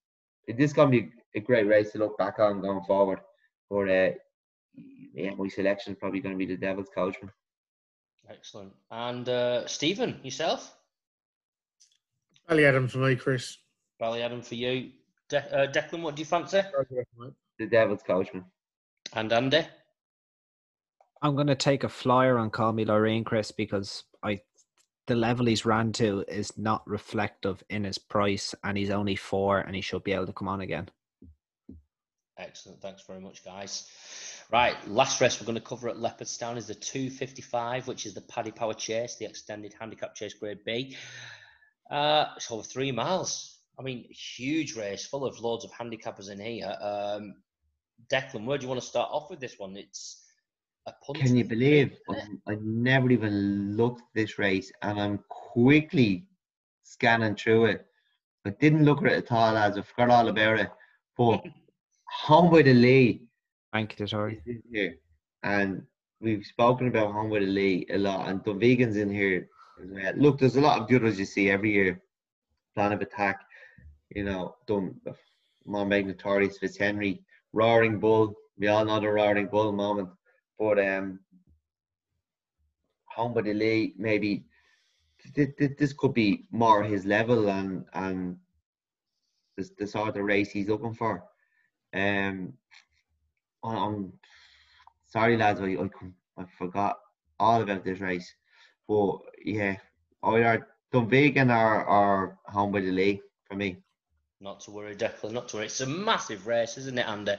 this 0.48 0.72
gonna 0.72 0.90
be 0.90 1.10
a 1.34 1.40
great 1.40 1.66
race 1.66 1.92
to 1.92 1.98
look 1.98 2.16
back 2.18 2.38
on 2.38 2.60
going 2.60 2.84
forward. 2.84 3.20
But 3.70 3.88
uh, 3.88 4.10
yeah, 5.14 5.34
my 5.36 5.48
selection 5.48 5.92
is 5.92 5.98
probably 5.98 6.20
going 6.20 6.34
to 6.34 6.38
be 6.38 6.46
the 6.46 6.56
Devil's 6.56 6.88
Coachman. 6.94 7.30
Excellent. 8.28 8.72
And 8.90 9.28
uh, 9.28 9.66
Stephen, 9.66 10.20
yourself? 10.22 10.76
Ballyadam 12.48 12.90
for 12.90 12.98
me, 12.98 13.16
Chris. 13.16 13.58
Ballyadam 14.00 14.44
for 14.44 14.54
you. 14.54 14.90
De- 15.28 15.56
uh, 15.56 15.72
Declan, 15.72 16.02
what 16.02 16.16
do 16.16 16.20
you 16.20 16.26
fancy? 16.26 16.60
The 17.58 17.66
Devil's 17.66 18.02
Coachman. 18.02 18.44
And 19.14 19.32
Andy? 19.32 19.66
I'm 21.22 21.34
going 21.34 21.46
to 21.46 21.54
take 21.54 21.84
a 21.84 21.88
flyer 21.88 22.36
on 22.36 22.50
Call 22.50 22.72
Me 22.72 22.84
Lorraine, 22.84 23.24
Chris, 23.24 23.50
because 23.50 24.04
I 24.22 24.40
the 25.06 25.14
level 25.14 25.46
he's 25.46 25.66
ran 25.66 25.92
to 25.92 26.24
is 26.28 26.56
not 26.56 26.86
reflective 26.86 27.62
in 27.68 27.84
his 27.84 27.98
price, 27.98 28.54
and 28.64 28.76
he's 28.76 28.90
only 28.90 29.16
four, 29.16 29.60
and 29.60 29.74
he 29.74 29.82
should 29.82 30.02
be 30.02 30.12
able 30.12 30.26
to 30.26 30.32
come 30.32 30.48
on 30.48 30.62
again. 30.62 30.88
Excellent. 32.38 32.80
Thanks 32.80 33.02
very 33.06 33.20
much, 33.20 33.44
guys. 33.44 33.88
Right, 34.50 34.76
last 34.88 35.20
race 35.20 35.40
we're 35.40 35.46
going 35.46 35.58
to 35.58 35.64
cover 35.64 35.88
at 35.88 35.96
Leopardstown 35.96 36.56
is 36.56 36.66
the 36.66 36.74
255, 36.74 37.86
which 37.86 38.06
is 38.06 38.14
the 38.14 38.20
Paddy 38.22 38.50
Power 38.50 38.74
Chase, 38.74 39.16
the 39.16 39.24
extended 39.24 39.74
handicap 39.78 40.14
chase 40.14 40.34
grade 40.34 40.64
B. 40.64 40.96
Uh, 41.90 42.26
it's 42.36 42.50
over 42.50 42.62
three 42.62 42.92
miles. 42.92 43.58
I 43.78 43.82
mean, 43.82 44.06
huge 44.10 44.76
race, 44.76 45.06
full 45.06 45.24
of 45.24 45.38
loads 45.40 45.64
of 45.64 45.72
handicappers 45.72 46.30
in 46.30 46.38
here. 46.38 46.76
Um, 46.80 47.34
Declan, 48.12 48.44
where 48.44 48.58
do 48.58 48.62
you 48.62 48.68
want 48.68 48.80
to 48.80 48.86
start 48.86 49.08
off 49.10 49.30
with 49.30 49.40
this 49.40 49.58
one? 49.58 49.76
It's 49.76 50.22
a 50.86 50.92
punt. 51.04 51.18
Can 51.18 51.36
you 51.36 51.44
believe 51.44 51.96
I 52.46 52.56
never 52.60 53.10
even 53.10 53.76
looked 53.76 54.02
this 54.14 54.38
race, 54.38 54.70
and 54.82 55.00
I'm 55.00 55.18
quickly 55.28 56.26
scanning 56.84 57.34
through 57.34 57.66
it. 57.66 57.86
I 58.46 58.50
didn't 58.50 58.84
look 58.84 58.98
at 59.02 59.12
it 59.12 59.24
at 59.24 59.32
all, 59.32 59.56
as 59.56 59.78
I 59.78 59.82
forgot 59.82 60.10
all 60.10 60.28
about 60.28 60.60
it. 60.60 60.70
But 61.16 61.42
home 62.06 62.50
by 62.50 62.62
the 62.62 62.74
Lee 62.74 63.24
Thank 63.74 63.98
you, 63.98 64.06
sorry. 64.06 64.40
Here. 64.70 64.94
And 65.42 65.82
we've 66.20 66.46
spoken 66.46 66.86
about 66.86 67.12
Home 67.12 67.28
by 67.28 67.40
the 67.40 67.46
Lee 67.46 67.84
a 67.90 67.98
lot, 67.98 68.28
and 68.28 68.40
Dunvegan's 68.44 68.96
in 68.96 69.10
here 69.10 69.48
as. 69.78 70.16
Look, 70.16 70.38
there's 70.38 70.56
a 70.56 70.60
lot 70.60 70.80
of 70.80 70.88
good 70.88 71.02
ones 71.02 71.18
you 71.18 71.24
see 71.24 71.50
every 71.50 71.72
year. 71.72 72.02
Plan 72.74 72.92
of 72.92 73.00
attack, 73.00 73.40
you 74.10 74.24
know, 74.24 74.56
done 74.66 75.00
Mom 75.66 75.88
Notorious, 75.88 76.58
Fitzhenry, 76.58 77.20
Roaring 77.52 78.00
Bull. 78.00 78.34
We 78.58 78.68
all 78.68 78.84
know 78.84 79.00
the 79.00 79.08
Roaring 79.08 79.46
Bull 79.46 79.72
moment. 79.72 80.08
But 80.58 80.78
um 80.78 81.20
Home 83.14 83.32
by 83.32 83.42
the 83.42 83.54
Lee, 83.54 83.94
maybe 83.96 84.44
this 85.34 85.92
could 85.92 86.14
be 86.14 86.46
more 86.50 86.82
his 86.82 87.06
level 87.06 87.48
and 87.48 87.84
and 87.94 88.36
the, 89.56 89.70
the 89.78 89.86
sort 89.86 90.16
of 90.16 90.24
race 90.24 90.50
he's 90.50 90.68
looking 90.68 90.94
for. 90.94 91.22
Um, 91.94 92.54
I'm 93.62 94.12
sorry, 95.06 95.36
lads. 95.36 95.60
I, 95.60 95.76
I, 95.76 95.88
I 96.36 96.44
forgot 96.58 96.98
all 97.38 97.62
about 97.62 97.84
this 97.84 98.00
race. 98.00 98.34
But 98.88 99.18
yeah, 99.44 99.76
either 100.22 100.66
Dunvegan 100.92 101.50
or, 101.50 101.84
or 101.84 102.38
home 102.46 102.72
by 102.72 102.80
the 102.80 102.92
Lee 102.92 103.20
for 103.48 103.56
me. 103.56 103.78
Not 104.40 104.60
to 104.60 104.70
worry, 104.70 104.94
Declan. 104.94 105.32
Not 105.32 105.48
to 105.48 105.56
worry. 105.56 105.66
It's 105.66 105.80
a 105.80 105.86
massive 105.86 106.46
race, 106.46 106.76
isn't 106.76 106.98
it, 106.98 107.08
Andy? 107.08 107.34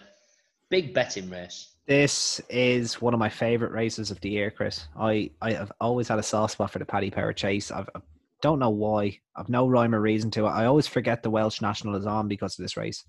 Big 0.70 0.94
betting 0.94 1.30
race. 1.30 1.76
This 1.88 2.42
is 2.50 3.00
one 3.00 3.14
of 3.14 3.20
my 3.20 3.30
favourite 3.30 3.72
races 3.72 4.10
of 4.10 4.20
the 4.22 4.30
year, 4.30 4.50
Chris. 4.50 4.88
I, 4.98 5.30
I 5.42 5.54
have 5.54 5.72
always 5.80 6.08
had 6.08 6.18
a 6.18 6.24
soft 6.24 6.54
spot 6.54 6.72
for 6.72 6.80
the 6.80 6.86
Paddy 6.86 7.12
Power 7.12 7.32
Chase. 7.32 7.70
I've, 7.70 7.88
I 7.96 8.00
don't 8.42 8.60
know 8.60 8.72
why. 8.72 9.20
I've 9.36 9.50
no 9.50 9.68
rhyme 9.68 9.94
or 9.94 10.02
reason 10.02 10.32
to 10.32 10.48
it. 10.48 10.50
I 10.50 10.66
always 10.66 10.88
forget 10.88 11.22
the 11.22 11.30
Welsh 11.30 11.62
national 11.62 11.96
is 11.96 12.08
on 12.08 12.28
because 12.28 12.58
of 12.58 12.64
this 12.64 12.76
race. 12.76 13.06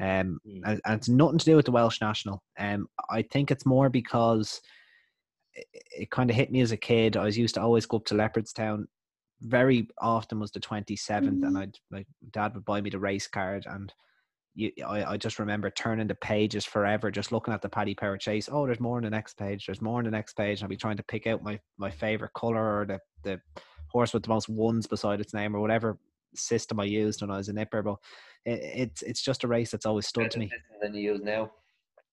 Um, 0.00 0.40
mm. 0.46 0.60
and, 0.64 0.80
and, 0.84 0.98
it's 0.98 1.08
nothing 1.08 1.38
to 1.38 1.44
do 1.44 1.56
with 1.56 1.66
the 1.66 1.72
Welsh 1.72 2.00
national. 2.00 2.42
Um, 2.58 2.88
I 3.10 3.22
think 3.22 3.50
it's 3.50 3.66
more 3.66 3.88
because 3.88 4.60
it, 5.72 5.82
it 5.96 6.10
kind 6.10 6.30
of 6.30 6.36
hit 6.36 6.50
me 6.50 6.60
as 6.60 6.72
a 6.72 6.76
kid. 6.76 7.16
I 7.16 7.24
was 7.24 7.38
used 7.38 7.54
to 7.56 7.62
always 7.62 7.86
go 7.86 7.98
up 7.98 8.04
to 8.06 8.14
Leopardstown. 8.14 8.86
Very 9.40 9.88
often 10.00 10.40
was 10.40 10.50
the 10.50 10.60
27th, 10.60 10.98
mm-hmm. 10.98 11.44
and 11.44 11.58
I'd 11.58 11.78
my 11.90 12.04
dad 12.32 12.54
would 12.54 12.64
buy 12.64 12.80
me 12.80 12.90
the 12.90 12.98
race 12.98 13.28
card, 13.28 13.66
and 13.66 13.92
you, 14.58 14.72
I, 14.84 15.12
I 15.12 15.16
just 15.16 15.38
remember 15.38 15.70
turning 15.70 16.08
the 16.08 16.16
pages 16.16 16.64
forever, 16.64 17.12
just 17.12 17.30
looking 17.30 17.54
at 17.54 17.62
the 17.62 17.68
Paddy 17.68 17.94
Power 17.94 18.18
Chase. 18.18 18.48
Oh, 18.50 18.66
there's 18.66 18.80
more 18.80 18.96
on 18.96 19.04
the 19.04 19.10
next 19.10 19.38
page. 19.38 19.66
There's 19.66 19.80
more 19.80 19.98
on 19.98 20.04
the 20.04 20.10
next 20.10 20.34
page. 20.34 20.58
And 20.58 20.64
I'll 20.64 20.68
be 20.68 20.76
trying 20.76 20.96
to 20.96 21.04
pick 21.04 21.28
out 21.28 21.44
my 21.44 21.60
my 21.78 21.90
favorite 21.90 22.32
color 22.32 22.80
or 22.80 22.84
the 22.84 22.98
the 23.22 23.40
horse 23.88 24.12
with 24.12 24.24
the 24.24 24.30
most 24.30 24.48
ones 24.48 24.86
beside 24.86 25.20
its 25.20 25.32
name 25.32 25.54
or 25.54 25.60
whatever 25.60 25.98
system 26.34 26.80
I 26.80 26.84
used 26.84 27.22
when 27.22 27.30
I 27.30 27.36
was 27.36 27.48
a 27.48 27.52
nipper. 27.52 27.82
But 27.82 27.98
it, 28.44 28.60
it's 28.62 29.02
it's 29.02 29.22
just 29.22 29.44
a 29.44 29.48
race 29.48 29.70
that's 29.70 29.86
always 29.86 30.08
stood 30.08 30.32
to 30.32 30.40
me. 30.40 30.50
Than 30.82 30.94
you 30.94 31.12
use 31.12 31.20
now. 31.22 31.52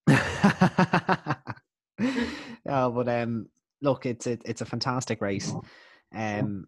yeah, 2.66 2.88
but 2.88 3.08
um, 3.08 3.48
look, 3.80 4.06
it's 4.06 4.26
it, 4.26 4.42
it's 4.44 4.60
a 4.60 4.66
fantastic 4.66 5.20
race. 5.20 5.52
Um, 6.14 6.66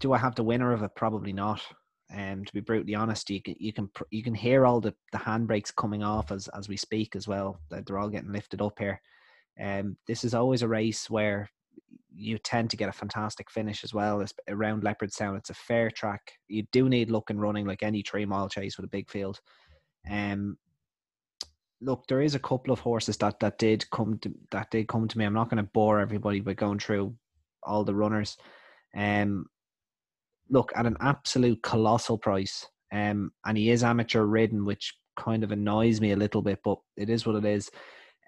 do 0.00 0.12
I 0.12 0.18
have 0.18 0.34
the 0.34 0.44
winner 0.44 0.72
of 0.72 0.82
it? 0.82 0.94
Probably 0.94 1.32
not. 1.32 1.60
Um, 2.14 2.44
to 2.44 2.52
be 2.52 2.60
brutally 2.60 2.94
honest, 2.94 3.30
you 3.30 3.40
can 3.40 3.54
you 3.58 3.72
can 3.72 3.88
you 4.10 4.22
can 4.22 4.34
hear 4.34 4.66
all 4.66 4.80
the 4.80 4.94
the 5.12 5.18
handbrakes 5.18 5.74
coming 5.74 6.02
off 6.02 6.30
as 6.30 6.48
as 6.48 6.68
we 6.68 6.76
speak 6.76 7.16
as 7.16 7.26
well. 7.26 7.58
They're 7.70 7.98
all 7.98 8.10
getting 8.10 8.32
lifted 8.32 8.60
up 8.60 8.78
here. 8.78 9.00
Um, 9.60 9.96
this 10.06 10.24
is 10.24 10.34
always 10.34 10.62
a 10.62 10.68
race 10.68 11.08
where 11.08 11.48
you 12.14 12.38
tend 12.38 12.68
to 12.70 12.76
get 12.76 12.90
a 12.90 12.92
fantastic 12.92 13.50
finish 13.50 13.84
as 13.84 13.94
well 13.94 14.20
it's 14.20 14.34
around 14.48 14.82
Leopardstown. 14.82 15.38
It's 15.38 15.50
a 15.50 15.54
fair 15.54 15.90
track. 15.90 16.32
You 16.48 16.64
do 16.70 16.88
need 16.88 17.10
luck 17.10 17.30
and 17.30 17.40
running 17.40 17.66
like 17.66 17.82
any 17.82 18.02
three 18.02 18.26
mile 18.26 18.50
chase 18.50 18.76
with 18.76 18.84
a 18.84 18.90
big 18.90 19.10
field. 19.10 19.40
Um, 20.10 20.58
look, 21.82 22.06
there 22.06 22.22
is 22.22 22.34
a 22.34 22.40
couple 22.40 22.72
of 22.72 22.80
horses 22.80 23.16
that 23.18 23.40
that 23.40 23.58
did 23.58 23.88
come 23.90 24.18
to 24.18 24.32
that 24.50 24.70
did 24.70 24.88
come 24.88 25.08
to 25.08 25.18
me. 25.18 25.24
I'm 25.24 25.34
not 25.34 25.50
going 25.50 25.62
to 25.62 25.70
bore 25.72 26.00
everybody 26.00 26.40
by 26.40 26.54
going 26.54 26.78
through 26.78 27.14
all 27.62 27.84
the 27.84 27.94
runners. 27.94 28.36
Um, 28.96 29.46
look 30.48 30.72
at 30.76 30.86
an 30.86 30.96
absolute 31.00 31.62
colossal 31.62 32.18
price. 32.18 32.66
Um, 32.92 33.32
and 33.46 33.56
he 33.56 33.70
is 33.70 33.82
amateur 33.82 34.22
ridden, 34.22 34.64
which 34.64 34.94
kind 35.16 35.42
of 35.44 35.50
annoys 35.50 36.00
me 36.00 36.12
a 36.12 36.16
little 36.16 36.42
bit, 36.42 36.60
but 36.62 36.78
it 36.96 37.08
is 37.08 37.26
what 37.26 37.36
it 37.36 37.44
is. 37.44 37.70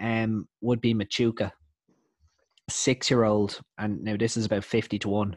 Um, 0.01 0.49
would 0.61 0.81
be 0.81 0.95
Mitchouka 0.95 1.53
six 2.71 3.11
year 3.11 3.25
old, 3.25 3.61
and 3.79 4.03
now 4.03 4.17
this 4.17 4.37
is 4.37 4.47
about 4.47 4.65
50 4.65 4.99
to 5.01 5.09
1, 5.09 5.37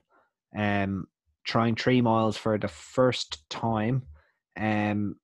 um, 0.57 1.07
trying 1.45 1.75
three 1.75 2.01
miles 2.01 2.37
for 2.37 2.57
the 2.57 2.69
first 2.69 3.47
time. 3.49 4.03
Um, 4.57 5.15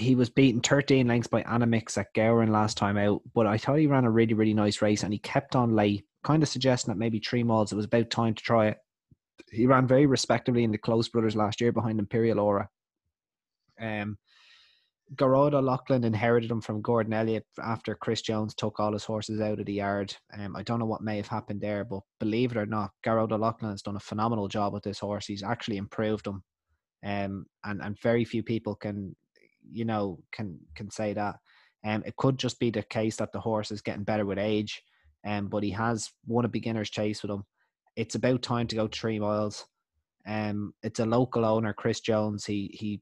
he 0.00 0.14
was 0.14 0.30
beaten 0.30 0.60
13 0.60 1.06
lengths 1.06 1.28
by 1.28 1.42
Annamix 1.42 1.96
at 1.98 2.14
Gowran 2.14 2.50
last 2.50 2.76
time 2.76 2.96
out, 2.96 3.22
but 3.34 3.46
I 3.46 3.58
thought 3.58 3.78
he 3.78 3.86
ran 3.86 4.04
a 4.04 4.10
really, 4.10 4.34
really 4.34 4.54
nice 4.54 4.82
race 4.82 5.02
and 5.02 5.12
he 5.12 5.18
kept 5.18 5.54
on 5.54 5.74
late, 5.74 6.04
kind 6.24 6.42
of 6.42 6.48
suggesting 6.48 6.92
that 6.92 6.98
maybe 6.98 7.18
three 7.18 7.42
miles, 7.42 7.72
it 7.72 7.76
was 7.76 7.84
about 7.84 8.10
time 8.10 8.34
to 8.34 8.42
try 8.42 8.68
it. 8.68 8.78
He 9.50 9.66
ran 9.66 9.86
very 9.86 10.06
respectably 10.06 10.64
in 10.64 10.70
the 10.70 10.78
Close 10.78 11.08
Brothers 11.08 11.36
last 11.36 11.60
year 11.60 11.72
behind 11.72 11.98
Imperial 11.98 12.40
Aura. 12.40 12.68
Um, 13.80 14.18
Gearóid 15.16 15.54
O'Loughlin 15.54 16.04
inherited 16.04 16.50
him 16.50 16.60
from 16.60 16.82
Gordon 16.82 17.12
Elliott 17.12 17.44
after 17.60 17.96
Chris 17.96 18.22
Jones 18.22 18.54
took 18.54 18.78
all 18.78 18.92
his 18.92 19.04
horses 19.04 19.40
out 19.40 19.58
of 19.58 19.66
the 19.66 19.72
yard. 19.72 20.14
Um, 20.38 20.54
I 20.54 20.62
don't 20.62 20.78
know 20.78 20.86
what 20.86 21.02
may 21.02 21.16
have 21.16 21.26
happened 21.26 21.60
there, 21.60 21.84
but 21.84 22.00
believe 22.20 22.52
it 22.52 22.56
or 22.56 22.66
not, 22.66 22.90
Gearóid 23.04 23.32
O'Loughlin 23.32 23.72
has 23.72 23.82
done 23.82 23.96
a 23.96 24.00
phenomenal 24.00 24.46
job 24.46 24.72
with 24.72 24.84
this 24.84 25.00
horse. 25.00 25.26
He's 25.26 25.42
actually 25.42 25.78
improved 25.78 26.26
him, 26.26 26.44
um, 27.04 27.46
and 27.64 27.82
and 27.82 28.00
very 28.00 28.24
few 28.24 28.44
people 28.44 28.76
can, 28.76 29.16
you 29.72 29.84
know, 29.84 30.18
can 30.32 30.58
can 30.74 30.90
say 30.90 31.12
that. 31.14 31.36
Um, 31.84 32.02
it 32.04 32.16
could 32.16 32.38
just 32.38 32.58
be 32.60 32.70
the 32.70 32.82
case 32.82 33.16
that 33.16 33.32
the 33.32 33.40
horse 33.40 33.70
is 33.70 33.80
getting 33.80 34.04
better 34.04 34.26
with 34.26 34.38
age, 34.38 34.82
um, 35.24 35.48
but 35.48 35.62
he 35.62 35.70
has 35.70 36.10
won 36.26 36.44
a 36.44 36.48
beginner's 36.48 36.90
chase 36.90 37.22
with 37.22 37.30
him. 37.30 37.44
It's 37.96 38.14
about 38.14 38.42
time 38.42 38.66
to 38.68 38.76
go 38.76 38.88
three 38.88 39.18
miles. 39.18 39.66
Um, 40.26 40.74
it's 40.82 41.00
a 41.00 41.06
local 41.06 41.44
owner, 41.44 41.72
Chris 41.72 42.00
Jones. 42.00 42.44
He 42.44 42.70
he 42.78 43.00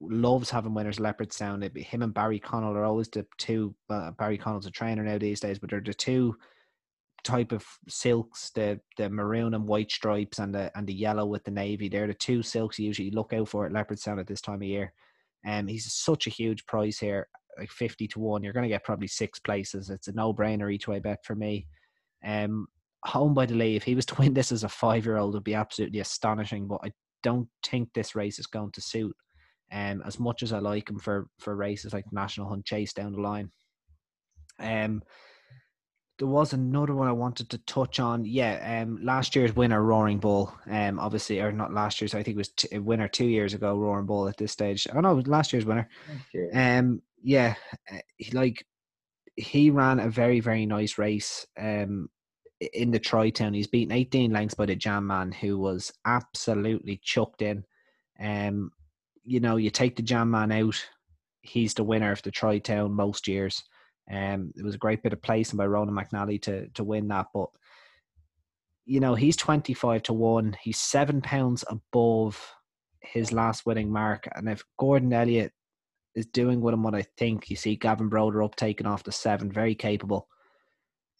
loves 0.00 0.50
having 0.50 0.74
winners 0.74 0.98
Leopardstown. 0.98 1.64
It, 1.64 1.76
him 1.78 2.02
and 2.02 2.12
Barry 2.12 2.40
Connell 2.40 2.76
are 2.76 2.84
always 2.84 3.08
the 3.08 3.24
two. 3.38 3.74
Uh, 3.88 4.10
Barry 4.12 4.38
Connell's 4.38 4.66
a 4.66 4.70
trainer 4.70 5.04
now 5.04 5.18
these 5.18 5.40
days, 5.40 5.58
but 5.58 5.70
they're 5.70 5.80
the 5.80 5.94
two 5.94 6.36
type 7.24 7.52
of 7.52 7.64
silks, 7.88 8.50
the 8.50 8.80
the 8.96 9.08
maroon 9.08 9.54
and 9.54 9.66
white 9.66 9.90
stripes 9.90 10.38
and 10.38 10.54
the 10.54 10.76
and 10.76 10.86
the 10.86 10.94
yellow 10.94 11.26
with 11.26 11.44
the 11.44 11.50
navy. 11.50 11.88
They're 11.88 12.06
the 12.06 12.14
two 12.14 12.42
silks 12.42 12.78
you 12.78 12.86
usually 12.86 13.10
look 13.10 13.32
out 13.32 13.48
for 13.48 13.66
at 13.66 13.72
Leopardstown 13.72 14.18
at 14.18 14.26
this 14.26 14.40
time 14.40 14.56
of 14.56 14.62
year. 14.62 14.92
Um, 15.46 15.66
he's 15.66 15.92
such 15.92 16.26
a 16.26 16.30
huge 16.30 16.64
price 16.66 16.98
here, 16.98 17.28
like 17.58 17.70
fifty 17.70 18.06
to 18.08 18.20
one. 18.20 18.42
You're 18.42 18.52
going 18.52 18.64
to 18.64 18.68
get 18.68 18.84
probably 18.84 19.08
six 19.08 19.40
places. 19.40 19.90
It's 19.90 20.08
a 20.08 20.12
no 20.12 20.32
brainer 20.32 20.72
each 20.72 20.88
way 20.88 21.00
bet 21.00 21.24
for 21.24 21.34
me. 21.34 21.66
Um, 22.24 22.66
home 23.04 23.34
by 23.34 23.46
the 23.46 23.54
Lee. 23.54 23.76
If 23.76 23.82
he 23.82 23.94
was 23.94 24.06
to 24.06 24.14
win 24.16 24.34
this 24.34 24.52
as 24.52 24.64
a 24.64 24.68
five 24.68 25.04
year 25.04 25.16
old, 25.16 25.34
would 25.34 25.44
be 25.44 25.54
absolutely 25.54 26.00
astonishing. 26.00 26.68
But 26.68 26.80
I 26.84 26.92
don't 27.22 27.48
think 27.64 27.88
this 27.94 28.14
race 28.14 28.38
is 28.38 28.46
going 28.46 28.72
to 28.72 28.80
suit. 28.80 29.14
Um, 29.72 30.02
as 30.06 30.20
much 30.20 30.42
as 30.42 30.52
I 30.52 30.58
like 30.58 30.90
him 30.90 30.98
for 30.98 31.28
for 31.38 31.56
races 31.56 31.92
like 31.92 32.04
National 32.12 32.48
Hunt 32.48 32.64
Chase 32.64 32.92
down 32.92 33.12
the 33.12 33.20
line. 33.20 33.50
Um, 34.58 35.02
there 36.22 36.28
was 36.28 36.52
another 36.52 36.94
one 36.94 37.08
I 37.08 37.12
wanted 37.12 37.50
to 37.50 37.58
touch 37.58 37.98
on. 37.98 38.24
Yeah, 38.24 38.84
um, 38.84 39.04
last 39.04 39.34
year's 39.34 39.56
winner, 39.56 39.82
Roaring 39.82 40.20
Bull. 40.20 40.54
Um, 40.70 41.00
obviously, 41.00 41.40
or 41.40 41.50
not 41.50 41.74
last 41.74 42.00
year's. 42.00 42.14
I 42.14 42.22
think 42.22 42.36
it 42.36 42.38
was 42.38 42.50
t- 42.50 42.78
winner 42.78 43.08
two 43.08 43.26
years 43.26 43.54
ago, 43.54 43.76
Roaring 43.76 44.06
Bull. 44.06 44.28
At 44.28 44.36
this 44.36 44.52
stage, 44.52 44.86
I 44.86 44.98
oh, 44.98 45.00
know 45.00 45.14
last 45.26 45.52
year's 45.52 45.64
winner. 45.64 45.88
Um, 46.54 47.02
yeah, 47.24 47.56
uh, 47.92 47.98
like 48.32 48.64
he 49.34 49.70
ran 49.70 49.98
a 49.98 50.08
very 50.08 50.38
very 50.38 50.64
nice 50.64 50.96
race. 50.96 51.44
Um, 51.58 52.08
in 52.72 52.92
the 52.92 53.00
Troytown, 53.00 53.56
he's 53.56 53.66
beaten 53.66 53.90
18 53.90 54.30
lengths 54.30 54.54
by 54.54 54.66
the 54.66 54.76
Jam 54.76 55.04
Man, 55.04 55.32
who 55.32 55.58
was 55.58 55.92
absolutely 56.04 57.00
chucked 57.02 57.42
in. 57.42 57.64
Um, 58.20 58.70
you 59.24 59.40
know, 59.40 59.56
you 59.56 59.70
take 59.70 59.96
the 59.96 60.02
Jam 60.02 60.30
Man 60.30 60.52
out, 60.52 60.86
he's 61.40 61.74
the 61.74 61.82
winner 61.82 62.12
of 62.12 62.22
the 62.22 62.30
Troytown 62.30 62.92
most 62.92 63.26
years. 63.26 63.64
Um, 64.10 64.52
it 64.56 64.64
was 64.64 64.74
a 64.74 64.78
great 64.78 65.02
bit 65.02 65.12
of 65.12 65.22
placing 65.22 65.56
by 65.56 65.66
Ronan 65.66 65.94
McNally 65.94 66.40
to 66.42 66.68
to 66.68 66.84
win 66.84 67.08
that, 67.08 67.26
but 67.32 67.48
you 68.84 69.00
know 69.00 69.14
he's 69.14 69.36
twenty 69.36 69.74
five 69.74 70.02
to 70.04 70.12
one. 70.12 70.56
He's 70.60 70.78
seven 70.78 71.20
pounds 71.20 71.64
above 71.68 72.54
his 73.00 73.32
last 73.32 73.66
winning 73.66 73.90
mark, 73.90 74.28
and 74.34 74.48
if 74.48 74.64
Gordon 74.78 75.12
Elliott 75.12 75.52
is 76.14 76.26
doing 76.26 76.60
with 76.60 76.74
him 76.74 76.82
what 76.82 76.94
I 76.94 77.02
think, 77.16 77.48
you 77.48 77.56
see 77.56 77.76
Gavin 77.76 78.08
Brouder 78.08 78.42
up 78.42 78.56
taking 78.56 78.86
off 78.86 79.04
the 79.04 79.12
seven, 79.12 79.50
very 79.50 79.74
capable. 79.74 80.28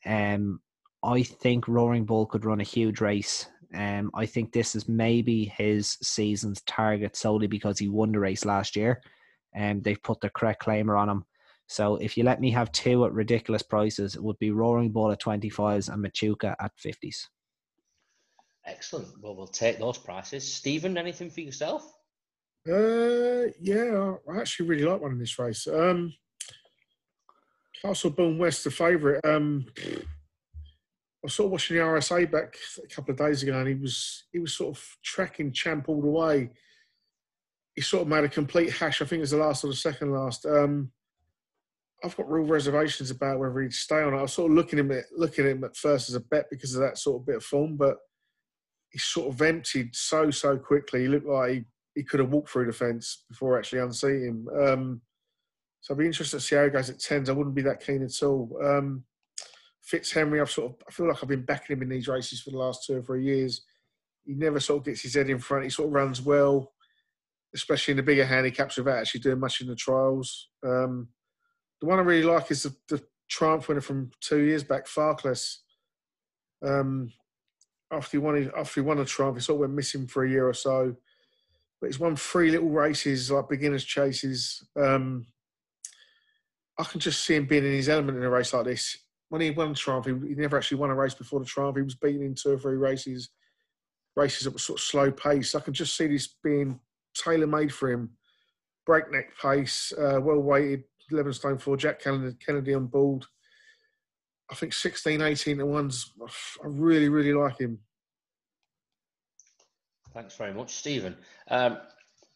Um, 0.04 0.60
I 1.02 1.22
think 1.22 1.66
Roaring 1.66 2.04
Bull 2.04 2.26
could 2.26 2.44
run 2.44 2.60
a 2.60 2.64
huge 2.64 3.00
race. 3.00 3.46
Um, 3.74 4.10
I 4.14 4.26
think 4.26 4.52
this 4.52 4.74
is 4.74 4.88
maybe 4.88 5.46
his 5.56 5.96
season's 6.02 6.60
target 6.62 7.16
solely 7.16 7.46
because 7.46 7.78
he 7.78 7.88
won 7.88 8.12
the 8.12 8.18
race 8.18 8.44
last 8.44 8.76
year, 8.76 9.00
and 9.54 9.78
um, 9.78 9.82
they've 9.82 10.02
put 10.02 10.20
the 10.20 10.30
correct 10.30 10.62
claimer 10.62 10.98
on 10.98 11.08
him. 11.08 11.24
So 11.72 11.96
if 11.96 12.18
you 12.18 12.24
let 12.24 12.38
me 12.38 12.50
have 12.50 12.70
two 12.70 13.06
at 13.06 13.14
ridiculous 13.14 13.62
prices, 13.62 14.14
it 14.14 14.22
would 14.22 14.38
be 14.38 14.50
Roaring 14.50 14.90
Bull 14.90 15.10
at 15.10 15.22
25s 15.22 15.90
and 15.90 16.04
Mitchouka 16.04 16.54
at 16.60 16.76
50s. 16.76 17.28
Excellent. 18.66 19.08
Well, 19.22 19.34
we'll 19.34 19.46
take 19.46 19.78
those 19.78 19.96
prices. 19.96 20.46
Stephen, 20.52 20.98
anything 20.98 21.30
for 21.30 21.40
yourself? 21.40 21.90
Uh, 22.68 23.48
yeah, 23.58 24.12
I 24.30 24.38
actually 24.38 24.68
really 24.68 24.84
like 24.84 25.00
one 25.00 25.12
in 25.12 25.18
this 25.18 25.38
race. 25.38 25.66
Um, 25.66 26.12
Castlebawn 27.82 28.36
West, 28.36 28.64
the 28.64 28.70
favourite. 28.70 29.24
Um, 29.24 29.64
I 31.24 31.28
saw 31.28 31.46
watching 31.46 31.78
the 31.78 31.82
RSA 31.82 32.30
back 32.30 32.54
a 32.84 32.94
couple 32.94 33.12
of 33.12 33.18
days 33.18 33.42
ago, 33.42 33.58
and 33.58 33.68
he 33.68 33.74
was 33.74 34.24
he 34.30 34.40
was 34.40 34.52
sort 34.52 34.76
of 34.76 34.96
tracking 35.02 35.52
Champ 35.52 35.88
all 35.88 36.02
the 36.02 36.06
way. 36.06 36.50
He 37.74 37.80
sort 37.80 38.02
of 38.02 38.08
made 38.08 38.24
a 38.24 38.28
complete 38.28 38.70
hash. 38.74 39.00
I 39.00 39.06
think 39.06 39.20
it 39.20 39.22
was 39.22 39.30
the 39.30 39.38
last 39.38 39.64
or 39.64 39.68
the 39.68 39.74
second 39.74 40.12
last. 40.12 40.44
Um, 40.44 40.92
I've 42.04 42.16
got 42.16 42.30
real 42.30 42.44
reservations 42.44 43.10
about 43.10 43.38
whether 43.38 43.60
he'd 43.60 43.72
stay 43.72 44.02
on. 44.02 44.14
I 44.14 44.22
was 44.22 44.32
sort 44.32 44.50
of 44.50 44.56
looking 44.56 44.78
at 44.78 44.84
him, 44.86 45.02
looking 45.16 45.44
at 45.44 45.52
him 45.52 45.64
at 45.64 45.76
first 45.76 46.08
as 46.08 46.14
a 46.14 46.20
bet 46.20 46.46
because 46.50 46.74
of 46.74 46.80
that 46.80 46.98
sort 46.98 47.20
of 47.20 47.26
bit 47.26 47.36
of 47.36 47.44
form, 47.44 47.76
but 47.76 47.96
he 48.90 48.98
sort 48.98 49.32
of 49.32 49.40
emptied 49.40 49.94
so 49.94 50.30
so 50.30 50.56
quickly. 50.56 51.02
He 51.02 51.08
looked 51.08 51.26
like 51.26 51.52
he, 51.52 51.64
he 51.94 52.02
could 52.02 52.20
have 52.20 52.30
walked 52.30 52.50
through 52.50 52.66
the 52.66 52.72
fence 52.72 53.24
before 53.28 53.58
actually 53.58 53.80
unseating 53.80 54.24
him. 54.24 54.48
Um, 54.48 55.00
so 55.80 55.94
I'd 55.94 55.98
be 55.98 56.06
interested 56.06 56.36
to 56.36 56.40
see 56.40 56.56
how 56.56 56.64
he 56.64 56.70
goes 56.70 56.90
at 56.90 57.00
tens. 57.00 57.28
I 57.28 57.32
wouldn't 57.32 57.56
be 57.56 57.62
that 57.62 57.84
keen 57.84 58.02
at 58.02 58.22
all. 58.22 58.56
Um, 58.62 59.04
Fitzhenry, 59.84 60.40
I've 60.40 60.50
sort 60.50 60.72
of 60.72 60.76
I 60.88 60.92
feel 60.92 61.08
like 61.08 61.18
I've 61.22 61.28
been 61.28 61.44
backing 61.44 61.76
him 61.76 61.82
in 61.82 61.88
these 61.88 62.08
races 62.08 62.40
for 62.40 62.50
the 62.50 62.58
last 62.58 62.86
two 62.86 62.98
or 62.98 63.02
three 63.02 63.24
years. 63.24 63.62
He 64.24 64.34
never 64.34 64.60
sort 64.60 64.78
of 64.78 64.84
gets 64.84 65.02
his 65.02 65.14
head 65.14 65.28
in 65.28 65.38
front. 65.38 65.64
He 65.64 65.70
sort 65.70 65.88
of 65.88 65.94
runs 65.94 66.22
well, 66.22 66.72
especially 67.54 67.92
in 67.92 67.96
the 67.96 68.02
bigger 68.04 68.24
handicaps 68.24 68.76
without 68.76 68.98
actually 68.98 69.20
doing 69.20 69.40
much 69.40 69.60
in 69.60 69.66
the 69.66 69.74
trials. 69.74 70.50
Um, 70.64 71.08
the 71.82 71.88
one 71.88 71.98
I 71.98 72.02
really 72.02 72.22
like 72.22 72.48
is 72.52 72.62
the, 72.62 72.72
the 72.88 73.02
triumph 73.28 73.66
winner 73.66 73.80
from 73.80 74.12
two 74.20 74.38
years 74.38 74.62
back, 74.62 74.86
Farclas. 74.86 75.56
Um, 76.64 77.12
after 77.90 78.12
he 78.12 78.18
won, 78.18 78.52
after 78.56 78.80
he 78.80 78.86
won 78.86 79.00
a 79.00 79.04
triumph, 79.04 79.36
he 79.36 79.42
sort 79.42 79.56
of 79.56 79.60
went 79.62 79.72
missing 79.72 80.06
for 80.06 80.22
a 80.22 80.30
year 80.30 80.48
or 80.48 80.54
so. 80.54 80.94
But 81.80 81.88
he's 81.88 81.98
won 81.98 82.14
three 82.14 82.52
little 82.52 82.70
races, 82.70 83.32
like 83.32 83.48
beginners' 83.48 83.82
chases. 83.84 84.62
Um, 84.80 85.26
I 86.78 86.84
can 86.84 87.00
just 87.00 87.24
see 87.24 87.34
him 87.34 87.46
being 87.46 87.64
in 87.64 87.72
his 87.72 87.88
element 87.88 88.16
in 88.16 88.22
a 88.22 88.30
race 88.30 88.54
like 88.54 88.64
this. 88.64 88.96
When 89.30 89.40
he 89.40 89.50
won 89.50 89.74
triumph, 89.74 90.06
he, 90.06 90.12
he 90.28 90.36
never 90.36 90.58
actually 90.58 90.78
won 90.78 90.90
a 90.90 90.94
race 90.94 91.14
before 91.14 91.40
the 91.40 91.46
triumph. 91.46 91.76
He 91.76 91.82
was 91.82 91.96
beaten 91.96 92.22
in 92.22 92.36
two 92.36 92.52
or 92.52 92.58
three 92.58 92.76
races, 92.76 93.30
races 94.14 94.46
at 94.46 94.54
a 94.54 94.58
sort 94.60 94.78
of 94.78 94.84
slow 94.84 95.10
pace. 95.10 95.56
I 95.56 95.60
can 95.60 95.74
just 95.74 95.96
see 95.96 96.06
this 96.06 96.36
being 96.44 96.78
tailor 97.12 97.48
made 97.48 97.74
for 97.74 97.90
him. 97.90 98.10
Breakneck 98.86 99.36
pace, 99.36 99.92
uh, 99.98 100.20
well 100.20 100.38
weighted, 100.38 100.84
11 101.10 101.32
stone 101.32 101.58
four, 101.58 101.76
Jack 101.76 102.00
Kennedy, 102.00 102.74
on 102.74 102.86
board. 102.86 103.24
I 104.50 104.54
think 104.54 104.72
16, 104.72 105.20
18 105.22 105.58
to 105.58 105.66
ones. 105.66 106.12
I 106.62 106.66
really, 106.66 107.08
really 107.08 107.32
like 107.32 107.58
him. 107.58 107.78
Thanks 110.12 110.36
very 110.36 110.52
much, 110.52 110.74
Stephen. 110.74 111.16
Um, 111.48 111.78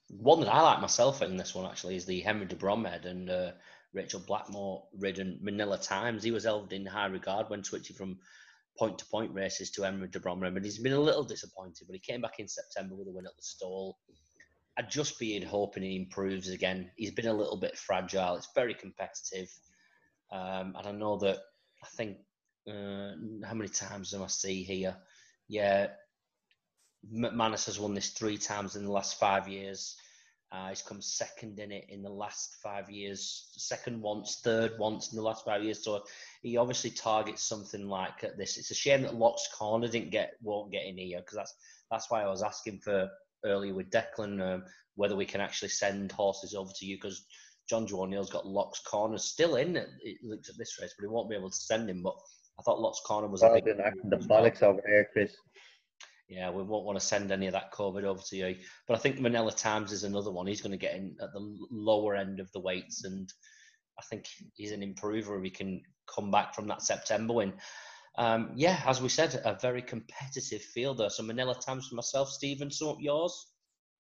one 0.09 0.41
that 0.41 0.53
I 0.53 0.63
like 0.63 0.81
myself 0.81 1.21
in 1.21 1.37
this 1.37 1.55
one 1.55 1.67
actually 1.67 1.97
is 1.97 2.07
the 2.07 2.21
Henry 2.21 2.47
de 2.47 2.57
Bromhead 2.57 3.05
and 3.05 3.29
uh, 3.29 3.51
Rachel 3.93 4.23
Blackmore 4.27 4.85
ridden 4.99 5.39
Manila 5.43 5.79
Times. 5.79 6.23
He 6.23 6.31
was 6.31 6.45
held 6.45 6.73
in 6.73 6.87
high 6.87 7.07
regard 7.07 7.51
when 7.51 7.65
switching 7.65 7.97
from 7.97 8.19
point 8.79 8.99
to 8.99 9.07
point 9.07 9.33
races 9.35 9.71
to 9.73 9.83
Henry 9.83 10.09
de 10.09 10.21
Bromhead, 10.21 10.55
but 10.55 10.65
he's 10.65 10.79
been 10.79 10.93
a 10.93 11.01
little 11.01 11.25
disappointed. 11.25 11.87
But 11.87 11.95
he 11.95 12.01
came 12.01 12.21
back 12.21 12.39
in 12.39 12.49
September 12.49 12.95
with 12.95 13.09
a 13.09 13.13
win 13.13 13.27
at 13.27 13.37
the 13.37 13.43
stall. 13.43 13.99
I'd 14.79 14.91
just 14.91 15.19
be 15.19 15.43
hoping 15.43 15.83
he 15.83 15.97
improves 15.97 16.49
again. 16.49 16.91
He's 16.97 17.13
been 17.13 17.27
a 17.27 17.35
little 17.35 17.57
bit 17.57 17.79
fragile. 17.79 18.37
It's 18.37 18.49
very 18.55 18.75
competitive, 18.75 19.51
um, 20.31 20.75
and 20.77 20.87
I 20.87 20.93
know 20.93 21.17
that. 21.19 21.39
I 21.83 21.89
think 21.97 22.17
uh, 22.69 23.13
how 23.47 23.55
many 23.55 23.69
times 23.69 24.11
do 24.11 24.25
I 24.25 24.27
see 24.27 24.65
here? 24.65 24.97
Yeah, 25.47 25.89
McManus 27.15 27.67
has 27.67 27.79
won 27.79 27.95
this 27.95 28.11
three 28.11 28.39
times 28.39 28.77
in 28.77 28.85
the 28.85 28.91
last 28.91 29.19
five 29.19 29.49
years. 29.49 29.97
Uh, 30.53 30.69
he's 30.69 30.83
come 30.83 31.03
second 31.03 31.59
in 31.59 31.73
it 31.73 31.87
in 31.89 32.03
the 32.03 32.11
last 32.11 32.57
five 32.63 32.89
years, 32.89 33.49
second 33.57 34.01
once, 34.01 34.41
third 34.45 34.79
once 34.79 35.13
in 35.13 35.17
the 35.17 35.23
last 35.23 35.45
five 35.45 35.63
years. 35.63 35.83
So 35.83 36.05
he 36.43 36.57
obviously 36.57 36.91
targets 36.91 37.43
something 37.43 37.89
like 37.89 38.21
this. 38.37 38.57
It's 38.57 38.71
a 38.71 38.75
shame 38.75 39.03
that 39.03 39.15
Locks 39.17 39.49
Corner 39.53 39.89
didn't 39.89 40.11
get 40.11 40.35
won't 40.43 40.71
get 40.71 40.87
in 40.87 40.97
here 40.97 41.19
because 41.19 41.37
that's 41.37 41.55
that's 41.91 42.11
why 42.11 42.23
I 42.23 42.29
was 42.29 42.43
asking 42.43 42.79
for 42.79 43.11
earlier 43.47 43.75
with 43.75 43.91
Declan 43.91 44.41
um, 44.43 44.65
whether 44.97 45.17
we 45.17 45.27
can 45.27 45.41
actually 45.41 45.69
send 45.69 46.11
horses 46.13 46.55
over 46.55 46.71
to 46.75 46.87
you 46.87 46.97
because 46.97 47.27
Jonjo 47.71 48.01
O'Neill's 48.01 48.31
got 48.31 48.47
Locks 48.47 48.81
Corner 48.81 49.19
still 49.19 49.57
in. 49.57 49.77
It, 49.77 49.89
it 50.03 50.17
looks 50.23 50.49
at 50.49 50.57
this 50.59 50.79
race, 50.81 50.95
but 50.99 51.05
he 51.05 51.09
won't 51.09 51.31
be 51.31 51.37
able 51.37 51.51
to 51.51 51.57
send 51.57 51.89
him. 51.89 52.03
But 52.03 52.15
I 52.59 52.63
thought 52.63 52.81
Locks 52.81 53.01
Corner 53.01 53.29
was. 53.29 53.43
I've 53.43 53.55
big 53.55 53.65
been 53.65 53.81
acting 53.81 54.11
the 54.11 54.17
bollocks 54.17 54.63
over 54.63 54.81
here, 54.87 55.09
Chris. 55.13 55.37
Yeah, 56.29 56.51
we 56.51 56.63
won't 56.63 56.85
want 56.85 56.99
to 56.99 57.07
send 57.07 57.31
any 57.31 57.47
of 57.47 57.53
that 57.53 57.73
COVID 57.73 58.03
over 58.03 58.21
to 58.21 58.37
you. 58.37 58.57
But 58.89 58.95
I 58.95 58.99
think 58.99 59.21
Manila 59.21 59.53
Times 59.53 59.93
is 59.93 60.03
another 60.05 60.33
one. 60.33 60.47
He's 60.47 60.61
going 60.61 60.73
to 60.73 60.77
get 60.77 60.97
in 60.97 61.17
at 61.23 61.33
the 61.33 61.57
lower 61.71 62.17
end 62.17 62.41
of 62.41 62.51
the 62.53 62.61
weights, 62.61 63.05
and 63.05 63.33
I 63.99 64.03
think 64.11 64.27
he's 64.55 64.73
an 64.73 64.83
improver. 64.83 65.41
He 65.43 65.51
can 65.51 65.83
come 66.13 66.31
back 66.31 66.55
from 66.55 66.67
that 66.69 66.83
September 66.83 67.35
win. 67.35 67.53
Um, 68.19 68.51
yeah, 68.55 68.83
as 68.87 69.03
we 69.03 69.09
said, 69.09 69.41
a 69.45 69.59
very 69.61 69.83
competitive 69.83 70.63
fielder. 70.63 71.11
So 71.11 71.23
Manila 71.23 71.55
Times 71.55 71.89
for 71.89 71.97
myself, 71.97 72.31
Stephen, 72.31 72.71
sum 72.71 72.89
up 72.89 72.97
yours. 73.01 73.53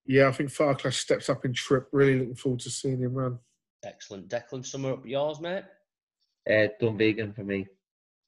Yeah, 0.06 0.28
I 0.28 0.32
think 0.32 0.51
Farclas 0.51 0.94
steps 0.94 1.28
up 1.28 1.44
in 1.44 1.52
trip. 1.52 1.88
Really 1.93 2.18
looking 2.18 2.36
forward 2.36 2.60
to 2.60 2.70
seeing 2.70 3.01
him 3.01 3.14
run. 3.14 3.38
Excellent. 3.84 4.28
Declan, 4.28 4.64
sum 4.64 4.86
up 4.86 5.05
yours, 5.05 5.40
mate. 5.40 5.64
Uh, 6.48 6.68
Dunvegan 6.80 7.34
for 7.34 7.44
me. 7.44 7.66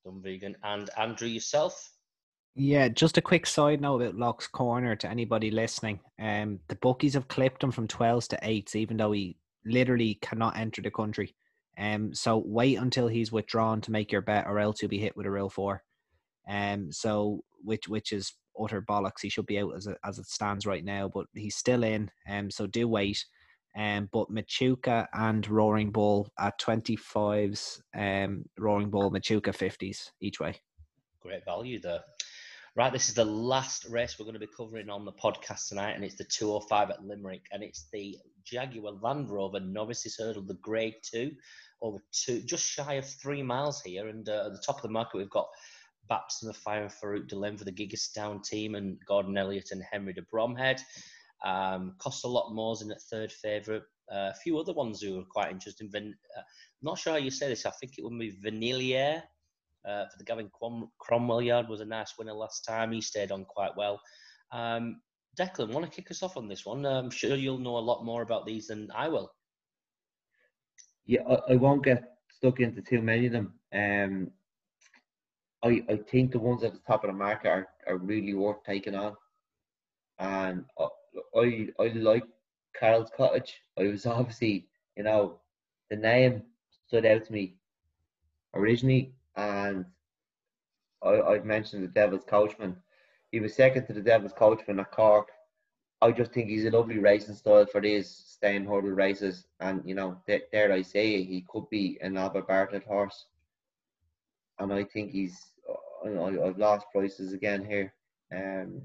Dunvegan. 0.06 0.55
And 0.62 0.90
Andrew, 0.98 1.28
yourself? 1.28 1.93
Yeah, 2.55 2.89
just 2.89 3.16
a 3.16 3.23
quick 3.23 3.47
side 3.47 3.81
note 3.81 4.02
about 4.02 4.16
Locks 4.16 4.48
Corner 4.48 4.97
to 4.97 5.09
anybody 5.09 5.51
listening. 5.51 6.01
Um, 6.20 6.59
the 6.69 6.74
bookies 6.77 7.15
have 7.15 7.28
clipped 7.28 7.62
him 7.62 7.70
from 7.70 7.86
12s 7.86 8.28
to 8.28 8.36
8s, 8.39 8.74
even 8.74 8.97
though 8.97 9.12
he 9.12 9.36
literally 9.65 10.19
cannot 10.20 10.56
enter 10.56 10.82
the 10.82 10.90
country. 10.90 11.35
Um, 11.78 12.12
so 12.12 12.42
wait 12.44 12.78
until 12.78 13.09
he's 13.09 13.30
withdrawn 13.30 13.80
to 13.82 13.92
make 13.92 14.10
your 14.10 14.22
bet, 14.22 14.46
or 14.46 14.59
else 14.59 14.82
you'll 14.82 14.88
be 14.88 14.98
hit 14.98 15.16
with 15.16 15.26
a 15.26 15.30
real 15.30 15.48
four. 15.48 15.82
Um, 16.48 16.90
so 16.90 17.40
which 17.62 17.88
which 17.88 18.12
is 18.12 18.34
utter 18.60 18.82
bollocks. 18.82 19.22
He 19.22 19.28
should 19.28 19.46
be 19.46 19.59
out 19.60 19.74
as 19.76 19.86
it, 19.86 19.96
as 20.05 20.18
it 20.18 20.26
stands 20.26 20.66
right 20.66 20.84
now, 20.84 21.09
but 21.12 21.26
he's 21.34 21.56
still 21.56 21.84
in. 21.84 22.10
Um, 22.28 22.50
so 22.50 22.66
do 22.66 22.88
wait. 22.88 23.24
Um, 23.76 24.09
but 24.12 24.30
Mitchouka 24.30 25.06
and 25.12 25.48
Roaring 25.48 25.92
Bull 25.92 26.32
at 26.38 26.59
25s, 26.59 27.80
um, 27.94 28.44
Roaring 28.59 28.90
Bull, 28.90 29.12
Mitchouka 29.12 29.55
50s 29.55 30.10
each 30.20 30.40
way. 30.40 30.56
Great 31.20 31.44
value 31.44 31.78
there. 31.78 32.00
Right, 32.77 32.93
this 32.93 33.09
is 33.09 33.15
the 33.15 33.24
last 33.24 33.86
race 33.86 34.16
we're 34.19 34.24
going 34.24 34.35
to 34.35 34.47
be 34.47 34.53
covering 34.57 34.90
on 34.90 35.05
the 35.05 35.12
podcast 35.12 35.69
tonight, 35.69 35.93
and 35.93 36.05
it's 36.05 36.16
the 36.16 36.24
205 36.24 36.90
at 36.90 37.05
Limerick, 37.05 37.47
and 37.51 37.62
it's 37.62 37.89
the 37.93 38.16
Jaguar 38.45 38.93
Land 38.93 39.31
Rover 39.31 39.59
Novices 39.59 40.16
Hurdle, 40.19 40.43
the 40.43 40.55
Grade 40.55 40.97
Two, 41.03 41.32
over 41.81 41.99
two, 42.12 42.40
just 42.43 42.65
shy 42.65 42.95
of 42.95 43.07
three 43.07 43.43
miles 43.43 43.81
here. 43.81 44.09
And 44.09 44.28
uh, 44.28 44.45
at 44.47 44.53
the 44.53 44.62
top 44.65 44.77
of 44.77 44.82
the 44.82 44.90
market, 44.90 45.16
we've 45.16 45.31
got 45.31 45.49
Baptist 46.09 46.55
Fire 46.57 46.82
and 46.82 46.93
Farouk 46.93 47.28
D'Alene 47.28 47.57
for 47.57 47.65
the 47.65 47.73
Gigginstown 47.73 48.45
team, 48.45 48.74
and 48.74 48.99
Gordon 49.09 49.36
Elliott 49.36 49.70
and 49.73 49.82
Henry 49.82 50.12
de 50.12 50.23
Bromhead. 50.23 50.81
Um, 51.45 51.95
cost 51.99 52.24
a 52.24 52.28
lot 52.28 52.53
more 52.53 52.77
in 52.82 52.93
at 52.93 53.01
third 53.03 53.32
favourite. 53.32 53.82
Uh, 54.12 54.31
a 54.31 54.35
few 54.43 54.59
other 54.59 54.73
ones 54.73 55.01
who 55.01 55.19
are 55.19 55.24
quite 55.24 55.51
interesting. 55.51 55.90
Van, 55.90 56.15
uh, 56.36 56.43
not 56.82 56.99
sure 56.99 57.15
how 57.15 57.19
you 57.19 57.31
say 57.31 57.49
this. 57.49 57.66
I 57.66 57.70
think 57.70 57.95
it 57.97 58.05
would 58.05 58.19
be 58.19 58.39
Vanillier 58.45 59.23
uh, 59.89 60.06
for 60.09 60.19
the 60.19 60.24
Gavin 60.24 60.51
Cromwell 60.98 61.43
yard 61.43 61.69
was 61.69 61.81
a 61.81 61.85
nice 61.85 62.15
winner 62.19 62.35
last 62.35 62.65
time. 62.65 62.93
He 62.93 63.01
stayed 63.01 63.32
on 63.32 63.44
quite 63.44 63.77
well. 63.77 64.01
Um, 64.52 65.01
Declan, 65.39 65.73
want 65.73 65.86
to 65.86 65.90
kick 65.90 66.10
us 66.10 66.23
off 66.23 66.36
on 66.36 66.48
this 66.48 66.66
one? 66.66 66.85
I'm 66.85 67.10
sure 67.10 67.36
you'll 67.36 67.59
know 67.59 67.78
a 67.78 67.78
lot 67.78 68.05
more 68.05 68.23
about 68.23 68.44
these 68.44 68.69
than 68.69 68.89
I 68.94 69.09
will. 69.09 69.32
Yeah, 71.06 71.20
I, 71.28 71.52
I 71.52 71.56
won't 71.56 71.85
get 71.85 72.19
stuck 72.31 72.60
into 72.60 72.82
too 72.82 73.01
many 73.01 73.27
of 73.27 73.32
them. 73.32 73.55
Um, 73.73 74.31
I, 75.65 75.82
I 75.89 75.97
think 75.97 76.32
the 76.32 76.39
ones 76.39 76.65
at 76.65 76.73
the 76.73 76.81
top 76.86 77.05
of 77.05 77.10
the 77.10 77.16
market 77.16 77.48
are, 77.48 77.69
are 77.86 77.98
really 77.98 78.35
worth 78.35 78.62
taking 78.65 78.94
on. 78.94 79.15
And 80.19 80.65
I 81.36 81.69
I 81.78 81.89
like 81.94 82.24
Carol's 82.78 83.10
Cottage. 83.16 83.55
I 83.78 83.85
was 83.85 84.06
obviously, 84.06 84.69
you 84.97 85.05
know, 85.05 85.40
the 85.90 85.97
name 85.97 86.43
stood 86.86 87.06
out 87.06 87.24
to 87.24 87.32
me 87.32 87.56
originally, 88.55 89.15
and 89.39 89.85
I, 91.02 91.20
I've 91.20 91.44
mentioned 91.47 91.85
the 91.85 91.89
Devil's 91.89 92.24
Coachman. 92.24 92.77
He 93.31 93.40
was 93.40 93.55
second 93.55 93.86
to 93.86 93.93
the 93.93 94.02
Devil's 94.02 94.32
Coachman 94.32 94.81
at 94.81 94.90
Cork. 94.90 95.28
I 96.02 96.12
just 96.12 96.32
think 96.32 96.48
he's 96.48 96.65
a 96.65 96.70
lovely 96.70 96.98
racing 96.98 97.35
style 97.35 97.66
for 97.66 97.81
these 97.81 98.09
staying 98.09 98.66
hurdle 98.66 98.90
races, 98.90 99.47
and 99.60 99.82
you 99.85 99.94
know, 99.94 100.20
dare 100.27 100.73
I 100.73 100.82
say, 100.82 101.23
he 101.23 101.44
could 101.48 101.69
be 101.70 101.98
an 102.01 102.16
Albert 102.16 102.47
Bartlett 102.47 102.85
horse. 102.85 103.27
And 104.59 104.73
I 104.73 104.85
think 104.85 105.12
he's. 105.12 105.39
I, 106.05 106.09
I've 106.09 106.59
lost 106.59 106.86
prices 106.93 107.32
again 107.32 107.65
here. 107.65 107.93
Um, 108.32 108.82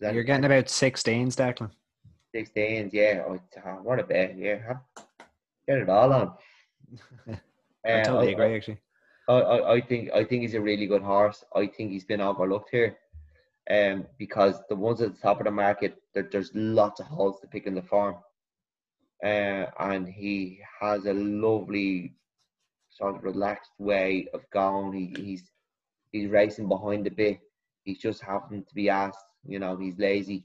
You're 0.00 0.24
getting 0.24 0.44
about 0.44 0.66
16s, 0.66 1.34
Declan. 1.36 1.70
16s, 2.34 2.92
yeah. 2.92 3.22
Oh, 3.26 3.70
what 3.82 4.00
a 4.00 4.04
bet. 4.04 4.36
Yeah, 4.36 4.74
get 5.68 5.78
it 5.78 5.88
all 5.88 6.12
on. 6.12 6.32
I 7.86 7.92
uh, 7.92 8.04
totally 8.04 8.32
agree, 8.32 8.56
actually. 8.56 8.80
I, 9.28 9.74
I, 9.74 9.80
think 9.80 10.10
I 10.12 10.24
think 10.24 10.42
he's 10.42 10.54
a 10.54 10.60
really 10.60 10.86
good 10.86 11.02
horse. 11.02 11.44
I 11.54 11.66
think 11.66 11.92
he's 11.92 12.04
been 12.04 12.20
overlooked 12.20 12.70
here, 12.70 12.96
um, 13.70 14.06
because 14.18 14.56
the 14.68 14.74
ones 14.74 15.00
at 15.00 15.14
the 15.14 15.20
top 15.20 15.38
of 15.38 15.44
the 15.44 15.50
market, 15.50 15.96
there, 16.14 16.28
there's 16.30 16.50
lots 16.54 17.00
of 17.00 17.06
holes 17.06 17.40
to 17.40 17.46
pick 17.46 17.66
in 17.66 17.74
the 17.74 17.82
farm, 17.82 18.16
uh, 19.24 19.66
and 19.78 20.08
he 20.08 20.60
has 20.80 21.06
a 21.06 21.12
lovely 21.12 22.14
sort 22.90 23.16
of 23.16 23.24
relaxed 23.24 23.70
way 23.78 24.26
of 24.34 24.40
going. 24.52 24.92
He, 24.92 25.22
he's 25.22 25.52
he's 26.10 26.28
racing 26.28 26.68
behind 26.68 27.06
a 27.06 27.10
bit. 27.10 27.38
He's 27.84 27.98
just 27.98 28.22
happened 28.22 28.68
to 28.68 28.74
be 28.74 28.88
asked. 28.88 29.24
You 29.46 29.58
know, 29.58 29.76
he's 29.76 29.98
lazy. 29.98 30.44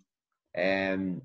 Um, 0.57 1.21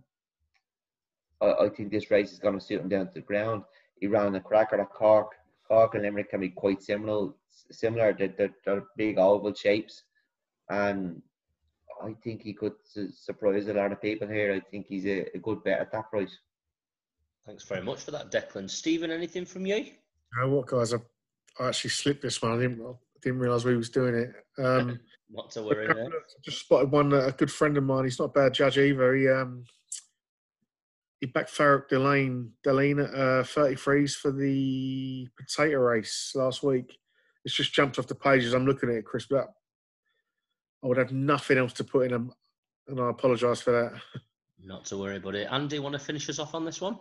I, 1.42 1.64
I 1.64 1.68
think 1.68 1.90
this 1.90 2.10
race 2.10 2.32
is 2.32 2.38
going 2.38 2.58
to 2.58 2.64
suit 2.64 2.80
him 2.80 2.88
down 2.88 3.06
to 3.08 3.14
the 3.14 3.20
ground. 3.20 3.64
He 4.00 4.06
ran 4.06 4.34
a 4.34 4.40
cracker 4.40 4.80
at 4.80 4.90
Cork. 4.90 5.32
Cork 5.72 5.94
and 5.94 6.02
Limerick 6.02 6.28
can 6.28 6.40
be 6.40 6.50
quite 6.50 6.82
similar. 6.82 7.30
Similar, 7.70 8.12
they're, 8.12 8.34
they're, 8.36 8.54
they're 8.66 8.84
big 8.98 9.16
oval 9.16 9.54
shapes, 9.54 10.02
and 10.68 11.22
I 12.04 12.12
think 12.22 12.42
he 12.42 12.52
could 12.52 12.74
surprise 13.14 13.68
a 13.68 13.72
lot 13.72 13.90
of 13.90 14.02
people 14.02 14.28
here. 14.28 14.52
I 14.52 14.60
think 14.70 14.86
he's 14.86 15.06
a, 15.06 15.34
a 15.34 15.38
good 15.38 15.64
bet 15.64 15.80
at 15.80 15.92
that 15.92 16.10
price. 16.10 16.36
Thanks 17.46 17.64
very 17.64 17.82
much 17.82 18.02
for 18.02 18.10
that, 18.10 18.30
Declan. 18.30 18.68
Stephen, 18.68 19.10
anything 19.10 19.46
from 19.46 19.64
you? 19.64 19.76
You 19.76 19.92
know 20.38 20.50
what, 20.50 20.66
guys? 20.66 20.92
I, 20.92 20.98
I 21.58 21.68
actually 21.68 21.90
slipped 21.90 22.20
this 22.20 22.42
one. 22.42 22.52
I 22.52 22.60
didn't, 22.60 22.82
I 22.82 22.92
didn't 23.22 23.38
realise 23.40 23.64
we 23.64 23.74
was 23.74 23.88
doing 23.88 24.14
it. 24.14 24.30
Um, 24.62 25.00
Not 25.30 25.50
to 25.52 25.62
worry. 25.62 25.88
I 25.88 26.08
just 26.44 26.60
spotted 26.60 26.90
one. 26.90 27.14
A 27.14 27.32
good 27.32 27.50
friend 27.50 27.78
of 27.78 27.84
mine. 27.84 28.04
He's 28.04 28.18
not 28.18 28.26
a 28.26 28.28
bad 28.28 28.52
judge 28.52 28.76
either. 28.76 29.14
He 29.14 29.26
um, 29.30 29.64
he 31.22 31.26
backed 31.26 31.54
Farouk 31.54 31.88
D'Alene, 31.88 32.50
D'Alene 32.64 32.98
at 32.98 33.14
uh, 33.14 33.44
33s 33.44 34.16
for 34.16 34.32
the 34.32 35.28
potato 35.38 35.78
race 35.78 36.32
last 36.34 36.64
week. 36.64 36.98
It's 37.44 37.54
just 37.54 37.72
jumped 37.72 37.96
off 38.00 38.08
the 38.08 38.16
pages. 38.16 38.52
I'm 38.52 38.66
looking 38.66 38.90
at 38.90 38.96
it, 38.96 39.04
Chris, 39.04 39.26
but 39.30 39.46
I 40.82 40.88
would 40.88 40.96
have 40.96 41.12
nothing 41.12 41.58
else 41.58 41.74
to 41.74 41.84
put 41.84 42.06
in 42.06 42.10
them, 42.10 42.32
and 42.88 43.00
I 43.00 43.10
apologise 43.10 43.62
for 43.62 43.70
that. 43.70 44.22
Not 44.64 44.84
to 44.86 44.98
worry, 44.98 45.20
buddy. 45.20 45.44
Andy, 45.44 45.78
want 45.78 45.92
to 45.92 46.00
finish 46.00 46.28
us 46.28 46.40
off 46.40 46.56
on 46.56 46.64
this 46.64 46.80
one? 46.80 46.98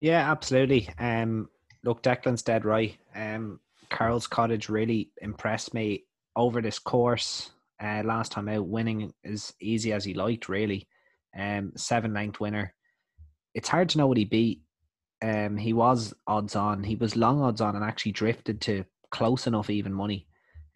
Yeah, 0.00 0.30
absolutely. 0.30 0.88
Um, 1.00 1.48
look, 1.82 2.04
Declan's 2.04 2.42
dead 2.42 2.64
right. 2.64 2.96
Um, 3.16 3.58
Carol's 3.90 4.28
Cottage 4.28 4.68
really 4.68 5.10
impressed 5.22 5.74
me 5.74 6.04
over 6.36 6.62
this 6.62 6.78
course. 6.78 7.50
Uh, 7.82 8.02
last 8.04 8.30
time 8.30 8.48
out, 8.48 8.68
winning 8.68 9.12
as 9.24 9.54
easy 9.60 9.92
as 9.92 10.04
he 10.04 10.14
liked, 10.14 10.48
really. 10.48 10.86
Um, 11.36 11.72
seven 11.74 12.14
length 12.14 12.38
winner 12.38 12.74
it's 13.54 13.68
hard 13.68 13.88
to 13.90 13.98
know 13.98 14.06
what 14.06 14.16
he 14.16 14.24
beat. 14.24 14.62
Um, 15.22 15.56
he 15.56 15.72
was 15.72 16.14
odds 16.26 16.56
on. 16.56 16.82
He 16.82 16.96
was 16.96 17.16
long 17.16 17.42
odds 17.42 17.60
on 17.60 17.76
and 17.76 17.84
actually 17.84 18.12
drifted 18.12 18.60
to 18.62 18.84
close 19.10 19.46
enough 19.46 19.70
even 19.70 19.92
money. 19.92 20.26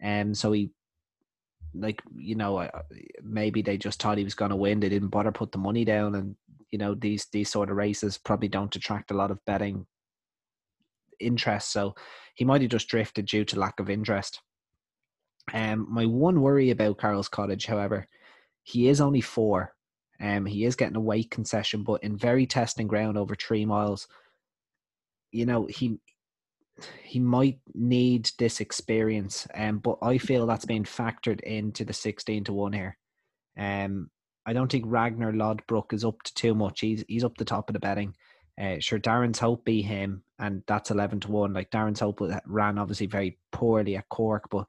Um, 0.03 0.35
so 0.35 0.51
he, 0.51 0.71
like 1.73 2.01
you 2.15 2.35
know, 2.35 2.69
maybe 3.23 3.61
they 3.61 3.77
just 3.77 4.01
thought 4.01 4.17
he 4.17 4.23
was 4.23 4.35
going 4.35 4.51
to 4.51 4.55
win. 4.55 4.79
They 4.79 4.89
didn't 4.89 5.09
bother 5.09 5.31
put 5.31 5.51
the 5.51 5.57
money 5.57 5.83
down, 5.83 6.15
and 6.15 6.35
you 6.71 6.77
know 6.77 6.93
these 6.93 7.27
these 7.31 7.49
sort 7.49 7.69
of 7.69 7.77
races 7.77 8.17
probably 8.17 8.47
don't 8.47 8.75
attract 8.75 9.11
a 9.11 9.15
lot 9.15 9.31
of 9.31 9.43
betting 9.45 9.85
interest. 11.19 11.71
So 11.71 11.95
he 12.35 12.45
might 12.45 12.61
have 12.61 12.71
just 12.71 12.87
drifted 12.87 13.25
due 13.25 13.45
to 13.45 13.59
lack 13.59 13.79
of 13.79 13.89
interest. 13.89 14.41
Um, 15.53 15.87
my 15.89 16.05
one 16.05 16.41
worry 16.41 16.71
about 16.71 16.97
Carol's 16.97 17.29
Cottage, 17.29 17.65
however, 17.65 18.07
he 18.63 18.87
is 18.87 18.99
only 18.99 19.21
four, 19.21 19.74
um, 20.19 20.45
he 20.45 20.65
is 20.65 20.75
getting 20.75 20.95
a 20.95 21.01
weight 21.01 21.29
concession, 21.31 21.83
but 21.83 22.03
in 22.03 22.17
very 22.17 22.45
testing 22.45 22.87
ground 22.87 23.17
over 23.17 23.35
three 23.35 23.65
miles, 23.65 24.07
you 25.31 25.45
know, 25.45 25.65
he 25.65 25.99
he 27.03 27.19
might 27.19 27.59
need 27.73 28.29
this 28.37 28.59
experience. 28.59 29.47
Um, 29.53 29.79
but 29.79 29.97
I 30.01 30.17
feel 30.17 30.45
that's 30.45 30.65
being 30.65 30.83
factored 30.83 31.41
into 31.41 31.85
the 31.85 31.93
sixteen 31.93 32.43
to 32.45 32.53
one 32.53 32.73
here. 32.73 32.97
Um, 33.57 34.09
I 34.45 34.53
don't 34.53 34.71
think 34.71 34.85
Ragnar 34.87 35.33
Lodbrok 35.33 35.93
is 35.93 36.05
up 36.05 36.21
to 36.23 36.33
too 36.33 36.55
much. 36.55 36.81
He's 36.81 37.03
he's 37.07 37.23
up 37.23 37.37
the 37.37 37.45
top 37.45 37.69
of 37.69 37.73
the 37.73 37.79
betting. 37.79 38.15
Uh, 38.61 38.75
sure, 38.79 38.99
Darren's 38.99 39.39
Hope 39.39 39.65
beat 39.65 39.83
him, 39.83 40.23
and 40.39 40.63
that's 40.67 40.91
eleven 40.91 41.19
to 41.21 41.31
one. 41.31 41.53
Like 41.53 41.71
Darren's 41.71 41.99
Hope 41.99 42.21
ran 42.45 42.77
obviously 42.77 43.07
very 43.07 43.37
poorly 43.51 43.97
at 43.97 44.07
Cork, 44.09 44.45
but 44.49 44.65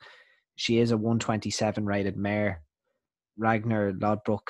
she 0.56 0.78
is 0.78 0.90
a 0.90 0.96
one 0.96 1.20
twenty 1.20 1.50
seven 1.50 1.86
rated 1.86 2.16
mare. 2.16 2.62
Ragnar 3.38 3.92
Lodbrok 3.92 4.48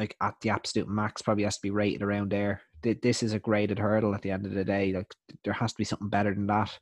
like 0.00 0.16
at 0.22 0.34
the 0.40 0.48
absolute 0.48 0.88
max 0.88 1.20
probably 1.20 1.44
has 1.44 1.56
to 1.56 1.62
be 1.62 1.70
rated 1.70 2.02
around 2.02 2.30
there. 2.30 2.62
This 2.82 3.22
is 3.22 3.34
a 3.34 3.38
graded 3.38 3.78
hurdle 3.78 4.14
at 4.14 4.22
the 4.22 4.30
end 4.30 4.46
of 4.46 4.54
the 4.54 4.64
day. 4.64 4.94
Like 4.94 5.14
there 5.44 5.52
has 5.52 5.72
to 5.72 5.78
be 5.78 5.84
something 5.84 6.08
better 6.08 6.34
than 6.34 6.46
that. 6.46 6.76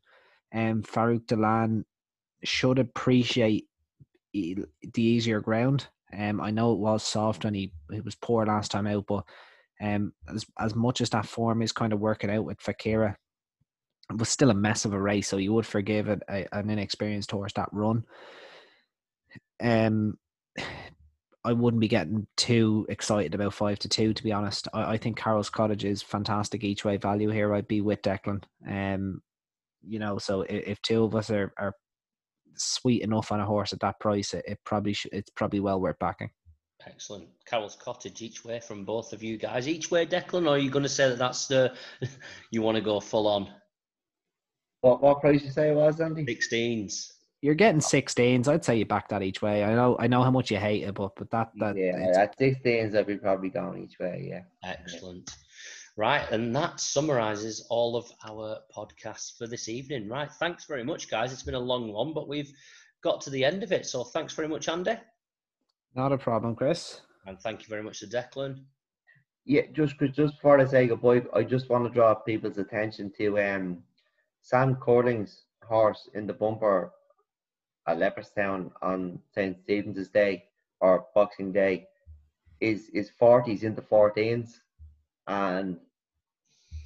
And 0.52 0.72
um, 0.72 0.82
Farouk 0.82 1.26
D'Alene 1.26 1.84
should 2.44 2.78
appreciate 2.78 3.66
the 4.32 4.66
easier 4.96 5.40
ground. 5.40 5.88
Um, 6.16 6.40
I 6.40 6.52
know 6.52 6.72
it 6.72 6.78
was 6.78 7.02
soft 7.02 7.44
and 7.44 7.56
he, 7.56 7.72
he 7.90 8.00
was 8.00 8.14
poor 8.14 8.46
last 8.46 8.70
time 8.70 8.86
out, 8.86 9.04
but 9.08 9.24
um, 9.80 10.12
as 10.32 10.46
as 10.58 10.74
much 10.76 11.00
as 11.00 11.10
that 11.10 11.26
form 11.26 11.60
is 11.60 11.72
kind 11.72 11.92
of 11.92 12.00
working 12.00 12.30
out 12.30 12.44
with 12.44 12.58
Fakiera, 12.60 13.16
it 14.10 14.16
was 14.16 14.28
still 14.28 14.50
a 14.50 14.54
mess 14.54 14.84
of 14.84 14.92
a 14.92 15.00
race. 15.00 15.26
So 15.26 15.36
you 15.36 15.52
would 15.52 15.66
forgive 15.66 16.08
a, 16.08 16.46
an 16.52 16.70
inexperienced 16.70 17.32
horse 17.32 17.52
that 17.54 17.68
run. 17.72 18.04
Um, 19.60 20.16
I 21.44 21.52
wouldn't 21.52 21.80
be 21.80 21.88
getting 21.88 22.26
too 22.36 22.84
excited 22.88 23.34
about 23.34 23.54
five 23.54 23.78
to 23.80 23.88
two, 23.88 24.12
to 24.12 24.22
be 24.22 24.32
honest. 24.32 24.68
I, 24.72 24.92
I 24.92 24.96
think 24.96 25.16
Carol's 25.16 25.50
Cottage 25.50 25.84
is 25.84 26.02
fantastic 26.02 26.64
each 26.64 26.84
way 26.84 26.96
value 26.96 27.30
here. 27.30 27.54
I'd 27.54 27.68
be 27.68 27.80
with 27.80 28.02
Declan. 28.02 28.42
Um, 28.68 29.22
you 29.86 29.98
know, 29.98 30.18
so 30.18 30.42
if, 30.42 30.66
if 30.66 30.82
two 30.82 31.04
of 31.04 31.14
us 31.14 31.30
are, 31.30 31.52
are 31.58 31.72
sweet 32.56 33.02
enough 33.02 33.30
on 33.30 33.40
a 33.40 33.46
horse 33.46 33.72
at 33.72 33.80
that 33.80 34.00
price, 34.00 34.34
it, 34.34 34.44
it 34.46 34.58
probably 34.64 34.92
sh- 34.92 35.06
it's 35.12 35.30
probably 35.30 35.60
well 35.60 35.80
worth 35.80 35.98
backing. 35.98 36.30
Excellent. 36.86 37.28
Carol's 37.44 37.76
Cottage 37.76 38.22
each 38.22 38.44
way 38.44 38.60
from 38.60 38.84
both 38.84 39.12
of 39.12 39.22
you 39.22 39.36
guys. 39.36 39.68
Each 39.68 39.90
way, 39.90 40.06
Declan, 40.06 40.46
or 40.46 40.50
are 40.50 40.58
you 40.58 40.70
going 40.70 40.84
to 40.84 40.88
say 40.88 41.08
that 41.08 41.18
that's 41.18 41.46
the 41.46 41.74
you 42.50 42.62
want 42.62 42.76
to 42.76 42.82
go 42.82 43.00
full 43.00 43.26
on? 43.26 43.48
What 44.80 45.02
what 45.02 45.20
price 45.20 45.42
you 45.42 45.50
say 45.50 45.70
it 45.70 45.76
was, 45.76 46.00
Andy? 46.00 46.24
16s. 46.24 47.12
You're 47.40 47.54
getting 47.54 47.80
16s. 47.80 48.48
I'd 48.48 48.64
say 48.64 48.76
you 48.76 48.84
back 48.84 49.08
that 49.08 49.22
each 49.22 49.42
way. 49.42 49.62
I 49.62 49.74
know 49.74 49.96
I 50.00 50.08
know 50.08 50.22
how 50.24 50.30
much 50.30 50.50
you 50.50 50.56
hate 50.56 50.82
it, 50.82 50.94
but 50.94 51.14
but 51.16 51.30
that 51.30 51.52
that 51.58 51.76
yeah, 51.76 51.96
it's- 51.96 52.16
at 52.16 52.36
sixteens 52.38 52.94
I'd 52.94 53.06
be 53.06 53.16
probably 53.16 53.48
going 53.50 53.82
each 53.84 53.98
way. 53.98 54.26
Yeah. 54.28 54.42
Excellent. 54.64 55.30
Right, 55.96 56.30
and 56.30 56.54
that 56.54 56.78
summarizes 56.78 57.66
all 57.70 57.96
of 57.96 58.08
our 58.28 58.58
podcasts 58.76 59.36
for 59.36 59.48
this 59.48 59.68
evening. 59.68 60.08
Right, 60.08 60.30
thanks 60.38 60.64
very 60.64 60.84
much, 60.84 61.10
guys. 61.10 61.32
It's 61.32 61.42
been 61.42 61.54
a 61.56 61.60
long 61.60 61.92
one, 61.92 62.12
but 62.14 62.28
we've 62.28 62.52
got 63.02 63.20
to 63.22 63.30
the 63.30 63.44
end 63.44 63.64
of 63.64 63.72
it. 63.72 63.84
So 63.84 64.04
thanks 64.04 64.32
very 64.32 64.46
much, 64.46 64.68
Andy. 64.68 64.96
not 65.96 66.12
a 66.12 66.18
problem, 66.18 66.54
Chris. 66.54 67.00
And 67.26 67.38
thank 67.40 67.62
you 67.62 67.66
very 67.68 67.82
much 67.82 67.98
to 68.00 68.06
Declan. 68.06 68.62
Yeah, 69.44 69.62
just 69.72 69.94
just 70.12 70.34
before 70.36 70.60
I 70.60 70.66
say 70.66 70.86
goodbye, 70.86 71.22
I 71.34 71.42
just 71.42 71.68
want 71.68 71.84
to 71.86 71.90
draw 71.90 72.14
people's 72.14 72.58
attention 72.58 73.12
to 73.18 73.38
um 73.40 73.82
Sam 74.40 74.76
Curling's 74.76 75.44
horse 75.64 76.08
in 76.14 76.26
the 76.28 76.32
bumper 76.32 76.92
at 77.88 77.98
Leopardstown 77.98 78.70
on 78.82 79.18
St 79.34 79.58
Stephen's 79.62 80.08
Day 80.08 80.44
or 80.80 81.06
Boxing 81.14 81.52
Day 81.52 81.88
is 82.60 82.90
is 82.90 83.10
forties 83.10 83.62
into 83.64 83.82
fourteens, 83.82 84.60
and 85.26 85.78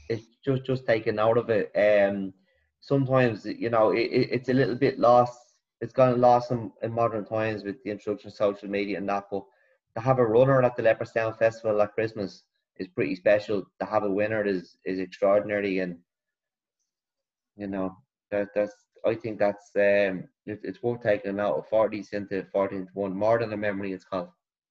it's 0.09 0.27
just 0.45 0.65
just 0.65 0.87
taken 0.87 1.19
out 1.19 1.37
of 1.37 1.51
it. 1.51 1.73
Um, 1.77 2.33
sometimes 2.81 3.45
you 3.45 3.69
know 3.71 3.91
it, 3.91 4.09
it, 4.19 4.29
it's 4.31 4.49
a 4.49 4.55
little 4.55 4.77
bit 4.77 4.99
lost. 4.99 5.39
It's 5.81 5.93
gone 5.93 6.21
lost 6.21 6.53
in, 6.53 6.71
in 6.83 6.93
modern 6.93 7.25
times 7.25 7.65
with 7.65 7.83
the 7.83 7.91
introduction 7.91 8.29
of 8.29 8.35
social 8.35 8.69
media 8.69 8.99
and 8.99 9.09
that, 9.09 9.25
but 9.31 9.45
to 9.97 10.01
have 10.01 10.21
a 10.21 10.25
runner 10.25 10.63
at 10.63 10.77
the 10.77 10.83
Leopardstown 10.83 11.37
Festival 11.37 11.83
at 11.83 11.95
Christmas 11.95 12.45
is 12.77 12.87
pretty 12.87 13.17
special. 13.17 13.65
To 13.81 13.87
have 13.87 14.05
a 14.05 14.11
winner 14.11 14.47
is 14.47 14.77
is 14.85 15.01
extraordinary, 15.01 15.81
and 15.81 15.99
you 17.57 17.67
know 17.67 17.97
that 18.31 18.49
that's 18.55 18.75
I 19.05 19.15
think 19.15 19.39
that's 19.39 19.71
um 19.77 20.25
it, 20.47 20.61
it's 20.63 20.83
worth 20.83 21.03
taking 21.03 21.41
out 21.41 21.57
of 21.57 21.69
forties 21.69 22.11
into 22.13 22.45
fourteen 22.53 22.87
to 22.87 22.93
one 22.95 23.17
more 23.17 23.39
than 23.39 23.53
a 23.53 23.57
memory. 23.57 23.93
It's 23.93 24.05
called. 24.05 24.29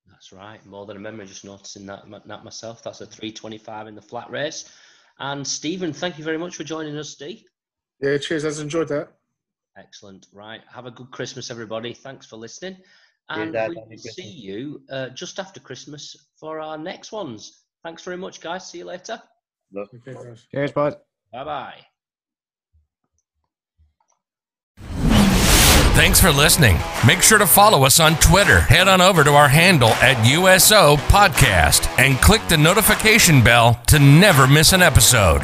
That's 0.09 0.31
right. 0.33 0.63
More 0.65 0.85
than 0.85 0.97
a 0.97 0.99
memory, 0.99 1.25
just 1.25 1.45
noticing 1.45 1.85
that, 1.85 2.03
that 2.25 2.43
myself. 2.43 2.83
That's 2.83 3.01
a 3.01 3.05
325 3.05 3.87
in 3.87 3.95
the 3.95 4.01
flat 4.01 4.29
race. 4.29 4.69
And 5.19 5.45
Stephen, 5.47 5.93
thank 5.93 6.17
you 6.17 6.23
very 6.23 6.37
much 6.37 6.55
for 6.55 6.63
joining 6.63 6.97
us, 6.97 7.09
Steve. 7.09 7.43
Yeah, 8.01 8.17
cheers. 8.17 8.43
I've 8.43 8.59
enjoyed 8.59 8.89
that. 8.89 9.13
Excellent. 9.77 10.27
Right. 10.33 10.61
Have 10.67 10.85
a 10.85 10.91
good 10.91 11.11
Christmas, 11.11 11.49
everybody. 11.49 11.93
Thanks 11.93 12.25
for 12.25 12.35
listening. 12.37 12.77
And 13.29 13.53
Dad. 13.53 13.69
we'll 13.69 13.97
see 13.97 14.29
you 14.29 14.81
uh, 14.89 15.09
just 15.09 15.39
after 15.39 15.59
Christmas 15.59 16.15
for 16.35 16.59
our 16.59 16.77
next 16.77 17.11
ones. 17.11 17.63
Thanks 17.83 18.03
very 18.03 18.17
much, 18.17 18.41
guys. 18.41 18.69
See 18.69 18.79
you 18.79 18.85
later. 18.85 19.21
Okay, 19.75 20.13
guys. 20.13 20.45
Cheers, 20.51 20.71
bud. 20.71 20.97
Bye 21.31 21.43
bye. 21.45 21.85
Thanks 25.93 26.21
for 26.21 26.31
listening. 26.31 26.77
Make 27.05 27.21
sure 27.21 27.37
to 27.37 27.45
follow 27.45 27.83
us 27.83 27.99
on 27.99 28.15
Twitter. 28.15 28.61
Head 28.61 28.87
on 28.87 29.01
over 29.01 29.23
to 29.23 29.31
our 29.31 29.49
handle 29.49 29.89
at 29.89 30.25
USO 30.25 30.95
Podcast 30.95 31.87
and 31.99 32.19
click 32.19 32.41
the 32.47 32.57
notification 32.57 33.43
bell 33.43 33.79
to 33.87 33.99
never 33.99 34.47
miss 34.47 34.73
an 34.73 34.81
episode. 34.81 35.41